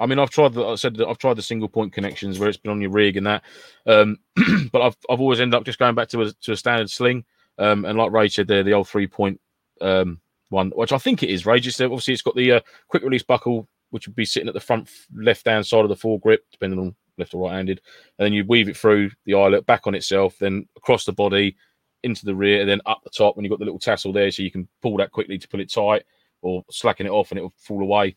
I 0.00 0.06
mean, 0.06 0.18
I've 0.18 0.30
tried 0.30 0.54
the. 0.54 0.66
I 0.66 0.74
said 0.76 0.96
that 0.96 1.06
I've 1.06 1.18
tried 1.18 1.36
the 1.36 1.42
single 1.42 1.68
point 1.68 1.92
connections 1.92 2.38
where 2.38 2.48
it's 2.48 2.58
been 2.58 2.72
on 2.72 2.80
your 2.80 2.90
rig 2.90 3.18
and 3.18 3.26
that, 3.26 3.42
um, 3.86 4.16
but 4.72 4.80
I've 4.80 4.96
I've 5.10 5.20
always 5.20 5.40
ended 5.40 5.54
up 5.54 5.64
just 5.64 5.78
going 5.78 5.94
back 5.94 6.08
to 6.08 6.22
a 6.22 6.32
to 6.32 6.52
a 6.52 6.56
standard 6.56 6.90
sling. 6.90 7.24
Um, 7.58 7.84
and 7.84 7.98
like 7.98 8.10
Ray 8.10 8.28
said, 8.28 8.48
there 8.48 8.62
the 8.62 8.72
old 8.72 8.88
three 8.88 9.06
point 9.06 9.38
um 9.82 10.18
one, 10.48 10.70
which 10.70 10.92
I 10.92 10.98
think 10.98 11.22
it 11.22 11.30
is. 11.30 11.44
Ray 11.46 11.60
just 11.60 11.80
obviously 11.80 12.14
it's 12.14 12.22
got 12.22 12.34
the 12.34 12.52
uh, 12.52 12.60
quick 12.88 13.02
release 13.02 13.22
buckle, 13.22 13.68
which 13.90 14.06
would 14.06 14.16
be 14.16 14.24
sitting 14.24 14.48
at 14.48 14.54
the 14.54 14.60
front 14.60 14.88
left 15.14 15.46
hand 15.46 15.66
side 15.66 15.84
of 15.84 15.90
the 15.90 15.96
foregrip, 15.96 16.38
depending 16.50 16.78
on 16.78 16.96
left 17.18 17.34
or 17.34 17.42
right 17.48 17.56
handed, 17.56 17.80
and 18.18 18.24
then 18.24 18.32
you 18.32 18.44
weave 18.46 18.68
it 18.68 18.76
through 18.76 19.10
the 19.26 19.34
eyelet 19.34 19.66
back 19.66 19.86
on 19.86 19.94
itself, 19.94 20.36
then 20.40 20.66
across 20.76 21.04
the 21.04 21.12
body 21.12 21.56
into 22.02 22.24
the 22.24 22.34
rear, 22.34 22.62
and 22.62 22.70
then 22.70 22.80
up 22.86 23.02
the 23.04 23.10
top 23.10 23.36
when 23.36 23.44
you've 23.44 23.50
got 23.50 23.58
the 23.58 23.66
little 23.66 23.78
tassel 23.78 24.12
there, 24.12 24.30
so 24.30 24.42
you 24.42 24.50
can 24.50 24.66
pull 24.80 24.96
that 24.96 25.12
quickly 25.12 25.36
to 25.38 25.48
pull 25.48 25.60
it 25.60 25.70
tight 25.70 26.04
or 26.42 26.64
slacken 26.70 27.06
it 27.06 27.10
off 27.10 27.30
and 27.30 27.38
it 27.38 27.42
will 27.42 27.52
fall 27.58 27.82
away. 27.82 28.16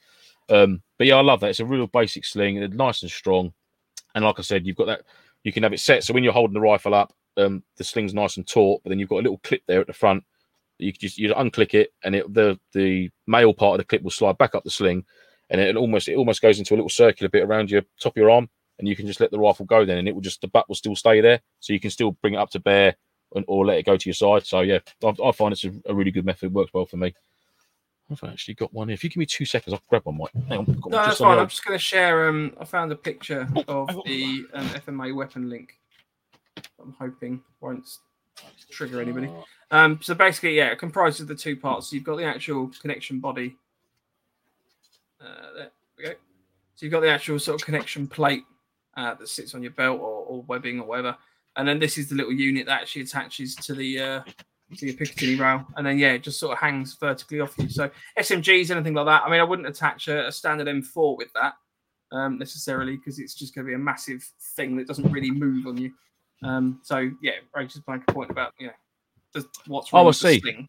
Um, 0.49 0.81
but 0.97 1.07
yeah, 1.07 1.15
I 1.15 1.21
love 1.21 1.39
that. 1.41 1.49
It's 1.49 1.59
a 1.59 1.65
real 1.65 1.87
basic 1.87 2.25
sling 2.25 2.57
and 2.57 2.75
nice 2.75 3.01
and 3.01 3.11
strong. 3.11 3.53
And 4.15 4.25
like 4.25 4.39
I 4.39 4.43
said, 4.43 4.65
you've 4.65 4.77
got 4.77 4.87
that. 4.87 5.03
You 5.43 5.51
can 5.51 5.63
have 5.63 5.73
it 5.73 5.79
set 5.79 6.03
so 6.03 6.13
when 6.13 6.23
you're 6.23 6.33
holding 6.33 6.53
the 6.53 6.61
rifle 6.61 6.93
up, 6.93 7.13
um, 7.37 7.63
the 7.77 7.83
sling's 7.83 8.13
nice 8.13 8.37
and 8.37 8.47
taut. 8.47 8.81
But 8.83 8.89
then 8.89 8.99
you've 8.99 9.09
got 9.09 9.19
a 9.19 9.23
little 9.23 9.39
clip 9.43 9.63
there 9.67 9.81
at 9.81 9.87
the 9.87 9.93
front. 9.93 10.23
You 10.79 10.91
can 10.91 10.99
just 11.01 11.17
you 11.17 11.33
unclick 11.33 11.73
it, 11.73 11.93
and 12.03 12.15
it, 12.15 12.33
the 12.33 12.59
the 12.73 13.09
male 13.27 13.53
part 13.53 13.75
of 13.75 13.77
the 13.79 13.85
clip 13.85 14.01
will 14.01 14.11
slide 14.11 14.37
back 14.37 14.55
up 14.55 14.63
the 14.63 14.69
sling, 14.69 15.05
and 15.49 15.61
it 15.61 15.75
almost 15.75 16.07
it 16.07 16.15
almost 16.15 16.41
goes 16.41 16.59
into 16.59 16.73
a 16.73 16.77
little 16.77 16.89
circular 16.89 17.29
bit 17.29 17.43
around 17.43 17.69
your 17.71 17.83
top 18.01 18.13
of 18.13 18.17
your 18.17 18.31
arm, 18.31 18.49
and 18.79 18.87
you 18.87 18.95
can 18.95 19.07
just 19.07 19.19
let 19.19 19.31
the 19.31 19.39
rifle 19.39 19.65
go 19.65 19.85
then, 19.85 19.97
and 19.99 20.07
it 20.07 20.13
will 20.13 20.21
just 20.21 20.41
the 20.41 20.47
butt 20.47 20.67
will 20.67 20.75
still 20.75 20.95
stay 20.95 21.21
there, 21.21 21.39
so 21.59 21.73
you 21.73 21.79
can 21.79 21.91
still 21.91 22.11
bring 22.21 22.33
it 22.33 22.37
up 22.37 22.49
to 22.49 22.59
bear 22.59 22.95
and, 23.35 23.45
or 23.47 23.65
let 23.65 23.77
it 23.77 23.85
go 23.85 23.97
to 23.97 24.09
your 24.09 24.15
side. 24.15 24.45
So 24.45 24.61
yeah, 24.61 24.79
I, 25.03 25.13
I 25.23 25.31
find 25.31 25.53
it's 25.53 25.63
a, 25.63 25.71
a 25.85 25.93
really 25.93 26.11
good 26.11 26.25
method. 26.25 26.53
Works 26.53 26.73
well 26.73 26.85
for 26.85 26.97
me. 26.97 27.13
I've 28.22 28.30
actually 28.30 28.53
got 28.55 28.74
one 28.74 28.89
here. 28.89 28.93
If 28.93 29.03
you 29.03 29.09
give 29.09 29.18
me 29.18 29.26
two 29.26 29.45
seconds, 29.45 29.74
I'll 29.74 29.82
grab 29.89 30.03
one. 30.05 30.18
Mike. 30.18 30.32
Hang 30.47 30.59
on, 30.59 30.82
No, 30.88 30.97
that's 30.97 31.18
fine. 31.18 31.39
I'm 31.39 31.47
just 31.47 31.66
going 31.66 31.78
to 31.78 31.84
share. 31.84 32.28
Um, 32.28 32.53
I 32.59 32.66
found 32.66 32.91
a 32.91 32.95
picture 32.95 33.47
Oh, 33.68 33.86
of 33.88 34.05
the 34.05 34.45
um, 34.53 34.68
FMA 34.70 35.16
weapon 35.16 35.49
link. 35.49 35.80
I'm 36.82 36.95
hoping 36.99 37.41
won't 37.61 37.88
trigger 38.70 39.01
anybody. 39.01 39.30
Um, 39.72 39.99
so 40.01 40.14
basically, 40.14 40.55
yeah, 40.55 40.68
it 40.68 40.80
comprises 40.80 41.22
of 41.22 41.28
the 41.28 41.36
two 41.36 41.55
parts. 41.55 41.89
So 41.89 41.95
you've 41.95 42.03
got 42.03 42.18
the 42.18 42.26
actual 42.26 42.70
connection 42.82 43.20
body. 43.20 43.55
Uh, 45.22 45.53
there 45.55 45.72
we 45.97 46.03
go. 46.03 46.09
So 46.76 46.86
you've 46.86 46.91
got 46.91 47.01
the 47.01 47.09
actual 47.09 47.39
sort 47.39 47.61
of 47.61 47.66
connection 47.66 48.07
plate 48.07 48.43
uh, 48.95 49.14
that 49.16 49.28
sits 49.28 49.55
on 49.55 49.61
your 49.61 49.72
belt 49.72 49.99
or, 49.99 50.26
or 50.26 50.41
webbing 50.43 50.80
or 50.80 50.86
whatever, 50.86 51.16
and 51.55 51.68
then 51.68 51.80
this 51.80 51.97
is 51.97 52.09
the 52.09 52.16
little 52.16 52.34
unit 52.34 52.66
that 52.66 52.82
actually 52.82 53.03
attaches 53.03 53.55
to 53.55 53.74
the 53.74 53.99
uh, 53.99 54.22
to 54.78 54.86
your 54.86 54.95
Picatinny 54.95 55.39
rail, 55.39 55.65
and 55.78 55.86
then 55.86 55.97
yeah, 55.97 56.13
it 56.13 56.24
just 56.24 56.39
sort 56.39 56.53
of 56.53 56.59
hangs 56.59 56.95
vertically 56.99 57.39
off 57.39 57.57
you. 57.57 57.69
So 57.69 57.89
SMGs, 58.17 58.71
anything 58.71 58.93
like 58.93 59.05
that. 59.05 59.24
I 59.24 59.30
mean, 59.30 59.39
I 59.39 59.43
wouldn't 59.43 59.67
attach 59.67 60.07
a, 60.07 60.28
a 60.28 60.32
standard 60.32 60.67
M4 60.67 61.17
with 61.17 61.32
that 61.34 61.53
um, 62.13 62.38
necessarily 62.38 62.95
because 62.97 63.19
it's 63.19 63.34
just 63.34 63.53
going 63.55 63.65
to 63.65 63.69
be 63.69 63.76
a 63.76 63.80
massive 63.80 64.24
thing 64.55 64.78
that 64.78 64.88
doesn't 64.88 65.11
really 65.11 65.32
move 65.32 65.67
on 65.67 65.78
you. 65.78 65.91
Um, 66.43 66.80
so 66.84 67.09
yeah, 67.21 67.34
just 67.65 67.88
make 67.88 68.01
a 68.07 68.13
point 68.13 68.30
about 68.30 68.53
you 68.59 68.67
know 68.67 68.74
the, 69.34 69.45
what's 69.67 69.91
Oh, 69.93 69.97
wrong 69.97 70.05
I 70.05 70.09
with 70.09 70.19
the 70.19 70.28
see. 70.28 70.39
sling. 70.39 70.67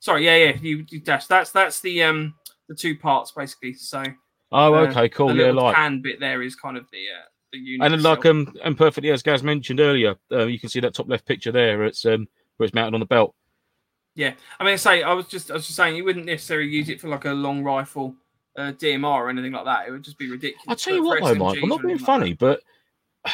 Sorry, 0.00 0.24
yeah, 0.24 0.36
yeah, 0.36 0.56
you, 0.60 0.84
you 0.88 1.00
dash. 1.00 1.26
That's 1.26 1.50
that's 1.52 1.80
the 1.80 2.02
um 2.02 2.34
the 2.68 2.74
two 2.74 2.96
parts 2.96 3.32
basically. 3.32 3.74
So 3.74 4.04
Oh, 4.52 4.74
uh, 4.74 4.78
okay, 4.88 5.08
cool. 5.08 5.34
the 5.34 5.44
Yeah, 5.44 5.52
like 5.52 5.76
hand 5.76 6.02
bit 6.02 6.20
there 6.20 6.42
is 6.42 6.56
kind 6.56 6.76
of 6.76 6.86
the 6.90 7.04
uh, 7.06 7.24
the 7.52 7.58
unit. 7.58 7.84
and 7.84 7.94
then 7.94 8.02
like 8.02 8.26
um 8.26 8.52
and 8.64 8.76
perfectly 8.76 9.10
as 9.10 9.22
Gaz 9.22 9.42
mentioned 9.42 9.80
earlier, 9.80 10.16
uh, 10.32 10.46
you 10.46 10.58
can 10.58 10.68
see 10.68 10.80
that 10.80 10.94
top 10.94 11.08
left 11.08 11.26
picture 11.26 11.52
there. 11.52 11.84
It's 11.84 12.04
um 12.04 12.26
where 12.60 12.66
it's 12.66 12.74
mounted 12.74 12.94
on 12.94 13.00
the 13.00 13.06
belt. 13.06 13.34
Yeah, 14.14 14.34
I 14.58 14.64
mean, 14.64 14.74
I 14.74 14.76
say 14.76 15.02
I 15.02 15.14
was 15.14 15.26
just 15.26 15.50
I 15.50 15.54
was 15.54 15.66
just 15.66 15.76
saying 15.76 15.96
you 15.96 16.04
wouldn't 16.04 16.26
necessarily 16.26 16.68
use 16.68 16.88
it 16.88 17.00
for 17.00 17.08
like 17.08 17.24
a 17.24 17.32
long 17.32 17.62
rifle, 17.62 18.14
uh, 18.56 18.72
DMR 18.72 19.04
or 19.04 19.30
anything 19.30 19.52
like 19.52 19.64
that. 19.64 19.88
It 19.88 19.92
would 19.92 20.02
just 20.02 20.18
be 20.18 20.30
ridiculous. 20.30 20.64
I'll 20.68 20.76
tell 20.76 20.94
you 20.94 21.04
what 21.04 21.22
though, 21.22 21.34
Mike, 21.34 21.58
I'm 21.62 21.68
not 21.68 21.80
being 21.80 21.92
anything 21.92 22.06
like 22.06 22.20
funny, 22.20 22.32
but 22.34 22.60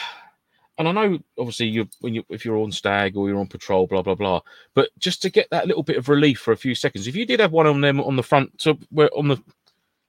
and 0.78 0.88
I 0.88 0.92
know 0.92 1.18
obviously 1.38 1.66
you 1.66 1.88
when 2.00 2.14
you 2.14 2.24
if 2.28 2.44
you're 2.44 2.58
on 2.58 2.70
stag 2.70 3.16
or 3.16 3.28
you're 3.28 3.38
on 3.38 3.46
patrol, 3.46 3.86
blah 3.86 4.02
blah 4.02 4.14
blah. 4.14 4.40
But 4.74 4.90
just 4.98 5.22
to 5.22 5.30
get 5.30 5.48
that 5.50 5.66
little 5.66 5.82
bit 5.82 5.96
of 5.96 6.08
relief 6.08 6.38
for 6.38 6.52
a 6.52 6.56
few 6.56 6.74
seconds, 6.74 7.06
if 7.06 7.16
you 7.16 7.26
did 7.26 7.40
have 7.40 7.52
one 7.52 7.66
on 7.66 7.80
them 7.80 8.00
on 8.00 8.16
the 8.16 8.22
front, 8.22 8.60
so 8.60 8.78
where 8.90 9.10
on 9.16 9.28
the 9.28 9.42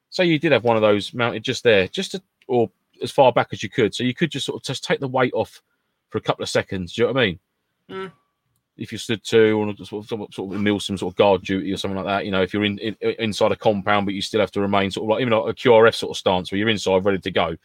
say 0.09 0.25
you 0.25 0.39
did 0.39 0.51
have 0.51 0.63
one 0.63 0.75
of 0.75 0.81
those 0.81 1.13
mounted 1.13 1.43
just 1.43 1.63
there, 1.63 1.87
just 1.87 2.11
to 2.11 2.21
or 2.47 2.69
as 3.01 3.11
far 3.11 3.31
back 3.31 3.49
as 3.51 3.63
you 3.63 3.69
could, 3.69 3.95
so 3.95 4.03
you 4.03 4.13
could 4.13 4.31
just 4.31 4.45
sort 4.45 4.57
of 4.57 4.63
just 4.63 4.83
take 4.83 4.99
the 4.99 5.07
weight 5.07 5.33
off 5.33 5.61
for 6.09 6.17
a 6.17 6.21
couple 6.21 6.43
of 6.43 6.49
seconds. 6.49 6.93
Do 6.93 7.01
you 7.01 7.07
know 7.07 7.13
what 7.13 7.21
I 7.21 7.25
mean? 7.25 7.39
Mm. 7.89 8.11
If 8.77 8.91
you 8.91 8.97
stood 8.97 9.23
to 9.25 9.51
or 9.51 9.75
sort 9.85 10.11
of, 10.11 10.33
sort 10.33 10.53
of 10.53 10.61
mill 10.61 10.79
some 10.79 10.97
sort 10.97 11.13
of 11.13 11.17
guard 11.17 11.43
duty 11.43 11.71
or 11.71 11.77
something 11.77 11.97
like 11.97 12.05
that, 12.05 12.25
you 12.25 12.31
know, 12.31 12.41
if 12.41 12.53
you're 12.53 12.65
in, 12.65 12.77
in 12.79 12.95
inside 13.19 13.51
a 13.51 13.55
compound 13.55 14.05
but 14.05 14.13
you 14.15 14.21
still 14.21 14.39
have 14.39 14.51
to 14.51 14.61
remain 14.61 14.91
sort 14.91 15.05
of 15.05 15.09
like 15.09 15.21
even 15.21 15.33
like 15.33 15.51
a 15.51 15.55
QRF 15.55 15.95
sort 15.95 16.11
of 16.11 16.17
stance 16.17 16.51
where 16.51 16.59
you're 16.59 16.69
inside 16.69 17.05
ready 17.05 17.19
to 17.19 17.31
go, 17.31 17.57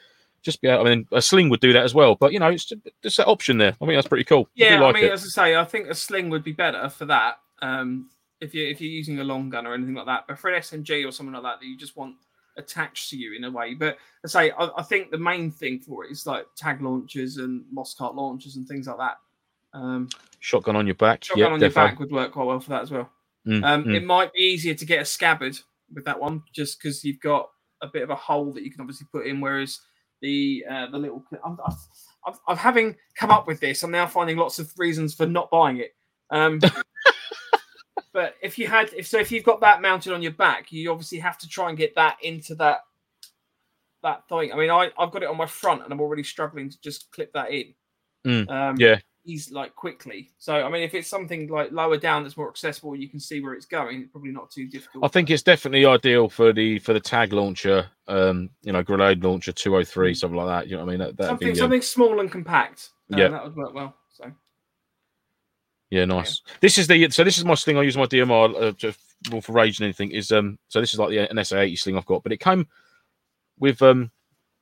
just 0.43 0.61
be. 0.61 0.71
I 0.71 0.83
mean, 0.83 1.07
a 1.13 1.23
sling 1.23 1.49
would 1.51 1.61
do 1.61 1.73
that 1.73 1.85
as 1.85 1.95
well. 1.95 2.15
But 2.15 2.33
you 2.33 2.39
know, 2.39 2.49
it's 2.49 2.65
just, 2.65 3.17
that 3.17 3.27
option 3.27 3.59
there. 3.59 3.75
I 3.81 3.87
think 3.87 3.97
that's 3.97 4.09
pretty 4.09 4.25
cool. 4.25 4.49
Yeah, 4.55 4.77
I, 4.77 4.81
like 4.81 4.97
I 4.97 5.01
mean, 5.01 5.09
it. 5.11 5.13
as 5.13 5.25
I 5.25 5.29
say, 5.29 5.57
I 5.57 5.65
think 5.65 5.89
a 5.89 5.95
sling 5.95 6.31
would 6.31 6.45
be 6.45 6.53
better 6.53 6.89
for 6.89 7.07
that. 7.07 7.39
Um, 7.61 8.11
if 8.41 8.55
you 8.55 8.67
if 8.67 8.81
you're 8.81 8.91
using 8.91 9.21
a 9.21 9.25
long 9.25 9.51
gun 9.51 9.67
or 9.67 9.75
anything 9.75 9.95
like 9.95 10.07
that, 10.07 10.25
but 10.27 10.39
for 10.39 10.51
an 10.51 10.61
SMG 10.61 11.09
or 11.09 11.13
something 11.13 11.33
like 11.33 11.45
that, 11.45 11.61
that 11.61 11.67
you 11.67 11.77
just 11.77 11.97
want 11.97 12.17
attached 12.57 13.11
to 13.11 13.17
you 13.17 13.35
in 13.35 13.45
a 13.45 13.51
way. 13.51 13.75
But 13.75 13.99
I 14.25 14.29
say, 14.29 14.51
I, 14.51 14.69
I 14.77 14.83
think 14.83 15.11
the 15.11 15.19
main 15.19 15.51
thing 15.51 15.79
for 15.79 16.05
it 16.05 16.11
is 16.11 16.27
like 16.27 16.47
tag 16.57 16.83
launchers 16.83 17.37
and 17.39 17.65
Moscart 17.75 18.15
launchers 18.15 18.57
and 18.57 18.67
things 18.67 18.87
like 18.87 18.99
that. 18.99 19.19
Um, 19.75 20.09
Shotgun 20.41 20.77
on 20.77 20.87
your 20.87 20.97
back. 20.97 21.25
shotgun 21.25 21.39
yeah, 21.47 21.53
on 21.55 21.61
your 21.61 21.71
back 21.71 21.99
would 22.01 22.11
work 22.11 22.33
quite 22.33 22.47
well 22.47 22.61
for 22.61 22.71
that 22.71 22.83
as 22.83 22.91
well. 22.91 23.09
Mm, 23.47 23.65
Um, 23.65 23.85
mm. 23.85 23.95
It 23.95 24.05
might 24.05 24.33
be 24.33 24.41
easier 24.41 24.75
to 24.75 24.85
get 24.85 25.01
a 25.01 25.05
scabbard 25.05 25.59
with 25.95 26.05
that 26.05 26.19
one, 26.19 26.43
just 26.53 26.79
because 26.79 27.05
you've 27.05 27.21
got 27.21 27.49
a 27.81 27.87
bit 27.87 28.03
of 28.03 28.11
a 28.11 28.15
hole 28.17 28.53
that 28.53 28.63
you 28.63 28.71
can 28.71 28.81
obviously 28.81 29.07
put 29.13 29.27
in. 29.27 29.41
Whereas 29.41 29.81
the 30.21 30.65
uh, 30.69 30.87
the 30.91 30.99
little, 30.99 31.25
I'm, 31.45 31.59
I'm, 32.27 32.35
I'm 32.49 32.57
having 32.57 32.97
come 33.17 33.31
up 33.31 33.47
with 33.47 33.61
this. 33.61 33.83
I'm 33.83 33.91
now 33.91 34.07
finding 34.07 34.37
lots 34.37 34.59
of 34.59 34.73
reasons 34.79 35.15
for 35.15 35.27
not 35.27 35.51
buying 35.51 35.79
it. 35.79 35.95
Um, 36.31 36.61
but 38.13 38.35
if 38.43 38.59
you 38.59 38.67
had, 38.67 38.93
if 38.95 39.07
so, 39.07 39.19
if 39.19 39.33
you've 39.33 39.45
got 39.45 39.61
that 39.61 39.83
mounted 39.83 40.13
on 40.13 40.23
your 40.23 40.33
back, 40.33 40.73
you 40.73 40.91
obviously 40.91 41.19
have 41.19 41.39
to 41.39 41.49
try 41.49 41.69
and 41.69 41.79
get 41.79 41.95
that 41.97 42.17
into 42.23 42.55
that 42.57 42.81
that 44.03 44.29
thing. 44.29 44.53
I 44.53 44.57
mean, 44.57 44.71
I 44.71 44.91
I've 44.99 45.11
got 45.13 45.23
it 45.23 45.29
on 45.29 45.37
my 45.37 45.47
front, 45.47 45.83
and 45.85 45.93
I'm 45.93 46.01
already 46.01 46.23
struggling 46.25 46.69
to 46.71 46.81
just 46.81 47.11
clip 47.13 47.33
that 47.33 47.51
in. 47.51 47.75
Mm, 48.27 48.51
Um, 48.51 48.77
yeah. 48.79 48.99
He's 49.25 49.53
like 49.53 49.75
quickly. 49.77 50.31
So 50.39 50.55
I 50.55 50.69
mean, 50.69 50.83
if 50.83 50.95
it's 50.95 51.09
something 51.09 51.47
like 51.49 51.71
lower 51.71 51.97
down 51.97 52.25
that's 52.25 52.37
more 52.37 52.49
accessible, 52.49 52.97
you 52.97 53.09
can 53.09 53.21
see 53.21 53.41
where 53.41 53.55
it's 53.55 53.67
going. 53.67 54.03
It's 54.03 54.11
probably 54.11 54.33
not 54.33 54.51
too 54.51 54.67
difficult. 54.67 55.05
I 55.05 55.09
think 55.09 55.31
it's 55.31 55.45
definitely 55.45 55.87
ideal 55.87 56.29
for 56.29 56.53
the 56.53 56.81
for 56.81 56.93
the 56.93 57.01
tag 57.01 57.33
launcher, 57.33 57.89
um, 58.09 58.51
you 58.63 58.73
know, 58.73 58.83
grenade 58.83 59.23
launcher 59.23 59.53
two 59.53 59.77
oh 59.77 59.85
three, 59.85 60.15
something 60.15 60.37
like 60.37 60.49
that. 60.49 60.69
You 60.69 60.77
know 60.77 60.85
what 60.85 60.89
I 60.89 60.97
mean? 60.97 60.99
That, 60.99 61.17
that'd 61.17 61.57
something 61.57 61.79
um, 61.79 61.83
small 61.83 62.21
and 62.21 62.31
compact. 62.33 62.91
Uh, 63.13 63.19
yeah. 63.19 63.29
that 63.29 63.45
would 63.45 63.57
work 63.57 63.75
well. 63.75 63.95
So 64.13 64.33
Yeah, 65.91 66.05
nice. 66.05 66.41
This 66.61 66.79
is 66.79 66.89
the 66.89 67.11
so 67.11 67.23
this 67.23 67.39
is 67.39 67.45
my 67.45 67.55
sling. 67.55 67.79
I 67.79 67.83
use 67.83 67.97
my 67.97 68.07
DMR 68.07 68.61
uh, 68.61 68.73
to, 68.79 68.95
more 69.31 69.43
for 69.43 69.53
rage 69.53 69.79
and 69.79 69.85
anything. 69.85 70.11
Is 70.11 70.33
um 70.33 70.59
so 70.69 70.81
this 70.81 70.93
is 70.93 70.99
like 70.99 71.11
the 71.11 71.31
an 71.31 71.45
SA 71.45 71.59
eighty 71.59 71.77
sling 71.77 71.97
I've 71.97 72.07
got, 72.07 72.23
but 72.23 72.33
it 72.33 72.41
came 72.41 72.67
with 73.59 73.81
um 73.83 74.11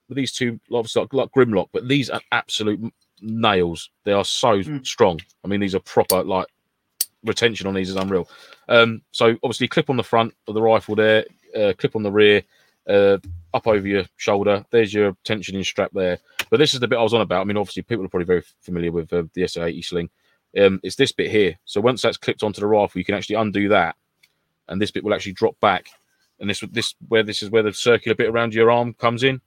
with 0.09 0.17
these 0.17 0.33
two 0.33 0.61
obviously 0.73 1.03
like, 1.03 1.15
like 1.15 1.31
GrimLoc, 1.33 1.69
but 1.73 1.89
these 1.89 2.11
are 2.11 2.21
absolute 2.33 2.93
nails. 3.23 3.91
They 4.05 4.13
are 4.13 4.25
so 4.25 4.61
Mm. 4.61 4.87
strong. 4.87 5.21
I 5.45 5.49
mean, 5.49 5.61
these 5.61 5.75
are 5.75 5.81
proper 5.81 6.23
like 6.23 6.47
retention 7.25 7.67
on 7.67 7.75
these 7.75 7.91
is 7.91 7.97
unreal. 7.97 8.29
Um, 8.69 9.03
so 9.11 9.37
obviously 9.43 9.69
clip 9.69 9.91
on 9.91 9.97
the 9.97 10.05
front 10.05 10.35
of 10.49 10.55
the 10.55 10.63
rifle 10.63 10.95
there, 10.95 11.25
uh, 11.55 11.73
clip 11.77 11.97
on 11.97 12.03
the 12.03 12.11
rear, 12.11 12.43
uh, 12.89 13.19
up 13.53 13.67
over 13.67 13.87
your 13.87 14.05
shoulder. 14.17 14.65
There's 14.71 14.95
your 14.95 15.13
tensioning 15.25 15.65
strap 15.65 15.91
there. 15.93 16.19
But 16.51 16.59
this 16.59 16.73
is 16.75 16.81
the 16.81 16.89
bit 16.89 16.99
I 16.99 17.03
was 17.03 17.15
on 17.15 17.21
about. 17.21 17.43
I 17.43 17.45
mean, 17.45 17.57
obviously 17.57 17.83
people 17.83 18.05
are 18.05 18.09
probably 18.09 18.27
very 18.27 18.43
familiar 18.63 18.93
with 18.93 19.13
uh, 19.13 19.25
the 19.35 19.47
SA 19.47 19.65
eighty 19.65 19.83
sling 19.83 20.11
um, 20.59 20.81
it's 20.83 20.97
this 20.97 21.13
bit 21.13 21.31
here. 21.31 21.59
So 21.65 21.81
once 21.81 22.03
that's 22.03 22.17
clipped 22.17 22.43
onto 22.43 22.61
the 22.61 22.67
rifle, 22.67 22.99
you 22.99 23.05
can 23.05 23.15
actually 23.15 23.37
undo 23.37 23.69
that, 23.69 23.97
and 24.69 24.81
this 24.81 24.91
bit 24.91 25.05
will 25.05 25.15
actually 25.15 25.33
drop 25.33 25.59
back. 25.61 25.87
And 26.39 26.49
this 26.49 26.61
this 26.73 26.95
where 27.09 27.23
this 27.23 27.43
is 27.43 27.51
where 27.51 27.63
the 27.63 27.73
circular 27.73 28.15
bit 28.15 28.31
around 28.31 28.55
your 28.55 28.71
arm 28.71 28.95
comes 28.95 29.23
in. 29.23 29.41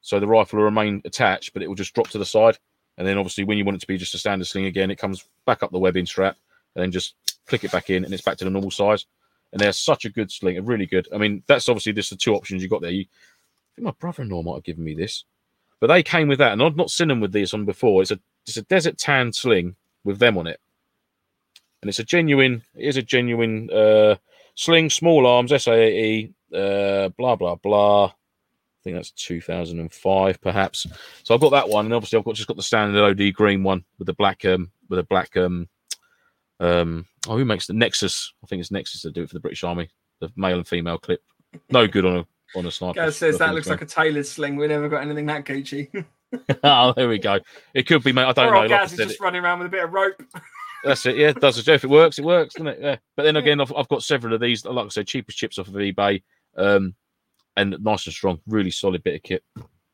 So 0.00 0.20
the 0.20 0.26
rifle 0.26 0.58
will 0.58 0.64
remain 0.64 1.02
attached, 1.04 1.52
but 1.52 1.62
it 1.62 1.68
will 1.68 1.74
just 1.74 1.94
drop 1.94 2.08
to 2.10 2.18
the 2.18 2.24
side. 2.24 2.58
And 2.98 3.06
then 3.06 3.16
obviously 3.16 3.44
when 3.44 3.56
you 3.56 3.64
want 3.64 3.76
it 3.76 3.80
to 3.80 3.86
be 3.86 3.96
just 3.96 4.14
a 4.14 4.18
standard 4.18 4.46
sling 4.46 4.66
again, 4.66 4.90
it 4.90 4.98
comes 4.98 5.24
back 5.46 5.62
up 5.62 5.70
the 5.70 5.78
webbing 5.78 6.04
strap, 6.04 6.36
and 6.74 6.82
then 6.82 6.92
just 6.92 7.14
click 7.46 7.64
it 7.64 7.72
back 7.72 7.88
in, 7.88 8.04
and 8.04 8.12
it's 8.12 8.22
back 8.22 8.36
to 8.36 8.44
the 8.44 8.50
normal 8.50 8.70
size. 8.70 9.06
And 9.52 9.60
they're 9.60 9.72
such 9.72 10.04
a 10.04 10.10
good 10.10 10.30
sling, 10.30 10.62
really 10.66 10.84
good. 10.84 11.08
I 11.14 11.16
mean, 11.16 11.42
that's 11.46 11.70
obviously 11.70 11.94
just 11.94 12.10
the 12.10 12.16
two 12.16 12.34
options 12.34 12.62
you 12.62 12.68
got 12.68 12.82
there. 12.82 12.90
You, 12.90 13.06
I 13.06 13.70
think 13.76 13.86
my 13.86 13.92
brother-in-law 13.92 14.42
might 14.42 14.56
have 14.56 14.64
given 14.64 14.84
me 14.84 14.92
this, 14.92 15.24
but 15.80 15.86
they 15.86 16.02
came 16.02 16.28
with 16.28 16.38
that, 16.40 16.52
and 16.52 16.62
I've 16.62 16.76
not 16.76 16.90
seen 16.90 17.08
them 17.08 17.20
with 17.20 17.32
these 17.32 17.54
on 17.54 17.64
before. 17.64 18.02
It's 18.02 18.10
a 18.10 18.20
it's 18.46 18.58
a 18.58 18.62
desert 18.62 18.98
tan 18.98 19.32
sling 19.32 19.76
with 20.04 20.18
them 20.18 20.36
on 20.36 20.46
it. 20.46 20.60
And 21.80 21.88
it's 21.88 21.98
a 22.00 22.04
genuine, 22.04 22.62
it 22.74 22.88
is 22.88 22.96
a 22.96 23.02
genuine 23.02 23.70
uh, 23.70 24.16
sling, 24.54 24.90
small 24.90 25.26
arms, 25.26 25.52
SAE, 25.62 26.30
uh, 26.52 27.10
blah, 27.10 27.36
blah, 27.36 27.54
blah. 27.54 28.12
I 28.88 28.92
think 28.92 28.96
that's 28.96 29.10
2005, 29.12 30.40
perhaps. 30.40 30.86
So 31.22 31.34
I've 31.34 31.40
got 31.40 31.50
that 31.50 31.68
one, 31.68 31.84
and 31.84 31.94
obviously 31.94 32.18
I've 32.18 32.24
got 32.24 32.34
just 32.34 32.48
got 32.48 32.56
the 32.56 32.62
standard 32.62 33.02
OD 33.02 33.34
green 33.34 33.62
one 33.62 33.84
with 33.98 34.06
the 34.06 34.14
black, 34.14 34.44
um, 34.44 34.70
with 34.88 34.98
a 34.98 35.04
black, 35.04 35.36
um, 35.36 35.68
um, 36.60 37.06
oh, 37.28 37.36
who 37.36 37.44
makes 37.44 37.66
the 37.66 37.74
Nexus? 37.74 38.32
I 38.42 38.46
think 38.46 38.60
it's 38.60 38.70
Nexus 38.70 39.02
that 39.02 39.12
do 39.12 39.22
it 39.22 39.28
for 39.28 39.34
the 39.34 39.40
British 39.40 39.64
Army, 39.64 39.90
the 40.20 40.30
male 40.36 40.56
and 40.56 40.66
female 40.66 40.98
clip. 40.98 41.22
No 41.70 41.86
good 41.86 42.04
on 42.04 42.18
a 42.18 42.26
on 42.56 42.66
a 42.66 42.70
sniper. 42.70 42.94
Gaz 42.94 43.16
says 43.16 43.38
that 43.38 43.54
looks 43.54 43.68
like 43.68 43.82
a 43.82 43.86
tailored 43.86 44.26
sling. 44.26 44.56
We 44.56 44.66
never 44.66 44.88
got 44.88 45.02
anything 45.02 45.26
that 45.26 45.44
Gucci. 45.44 46.04
oh, 46.62 46.92
there 46.92 47.08
we 47.08 47.18
go. 47.18 47.38
It 47.74 47.86
could 47.86 48.04
be, 48.04 48.12
mate. 48.12 48.24
I 48.24 48.32
don't 48.32 48.52
know. 48.52 48.60
old 48.60 48.70
Like 48.70 48.80
Gaz 48.80 48.92
is 48.92 48.98
just 48.98 49.20
running 49.20 49.42
around 49.42 49.58
with 49.58 49.66
a 49.66 49.70
bit 49.70 49.84
of 49.84 49.92
rope. 49.92 50.22
That's 50.84 51.04
it. 51.06 51.16
Yeah, 51.16 51.32
does 51.32 51.58
it. 51.58 51.68
If 51.68 51.84
it 51.84 51.90
works, 51.90 52.18
it 52.18 52.24
works, 52.24 52.54
doesn't 52.54 52.68
it? 52.68 52.78
Yeah. 52.80 52.96
But 53.16 53.24
then 53.24 53.36
again, 53.36 53.60
I've, 53.60 53.72
I've 53.74 53.88
got 53.88 54.02
several 54.02 54.34
of 54.34 54.40
these. 54.40 54.64
Like 54.64 54.86
I 54.86 54.88
said, 54.88 55.06
cheapest 55.06 55.38
chips 55.38 55.58
off 55.58 55.68
of 55.68 55.74
eBay, 55.74 56.22
um, 56.56 56.94
and 57.58 57.76
nice 57.80 58.06
and 58.06 58.14
strong. 58.14 58.40
Really 58.46 58.70
solid 58.70 59.02
bit 59.02 59.14
of 59.16 59.22
kit. 59.22 59.42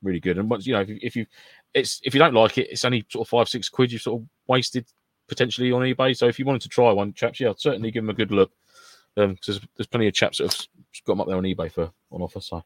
Really 0.03 0.21
good. 0.21 0.39
And 0.39 0.49
once 0.51 0.67
you 0.67 0.75
know, 0.75 0.81
if 0.83 0.89
you, 0.89 0.99
if 1.03 1.17
you, 1.17 1.27
it's 1.73 2.01
if 2.05 2.15
you 2.15 2.19
don't 2.21 2.35
like 2.35 2.59
it, 2.59 2.69
it's 2.71 2.85
only 2.85 3.05
sort 3.11 3.27
of 3.27 3.31
five 3.31 3.49
six 3.49 3.69
quid 3.69 3.91
you've 3.91 4.03
sort 4.03 4.21
of 4.23 4.29
wasted 4.47 4.87
potentially 5.29 5.73
on 5.73 5.83
eBay. 5.83 6.17
So 6.17 6.27
if 6.27 6.39
you 6.39 6.45
wanted 6.45 6.63
to 6.63 6.69
try 6.69 6.93
one, 6.93 7.13
chaps, 7.15 7.41
yeah, 7.41 7.51
I'd 7.51 7.61
certainly 7.61 7.91
give 7.91 8.03
them 8.05 8.11
a 8.11 8.15
good 8.15 8.31
look. 8.31 8.53
Um, 9.17 9.37
'cause 9.37 9.47
there's, 9.47 9.61
there's 9.77 9.87
plenty 9.87 10.09
of 10.09 10.15
chaps 10.15 10.39
that 10.39 10.53
have 10.53 10.67
got 11.07 11.13
them 11.15 11.21
up 11.23 11.27
there 11.29 11.37
on 11.37 11.45
eBay 11.45 11.71
for 11.73 11.91
on 12.11 12.21
offer. 12.23 12.41
So 12.41 12.63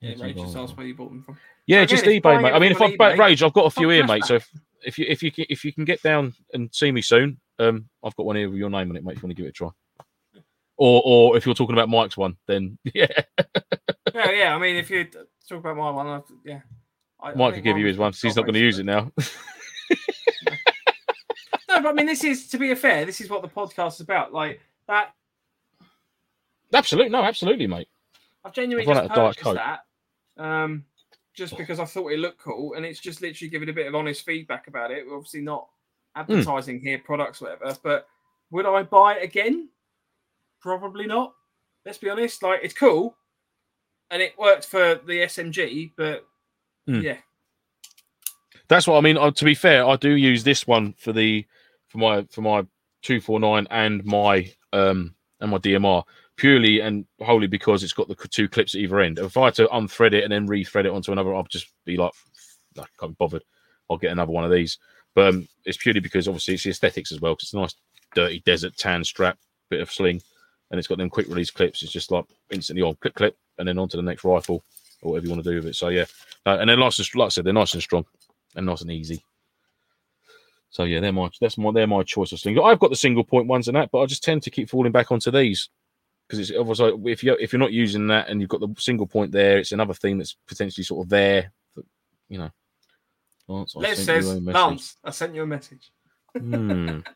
Yeah, 0.00 0.14
Ray 0.22 0.32
just 0.32 0.56
asked 0.56 0.76
where 0.76 0.86
you 0.86 0.94
bought 0.94 1.10
them 1.10 1.22
from. 1.22 1.36
yeah, 1.66 1.82
So 1.82 1.86
just 1.86 2.04
eBay, 2.04 2.40
mate. 2.40 2.52
I 2.52 2.58
mean, 2.58 2.70
if 2.72 2.80
I've 2.80 2.92
on 2.92 2.96
back 2.96 3.16
eBay, 3.16 3.18
rage, 3.18 3.42
I've 3.42 3.52
got 3.52 3.66
a 3.66 3.70
few 3.70 3.88
here, 3.90 4.06
mate. 4.06 4.24
So 4.24 4.36
if, 4.36 4.48
if 4.84 4.98
you 4.98 5.06
if 5.08 5.22
you 5.22 5.32
can- 5.32 5.46
if 5.50 5.64
you 5.64 5.72
can 5.72 5.84
get 5.84 6.00
down 6.02 6.34
and 6.54 6.72
see 6.72 6.92
me 6.92 7.02
soon, 7.02 7.40
um, 7.58 7.88
I've 8.04 8.14
got 8.16 8.26
one 8.26 8.36
here 8.36 8.48
with 8.48 8.58
your 8.58 8.70
name 8.70 8.90
on 8.90 8.96
it, 8.96 9.04
mate. 9.04 9.16
If 9.16 9.22
you 9.22 9.26
want 9.26 9.36
to 9.36 9.42
give 9.42 9.46
it 9.46 9.50
a 9.50 9.52
try, 9.52 9.68
or 10.78 11.02
or 11.04 11.36
if 11.36 11.44
you're 11.44 11.54
talking 11.54 11.74
about 11.74 11.88
Mike's 11.90 12.16
one, 12.16 12.36
then 12.46 12.78
yeah, 12.94 13.06
Yeah, 14.14 14.30
yeah. 14.30 14.54
I 14.54 14.58
mean, 14.58 14.76
if 14.76 14.88
you 14.90 15.04
talk 15.04 15.58
about 15.60 15.76
my 15.76 15.90
one, 15.90 16.06
I've, 16.06 16.22
yeah. 16.44 16.60
I, 17.20 17.30
I 17.30 17.34
Mike 17.34 17.54
think 17.54 17.64
could 17.64 17.70
give 17.70 17.78
you 17.78 17.86
his 17.86 17.98
one. 17.98 18.12
'cause 18.12 18.22
He's 18.22 18.36
not 18.36 18.42
going 18.42 18.54
to 18.54 18.60
use 18.60 18.78
it 18.78 18.84
now. 18.86 19.12
No, 21.68 21.82
but 21.82 21.90
I 21.90 21.92
mean, 21.92 22.06
this 22.06 22.24
is 22.24 22.48
to 22.48 22.58
be 22.58 22.70
a 22.70 22.76
fair. 22.76 23.04
This 23.04 23.20
is 23.20 23.28
what 23.28 23.42
the 23.42 23.48
podcast 23.48 23.94
is 23.96 24.00
about. 24.00 24.32
Like 24.32 24.60
that. 24.86 25.12
absolutely, 26.72 27.10
no, 27.10 27.22
absolutely, 27.22 27.66
mate. 27.66 27.88
I've 28.44 28.54
genuinely 28.54 28.90
I've 28.90 28.96
just 28.96 29.10
out 29.10 29.18
of 29.18 29.34
Diet 29.34 29.36
purchased 29.36 29.54
that. 30.36 30.42
Um, 30.42 30.84
just 31.34 31.56
because 31.58 31.78
I 31.78 31.84
thought 31.84 32.08
it 32.12 32.18
looked 32.20 32.40
cool, 32.40 32.72
and 32.74 32.86
it's 32.86 33.00
just 33.00 33.20
literally 33.20 33.50
giving 33.50 33.68
a 33.68 33.72
bit 33.74 33.86
of 33.86 33.94
honest 33.94 34.24
feedback 34.24 34.66
about 34.66 34.90
it. 34.90 35.06
We're 35.06 35.16
obviously 35.16 35.42
not 35.42 35.68
Hmm. 36.16 36.20
advertising 36.22 36.80
here, 36.80 36.98
products, 37.04 37.40
whatever. 37.42 37.76
But 37.82 38.08
would 38.50 38.64
I 38.66 38.82
buy 38.84 39.14
it 39.16 39.22
again? 39.24 39.68
Probably 40.60 41.06
not. 41.06 41.34
Let's 41.84 41.98
be 41.98 42.10
honest. 42.10 42.42
Like 42.42 42.60
it's 42.62 42.74
cool, 42.74 43.16
and 44.10 44.20
it 44.22 44.38
worked 44.38 44.66
for 44.66 44.96
the 45.06 45.20
SMG, 45.22 45.92
but 45.96 46.24
Hmm. 46.86 47.00
yeah, 47.00 47.18
That's 48.68 48.86
what 48.86 48.96
I 48.96 49.00
mean. 49.02 49.18
Uh, 49.18 49.30
to 49.30 49.44
be 49.44 49.54
fair, 49.54 49.86
I 49.86 49.96
do 49.96 50.10
use 50.10 50.42
this 50.42 50.66
one 50.66 50.94
for 50.98 51.12
the 51.12 51.46
for 51.88 51.98
my 51.98 52.22
for 52.30 52.40
my 52.40 52.66
two 53.02 53.20
four 53.20 53.38
nine 53.40 53.66
and 53.70 54.04
my 54.04 54.50
um 54.72 55.14
and 55.40 55.50
my 55.50 55.58
DMR 55.58 56.02
purely 56.36 56.80
and 56.80 57.04
wholly 57.20 57.46
because 57.46 57.82
it's 57.82 57.92
got 57.92 58.08
the 58.08 58.14
two 58.14 58.48
clips 58.48 58.74
at 58.74 58.80
either 58.80 59.00
end. 59.00 59.18
If 59.18 59.36
I 59.36 59.46
had 59.46 59.54
to 59.56 59.68
unthread 59.68 60.14
it 60.14 60.24
and 60.24 60.32
then 60.32 60.48
rethread 60.48 60.84
it 60.84 60.90
onto 60.92 61.12
another, 61.12 61.34
I'll 61.34 61.42
just 61.44 61.66
be 61.84 61.96
like, 61.96 62.12
I 62.78 62.84
can't 62.98 63.12
be 63.12 63.16
bothered. 63.18 63.42
I'll 63.90 63.98
get 63.98 64.12
another 64.12 64.32
one 64.32 64.44
of 64.44 64.50
these. 64.50 64.78
But 65.14 65.34
um, 65.34 65.48
it's 65.64 65.78
purely 65.78 66.00
because 66.00 66.28
obviously 66.28 66.54
it's 66.54 66.62
the 66.64 66.70
aesthetics 66.70 67.10
as 67.12 67.20
well. 67.20 67.34
Because 67.34 67.48
it's 67.48 67.54
a 67.54 67.58
nice 67.58 67.74
dirty 68.14 68.40
desert 68.46 68.76
tan 68.76 69.02
strap, 69.04 69.36
bit 69.68 69.80
of 69.80 69.90
sling, 69.90 70.22
and 70.70 70.78
it's 70.78 70.88
got 70.88 70.98
them 70.98 71.10
quick 71.10 71.28
release 71.28 71.50
clips. 71.50 71.82
It's 71.82 71.92
just 71.92 72.10
like 72.10 72.24
instantly 72.50 72.82
on 72.82 72.96
clip 72.96 73.14
clip 73.14 73.36
and 73.58 73.66
then 73.66 73.78
onto 73.78 73.96
the 73.96 74.02
next 74.02 74.24
rifle 74.24 74.64
or 75.02 75.12
whatever 75.12 75.26
you 75.26 75.32
want 75.32 75.44
to 75.44 75.50
do 75.50 75.56
with 75.56 75.66
it. 75.66 75.76
So 75.76 75.88
yeah, 75.88 76.04
uh, 76.46 76.58
and 76.60 76.68
they're 76.68 76.76
nice 76.76 76.98
and 76.98 77.08
like 77.14 77.26
I 77.26 77.28
said, 77.30 77.44
they're 77.44 77.52
nice 77.52 77.74
and 77.74 77.82
strong 77.82 78.04
and 78.54 78.66
nice 78.66 78.82
and 78.82 78.90
easy. 78.90 79.24
So 80.70 80.84
yeah, 80.84 81.00
they're 81.00 81.12
my 81.12 81.30
that's 81.40 81.56
my 81.58 81.72
they're 81.72 81.86
my 81.86 82.02
choice 82.02 82.32
of 82.32 82.40
sling. 82.40 82.58
I've 82.60 82.78
got 82.78 82.90
the 82.90 82.96
single 82.96 83.24
point 83.24 83.46
ones 83.46 83.68
and 83.68 83.76
that, 83.76 83.90
but 83.90 84.00
I 84.00 84.06
just 84.06 84.24
tend 84.24 84.42
to 84.42 84.50
keep 84.50 84.68
falling 84.68 84.92
back 84.92 85.10
onto 85.10 85.30
these 85.30 85.70
because 86.26 86.38
it's 86.38 86.58
obviously 86.58 86.92
if 87.10 87.24
you 87.24 87.36
if 87.40 87.52
you're 87.52 87.60
not 87.60 87.72
using 87.72 88.06
that 88.08 88.28
and 88.28 88.40
you've 88.40 88.50
got 88.50 88.60
the 88.60 88.74
single 88.78 89.06
point 89.06 89.32
there, 89.32 89.58
it's 89.58 89.72
another 89.72 89.94
thing 89.94 90.18
that's 90.18 90.36
potentially 90.46 90.84
sort 90.84 91.06
of 91.06 91.08
there. 91.08 91.52
That, 91.74 91.86
you 92.28 92.38
know, 92.38 92.50
Lance, 93.48 93.74
I 93.76 93.94
sent 93.94 93.98
you 93.98 94.04
says, 94.04 94.30
a 94.30 94.40
message. 94.40 94.54
Lance, 94.54 94.96
I 95.04 95.10
sent 95.10 95.34
you 95.34 95.42
a 95.42 95.46
message. 95.46 95.90
Hmm. 96.36 96.98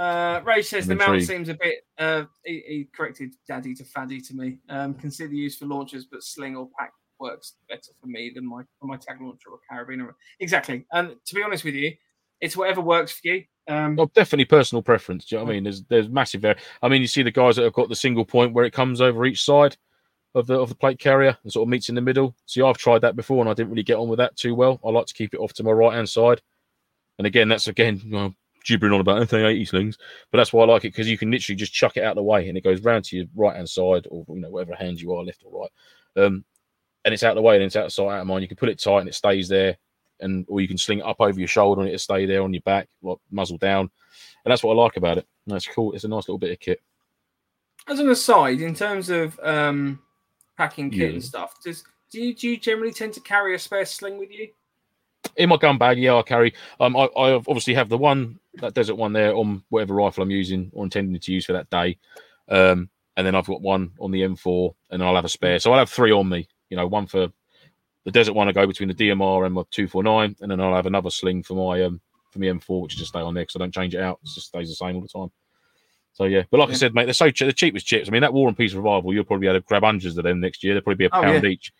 Uh, 0.00 0.40
Ray 0.44 0.62
says 0.62 0.86
the 0.86 0.94
mount 0.94 1.22
seems 1.22 1.50
a 1.50 1.54
bit. 1.54 1.84
Uh, 1.98 2.24
he, 2.44 2.62
he 2.66 2.88
corrected 2.94 3.34
daddy 3.46 3.74
to 3.74 3.84
faddy 3.84 4.20
to 4.22 4.34
me. 4.34 4.58
Um, 4.70 4.94
consider 4.94 5.34
use 5.34 5.58
for 5.58 5.66
launchers, 5.66 6.06
but 6.06 6.22
sling 6.22 6.56
or 6.56 6.70
pack 6.78 6.92
works 7.18 7.56
better 7.68 7.92
for 8.00 8.06
me 8.06 8.32
than 8.34 8.48
my 8.48 8.62
for 8.78 8.86
my 8.86 8.96
tag 8.96 9.20
launcher 9.20 9.50
or 9.50 9.58
carabiner. 9.70 10.14
Exactly. 10.38 10.86
And 10.92 11.16
to 11.26 11.34
be 11.34 11.42
honest 11.42 11.64
with 11.64 11.74
you, 11.74 11.92
it's 12.40 12.56
whatever 12.56 12.80
works 12.80 13.12
for 13.12 13.28
you. 13.28 13.44
Um, 13.68 14.00
Oh, 14.00 14.10
definitely 14.14 14.46
personal 14.46 14.80
preference. 14.80 15.26
Do 15.26 15.36
you 15.36 15.40
know 15.40 15.44
what 15.44 15.50
I 15.50 15.54
mean? 15.54 15.64
There's 15.64 15.82
there's 15.82 16.08
massive 16.08 16.46
I 16.46 16.88
mean, 16.88 17.02
you 17.02 17.08
see 17.08 17.22
the 17.22 17.30
guys 17.30 17.56
that 17.56 17.64
have 17.64 17.74
got 17.74 17.90
the 17.90 17.94
single 17.94 18.24
point 18.24 18.54
where 18.54 18.64
it 18.64 18.72
comes 18.72 19.02
over 19.02 19.26
each 19.26 19.44
side 19.44 19.76
of 20.34 20.46
the 20.46 20.58
of 20.58 20.70
the 20.70 20.74
plate 20.74 20.98
carrier 20.98 21.36
and 21.42 21.52
sort 21.52 21.66
of 21.66 21.70
meets 21.70 21.90
in 21.90 21.94
the 21.94 22.00
middle. 22.00 22.34
See, 22.46 22.62
I've 22.62 22.78
tried 22.78 23.02
that 23.02 23.16
before 23.16 23.42
and 23.42 23.50
I 23.50 23.54
didn't 23.54 23.70
really 23.70 23.82
get 23.82 23.98
on 23.98 24.08
with 24.08 24.18
that 24.18 24.36
too 24.36 24.54
well. 24.54 24.80
I 24.82 24.88
like 24.88 25.06
to 25.06 25.14
keep 25.14 25.34
it 25.34 25.40
off 25.40 25.52
to 25.54 25.62
my 25.62 25.72
right 25.72 25.94
hand 25.94 26.08
side. 26.08 26.40
And 27.18 27.26
again, 27.26 27.48
that's 27.48 27.68
again 27.68 28.00
you 28.02 28.12
know, 28.12 28.34
gibbering 28.64 28.92
on 28.92 29.00
about 29.00 29.16
anything 29.18 29.44
80 29.44 29.64
slings, 29.64 29.98
but 30.30 30.38
that's 30.38 30.52
why 30.52 30.62
I 30.64 30.66
like 30.66 30.84
it 30.84 30.88
because 30.92 31.08
you 31.08 31.18
can 31.18 31.30
literally 31.30 31.56
just 31.56 31.72
chuck 31.72 31.96
it 31.96 32.02
out 32.04 32.12
of 32.12 32.16
the 32.16 32.22
way 32.22 32.48
and 32.48 32.56
it 32.58 32.64
goes 32.64 32.82
round 32.82 33.04
to 33.06 33.16
your 33.16 33.26
right 33.34 33.56
hand 33.56 33.68
side 33.68 34.06
or 34.10 34.24
you 34.28 34.40
know 34.40 34.50
whatever 34.50 34.74
hand 34.74 35.00
you 35.00 35.14
are, 35.14 35.24
left 35.24 35.42
or 35.44 35.62
right. 35.62 36.24
Um, 36.24 36.44
and 37.04 37.14
it's 37.14 37.22
out 37.22 37.30
of 37.30 37.36
the 37.36 37.42
way 37.42 37.54
and 37.56 37.64
it's 37.64 37.76
out 37.76 37.86
of 37.86 37.92
sight, 37.92 38.08
out 38.08 38.20
of 38.20 38.26
mind. 38.26 38.42
You 38.42 38.48
can 38.48 38.56
put 38.58 38.68
it 38.68 38.78
tight 38.80 39.00
and 39.00 39.08
it 39.08 39.14
stays 39.14 39.48
there, 39.48 39.76
and 40.20 40.44
or 40.48 40.60
you 40.60 40.68
can 40.68 40.76
sling 40.78 40.98
it 40.98 41.04
up 41.06 41.16
over 41.20 41.38
your 41.38 41.48
shoulder 41.48 41.80
and 41.80 41.88
it'll 41.88 41.98
stay 41.98 42.26
there 42.26 42.42
on 42.42 42.52
your 42.52 42.60
back, 42.62 42.88
like 43.02 43.18
muzzle 43.30 43.58
down. 43.58 43.90
And 44.44 44.50
that's 44.52 44.62
what 44.62 44.72
I 44.72 44.82
like 44.82 44.96
about 44.96 45.18
it. 45.18 45.26
And 45.46 45.54
That's 45.54 45.66
cool. 45.66 45.92
It's 45.92 46.04
a 46.04 46.08
nice 46.08 46.28
little 46.28 46.38
bit 46.38 46.50
of 46.52 46.60
kit. 46.60 46.80
as 47.86 48.00
an 48.00 48.08
aside, 48.10 48.60
in 48.60 48.74
terms 48.74 49.08
of 49.10 49.38
um, 49.42 50.00
packing 50.56 50.90
kit 50.90 50.98
Yeah. 51.00 51.06
and 51.08 51.24
stuff, 51.24 51.54
does 51.62 51.84
do 52.10 52.20
you, 52.20 52.34
do 52.34 52.48
you 52.48 52.56
generally 52.56 52.92
tend 52.92 53.12
to 53.14 53.20
carry 53.20 53.54
a 53.54 53.58
spare 53.58 53.84
sling 53.84 54.18
with 54.18 54.32
you? 54.32 54.48
In 55.36 55.48
my 55.48 55.56
gun 55.58 55.78
bag, 55.78 55.96
yeah, 55.98 56.16
I 56.16 56.22
carry. 56.22 56.52
Um, 56.80 56.96
I, 56.96 57.04
I 57.16 57.32
obviously 57.34 57.74
have 57.74 57.88
the 57.88 57.96
one 57.98 58.39
that 58.54 58.74
desert 58.74 58.96
one 58.96 59.12
there 59.12 59.34
on 59.34 59.62
whatever 59.68 59.94
rifle 59.94 60.22
I'm 60.22 60.30
using 60.30 60.70
or 60.72 60.84
intending 60.84 61.18
to 61.20 61.32
use 61.32 61.46
for 61.46 61.52
that 61.52 61.70
day. 61.70 61.98
Um, 62.48 62.90
and 63.16 63.26
then 63.26 63.34
I've 63.34 63.46
got 63.46 63.60
one 63.60 63.92
on 64.00 64.10
the 64.10 64.22
M4, 64.22 64.74
and 64.90 65.00
then 65.00 65.06
I'll 65.08 65.14
have 65.14 65.24
a 65.24 65.28
spare. 65.28 65.58
So 65.58 65.72
I'll 65.72 65.78
have 65.78 65.90
three 65.90 66.12
on 66.12 66.28
me. 66.28 66.48
You 66.68 66.76
know, 66.76 66.86
one 66.86 67.06
for 67.06 67.28
the 68.04 68.10
desert 68.10 68.32
one. 68.32 68.48
I 68.48 68.52
go 68.52 68.66
between 68.66 68.88
the 68.88 68.94
DMR 68.94 69.44
and 69.46 69.54
my 69.54 69.62
two 69.70 69.86
four 69.88 70.02
nine, 70.02 70.36
and 70.40 70.50
then 70.50 70.60
I'll 70.60 70.74
have 70.74 70.86
another 70.86 71.10
sling 71.10 71.42
for 71.42 71.54
my 71.54 71.82
um 71.84 72.00
for 72.30 72.38
my 72.38 72.46
M4, 72.46 72.82
which 72.82 72.96
just 72.96 73.10
stay 73.10 73.20
on 73.20 73.34
there 73.34 73.42
because 73.42 73.56
I 73.56 73.58
don't 73.60 73.74
change 73.74 73.94
it 73.94 74.00
out. 74.00 74.20
It 74.22 74.30
just 74.34 74.46
stays 74.48 74.68
the 74.68 74.74
same 74.74 74.96
all 74.96 75.02
the 75.02 75.08
time. 75.08 75.30
So 76.12 76.24
yeah, 76.24 76.42
but 76.50 76.58
like 76.60 76.70
I 76.70 76.74
said, 76.74 76.94
mate, 76.94 77.04
they're 77.04 77.14
so 77.14 77.30
cheap. 77.30 77.46
The 77.48 77.52
cheapest 77.52 77.86
chips. 77.86 78.08
I 78.08 78.12
mean, 78.12 78.22
that 78.22 78.32
War 78.32 78.48
and 78.48 78.56
Peace 78.56 78.74
Revival, 78.74 79.12
you'll 79.14 79.24
probably 79.24 79.46
be 79.46 79.48
able 79.48 79.60
to 79.60 79.66
grab 79.66 79.82
hundreds 79.84 80.16
of 80.16 80.24
them 80.24 80.40
next 80.40 80.62
year. 80.64 80.74
They'll 80.74 80.82
probably 80.82 80.96
be 80.96 81.04
a 81.06 81.10
Oh, 81.12 81.22
pound 81.22 81.44
yeah. 81.44 81.50
each. 81.50 81.72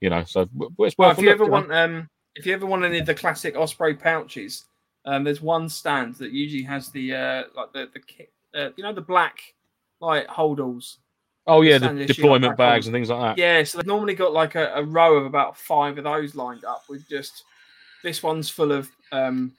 You 0.00 0.10
know, 0.10 0.24
so 0.24 0.42
it's 0.78 0.96
Well, 0.98 1.10
worth. 1.10 1.18
if 1.18 1.22
you 1.22 1.30
look, 1.30 1.40
ever 1.40 1.46
want, 1.46 1.72
um, 1.72 2.08
if 2.34 2.46
you 2.46 2.54
ever 2.54 2.66
want 2.66 2.84
any 2.84 2.98
of 2.98 3.06
the 3.06 3.14
classic 3.14 3.56
Osprey 3.56 3.94
pouches, 3.94 4.64
um, 5.04 5.24
there's 5.24 5.40
one 5.40 5.68
stand 5.68 6.14
that 6.16 6.32
usually 6.32 6.62
has 6.64 6.88
the 6.90 7.14
uh, 7.14 7.42
like 7.54 7.72
the 7.72 7.88
the 7.92 8.00
kit, 8.00 8.32
uh, 8.54 8.70
you 8.76 8.82
know, 8.82 8.92
the 8.92 9.00
black 9.00 9.40
like 10.00 10.26
holdalls. 10.28 10.96
oh 11.46 11.62
yeah, 11.62 11.78
the 11.78 11.94
issue, 12.00 12.06
deployment 12.14 12.56
bags 12.56 12.86
and 12.86 12.94
things 12.94 13.10
like 13.10 13.20
that. 13.36 13.40
Yeah, 13.40 13.62
so 13.64 13.78
they've 13.78 13.86
normally 13.86 14.14
got 14.14 14.32
like 14.32 14.54
a, 14.54 14.72
a 14.74 14.82
row 14.82 15.16
of 15.16 15.26
about 15.26 15.56
five 15.56 15.98
of 15.98 16.04
those 16.04 16.34
lined 16.34 16.64
up 16.64 16.84
with 16.88 17.08
just 17.08 17.44
this 18.02 18.22
one's 18.22 18.48
full 18.50 18.72
of 18.72 18.90
um 19.12 19.52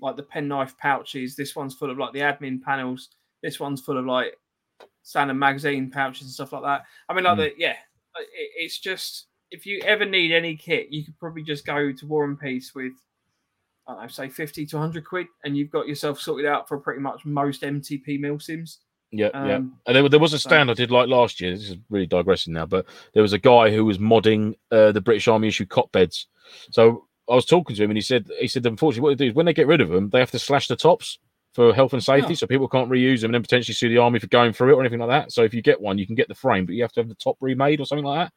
like 0.00 0.16
the 0.16 0.22
penknife 0.22 0.76
pouches, 0.78 1.34
this 1.34 1.56
one's 1.56 1.74
full 1.74 1.90
of 1.90 1.98
like 1.98 2.12
the 2.12 2.20
admin 2.20 2.62
panels, 2.62 3.08
this 3.42 3.58
one's 3.58 3.80
full 3.80 3.98
of 3.98 4.06
like 4.06 4.36
standard 5.02 5.34
magazine 5.34 5.90
pouches 5.90 6.22
and 6.22 6.30
stuff 6.30 6.52
like 6.52 6.62
that. 6.62 6.84
I 7.08 7.14
mean, 7.14 7.24
like 7.24 7.38
Mm. 7.38 7.38
the 7.38 7.54
yeah, 7.58 7.76
it, 8.16 8.50
it's 8.56 8.78
just 8.78 9.26
if 9.50 9.64
you 9.66 9.80
ever 9.84 10.04
need 10.04 10.30
any 10.32 10.54
kit, 10.54 10.88
you 10.90 11.04
could 11.04 11.18
probably 11.18 11.42
just 11.42 11.64
go 11.66 11.90
to 11.90 12.06
War 12.06 12.24
and 12.24 12.38
Peace 12.38 12.74
with 12.74 12.92
I 13.88 13.92
don't 13.94 14.02
know, 14.02 14.08
say 14.08 14.28
fifty 14.28 14.66
to 14.66 14.78
hundred 14.78 15.04
quid, 15.06 15.26
and 15.44 15.56
you've 15.56 15.70
got 15.70 15.88
yourself 15.88 16.20
sorted 16.20 16.46
out 16.46 16.68
for 16.68 16.78
pretty 16.78 17.00
much 17.00 17.24
most 17.24 17.62
MTP 17.62 18.20
mil 18.20 18.38
sims. 18.38 18.78
Yeah, 19.10 19.30
yeah. 19.32 19.54
Um, 19.56 19.78
And 19.86 19.96
there, 19.96 20.06
there 20.10 20.20
was 20.20 20.34
a 20.34 20.38
so- 20.38 20.48
stand 20.50 20.70
I 20.70 20.74
did 20.74 20.90
like 20.90 21.08
last 21.08 21.40
year. 21.40 21.50
This 21.56 21.70
is 21.70 21.76
really 21.88 22.06
digressing 22.06 22.52
now, 22.52 22.66
but 22.66 22.84
there 23.14 23.22
was 23.22 23.32
a 23.32 23.38
guy 23.38 23.70
who 23.70 23.84
was 23.86 23.96
modding 23.98 24.54
uh, 24.70 24.92
the 24.92 25.00
British 25.00 25.26
Army 25.26 25.48
issue 25.48 25.64
cot 25.64 25.90
beds. 25.92 26.26
So 26.70 27.06
I 27.30 27.34
was 27.34 27.46
talking 27.46 27.74
to 27.74 27.82
him, 27.82 27.90
and 27.90 27.96
he 27.96 28.02
said, 28.02 28.28
he 28.38 28.46
said, 28.48 28.66
unfortunately, 28.66 29.00
what 29.08 29.16
they 29.16 29.24
do 29.24 29.30
is 29.30 29.34
when 29.34 29.46
they 29.46 29.54
get 29.54 29.66
rid 29.66 29.80
of 29.80 29.88
them, 29.88 30.10
they 30.10 30.18
have 30.18 30.30
to 30.32 30.38
slash 30.38 30.68
the 30.68 30.76
tops 30.76 31.18
for 31.54 31.72
health 31.72 31.94
and 31.94 32.04
safety, 32.04 32.32
Oh. 32.32 32.36
so 32.36 32.46
people 32.46 32.68
can't 32.68 32.90
reuse 32.90 33.22
them 33.22 33.28
and 33.30 33.36
then 33.36 33.42
potentially 33.42 33.74
sue 33.74 33.88
the 33.88 33.96
army 33.96 34.18
for 34.18 34.26
going 34.26 34.52
through 34.52 34.72
it 34.72 34.76
or 34.76 34.80
anything 34.80 35.00
like 35.00 35.08
that. 35.08 35.32
So 35.32 35.42
if 35.42 35.54
you 35.54 35.62
get 35.62 35.80
one, 35.80 35.96
you 35.96 36.06
can 36.06 36.14
get 36.14 36.28
the 36.28 36.34
frame, 36.34 36.66
but 36.66 36.74
you 36.74 36.82
have 36.82 36.92
to 36.92 37.00
have 37.00 37.08
the 37.08 37.14
top 37.14 37.38
remade 37.40 37.80
or 37.80 37.86
something 37.86 38.04
like 38.04 38.26
that. 38.28 38.32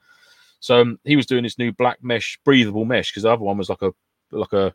So 0.62 0.80
um, 0.82 0.99
he 1.04 1.18
was 1.18 1.26
doing 1.26 1.43
this 1.43 1.58
new 1.60 1.74
black 1.74 2.02
mesh, 2.02 2.39
breathable 2.45 2.86
mesh, 2.86 3.12
because 3.12 3.24
the 3.24 3.32
other 3.32 3.43
one 3.43 3.58
was 3.58 3.68
like 3.70 3.82
a 3.82 3.91
like 4.32 4.54
a 4.54 4.74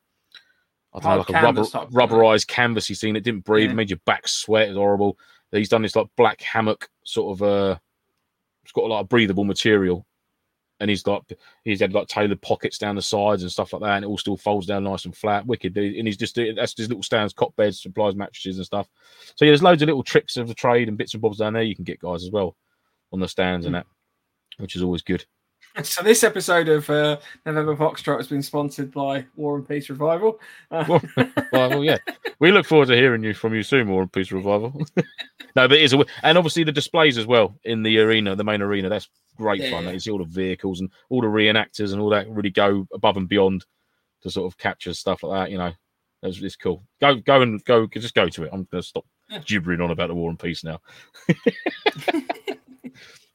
I 0.97 1.01
don't 1.01 1.11
know, 1.13 1.19
like 1.19 1.29
a 1.31 1.33
rubber, 1.35 1.47
canvas 1.47 1.71
type 1.71 1.89
thing, 1.89 1.97
right? 1.97 2.09
rubberized 2.09 2.47
canvasy 2.47 2.99
thing 2.99 3.15
that 3.15 3.25
didn't 3.25 3.45
breathe, 3.45 3.69
Yeah. 3.71 3.75
made 3.75 3.91
your 3.91 4.01
back 4.07 4.27
sweat. 4.29 4.67
It 4.67 4.71
was 4.71 4.77
horrible. 4.79 5.19
He's 5.53 5.69
done 5.69 5.83
this 5.83 5.97
like 5.97 6.09
black 6.17 6.41
hammock 6.43 6.89
sort 7.05 7.37
of 7.37 7.43
uh 7.43 7.79
it's 8.65 8.73
got 8.73 8.85
a 8.85 8.89
lot 8.89 9.01
of 9.01 9.09
breathable 9.09 9.45
material. 9.45 10.07
And 10.81 10.91
he's 10.91 11.03
got 11.03 11.25
he's 11.65 11.81
had 11.81 11.95
like 11.95 12.07
tailored 12.09 12.43
pockets 12.43 12.77
down 12.77 12.97
the 12.97 13.03
sides 13.03 13.43
and 13.43 13.51
stuff 13.51 13.73
like 13.73 13.81
that, 13.81 13.97
and 13.97 14.05
it 14.05 14.09
all 14.09 14.19
still 14.19 14.37
folds 14.37 14.67
down 14.67 14.85
nice 14.85 15.07
and 15.07 15.17
flat, 15.17 15.47
wicked. 15.47 15.75
And 15.79 16.07
he's 16.07 16.19
just 16.19 16.35
that's 16.35 16.75
just 16.75 16.91
little 16.91 17.03
stands, 17.03 17.33
cot 17.33 17.57
beds, 17.57 17.81
supplies 17.81 18.15
mattresses 18.15 18.59
and 18.59 18.67
stuff. 18.67 18.87
So 19.37 19.45
yeah, 19.47 19.53
there's 19.53 19.63
loads 19.63 19.81
of 19.81 19.87
little 19.87 20.03
tricks 20.03 20.37
of 20.37 20.49
the 20.49 20.55
trade 20.55 20.89
and 20.89 20.99
bits 20.99 21.15
and 21.15 21.23
bobs 21.23 21.39
down 21.39 21.55
there 21.55 21.63
you 21.63 21.75
can 21.75 21.85
get 21.85 22.01
guys 22.01 22.23
as 22.25 22.31
well 22.31 22.57
on 23.11 23.21
the 23.21 23.29
stands 23.29 23.65
and 23.65 23.75
that, 23.75 23.87
which 24.59 24.77
is 24.77 24.83
always 24.83 25.01
good. 25.01 25.25
So 25.83 26.03
this 26.03 26.25
episode 26.25 26.69
of 26.69 26.89
uh, 26.89 27.19
November 27.45 27.77
Foxtrot 27.77 28.17
has 28.17 28.29
been 28.29 28.43
sponsored 28.43 28.91
by 28.93 29.27
War 29.37 29.57
and 29.57 29.69
Peace 29.69 29.91
Revival. 29.91 30.41
Uh, 30.71 30.99
yeah, 31.81 31.99
we 32.39 32.51
look 32.51 32.65
forward 32.67 32.89
to 32.89 32.97
hearing 32.97 33.23
you 33.23 33.35
from 33.35 33.55
you 33.55 33.63
soon, 33.63 33.89
War 33.91 34.03
and 34.03 34.13
Peace 34.13 34.33
Revival. 34.33 34.73
no, 34.97 35.05
but 35.69 35.73
it 35.73 35.83
is, 35.83 35.93
a, 35.93 36.05
and 36.23 36.39
obviously 36.39 36.65
the 36.65 36.73
displays 36.73 37.19
as 37.19 37.27
well 37.27 37.55
in 37.65 37.83
the 37.83 37.99
arena, 37.99 38.35
the 38.35 38.45
main 38.45 38.63
arena. 38.63 38.89
That's 38.89 39.09
great 39.37 39.61
Yeah, 39.61 39.71
fun. 39.71 39.85
yeah. 39.85 39.91
You 39.91 39.99
see 40.01 40.11
all 40.11 40.19
the 40.19 40.25
vehicles 40.25 40.81
and 40.81 40.91
all 41.11 41.21
the 41.21 41.27
reenactors 41.27 41.93
and 41.93 42.01
all 42.01 42.09
that 42.11 42.29
really 42.31 42.51
go 42.51 42.87
above 42.95 43.19
and 43.19 43.29
beyond 43.29 43.67
to 44.23 44.31
sort 44.31 44.51
of 44.51 44.57
capture 44.59 44.95
stuff 44.95 45.23
like 45.23 45.45
that. 45.47 45.51
You 45.53 45.59
know, 45.59 45.73
that's 46.23 46.41
it's 46.41 46.57
cool. 46.57 46.85
Go, 47.03 47.17
go 47.17 47.43
and 47.43 47.63
go. 47.65 47.87
Just 47.87 48.15
go 48.15 48.29
to 48.29 48.45
it. 48.45 48.51
I'm 48.53 48.65
going 48.71 48.83
to 48.83 48.89
stop 48.89 49.05
gibbering 49.45 49.83
on 49.83 49.91
about 49.91 50.09
the 50.09 50.15
War 50.15 50.31
and 50.31 50.39
Peace 50.39 50.65
now. 50.65 50.81
it 51.29 51.37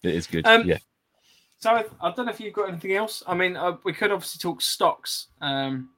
is 0.02 0.26
good. 0.26 0.48
Um, 0.48 0.66
yeah. 0.66 0.80
So 1.62 1.70
I, 1.70 1.86
I 2.02 2.12
don't 2.12 2.26
know 2.26 2.32
if 2.32 2.40
you've 2.40 2.54
got 2.54 2.70
anything 2.70 2.94
else. 2.94 3.22
I 3.28 3.36
mean, 3.36 3.56
uh, 3.56 3.78
we 3.84 3.94
could 3.94 4.12
obviously 4.12 4.40
talk 4.40 4.62
stocks. 4.62 5.28
Um, 5.42 5.92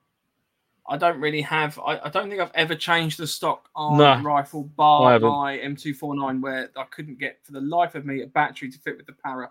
I 0.88 0.98
don't 0.98 1.22
really 1.22 1.40
have. 1.42 1.80
I, 1.80 2.00
I 2.04 2.10
don't 2.10 2.30
think 2.30 2.42
I've 2.42 2.52
ever 2.54 2.76
changed 2.76 3.18
the 3.18 3.26
stock 3.26 3.70
on 3.74 3.98
Nah, 3.98 4.22
rifle 4.22 4.64
bar 4.64 5.18
my 5.22 5.58
M249 5.58 6.42
where 6.42 6.70
I 6.76 6.84
couldn't 6.92 7.18
get 7.18 7.40
for 7.44 7.54
the 7.54 7.62
life 7.62 7.96
of 7.96 8.06
me 8.06 8.22
a 8.22 8.28
battery 8.28 8.70
to 8.70 8.78
fit 8.80 8.98
with 8.98 9.06
the 9.06 9.14
para. 9.14 9.50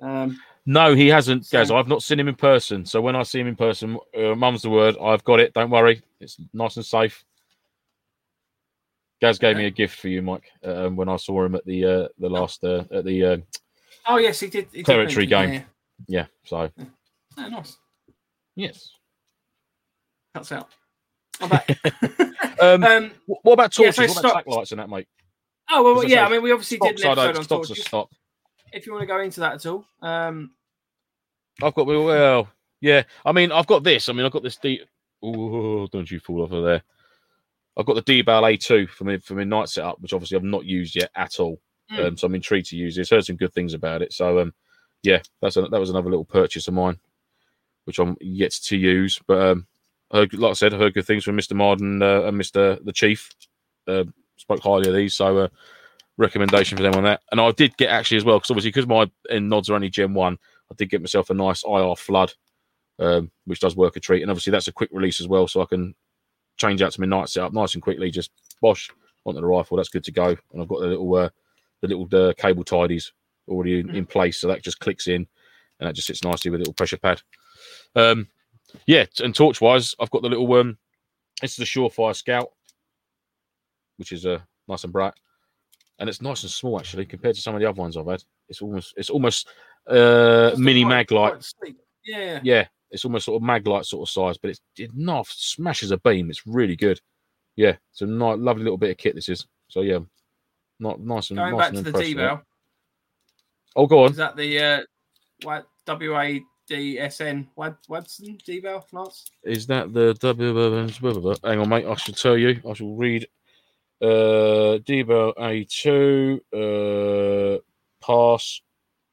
Um, 0.00 0.40
No, 0.66 0.94
he 0.94 1.08
hasn't, 1.08 1.46
So- 1.46 1.58
Gaz. 1.58 1.72
I've 1.72 1.88
not 1.88 2.04
seen 2.04 2.20
him 2.20 2.28
in 2.28 2.36
person. 2.36 2.86
So 2.86 3.00
when 3.00 3.16
I 3.16 3.24
see 3.24 3.40
him 3.40 3.48
in 3.48 3.56
person, 3.56 3.98
uh, 4.16 4.36
mum's 4.36 4.62
the 4.62 4.70
word. 4.70 4.96
I've 5.02 5.24
got 5.24 5.40
it. 5.40 5.52
Don't 5.52 5.70
worry. 5.70 6.00
It's 6.20 6.40
nice 6.52 6.76
and 6.76 6.86
safe. 6.86 7.24
Gaz 9.20 9.38
gave 9.38 9.56
me 9.56 9.66
a 9.66 9.70
gift 9.70 9.98
for 9.98 10.08
you, 10.08 10.22
Mike, 10.22 10.50
um, 10.64 10.94
when 10.96 11.08
I 11.08 11.16
saw 11.16 11.44
him 11.44 11.54
at 11.54 11.64
the 11.66 11.84
uh, 11.84 12.08
the 12.18 12.30
last 12.30 12.64
uh, 12.64 12.84
at 12.90 13.04
the 13.04 13.24
uh, 13.24 13.36
oh 14.06 14.18
yes, 14.18 14.40
he 14.40 14.48
did. 14.48 14.68
He 14.72 14.82
Territory 14.82 15.26
mention, 15.26 15.52
game. 15.52 15.64
Yeah, 16.08 16.26
so 16.44 16.70
Oh, 17.38 17.48
nice. 17.48 17.76
yes. 18.56 18.90
Cuts 20.34 20.52
out. 20.52 20.68
I'm 21.40 21.48
back. 21.48 21.70
Um, 22.60 22.84
um, 22.84 23.10
what 23.26 23.54
about 23.54 23.78
yeah, 23.78 23.90
torches? 23.90 24.14
so 24.14 24.20
what 24.22 24.32
about 24.32 24.44
backlights 24.46 24.70
and 24.72 24.80
that, 24.80 24.90
mate? 24.90 25.08
oh 25.70 25.82
well, 25.82 25.98
As 26.00 26.04
I 26.04 26.08
yeah. 26.08 26.16
say, 26.16 26.20
I 26.20 26.28
mean, 26.28 26.42
we 26.42 26.52
obviously 26.52 26.76
did 26.76 27.00
an 27.00 27.06
episode 27.18 27.36
on 27.38 27.44
torches. 27.44 27.84
stock. 27.84 28.10
If 28.70 28.84
you 28.86 28.92
want 28.92 29.02
to 29.02 29.06
go 29.06 29.18
into 29.20 29.40
that 29.40 29.54
at 29.54 29.64
all, 29.66 29.86
um, 30.02 30.50
I've 31.62 31.74
got 31.74 31.86
well, 31.86 32.48
yeah. 32.82 33.04
I 33.24 33.32
mean, 33.32 33.50
I've 33.50 33.66
got 33.66 33.82
this. 33.82 34.10
I 34.10 34.12
mean, 34.12 34.26
I've 34.26 34.32
got 34.32 34.42
this 34.42 34.58
D. 34.58 34.82
Oh, 35.22 35.86
don't 35.86 36.10
you 36.10 36.20
fall 36.20 36.42
off 36.42 36.52
of 36.52 36.64
there. 36.64 36.82
I've 37.78 37.86
got 37.86 37.94
the 37.94 38.02
D-Bal 38.02 38.42
A2 38.42 38.90
for 38.90 39.04
me 39.04 39.16
for 39.18 39.34
my 39.34 39.44
night 39.44 39.70
setup, 39.70 40.00
which 40.00 40.12
obviously 40.12 40.36
I've 40.36 40.44
not 40.44 40.66
used 40.66 40.96
yet 40.96 41.10
at 41.14 41.40
all. 41.40 41.58
Mm. 41.92 42.06
Um, 42.06 42.16
so 42.16 42.26
I'm 42.26 42.34
intrigued 42.34 42.70
to 42.70 42.76
use 42.76 42.96
this. 42.96 43.10
Heard 43.10 43.24
some 43.24 43.36
good 43.36 43.52
things 43.52 43.74
about 43.74 44.02
it. 44.02 44.12
So 44.12 44.38
um, 44.38 44.54
yeah, 45.02 45.20
that's 45.40 45.56
a, 45.56 45.62
that 45.62 45.80
was 45.80 45.90
another 45.90 46.10
little 46.10 46.24
purchase 46.24 46.68
of 46.68 46.74
mine, 46.74 46.98
which 47.84 47.98
I'm 47.98 48.16
yet 48.20 48.52
to 48.52 48.76
use. 48.76 49.20
But 49.26 49.40
um, 49.40 49.66
I 50.10 50.18
heard, 50.18 50.34
like 50.34 50.50
I 50.50 50.54
said, 50.54 50.74
I 50.74 50.78
heard 50.78 50.94
good 50.94 51.06
things 51.06 51.24
from 51.24 51.36
Mr. 51.36 51.54
Marden 51.54 52.02
uh, 52.02 52.22
and 52.22 52.40
Mr. 52.40 52.82
the 52.84 52.92
Chief. 52.92 53.30
Uh, 53.86 54.04
spoke 54.36 54.60
highly 54.60 54.88
of 54.88 54.94
these, 54.94 55.14
so 55.14 55.38
uh, 55.38 55.48
recommendation 56.16 56.76
for 56.76 56.82
them 56.82 56.94
on 56.94 57.04
that. 57.04 57.22
And 57.30 57.40
I 57.40 57.50
did 57.52 57.76
get 57.76 57.90
actually 57.90 58.18
as 58.18 58.24
well 58.24 58.38
because 58.38 58.50
obviously 58.50 58.70
because 58.70 58.86
my 58.86 59.10
nods 59.38 59.68
are 59.68 59.74
only 59.74 59.90
Gen 59.90 60.14
One, 60.14 60.38
I 60.70 60.74
did 60.76 60.90
get 60.90 61.02
myself 61.02 61.30
a 61.30 61.34
nice 61.34 61.64
IR 61.64 61.96
flood, 61.96 62.32
um, 62.98 63.30
which 63.44 63.60
does 63.60 63.76
work 63.76 63.96
a 63.96 64.00
treat. 64.00 64.22
And 64.22 64.30
obviously 64.30 64.50
that's 64.50 64.68
a 64.68 64.72
quick 64.72 64.90
release 64.92 65.20
as 65.20 65.28
well, 65.28 65.48
so 65.48 65.60
I 65.60 65.66
can 65.66 65.94
change 66.56 66.82
out 66.82 66.92
to 66.92 67.00
my 67.00 67.06
night 67.06 67.28
setup 67.28 67.52
nice 67.52 67.74
and 67.74 67.82
quickly. 67.82 68.10
Just 68.10 68.30
bosh 68.60 68.90
onto 69.24 69.40
the 69.40 69.46
rifle. 69.46 69.76
That's 69.76 69.88
good 69.88 70.04
to 70.04 70.12
go. 70.12 70.28
And 70.52 70.62
I've 70.62 70.68
got 70.68 70.80
the 70.80 70.86
little 70.86 71.14
uh, 71.14 71.30
the 71.82 71.88
little 71.88 72.08
uh, 72.12 72.32
cable 72.34 72.64
tidies 72.64 73.12
already 73.48 73.80
in, 73.80 73.94
in 73.94 74.06
place, 74.06 74.38
so 74.38 74.48
that 74.48 74.62
just 74.62 74.80
clicks 74.80 75.08
in, 75.08 75.26
and 75.78 75.88
that 75.88 75.94
just 75.94 76.06
sits 76.06 76.24
nicely 76.24 76.50
with 76.50 76.58
a 76.58 76.62
little 76.62 76.74
pressure 76.74 76.98
pad. 76.98 77.20
Um, 77.96 78.28
yeah, 78.86 79.06
and 79.22 79.34
torch 79.34 79.60
wise, 79.60 79.94
I've 79.98 80.10
got 80.10 80.22
the 80.22 80.28
little 80.28 80.52
um, 80.54 80.78
this 81.40 81.52
is 81.52 81.56
the 81.56 81.64
Surefire 81.64 82.14
Scout, 82.14 82.48
which 83.96 84.12
is 84.12 84.26
uh, 84.26 84.38
nice 84.68 84.84
and 84.84 84.92
bright, 84.92 85.14
and 85.98 86.08
it's 86.08 86.22
nice 86.22 86.42
and 86.42 86.50
small 86.50 86.78
actually 86.78 87.06
compared 87.06 87.34
to 87.34 87.40
some 87.40 87.54
of 87.54 87.60
the 87.60 87.68
other 87.68 87.80
ones 87.80 87.96
I've 87.96 88.06
had. 88.06 88.22
It's 88.48 88.62
almost 88.62 88.94
it's 88.96 89.10
almost 89.10 89.48
uh, 89.88 90.52
mini 90.56 90.84
mag 90.84 91.10
light. 91.10 91.44
Yeah. 92.04 92.40
Yeah, 92.42 92.66
it's 92.90 93.04
almost 93.04 93.26
sort 93.26 93.36
of 93.36 93.42
mag 93.42 93.66
light 93.66 93.84
sort 93.84 94.08
of 94.08 94.12
size, 94.12 94.38
but 94.38 94.50
it's 94.50 94.60
it 94.76 94.90
not 94.94 95.26
smashes 95.28 95.90
a 95.90 95.98
beam. 95.98 96.30
It's 96.30 96.46
really 96.46 96.76
good. 96.76 97.00
Yeah, 97.56 97.76
it's 97.92 98.02
a 98.02 98.06
nice, 98.06 98.38
lovely 98.38 98.64
little 98.64 98.78
bit 98.78 98.90
of 98.90 98.96
kit. 98.96 99.14
This 99.14 99.28
is 99.28 99.46
so 99.68 99.82
yeah, 99.82 99.98
not 100.80 101.00
nice 101.00 101.30
and 101.30 101.38
Going 101.38 101.52
nice 101.56 101.60
back 101.60 101.74
and 101.76 101.84
to 101.86 101.92
the. 101.92 101.98
D-Bell, 101.98 102.42
Oh, 103.76 103.86
go 103.86 104.04
on. 104.04 104.10
is 104.10 104.16
that 104.16 104.36
the 104.36 104.58
uh, 104.58 104.80
what 105.42 105.66
W 105.86 106.18
A 106.18 106.40
D 106.68 106.98
S 106.98 107.20
N 107.20 107.48
WADSN 107.56 108.42
D-Bell 108.44 108.86
Is 109.44 109.66
that 109.66 109.92
the 109.92 110.14
W? 110.14 111.34
Hang 111.44 111.60
on, 111.60 111.68
mate. 111.68 111.86
I 111.86 111.94
shall 111.94 112.14
tell 112.14 112.36
you. 112.36 112.60
I 112.68 112.72
shall 112.74 112.94
read. 112.94 113.26
Uh, 114.02 114.78
D-Bal 114.78 115.34
A2, 115.34 116.40
uh, 116.54 117.58
pass, 118.02 118.62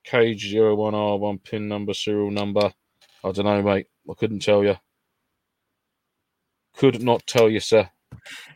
cage 0.05 0.53
01R1, 0.53 1.43
pin 1.43 1.67
number, 1.67 1.93
serial 1.93 2.31
number. 2.31 2.71
I 3.23 3.31
don't 3.31 3.45
know, 3.45 3.61
mate. 3.61 3.87
I 4.09 4.13
couldn't 4.13 4.39
tell 4.39 4.63
you. 4.63 4.75
Could 6.75 7.01
not 7.03 7.27
tell 7.27 7.49
you, 7.49 7.59
sir. 7.59 7.89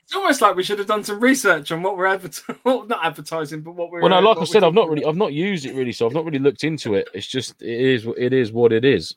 It's 0.03 0.15
almost 0.17 0.41
like 0.41 0.55
we 0.55 0.63
should 0.63 0.79
have 0.79 0.87
done 0.87 1.03
some 1.03 1.21
research 1.21 1.71
on 1.71 1.81
what 1.83 1.97
we're 1.97 2.05
advertising, 2.05 2.57
well, 2.65 2.85
not 2.85 3.05
advertising, 3.05 3.61
but 3.61 3.73
what 3.73 3.91
we're. 3.91 4.01
Well, 4.01 4.09
no, 4.09 4.17
uh, 4.17 4.21
like 4.21 4.39
I 4.39 4.43
said, 4.43 4.63
I've 4.63 4.73
not 4.73 4.89
really, 4.89 5.05
I've 5.05 5.15
not 5.15 5.31
used 5.31 5.65
it 5.65 5.73
really, 5.73 5.93
so 5.93 6.05
I've 6.05 6.13
not 6.13 6.25
really 6.25 6.39
looked 6.39 6.63
into 6.63 6.95
it. 6.95 7.07
It's 7.13 7.27
just, 7.27 7.61
it 7.61 7.79
is, 7.79 8.05
it 8.17 8.33
is 8.33 8.51
what 8.51 8.73
it 8.73 8.83
is. 8.83 9.15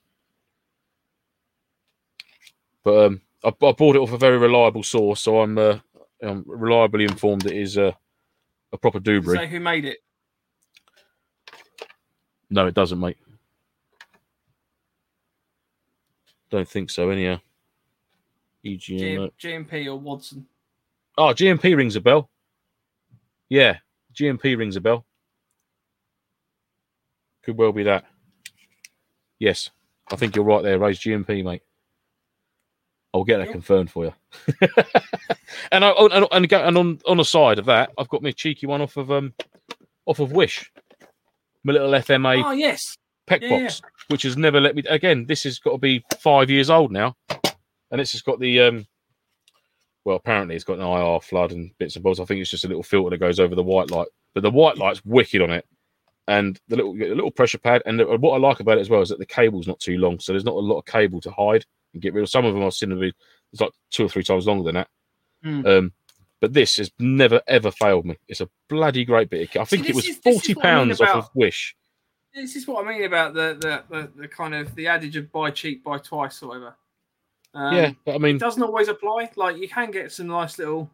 But 2.85 3.07
um, 3.07 3.21
I, 3.43 3.49
I 3.49 3.73
bought 3.73 3.97
it 3.97 3.99
off 3.99 4.13
a 4.13 4.19
very 4.19 4.39
reliable 4.39 4.83
source, 4.83 5.21
so 5.23 5.41
I'm, 5.41 5.59
uh, 5.59 5.79
I'm 6.23 6.45
reliably 6.47 7.05
informed 7.05 7.47
it 7.47 7.57
is 7.57 7.77
uh, 7.77 7.93
a 8.73 8.79
proper 8.79 8.99
about. 8.99 9.05
Does 9.05 9.25
it 9.25 9.27
Dubry. 9.27 9.37
Say 9.39 9.49
who 9.49 9.61
made 9.61 9.85
it? 9.85 9.99
No, 12.51 12.67
it 12.67 12.75
doesn't, 12.75 13.01
mate. 13.01 13.19
Don't 16.51 16.69
think 16.69 16.91
so, 16.91 17.11
anyhow. 17.11 17.41
EGM. 18.65 19.31
G- 19.39 19.49
G&P 19.49 19.89
or 19.89 20.01
WADSN? 20.01 20.45
Oh, 21.17 21.33
G&P 21.33 21.75
rings 21.75 21.97
a 21.97 22.01
bell. 22.01 22.31
Yeah, 23.49 23.79
G&P 24.13 24.57
rings 24.57 24.77
a 24.77 24.81
bell. 24.81 25.05
Could 27.45 27.59
well 27.59 27.73
be 27.73 27.83
that. 27.85 28.05
Yes, 29.39 29.71
I 30.11 30.17
think 30.17 30.35
you're 30.35 30.45
right 30.45 30.63
there. 30.63 30.79
Raise 30.79 30.99
G&P, 30.99 31.43
mate. 31.43 31.63
I'll 33.15 33.23
get 33.23 33.39
that 33.39 33.53
confirmed 33.53 33.93
for 33.93 34.07
you. 34.07 34.15
and 35.71 35.85
I, 35.85 35.95
oh, 35.97 36.09
and 36.09 36.27
and, 36.33 36.53
and 36.53 36.77
on 36.77 36.99
on 37.07 37.17
the 37.19 37.25
side 37.25 37.61
of 37.61 37.67
that, 37.67 37.93
I've 37.97 38.09
got 38.09 38.25
my 38.25 38.33
cheeky 38.33 38.67
one 38.67 38.81
off 38.81 38.97
of 38.97 39.13
um 39.13 39.33
off 40.05 40.19
of 40.19 40.33
Wish, 40.33 40.73
my 41.63 41.75
little 41.75 41.93
FMA 41.93 42.43
Oh 42.45 42.51
yes, 42.51 42.97
PEQ 43.29 43.43
Yeah, 43.43 43.49
box, 43.61 43.83
which 44.09 44.23
has 44.23 44.37
never 44.37 44.61
let 44.61 44.75
me. 44.75 44.83
Again, 44.89 45.27
this 45.27 45.45
has 45.45 45.61
got 45.61 45.73
to 45.73 45.79
be 45.79 46.05
five 46.19 46.51
years 46.51 46.71
old 46.71 46.91
now, 46.91 47.15
and 47.95 48.01
it's 48.01 48.11
just 48.11 48.25
got 48.25 48.41
the 48.41 48.61
um. 48.61 48.87
Well, 50.05 50.17
apparently 50.17 50.57
it's 50.57 50.65
got 50.65 50.81
an 50.81 50.85
IR 50.85 51.21
flood 51.21 51.53
and 51.53 51.71
bits 51.79 51.95
and 51.95 52.03
bobs. 52.03 52.19
I 52.19 52.25
think 52.25 52.41
it's 52.41 52.51
just 52.51 52.65
a 52.65 52.69
little 52.69 52.83
filter 52.83 53.11
that 53.11 53.19
goes 53.19 53.39
over 53.39 53.55
the 53.55 53.63
white 53.63 53.91
light, 53.93 54.09
but 54.35 54.43
the 54.43 54.51
white 54.51 54.77
light's 54.77 55.03
wicked 55.05 55.41
on 55.41 55.51
it, 55.51 55.65
and 56.27 56.61
the 56.67 56.75
little 56.75 56.93
the 56.93 57.15
little 57.15 57.31
pressure 57.31 57.57
pad. 57.57 57.83
And 57.87 58.01
the, 58.01 58.05
what 58.05 58.35
I 58.35 58.39
like 58.39 58.59
about 58.59 58.79
it 58.79 58.81
as 58.81 58.91
well 58.91 59.01
is 59.01 59.11
that 59.11 59.21
the 59.21 59.25
cable's 59.25 59.69
not 59.69 59.79
too 59.79 59.97
long, 59.97 60.19
so 60.19 60.33
there's 60.33 60.45
not 60.45 60.57
a 60.57 60.59
lot 60.59 60.79
of 60.79 60.87
cable 60.87 61.21
to 61.21 61.31
hide 61.31 61.65
and 61.93 62.03
get 62.03 62.15
rid 62.15 62.23
of. 62.23 62.29
Some 62.29 62.45
of 62.45 62.53
them 62.53 62.65
I've 62.65 62.75
seen 62.75 62.91
them 62.91 62.99
be 62.99 63.13
it's 63.53 63.61
like 63.61 63.71
two 63.91 64.05
or 64.05 64.09
three 64.09 64.25
times 64.25 64.49
longer 64.49 64.65
than 64.65 64.75
that. 64.75 64.89
Hmm. 65.45 65.67
Um, 65.67 65.93
but 66.41 66.53
this 66.53 66.77
has 66.79 66.91
never 66.99 67.41
ever 67.47 67.71
failed 67.71 68.07
me. 68.07 68.17
It's 68.27 68.41
a 68.41 68.51
bloody 68.69 69.05
great 69.05 69.31
bit 69.31 69.43
of 69.43 69.51
kit. 69.51 69.63
I 69.63 69.65
think 69.65 69.89
it 69.89 69.95
was 69.95 70.09
is- 70.09 70.19
forty 70.19 70.55
what 70.55 70.67
I 70.67 70.69
mean 70.81 70.89
pounds 70.89 71.01
off 71.01 71.09
of 71.15 71.31
Wish. 71.35 71.77
this 72.35 72.57
is 72.57 72.67
what 72.67 72.85
I 72.85 72.91
mean 72.91 73.05
about 73.05 73.33
the 73.33 73.57
the, 73.59 73.95
the, 73.95 74.11
the 74.23 74.29
kind 74.29 74.55
of 74.55 74.75
the 74.75 74.89
adage 74.89 75.17
of 75.17 75.31
buy 75.31 75.51
cheap, 75.51 75.85
buy 75.85 75.99
twice, 75.99 76.43
or 76.43 76.49
whatever. 76.49 76.77
Um, 77.55 77.75
yeah, 77.75 77.93
but 78.05 78.15
I 78.17 78.19
mean, 78.19 78.37
it 78.37 78.41
doesn't 78.41 78.63
always 78.63 78.89
apply. 78.89 79.31
Like 79.37 79.57
you 79.57 79.69
can 79.69 79.91
get 79.91 80.13
some 80.13 80.27
nice 80.27 80.59
little. 80.59 80.91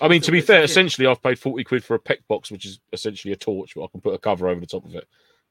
I 0.00 0.08
mean, 0.08 0.22
to 0.22 0.32
be 0.32 0.40
fair, 0.40 0.62
essentially, 0.62 1.06
I've 1.06 1.22
paid 1.22 1.38
forty 1.38 1.64
quid 1.64 1.84
for 1.84 1.94
a 1.94 1.98
PEQ 1.98 2.18
box, 2.28 2.50
which 2.50 2.64
is 2.66 2.80
essentially 2.92 3.32
a 3.32 3.36
torch, 3.36 3.74
but 3.74 3.84
I 3.84 3.88
can 3.88 4.00
put 4.00 4.14
a 4.14 4.18
cover 4.18 4.48
over 4.48 4.60
the 4.60 4.66
top 4.66 4.84
of 4.86 4.94
it, 4.94 5.06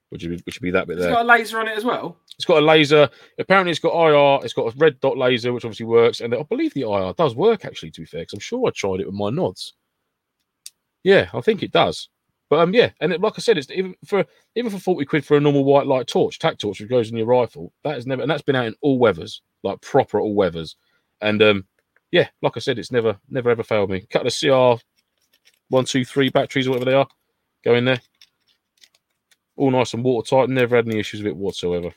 which 0.09 0.23
would 0.23 0.31
be, 0.37 0.41
which 0.45 0.59
would 0.59 0.65
be 0.65 0.71
that 0.71 0.87
bit 0.87 0.97
It's 0.97 1.05
there. 1.05 1.13
got 1.13 1.25
a 1.25 1.27
laser 1.27 1.59
on 1.59 1.67
it 1.67 1.77
as 1.77 1.83
well. 1.83 2.17
It's 2.37 2.45
got 2.45 2.61
a 2.63 2.65
laser. 2.65 3.09
Apparently, 3.37 3.71
it's 3.71 3.79
got 3.79 3.93
IR. 3.93 4.43
It's 4.43 4.53
got 4.53 4.73
a 4.73 4.77
red 4.77 4.99
dot 4.99 5.17
laser, 5.17 5.53
which 5.53 5.65
obviously 5.65 5.85
works, 5.85 6.21
and 6.21 6.33
I 6.33 6.43
believe 6.43 6.73
the 6.73 6.89
IR 6.89 7.13
does 7.13 7.35
work 7.35 7.65
actually. 7.65 7.91
To 7.91 8.01
be 8.01 8.05
fair, 8.05 8.21
because 8.21 8.33
I'm 8.33 8.39
sure 8.39 8.67
I 8.67 8.71
tried 8.71 9.01
it 9.01 9.05
with 9.05 9.15
my 9.15 9.29
nods. 9.29 9.73
Yeah, 11.03 11.29
I 11.33 11.41
think 11.41 11.61
it 11.63 11.71
does. 11.71 12.09
But 12.49 12.59
um, 12.59 12.73
yeah, 12.73 12.89
and 12.99 13.13
it, 13.13 13.21
like 13.21 13.33
I 13.37 13.41
said, 13.41 13.57
it's 13.57 13.69
even 13.71 13.95
for 14.05 14.25
even 14.55 14.71
for 14.71 14.79
forty 14.79 15.05
quid 15.05 15.25
for 15.25 15.37
a 15.37 15.39
normal 15.39 15.63
white 15.63 15.87
light 15.87 16.07
torch, 16.07 16.39
tac 16.39 16.57
torch, 16.57 16.79
which 16.79 16.89
goes 16.89 17.09
in 17.09 17.17
your 17.17 17.27
rifle. 17.27 17.71
That 17.83 17.97
is 17.97 18.05
never, 18.07 18.21
and 18.23 18.29
that's 18.31 18.41
been 18.41 18.55
out 18.55 18.65
in 18.65 18.75
all 18.81 18.97
weathers, 18.99 19.41
like 19.63 19.81
proper 19.81 20.19
all 20.19 20.33
weathers. 20.33 20.75
And 21.21 21.41
um, 21.41 21.65
yeah, 22.11 22.27
like 22.41 22.53
I 22.55 22.59
said, 22.59 22.79
it's 22.79 22.91
never, 22.91 23.17
never 23.29 23.49
ever 23.49 23.63
failed 23.63 23.89
me. 23.89 24.05
Cut 24.09 24.23
the 24.23 24.77
CR 24.77 24.81
one, 25.69 25.85
two, 25.85 26.03
three 26.03 26.29
batteries 26.29 26.67
or 26.67 26.71
whatever 26.71 26.91
they 26.91 26.95
are, 26.97 27.07
go 27.63 27.75
in 27.75 27.85
there. 27.85 28.01
All 29.55 29.71
nice 29.71 29.93
and 29.93 30.03
watertight. 30.03 30.49
Never 30.49 30.75
had 30.75 30.87
any 30.87 30.99
issues 30.99 31.21
with 31.21 31.31
it 31.31 31.37
whatsoever. 31.37 31.91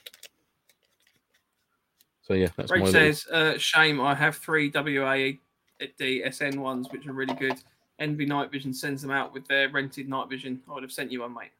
So 2.22 2.34
yeah, 2.34 2.48
that's 2.56 2.70
little- 2.70 2.86
says, 2.86 3.26
uh, 3.28 3.58
"Shame, 3.58 4.00
I 4.00 4.14
have 4.14 4.36
three 4.36 4.70
WADSN 4.70 6.56
ones, 6.56 6.88
which 6.90 7.06
are 7.06 7.12
really 7.12 7.34
good. 7.34 7.60
NV 8.00 8.26
Night 8.26 8.50
Vision 8.50 8.72
sends 8.72 9.02
them 9.02 9.10
out 9.10 9.32
with 9.32 9.46
their 9.46 9.68
rented 9.68 10.08
night 10.08 10.28
vision. 10.28 10.60
I 10.68 10.74
would 10.74 10.82
have 10.82 10.92
sent 10.92 11.12
you 11.12 11.20
one, 11.20 11.34
mate. 11.34 11.50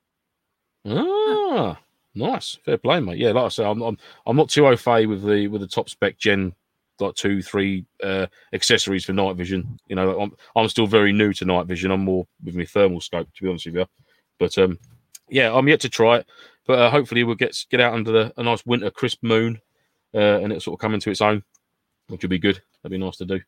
Ah, 0.87 1.79
nice, 2.15 2.59
fair 2.65 2.79
play, 2.79 3.01
mate. 3.01 3.19
Yeah, 3.19 3.33
like 3.33 3.45
I 3.45 3.49
say, 3.49 3.65
I'm 3.65 3.83
I'm, 3.83 3.99
I'm 4.27 4.37
not 4.37 4.49
too 4.49 4.67
au 4.67 4.77
fait 4.77 5.07
with 5.07 5.25
the 5.25 5.49
with 5.49 5.61
the 5.61 5.67
top 5.67 5.89
spec 5.89 6.19
Gen 6.19 6.55
like 7.01 7.15
two, 7.15 7.43
three 7.43 7.85
uh, 8.03 8.27
accessories 8.53 9.05
for 9.05 9.13
night 9.13 9.37
vision. 9.37 9.79
You 9.89 9.97
know, 9.97 10.21
I'm 10.21 10.33
I'm 10.57 10.69
still 10.69 10.87
very 10.87 11.13
new 11.13 11.33
to 11.35 11.45
night 11.45 11.67
vision. 11.67 11.91
I'm 11.91 12.05
more 12.05 12.27
with 12.43 12.55
my 12.55 12.65
thermal 12.65 13.01
scope, 13.01 13.29
to 13.35 13.43
be 13.43 13.49
honest 13.49 13.67
with 13.67 13.77
you. 13.77 13.87
But 14.39 14.57
um, 14.59 14.79
yeah, 15.29 15.53
I'm 15.53 15.69
yet 15.69 15.81
to 15.81 15.89
try 15.89 16.19
it. 16.19 16.27
But 16.67 16.79
uh, 16.79 16.91
hopefully, 16.91 17.25
we'll 17.25 17.35
get 17.37 17.57
get 17.71 17.81
out 17.81 17.95
under 17.95 18.13
the, 18.13 18.33
a 18.37 18.43
nice 18.43 18.65
winter 18.65 18.91
crisp 18.91 19.23
moon, 19.23 19.61
uh, 20.15 20.19
and 20.19 20.47
it'll 20.47 20.61
sort 20.61 20.79
of 20.79 20.81
come 20.81 20.95
into 20.95 21.11
its 21.11 21.21
own, 21.21 21.43
which 22.09 22.23
would 22.23 22.31
be 22.31 22.39
good. 22.39 22.63
That'd 22.83 22.99
be 22.99 23.05
nice 23.05 23.17
to 23.19 23.25
do. 23.25 23.41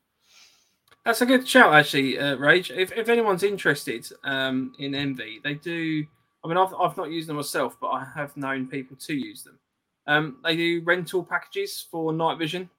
That's 1.04 1.20
a 1.20 1.26
good 1.26 1.46
shout, 1.46 1.72
actually, 1.72 2.18
uh, 2.18 2.34
Rage. 2.34 2.72
If, 2.72 2.90
if 2.90 3.08
anyone's 3.08 3.44
interested 3.44 4.08
um, 4.24 4.74
in 4.80 4.90
NV, 4.90 5.40
they 5.44 5.54
do. 5.54 6.04
I 6.46 6.48
mean, 6.48 6.56
I've, 6.58 6.72
I've 6.74 6.96
not 6.96 7.10
used 7.10 7.28
them 7.28 7.36
myself, 7.36 7.76
but 7.80 7.88
I 7.88 8.04
have 8.14 8.36
known 8.36 8.68
people 8.68 8.96
to 8.98 9.14
use 9.14 9.42
them. 9.42 9.58
Um, 10.06 10.36
they 10.44 10.54
do 10.56 10.80
rental 10.84 11.24
packages 11.24 11.84
for 11.90 12.12
night 12.12 12.38
vision. 12.38 12.70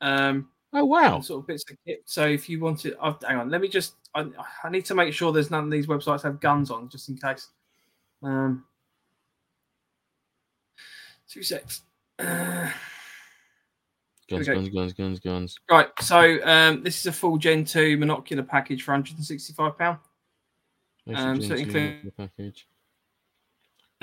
Um, 0.00 0.48
Oh 0.76 0.84
wow! 0.84 1.20
sort 1.20 1.40
of 1.40 1.46
bits 1.46 1.64
of 1.70 1.76
kit. 1.86 2.02
So 2.04 2.26
if 2.26 2.48
you 2.48 2.58
want 2.60 2.80
to, 2.80 2.96
oh, 3.00 3.16
hang 3.26 3.38
on, 3.38 3.48
let 3.48 3.60
me 3.60 3.68
just. 3.68 3.94
I, 4.14 4.26
I 4.64 4.70
need 4.70 4.84
to 4.86 4.94
make 4.94 5.14
sure 5.14 5.32
there's 5.32 5.50
none 5.50 5.64
of 5.64 5.70
these 5.70 5.86
websites 5.86 6.22
have 6.24 6.40
guns 6.40 6.70
on, 6.70 6.88
just 6.88 7.08
in 7.08 7.16
case. 7.16 7.48
Um, 8.22 8.64
Two. 11.28 11.42
Uh, 12.18 12.70
Guns, 14.30 14.46
guns, 14.48 14.68
guns, 14.70 14.92
guns, 14.94 15.20
guns. 15.20 15.58
right. 15.70 15.88
So 16.00 16.38
um, 16.44 16.82
this 16.82 16.98
is 16.98 17.06
a 17.06 17.12
full 17.12 17.36
Gen 17.38 17.64
two 17.64 17.96
monocular 17.98 18.46
package 18.46 18.82
for 18.82 18.92
165 18.92 19.78
pound. 19.78 19.98
Um, 21.14 21.40
so 21.42 21.50
Basic 21.50 21.66
include- 21.66 22.12
Gen 22.18 22.30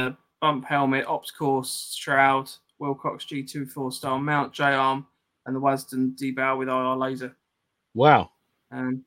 2. 0.09 0.17
Bump 0.41 0.65
helmet, 0.65 1.05
ops 1.05 1.29
course, 1.29 1.95
shroud, 1.95 2.49
Wilcox 2.79 3.25
G24 3.25 3.93
style 3.93 4.17
mount, 4.17 4.51
J 4.53 4.63
arm, 4.73 5.05
and 5.45 5.55
the 5.55 5.59
WADSN 5.59 6.15
D-Bal 6.17 6.57
with 6.57 6.67
IR 6.67 6.95
laser. 6.95 7.37
Wow. 7.93 8.31
Um, 8.71 9.05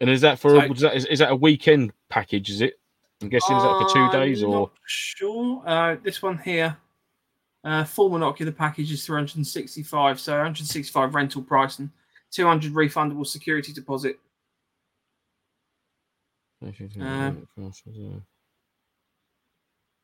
And 0.00 0.10
is 0.10 0.20
that 0.22 0.38
for 0.40 0.50
So- 0.50 0.72
is 0.72 0.80
that 0.80 0.96
is, 0.96 1.04
is 1.06 1.18
that 1.20 1.30
a 1.30 1.36
weekend 1.36 1.92
package? 2.08 2.50
Is 2.50 2.60
it? 2.60 2.80
I'm 3.20 3.28
guessing 3.28 3.56
is 3.56 3.62
that 3.62 3.80
for 3.80 3.94
two 3.94 4.10
days 4.18 4.42
I'm 4.42 4.50
or 4.50 4.70
sure? 4.86 5.62
Uh, 5.66 5.96
this 6.02 6.22
one 6.22 6.38
here, 6.38 6.76
uh, 7.64 7.84
full 7.84 8.10
monocular 8.10 8.56
package 8.56 8.92
is 8.92 9.04
365, 9.04 10.20
so 10.20 10.32
165 10.32 11.14
rental 11.14 11.42
price 11.42 11.80
and 11.80 11.90
200 12.30 12.72
refundable 12.72 13.26
security 13.26 13.72
deposit. 13.72 14.18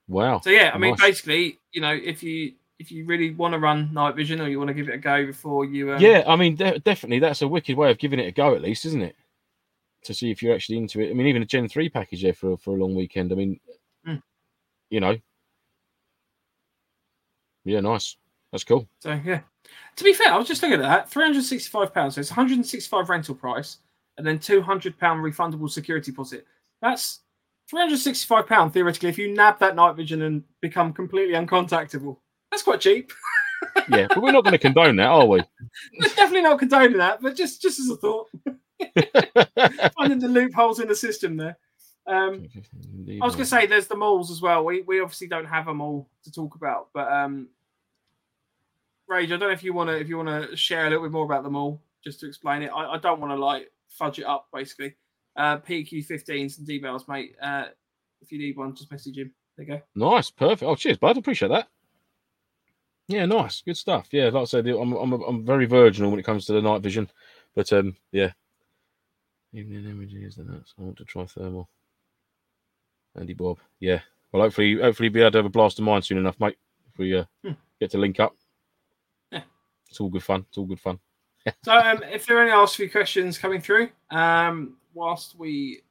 Wow. 0.08 0.40
So 0.40 0.50
yeah, 0.50 0.70
I 0.74 0.78
mean, 0.78 0.92
Nice. 0.92 1.00
basically, 1.00 1.58
you 1.72 1.80
know, 1.80 1.92
if 1.92 2.22
you 2.22 2.54
if 2.78 2.90
you 2.90 3.04
really 3.04 3.30
want 3.32 3.52
to 3.54 3.58
run 3.58 3.92
night 3.92 4.16
vision 4.16 4.40
or 4.40 4.48
you 4.48 4.58
want 4.58 4.68
to 4.68 4.74
give 4.74 4.88
it 4.88 4.94
a 4.94 4.98
go 4.98 5.24
before 5.26 5.64
you, 5.64 5.92
um, 5.92 6.00
Yeah, 6.00 6.24
I 6.26 6.34
mean, 6.36 6.56
de- 6.56 6.78
definitely, 6.80 7.20
that's 7.20 7.42
a 7.42 7.48
wicked 7.48 7.76
way 7.76 7.90
of 7.90 7.98
giving 7.98 8.18
it 8.18 8.26
a 8.26 8.32
go, 8.32 8.54
at 8.54 8.62
least, 8.62 8.84
isn't 8.86 9.02
it? 9.02 9.14
To 10.04 10.12
see 10.14 10.30
if 10.30 10.42
you're 10.42 10.54
actually 10.54 10.78
into 10.78 11.00
it. 11.00 11.10
I 11.10 11.14
mean, 11.14 11.26
even 11.28 11.42
a 11.42 11.46
Gen 11.46 11.68
three 11.68 11.88
package 11.88 12.22
there 12.22 12.34
for 12.34 12.56
for 12.58 12.70
a 12.76 12.80
long 12.80 12.94
weekend. 12.94 13.32
I 13.32 13.36
mean, 13.36 13.60
Mm. 14.06 14.22
you 14.90 15.00
know, 15.00 15.16
yeah, 17.64 17.80
nice. 17.80 18.16
That's 18.52 18.64
cool. 18.64 18.86
So 19.00 19.18
yeah. 19.24 19.40
To 19.96 20.04
be 20.04 20.12
fair, 20.12 20.32
I 20.32 20.36
was 20.36 20.46
just 20.46 20.62
looking 20.62 20.74
at 20.74 20.82
that. 20.82 21.10
Three 21.10 21.24
hundred 21.24 21.44
sixty-five 21.44 21.94
pounds. 21.94 22.14
So 22.14 22.20
it's 22.20 22.30
one 22.30 22.36
hundred 22.36 22.56
and 22.58 22.66
sixty-five 22.66 23.08
rental 23.08 23.34
price, 23.34 23.78
and 24.18 24.26
then 24.26 24.38
two 24.38 24.60
hundred 24.60 24.98
pound 24.98 25.24
refundable 25.24 25.70
security 25.70 26.10
deposit. 26.10 26.46
That's 26.82 27.20
three 27.68 27.80
hundred 27.80 27.98
sixty-five 27.98 28.46
pound 28.46 28.72
theoretically. 28.72 29.08
If 29.08 29.18
you 29.18 29.32
nab 29.32 29.58
that 29.60 29.76
night 29.76 29.96
vision 29.96 30.22
and 30.22 30.44
become 30.60 30.92
completely 30.92 31.34
uncontactable, 31.34 32.18
that's 32.50 32.62
quite 32.62 32.80
cheap. 32.80 33.12
Yeah, 33.88 34.06
but 34.08 34.22
we're 34.22 34.30
not 34.30 34.44
going 34.44 34.52
to 34.52 34.58
condone 34.58 34.96
that, 34.96 35.06
are 35.06 35.26
we? 35.26 35.40
We're 35.98 36.08
definitely 36.08 36.42
not 36.42 36.58
condoning 36.58 36.98
that, 36.98 37.22
but 37.22 37.34
just 37.34 37.62
just 37.62 37.80
as 37.80 37.88
a 37.88 37.96
thought, 37.96 38.28
finding 39.96 40.18
the 40.18 40.28
loopholes 40.28 40.80
in 40.80 40.88
the 40.88 40.94
system 40.94 41.36
there. 41.36 41.56
Um, 42.06 42.46
I 43.08 43.24
was 43.24 43.34
going 43.34 43.44
to 43.44 43.46
say 43.46 43.66
there's 43.66 43.86
the 43.86 43.94
MAWLs 43.94 44.30
as 44.30 44.42
well. 44.42 44.64
We 44.64 44.82
we 44.82 45.00
obviously 45.00 45.28
don't 45.28 45.46
have 45.46 45.68
a 45.68 45.74
MAWL 45.74 46.08
to 46.24 46.30
talk 46.30 46.54
about, 46.56 46.88
but 46.92 47.10
um, 47.10 47.48
Rage, 49.08 49.32
I 49.32 49.36
don't 49.36 49.48
know 49.48 49.54
if 49.54 49.64
you 49.64 49.72
want 49.72 49.88
to 49.88 49.96
if 49.98 50.08
you 50.08 50.18
want 50.18 50.50
to 50.50 50.56
share 50.56 50.86
a 50.86 50.90
little 50.90 51.04
bit 51.04 51.12
more 51.12 51.24
about 51.24 51.42
the 51.42 51.50
MAWL 51.50 51.80
just 52.02 52.20
to 52.20 52.26
explain 52.26 52.62
it. 52.62 52.68
I, 52.68 52.92
I 52.92 52.98
don't 52.98 53.20
want 53.20 53.32
to 53.32 53.42
like 53.42 53.70
fudge 53.88 54.18
it 54.18 54.24
up 54.24 54.48
basically. 54.52 54.94
Uh, 55.36 55.58
PEQ-15s 55.58 56.58
and 56.58 56.66
D-bells, 56.66 57.08
mate. 57.08 57.34
Uh, 57.42 57.64
if 58.20 58.30
you 58.30 58.38
need 58.38 58.56
one, 58.56 58.74
just 58.74 58.90
message 58.92 59.18
him. 59.18 59.32
There 59.56 59.66
you 59.66 59.72
go. 59.74 59.82
Nice, 59.94 60.30
perfect. 60.30 60.62
Oh, 60.62 60.74
cheers, 60.76 60.96
bud. 60.98 61.16
Appreciate 61.16 61.48
that. 61.48 61.68
Yeah, 63.08 63.26
nice, 63.26 63.60
good 63.62 63.76
stuff. 63.76 64.08
Yeah, 64.12 64.24
like 64.30 64.42
I 64.42 64.44
said, 64.44 64.66
I'm 64.66 64.92
I'm 64.94 65.12
I'm 65.12 65.44
very 65.44 65.66
virginal 65.66 66.10
when 66.10 66.18
it 66.18 66.24
comes 66.24 66.46
to 66.46 66.54
the 66.54 66.62
night 66.62 66.80
vision, 66.80 67.10
but 67.54 67.70
um, 67.72 67.94
yeah. 68.12 68.32
Evening 69.52 69.84
images 69.84 70.38
and 70.38 70.48
that's 70.48 70.72
I 70.78 70.82
want 70.82 70.96
to 70.96 71.04
try 71.04 71.26
thermal. 71.26 71.68
Andy 73.16 73.34
Bob, 73.34 73.58
yeah. 73.78 74.00
Well, 74.32 74.42
hopefully, 74.42 74.76
hopefully, 74.80 75.10
be 75.10 75.20
able 75.20 75.32
to 75.32 75.38
have 75.38 75.44
a 75.46 75.50
blast 75.50 75.78
of 75.78 75.84
mine 75.84 76.02
soon 76.02 76.18
enough, 76.18 76.40
mate. 76.40 76.56
If 76.92 76.98
we 76.98 77.14
uh, 77.16 77.24
Hmm. 77.44 77.52
get 77.78 77.90
to 77.90 77.98
link 77.98 78.18
up, 78.20 78.34
Yeah. 79.30 79.42
it's 79.90 80.00
all 80.00 80.08
good 80.08 80.24
fun. 80.24 80.46
It's 80.48 80.56
all 80.58 80.64
good 80.66 80.80
fun. 80.80 80.98
So, 81.62 81.74
um, 81.76 82.02
if 82.04 82.24
there 82.26 82.38
are 82.38 82.42
any 82.42 82.52
last 82.52 82.74
few 82.74 82.88
questions 82.90 83.36
coming 83.36 83.60
through, 83.60 83.90
um, 84.10 84.78
whilst 84.94 85.38
we 85.38 85.82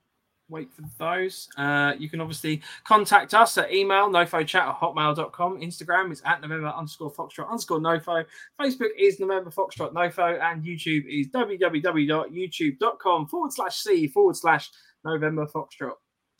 wait 0.50 0.72
for 0.74 0.84
those, 1.00 1.48
uh, 1.58 1.94
you 1.98 2.10
can 2.10 2.20
obviously 2.22 2.62
contact 2.84 3.34
us 3.34 3.58
at 3.58 3.74
email 3.74 4.10
nofochat 4.10 4.68
at 4.68 4.76
hotmail.com. 4.80 5.60
Instagram 5.62 6.12
is 6.12 6.22
at 6.26 6.42
November 6.42 6.68
underscore 6.68 7.12
Foxtrot 7.12 7.48
underscore 7.50 7.80
nofo. 7.80 8.26
Facebook 8.60 8.90
is 8.98 9.20
November 9.20 9.50
Foxtrot 9.50 9.94
nofo. 9.94 10.40
And 10.42 10.64
YouTube 10.64 11.06
is 11.08 11.30
www.youtube.com 11.30 13.28
forward 13.28 13.54
slash 13.54 13.78
C 13.78 14.08
forward 14.08 14.36
slash 14.36 14.70
November 15.06 15.46
Foxtrot. 15.48 15.94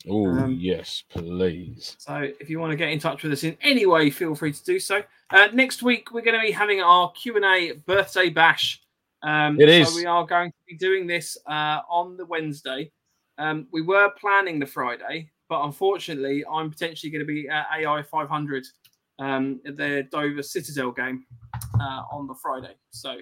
Oh 0.08 0.26
Um, 0.26 0.58
yes, 0.60 1.02
please. 1.08 1.96
So 1.98 2.28
if 2.38 2.50
you 2.50 2.60
want 2.60 2.72
to 2.72 2.76
get 2.76 2.90
in 2.90 2.98
touch 2.98 3.22
with 3.22 3.32
us 3.32 3.42
in 3.42 3.56
any 3.62 3.86
way, 3.86 4.10
feel 4.10 4.34
free 4.34 4.52
to 4.52 4.64
do 4.64 4.78
so. 4.78 5.02
Uh, 5.30 5.48
next 5.54 5.82
week 5.82 6.12
we're 6.12 6.20
going 6.20 6.38
to 6.38 6.46
be 6.46 6.52
having 6.52 6.80
our 6.82 7.10
Q 7.12 7.36
and 7.36 7.44
A 7.44 7.72
birthday 7.72 8.28
bash. 8.28 8.82
Um, 9.24 9.58
It 9.60 9.86
so 9.86 9.96
we 9.96 10.06
are 10.06 10.26
going 10.26 10.50
to 10.50 10.56
be 10.68 10.76
doing 10.76 11.06
this 11.06 11.36
uh, 11.46 11.80
on 11.88 12.16
the 12.16 12.26
Wednesday. 12.26 12.90
Um, 13.38 13.66
we 13.72 13.82
were 13.82 14.10
planning 14.20 14.58
the 14.58 14.66
Friday, 14.66 15.30
but 15.48 15.64
unfortunately, 15.64 16.44
I'm 16.50 16.70
potentially 16.70 17.10
going 17.10 17.26
to 17.26 17.26
be 17.26 17.48
at 17.48 17.66
AI 17.76 18.02
500 18.02 18.64
um, 19.18 19.60
at 19.66 19.76
their 19.76 20.02
Dover 20.02 20.42
Citadel 20.42 20.92
game 20.92 21.24
uh, 21.80 22.02
on 22.12 22.26
the 22.26 22.34
Friday. 22.34 22.74
So 22.90 23.16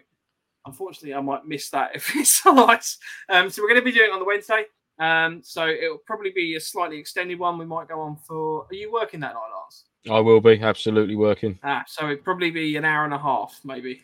unfortunately, 0.66 1.14
I 1.14 1.20
might 1.20 1.46
miss 1.46 1.70
that 1.70 1.94
if 1.94 2.10
it's 2.16 2.44
alright. 2.44 2.84
Um, 3.28 3.48
so 3.48 3.62
we're 3.62 3.68
going 3.68 3.80
to 3.80 3.84
be 3.84 3.92
doing 3.92 4.10
it 4.10 4.12
on 4.12 4.18
the 4.18 4.24
Wednesday. 4.24 4.64
Um, 4.98 5.40
so 5.42 5.66
it'll 5.66 5.98
probably 5.98 6.30
be 6.30 6.56
a 6.56 6.60
slightly 6.60 6.98
extended 6.98 7.38
one. 7.38 7.58
We 7.58 7.64
might 7.64 7.88
go 7.88 8.00
on 8.00 8.16
for. 8.16 8.66
Are 8.70 8.74
you 8.74 8.92
working 8.92 9.20
that 9.20 9.34
night, 9.34 9.40
Lars? 9.54 9.84
I 10.10 10.20
will 10.20 10.40
be 10.40 10.60
absolutely 10.60 11.16
working. 11.16 11.58
Ah, 11.62 11.84
so 11.86 12.06
it'd 12.06 12.24
probably 12.24 12.50
be 12.50 12.76
an 12.76 12.84
hour 12.84 13.04
and 13.04 13.14
a 13.14 13.18
half, 13.18 13.60
maybe. 13.64 14.02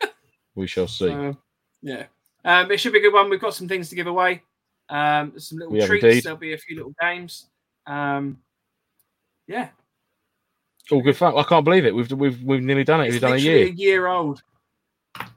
We 0.56 0.66
shall 0.66 0.88
see. 0.88 1.08
So, 1.08 1.36
yeah. 1.82 2.06
Um, 2.44 2.70
it 2.72 2.78
should 2.78 2.92
be 2.92 2.98
a 2.98 3.02
good 3.02 3.12
one. 3.12 3.30
We've 3.30 3.40
got 3.40 3.54
some 3.54 3.68
things 3.68 3.88
to 3.90 3.94
give 3.94 4.06
away. 4.08 4.42
Um, 4.88 5.32
some 5.38 5.58
little 5.58 5.72
We 5.72 5.84
treats. 5.86 6.04
indeed. 6.04 6.24
There'll 6.24 6.38
be 6.38 6.52
a 6.54 6.58
few 6.58 6.76
little 6.76 6.94
games. 7.00 7.46
Um, 7.86 8.38
yeah. 9.46 9.68
all 10.90 11.02
good 11.02 11.16
fun. 11.16 11.36
I 11.36 11.42
can't 11.44 11.64
believe 11.64 11.84
it. 11.86 11.94
We've 11.94 12.10
we've 12.12 12.42
we've 12.42 12.62
nearly 12.62 12.84
done 12.84 13.00
it. 13.00 13.06
It's 13.06 13.12
We've 13.14 13.20
done 13.20 13.32
a 13.34 13.36
year. 13.36 13.66
a 13.66 13.70
year 13.70 14.06
old. 14.08 14.42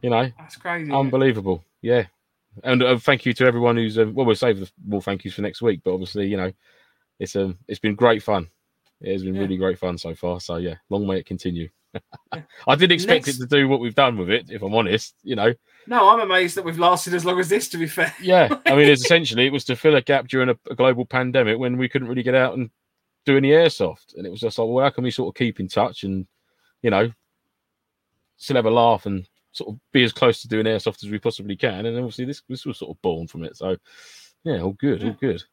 You 0.02 0.10
know, 0.10 0.30
That's 0.38 0.56
crazy. 0.58 0.92
it? 0.92 0.96
unbelievable. 0.96 1.64
Yeah. 1.82 2.06
And 2.64 2.84
uh, 2.84 2.98
thank 2.98 3.26
you 3.26 3.34
to 3.34 3.46
everyone 3.46 3.78
who's 3.78 3.98
um, 3.98 4.14
well, 4.14 4.26
we'll 4.26 4.36
save 4.36 4.60
the 4.60 4.70
more 4.86 5.02
thank 5.02 5.24
yous 5.24 5.34
for 5.36 5.42
next 5.42 5.62
week. 5.62 5.82
But 5.84 5.94
obviously, 5.94 6.28
you 6.28 6.38
know, 6.38 6.52
it's 7.20 7.36
um 7.36 7.58
it's 7.68 7.80
been 7.80 7.96
great 7.96 8.22
fun. 8.24 8.48
It 9.02 9.12
has 9.14 9.24
been 9.24 9.36
Yeah. 9.36 9.42
really 9.42 9.58
great 9.58 9.80
fun 9.80 9.98
so 9.98 10.14
far. 10.14 10.40
So 10.40 10.58
yeah, 10.58 10.76
long 10.90 11.08
may 11.08 11.18
it 11.20 11.26
continue. 11.26 11.70
Yeah. 11.94 12.42
I 12.68 12.76
didn't 12.76 12.94
expect 12.94 13.26
Next- 13.26 13.38
it 13.40 13.42
to 13.42 13.48
do 13.48 13.68
what 13.68 13.80
we've 13.80 13.96
done 13.96 14.18
with 14.18 14.30
it, 14.30 14.50
if 14.50 14.62
I'm 14.62 14.76
honest. 14.76 15.16
You 15.24 15.36
know, 15.36 15.54
No, 15.88 16.10
I'm 16.10 16.20
amazed 16.20 16.56
that 16.56 16.64
we've 16.64 16.78
lasted 16.78 17.14
as 17.16 17.26
long 17.26 17.40
as 17.40 17.50
this, 17.50 17.68
to 17.70 17.78
be 17.78 17.88
fair. 17.88 18.14
yeah. 18.22 18.48
I 18.66 18.76
mean, 18.76 18.88
it's 18.88 19.02
essentially 19.06 19.48
it 19.48 19.54
was 19.54 19.66
to 19.66 19.76
fill 19.76 19.96
a 19.96 20.02
gap 20.02 20.28
during 20.28 20.50
a, 20.50 20.56
a 20.70 20.76
global 20.76 21.06
pandemic 21.06 21.58
when 21.58 21.78
we 21.78 21.90
couldn't 21.90 22.08
really 22.08 22.24
get 22.24 22.36
out 22.36 22.54
and 22.56 22.70
do 23.26 23.38
any 23.38 23.50
airsoft, 23.50 24.16
and 24.16 24.26
it 24.26 24.30
was 24.30 24.40
just 24.40 24.58
like, 24.60 24.68
well, 24.68 24.84
how 24.86 24.90
can 24.92 25.04
we 25.04 25.12
sort 25.12 25.30
of 25.30 25.38
keep 25.38 25.60
in 25.60 25.68
touch 25.68 26.04
and 26.04 26.26
you 26.82 26.90
know 26.90 27.12
still 28.38 28.56
have 28.56 28.66
a 28.66 28.70
laugh 28.72 29.06
and 29.06 29.28
sort 29.52 29.72
of 29.74 29.80
be 29.92 30.04
as 30.04 30.14
close 30.14 30.42
to 30.42 30.48
doing 30.48 30.66
airsoft 30.66 31.04
as 31.04 31.10
we 31.10 31.20
possibly 31.20 31.56
can? 31.56 31.86
And 31.86 31.98
obviously, 31.98 32.26
this 32.26 32.42
this 32.48 32.66
was 32.66 32.78
sort 32.78 32.96
of 32.96 33.02
born 33.02 33.28
from 33.28 33.44
it. 33.44 33.58
So 33.58 33.76
yeah, 34.44 34.62
all 34.62 34.74
good, 34.74 35.04
all 35.04 35.18
good. 35.20 35.44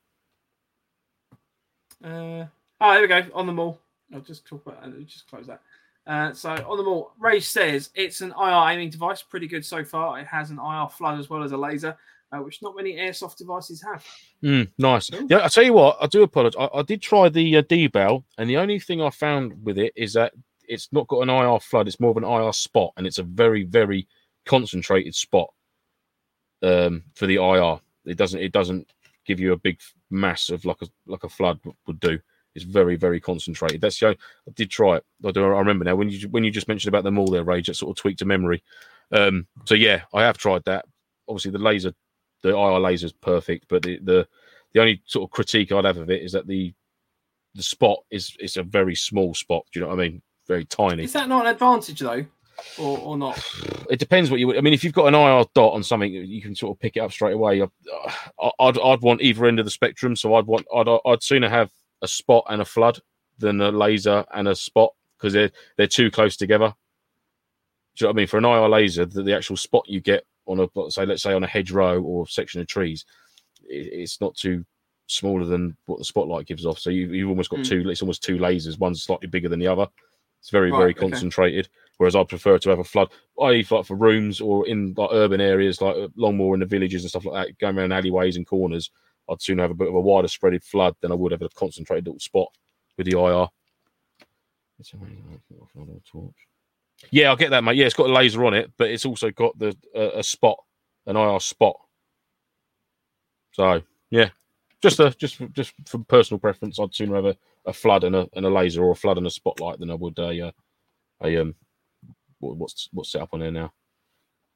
Uh, 2.05 2.45
oh, 2.81 2.93
there 2.93 3.01
we 3.03 3.09
go. 3.09 3.23
On 3.35 3.47
the 3.47 3.53
MAWL. 3.53 3.79
I'll 4.15 4.21
just 4.21 4.47
talk 4.47 4.65
about 4.65 4.79
I'll 4.85 4.93
just 5.03 5.27
close 5.29 5.47
that. 5.49 5.61
Uh, 6.07 6.33
so 6.33 6.51
on 6.51 6.77
the 6.77 6.85
MAWL, 6.85 7.13
Ray 7.19 7.41
says 7.41 7.91
it's 7.95 8.21
an 8.21 8.33
IR 8.41 8.71
aiming 8.71 8.91
device, 8.91 9.23
pretty 9.23 9.49
good 9.49 9.65
so 9.65 9.85
far. 9.85 10.19
It 10.21 10.27
has 10.27 10.51
an 10.51 10.59
IR 10.59 10.89
flood 10.89 11.19
as 11.19 11.29
well 11.29 11.43
as 11.43 11.53
a 11.53 11.57
laser, 11.57 11.97
uh, 12.31 12.39
which 12.39 12.63
not 12.63 12.77
many 12.77 12.95
airsoft 12.95 13.37
devices 13.37 13.83
have. 13.83 14.05
Mm, 14.43 14.71
nice. 14.79 15.11
Cool. 15.11 15.27
Yeah, 15.29 15.45
I 15.45 15.49
tell 15.49 15.65
you 15.65 15.73
what, 15.73 15.97
I 16.01 16.07
do 16.07 16.23
apologize. 16.23 16.69
I, 16.73 16.79
I 16.79 16.83
did 16.83 17.03
try 17.03 17.29
the 17.29 17.57
uh, 17.57 17.63
D 17.69 17.89
bell, 17.89 18.25
and 18.39 18.49
the 18.49 18.57
only 18.57 18.79
thing 18.79 19.03
I 19.03 19.11
found 19.11 19.65
with 19.65 19.79
it 19.79 19.93
is 19.97 20.13
that 20.13 20.33
it's 20.69 20.89
not 20.93 21.09
got 21.09 21.23
an 21.23 21.31
IR 21.31 21.59
flood. 21.59 21.89
It's 21.89 22.01
more 22.01 22.11
of 22.11 22.17
an 22.17 22.25
IR 22.25 22.53
spot, 22.53 22.93
and 22.97 23.07
it's 23.07 23.19
a 23.19 23.25
very, 23.25 23.65
very 23.65 24.07
concentrated 24.45 25.15
spot 25.15 25.53
um, 26.63 27.03
for 27.15 27.27
the 27.27 27.37
IR. 27.37 27.81
It 28.05 28.17
doesn't. 28.17 28.41
It 28.41 28.53
doesn't 28.53 28.89
give 29.27 29.41
you 29.41 29.53
a 29.53 29.59
big 29.59 29.81
mass 30.11 30.51
of 30.51 30.65
like 30.65 30.83
a 30.83 30.87
like 31.07 31.25
a 31.25 31.29
flood 31.29 31.59
would 31.87 31.99
do. 31.99 32.21
It's 32.57 32.65
very, 32.65 32.97
very 32.97 33.21
concentrated. 33.21 33.81
That's 33.81 33.99
the 34.01 34.09
I 34.09 34.17
did 34.55 34.71
try 34.71 34.97
it. 34.97 35.05
I 35.25 35.31
do. 35.31 35.45
I 35.45 35.59
remember 35.59 35.85
now 35.85 35.95
when 35.95 36.09
you 36.09 36.29
when 36.31 36.43
you 36.43 36.51
just 36.51 36.69
mentioned 36.69 36.89
about 36.89 37.05
them 37.05 37.19
all 37.19 37.31
their 37.31 37.45
rage. 37.45 37.67
That 37.67 37.75
sort 37.75 37.97
of 37.97 38.01
tweaked 38.01 38.23
a 38.23 38.25
memory. 38.25 38.63
Um, 39.13 39.47
so 39.67 39.75
yeah, 39.75 40.03
I 40.15 40.23
have 40.23 40.39
tried 40.39 40.65
that. 40.65 40.87
Obviously, 41.29 41.51
the 41.53 41.59
laser, 41.59 41.93
the 42.43 42.57
IR 42.57 42.81
laser 42.81 43.07
is 43.07 43.13
perfect, 43.13 43.67
but 43.69 43.83
the 43.83 43.99
the 44.03 44.27
the 44.73 44.81
only 44.81 45.03
sort 45.07 45.29
of 45.29 45.31
critique 45.31 45.71
I'd 45.71 45.85
have 45.85 45.99
of 45.99 46.11
it 46.11 46.23
is 46.23 46.33
that 46.33 46.47
the 46.47 46.73
the 47.55 47.63
spot 47.63 47.99
is 48.11 48.37
is 48.41 48.57
a 48.57 48.63
very 48.63 48.95
small 48.95 49.35
spot. 49.35 49.65
Do 49.73 49.79
you 49.79 49.85
know 49.85 49.91
what 49.91 50.01
I 50.01 50.09
mean? 50.09 50.23
Very 50.49 50.65
tiny. 50.65 51.05
Is 51.05 51.13
that 51.13 51.29
not 51.29 51.47
an 51.47 51.53
advantage 51.53 52.01
though, 52.01 52.25
or, 52.79 52.99
or 52.99 53.17
not? 53.19 53.39
It 53.91 53.99
depends 53.99 54.31
what 54.31 54.41
you. 54.41 54.57
I 54.57 54.61
mean, 54.61 54.73
if 54.75 54.85
you've 54.85 54.93
got 54.93 55.07
an 55.07 55.15
IR 55.15 55.45
dot 55.55 55.73
on 55.75 55.83
something, 55.83 56.13
you 56.13 56.41
can 56.41 56.55
sort 56.55 56.77
of 56.77 56.81
pick 56.81 56.97
it 56.97 57.01
up 57.01 57.13
straight 57.13 57.35
away. 57.35 57.63
I- 57.63 58.51
I'd 58.61 58.79
I'd 58.79 59.01
want 59.03 59.23
either 59.23 59.47
end 59.47 59.59
of 59.59 59.65
the 59.67 59.71
spectrum, 59.71 60.15
so 60.17 60.35
I'd 60.35 60.47
want 60.47 60.67
I'd 60.75 60.89
I'd 61.05 61.23
sooner 61.23 61.49
have 61.49 61.71
a 62.03 62.09
spot 62.09 62.45
and 62.49 62.61
a 62.63 62.65
flood 62.65 63.01
than 63.39 63.61
a 63.61 63.71
laser 63.71 64.25
and 64.35 64.49
a 64.49 64.55
spot. 64.55 64.93
because 65.19 65.33
they're 65.33 65.51
they're 65.77 65.87
too 65.87 66.11
close 66.11 66.37
together. 66.37 66.75
Do 67.97 68.05
you 68.05 68.07
know 68.07 68.09
what 68.11 68.17
I 68.17 68.19
mean? 68.19 68.27
For 68.27 68.39
an 68.39 68.45
IR 68.45 68.69
laser, 68.69 69.07
the, 69.07 69.23
the 69.23 69.35
actual 69.35 69.57
spot 69.57 69.89
you 69.89 70.01
get 70.01 70.25
on 70.47 70.61
a 70.61 70.91
say, 70.91 71.07
let's 71.07 71.23
say 71.23 71.33
on 71.33 71.45
a 71.45 71.47
hedgerow 71.47 72.01
or 72.03 72.27
section 72.27 72.61
of 72.61 72.67
trees, 72.67 73.05
it, 73.65 73.89
it's 73.93 74.21
not 74.21 74.37
too 74.37 74.65
smaller 75.07 75.45
than 75.45 75.77
what 75.87 75.99
the 75.99 76.05
spotlight 76.05 76.47
gives 76.47 76.67
off. 76.67 76.79
So 76.79 76.91
you, 76.91 77.09
you've 77.13 77.31
almost 77.31 77.51
got 77.51 77.61
Mm. 77.61 77.69
two. 77.69 77.89
It's 77.91 78.03
almost 78.03 78.23
two 78.23 78.37
lasers. 78.39 78.79
One's 78.79 79.03
slightly 79.03 79.29
bigger 79.29 79.49
than 79.49 79.61
the 79.61 79.67
other. 79.69 79.87
It's 80.41 80.51
very 80.51 80.71
Right, 80.71 80.79
very 80.79 80.91
okay. 80.91 81.01
concentrated. 81.01 81.69
Whereas 81.97 82.15
I 82.15 82.25
prefer 82.25 82.59
to 82.59 82.69
have 82.71 82.79
a 82.79 82.85
flood, 82.85 83.09
i.e., 83.43 83.67
like 83.71 83.87
for 83.87 83.97
rooms 83.97 84.41
or 84.43 84.67
in 84.69 84.93
like 84.97 85.09
urban 85.13 85.41
areas 85.41 85.81
like 85.81 85.97
uh, 85.97 86.09
Longmoor 86.19 86.55
in 86.55 86.61
the 86.61 86.67
villages 86.67 87.03
and 87.03 87.11
stuff 87.11 87.25
like 87.25 87.47
that, 87.47 87.59
going 87.59 87.79
around 87.79 87.93
alleyways 87.93 88.37
and 88.37 88.47
corners. 88.47 88.91
I'd 89.29 89.43
sooner 89.43 89.63
have 89.63 89.71
a 89.73 89.75
bit 89.75 89.89
of 89.89 89.95
a 89.95 90.01
wider 90.01 90.29
spreaded 90.29 90.63
flood 90.65 90.95
than 91.01 91.13
I 91.13 91.15
would 91.17 91.33
have 91.33 91.43
a 91.43 91.49
concentrated 91.51 92.07
little 92.07 92.21
spot 92.21 92.49
with 92.97 93.07
the 93.07 93.19
IR. 93.19 93.49
It's 94.79 94.93
a 94.93 94.97
very 94.97 95.13
nice 95.31 95.41
little 95.51 95.69
flood 95.73 95.89
or 95.89 96.01
torch. 96.11 96.35
Yeah, 97.11 97.29
I'll 97.29 97.37
get 97.37 97.51
that, 97.51 97.65
mate. 97.65 97.77
Yeah, 97.77 97.87
it's 97.87 97.95
got 97.95 98.09
a 98.09 98.13
laser 98.13 98.45
on 98.45 98.55
it, 98.55 98.71
but 98.79 98.91
it's 98.91 99.05
also 99.05 99.31
got 99.31 99.59
the 99.59 99.77
uh, 99.95 100.13
a 100.15 100.23
spot, 100.23 100.59
an 101.07 101.17
IR 101.17 101.41
spot. 101.41 101.77
So 103.53 103.83
yeah, 104.11 104.31
just 104.83 105.01
a 105.01 105.11
just 105.19 105.41
just 105.53 105.73
from 105.87 106.05
personal 106.05 106.39
preference, 106.39 106.79
I'd 106.79 106.95
sooner 106.95 107.17
have 107.17 107.25
a, 107.27 107.37
a 107.67 107.73
flood 107.73 108.05
and 108.05 108.15
a 108.17 108.29
and 108.35 108.45
a 108.47 108.51
laser 108.51 108.83
or 108.83 108.93
a 108.93 108.97
flood 108.97 109.19
and 109.19 109.27
a 109.27 109.31
spotlight 109.31 109.79
than 109.79 109.91
I 109.91 109.95
would 109.95 110.19
a 110.19 110.49
uh, 110.49 110.51
a 111.23 111.37
um 111.41 111.55
what- 112.39 112.57
what's 112.57 112.89
what's 112.93 113.11
set 113.13 113.23
up 113.23 113.31
on 113.33 113.41
there 113.41 113.51
now. 113.51 113.73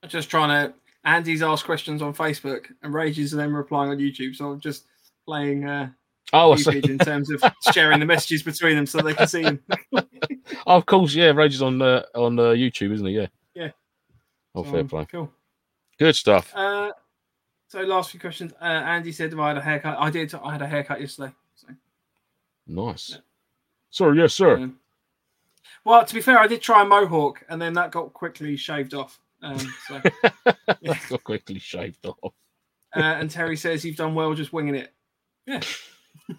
Just 0.07 0.31
trying 0.31 0.49
to. 0.69 0.75
Andy's 1.05 1.43
asked 1.43 1.65
questions 1.65 2.03
on 2.03 2.13
Facebook 2.15 2.67
and 2.83 2.93
Rages 2.93 3.33
and 3.33 3.41
then 3.41 3.53
replying 3.53 3.91
on 3.91 3.99
YouTube. 3.99 4.35
So 4.37 4.51
I'm 4.53 4.61
just 4.61 4.85
playing 5.27 5.65
uh, 5.67 5.91
Oh, 6.33 6.53
I 6.53 6.57
see. 6.57 6.73
Cupid 6.73 6.91
in 6.91 6.99
terms 6.99 7.31
of 7.31 7.43
sharing 7.73 7.99
the 8.01 8.07
messages 8.07 8.43
between 8.43 8.77
them 8.77 8.87
so 8.87 9.01
they 9.01 9.15
can 9.15 9.27
see 9.29 9.43
them. 9.43 9.61
Oh, 10.67 10.77
of 10.77 10.87
course, 10.87 11.15
yeah. 11.15 11.31
Rage 11.31 11.55
is 11.55 11.63
on 11.63 11.81
uh, 11.81 12.03
on 12.15 12.39
uh, 12.39 12.43
YouTube, 12.53 12.93
isn't 12.93 13.07
he? 13.07 13.15
Yeah. 13.15 13.27
Yeah. 13.55 13.71
Oh, 14.55 14.63
So, 14.65 14.71
fair 14.73 14.85
play. 14.85 15.07
Cool. 15.11 15.33
Good 15.99 16.15
stuff. 16.17 16.53
Uh, 16.55 16.91
so 17.69 17.81
last 17.83 18.11
few 18.11 18.21
questions. 18.21 18.53
Uh, 18.61 18.65
Andy 18.65 19.11
said, 19.13 19.31
"Have 19.31 19.39
I 19.41 19.49
had 19.49 19.57
a 19.59 19.63
haircut?" 19.63 19.97
I 19.99 20.11
did. 20.11 20.35
I 20.35 20.53
had 20.53 20.61
a 20.63 20.67
haircut 20.67 21.01
yesterday. 21.01 21.33
So, 21.55 21.69
Nice. 22.67 23.19
Sir, 23.91 24.15
yes, 24.15 24.35
sir. 24.35 24.57
um, 24.57 24.79
well, 25.85 26.05
to 26.05 26.15
be 26.15 26.21
fair, 26.21 26.39
I 26.39 26.47
did 26.47 26.61
try 26.63 26.83
a 26.83 26.85
mohawk, 26.85 27.43
and 27.49 27.61
then 27.63 27.73
that 27.75 27.91
got 27.93 28.13
quickly 28.13 28.57
shaved 28.57 28.93
off. 28.95 29.19
Um, 29.43 29.59
so, 29.89 30.01
yeah. 30.81 30.99
Got 31.09 31.25
quickly 31.25 31.59
shaved 31.59 32.07
off. 32.07 32.35
uh, 32.95 33.01
and 33.01 33.31
Terry 33.31 33.57
says 33.57 33.85
you've 33.85 33.97
done 33.97 34.15
well 34.15 34.35
just 34.35 34.53
winging 34.53 34.75
it. 34.75 34.93
Yeah. 35.47 35.61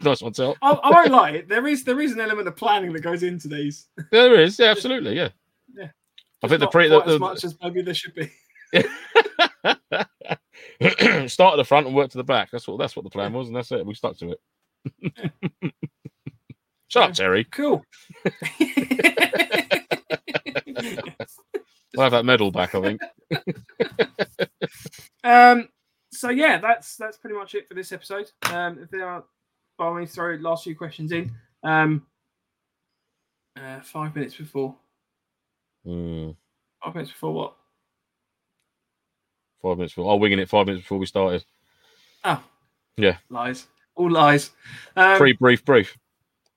nice 0.00 0.22
one, 0.22 0.32
Tel. 0.32 0.56
I, 0.62 0.70
I 0.70 0.90
won't 0.90 1.10
lie. 1.10 1.44
There 1.46 1.66
is 1.66 1.84
there 1.84 2.00
is 2.00 2.12
an 2.12 2.20
element 2.20 2.48
of 2.48 2.56
planning 2.56 2.92
that 2.92 3.00
goes 3.00 3.22
into 3.22 3.48
these. 3.48 3.86
There 4.10 4.40
is, 4.40 4.58
yeah, 4.58 4.66
absolutely, 4.66 5.16
yeah. 5.16 5.28
Yeah. 5.74 5.88
I 6.42 6.48
think 6.48 6.60
the 6.60 6.68
pre 6.68 6.88
quite 6.88 7.06
the, 7.06 7.14
as 7.14 7.20
much 7.20 7.44
as 7.44 7.56
maybe 7.62 7.82
there 7.82 7.94
should 7.94 8.14
be. 8.14 8.30
start 11.28 11.54
at 11.54 11.56
the 11.56 11.64
front 11.64 11.86
and 11.86 11.94
work 11.94 12.10
to 12.10 12.18
the 12.18 12.24
back. 12.24 12.50
That's 12.50 12.66
what 12.66 12.78
that's 12.78 12.96
what 12.96 13.04
the 13.04 13.10
plan 13.10 13.32
was, 13.32 13.48
and 13.48 13.56
that's 13.56 13.70
it. 13.70 13.86
We 13.86 13.94
stuck 13.94 14.16
to 14.18 14.32
it. 14.32 15.72
Shut 16.88 17.10
up, 17.10 17.14
Terry. 17.14 17.44
Cool. 17.44 17.84
We'll 22.02 22.10
have 22.10 22.18
that 22.18 22.24
medal 22.24 22.50
back, 22.50 22.74
I 22.74 22.80
think. 22.80 23.00
um. 25.24 25.68
So 26.10 26.30
yeah, 26.30 26.58
that's 26.58 26.96
that's 26.96 27.16
pretty 27.16 27.36
much 27.36 27.54
it 27.54 27.68
for 27.68 27.74
this 27.74 27.92
episode. 27.92 28.28
Um. 28.50 28.80
If 28.82 28.90
there 28.90 29.08
are, 29.08 29.22
by 29.78 29.84
all 29.84 29.94
means, 29.94 30.12
throw 30.12 30.34
last 30.34 30.64
few 30.64 30.74
questions 30.74 31.12
in. 31.12 31.30
Um. 31.62 32.04
Uh, 33.56 33.80
five 33.82 34.16
minutes 34.16 34.34
before. 34.34 34.74
Hmm. 35.86 36.30
Five 36.82 36.94
minutes 36.94 37.12
before 37.12 37.34
what? 37.34 37.56
Five 39.62 39.76
minutes 39.76 39.94
before. 39.94 40.12
Oh, 40.12 40.16
winging 40.16 40.40
it 40.40 40.48
five 40.48 40.66
minutes 40.66 40.82
before 40.82 40.98
we 40.98 41.06
started. 41.06 41.44
Oh. 42.24 42.42
Yeah. 42.96 43.18
Lies. 43.30 43.68
All 43.94 44.10
lies. 44.10 44.50
Um, 44.96 45.18
Pre 45.18 45.34
brief, 45.34 45.64
brief. 45.64 45.96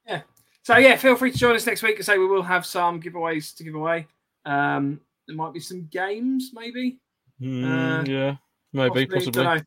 Yeah. 0.07 0.21
So 0.63 0.77
yeah, 0.77 0.95
feel 0.95 1.15
free 1.15 1.31
to 1.31 1.37
join 1.37 1.55
us 1.55 1.67
next 1.67 1.83
week. 1.83 1.97
I 1.99 2.01
say 2.01 2.17
we 2.17 2.25
will 2.25 2.41
have 2.41 2.65
some 2.65 2.99
giveaways 2.99 3.55
to 3.57 3.63
give 3.63 3.75
away. 3.75 4.07
Um, 4.45 5.01
there 5.27 5.35
might 5.35 5.53
be 5.53 5.59
some 5.59 5.87
games, 5.91 6.51
maybe. 6.53 6.99
Hmm, 7.39 7.65
Uh, 7.65 8.03
yeah, 8.03 8.35
maybe, 8.73 9.05
possibly. 9.05 9.43
Dunno. 9.43 9.61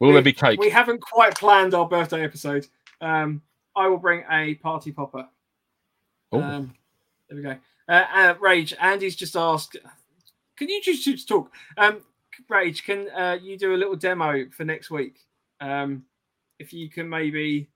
Will 0.00 0.12
there 0.12 0.22
be 0.22 0.32
cake? 0.32 0.60
We 0.60 0.70
haven't 0.70 1.00
quite 1.00 1.36
planned 1.36 1.74
our 1.74 1.88
birthday 1.88 2.24
episode. 2.24 2.66
Um, 3.00 3.42
I 3.76 3.86
will 3.88 3.98
bring 3.98 4.24
a 4.30 4.54
party 4.56 4.92
popper. 4.92 5.28
Oh. 6.32 6.42
Um, 6.42 6.74
there 7.28 7.36
we 7.36 7.42
go. 7.42 7.56
Uh, 7.88 8.04
uh, 8.14 8.34
Rage, 8.40 8.74
Andy's 8.80 9.16
just 9.16 9.36
asked, 9.36 9.76
can 10.56 10.68
you 10.68 10.80
just, 10.80 11.04
just 11.04 11.28
talk? 11.28 11.52
Um, 11.76 12.00
Rage, 12.48 12.84
can 12.84 13.08
uh, 13.10 13.38
you 13.40 13.56
do 13.56 13.74
a 13.74 13.78
little 13.78 13.96
demo 13.96 14.46
for 14.50 14.64
next 14.64 14.90
week? 14.90 15.20
Um, 15.60 16.04
if 16.58 16.72
you 16.72 16.90
can 16.90 17.08
maybe, 17.08 17.68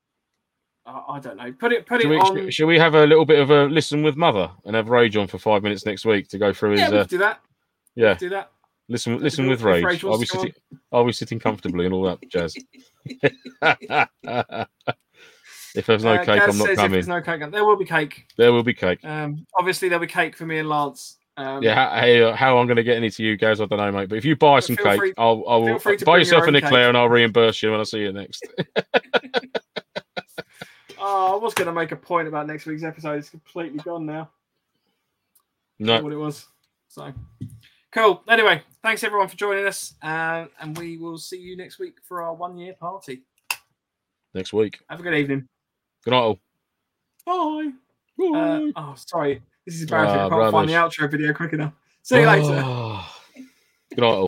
I 0.89 1.21
don't 1.21 1.37
know, 1.37 1.53
put 1.53 1.73
it 1.73 1.87
put 1.87 2.01
it 2.03 2.09
we, 2.09 2.17
on. 2.17 2.51
shall 2.51 2.67
we 2.67 2.79
have 2.79 2.95
a 2.95 3.07
little 3.07 3.25
bit 3.27 3.39
of 3.41 3.51
a 3.51 3.65
listen 3.67 4.03
with 4.03 4.17
mother 4.17 4.51
and 4.65 4.75
have 4.75 4.89
Rage 4.89 5.17
on 5.17 5.27
for 5.27 5.39
five 5.39 5.63
minutes 5.63 5.85
next 5.85 6.05
week 6.07 6.29
to 6.29 6.39
go 6.39 6.53
through 6.53 6.73
his 6.73 6.81
yeah, 6.81 6.89
uh, 6.89 7.05
do 7.05 7.19
that. 7.19 7.41
yeah 7.95 8.15
Do 8.15 8.29
that. 8.31 8.51
listen 8.89 9.19
listen 9.19 9.47
with 9.47 9.63
Rage 9.63 9.85
Rage. 9.85 10.05
Are 10.05 10.17
we 10.19 10.25
sitting 10.25 10.53
are 10.93 11.05
we 11.05 11.13
sitting 11.13 11.39
comfortably 11.39 11.85
and 11.85 11.95
all 11.95 12.05
that 12.05 12.19
jazz? 12.31 12.55
if 15.75 15.87
there's 15.87 16.05
no 16.05 16.15
Uh, 16.15 16.25
cake, 16.25 16.41
Gaz 16.41 16.49
I'm 16.49 16.59
not 16.67 16.77
coming. 16.77 16.93
there's 16.93 17.09
no 17.09 17.21
cake, 17.21 17.51
there 17.51 17.65
will 17.65 17.77
be 17.77 17.85
cake. 17.85 18.27
There 18.37 18.53
will 18.53 18.63
be 18.63 18.75
cake. 18.75 19.05
Um, 19.05 19.47
obviously 19.59 19.89
there'll 19.89 20.01
be 20.01 20.07
cake 20.07 20.37
for 20.37 20.47
me 20.47 20.59
and 20.59 20.69
Lance. 20.69 21.17
Um, 21.37 21.63
Yeah, 21.63 21.75
how, 21.75 22.01
hey, 22.01 22.23
uh, 22.23 22.35
how 22.35 22.59
I'm 22.59 22.67
going 22.67 22.77
to 22.79 22.83
get 22.83 22.97
any 22.97 23.11
to 23.11 23.23
you 23.23 23.37
guys, 23.37 23.61
I 23.61 23.67
don't 23.67 23.79
know, 23.79 23.93
mate. 23.93 24.09
But 24.09 24.19
if 24.19 24.25
you 24.25 24.35
buy 24.37 24.59
some 24.61 24.75
cake, 24.77 24.99
free- 24.99 25.15
I'll, 25.17 25.45
I 25.49 25.57
will 25.57 25.67
feel 25.67 25.79
free 25.79 25.97
to 25.99 26.05
buy 26.05 26.19
yourself 26.19 26.41
your 26.41 26.49
an 26.49 26.57
eclair 26.57 26.83
cake. 26.85 26.89
and 26.89 26.97
I'll 26.97 27.09
reimburse 27.09 27.63
you 27.63 27.71
when 27.71 27.81
I 27.81 27.85
see 27.85 28.01
you 28.01 28.13
next. 28.13 28.45
Oh, 31.11 31.33
I 31.33 31.43
was 31.43 31.55
going 31.55 31.69
to 31.69 31.73
make 31.73 31.91
a 31.91 31.97
point 31.97 32.29
about 32.29 32.47
next 32.47 32.67
week's 32.67 32.83
episode. 32.83 33.19
It's 33.19 33.31
completely 33.31 33.79
gone 33.79 34.05
now. 34.05 34.29
no, 35.79 36.03
What 36.03 36.13
it 36.13 36.17
was. 36.17 36.47
So 36.89 37.15
cool. 37.93 38.23
Anyway, 38.29 38.63
thanks 38.83 39.03
everyone 39.03 39.29
for 39.29 39.37
joining 39.37 39.67
us, 39.67 39.95
uh, 40.03 40.45
and 40.61 40.77
we 40.77 40.99
will 40.99 41.17
see 41.17 41.39
you 41.39 41.57
next 41.57 41.79
week 41.79 41.95
for 42.03 42.23
our 42.23 42.35
one 42.35 42.59
year 42.59 42.75
party. 42.75 43.23
next 44.35 44.53
week. 44.53 44.81
Have 44.91 45.01
a 45.01 45.03
good 45.03 45.15
evening. 45.15 45.49
Good 46.05 46.11
night, 46.11 46.19
all. 46.19 46.39
Bye. 47.25 47.71
Uh, 48.21 48.61
oh, 48.77 48.95
sorry. 48.97 49.41
This 49.65 49.77
is 49.77 49.83
embarrassing. 49.83 50.19
Ah, 50.19 50.27
I 50.27 50.29
can't 50.29 50.53
find 50.53 50.69
the 50.69 50.75
outro 50.75 51.11
video 51.11 51.33
quick 51.33 51.55
enough. 51.55 51.73
See 52.03 52.21
you 52.21 52.27
later. 52.27 53.03
Good 53.95 54.01
night, 54.03 54.05
all. 54.05 54.28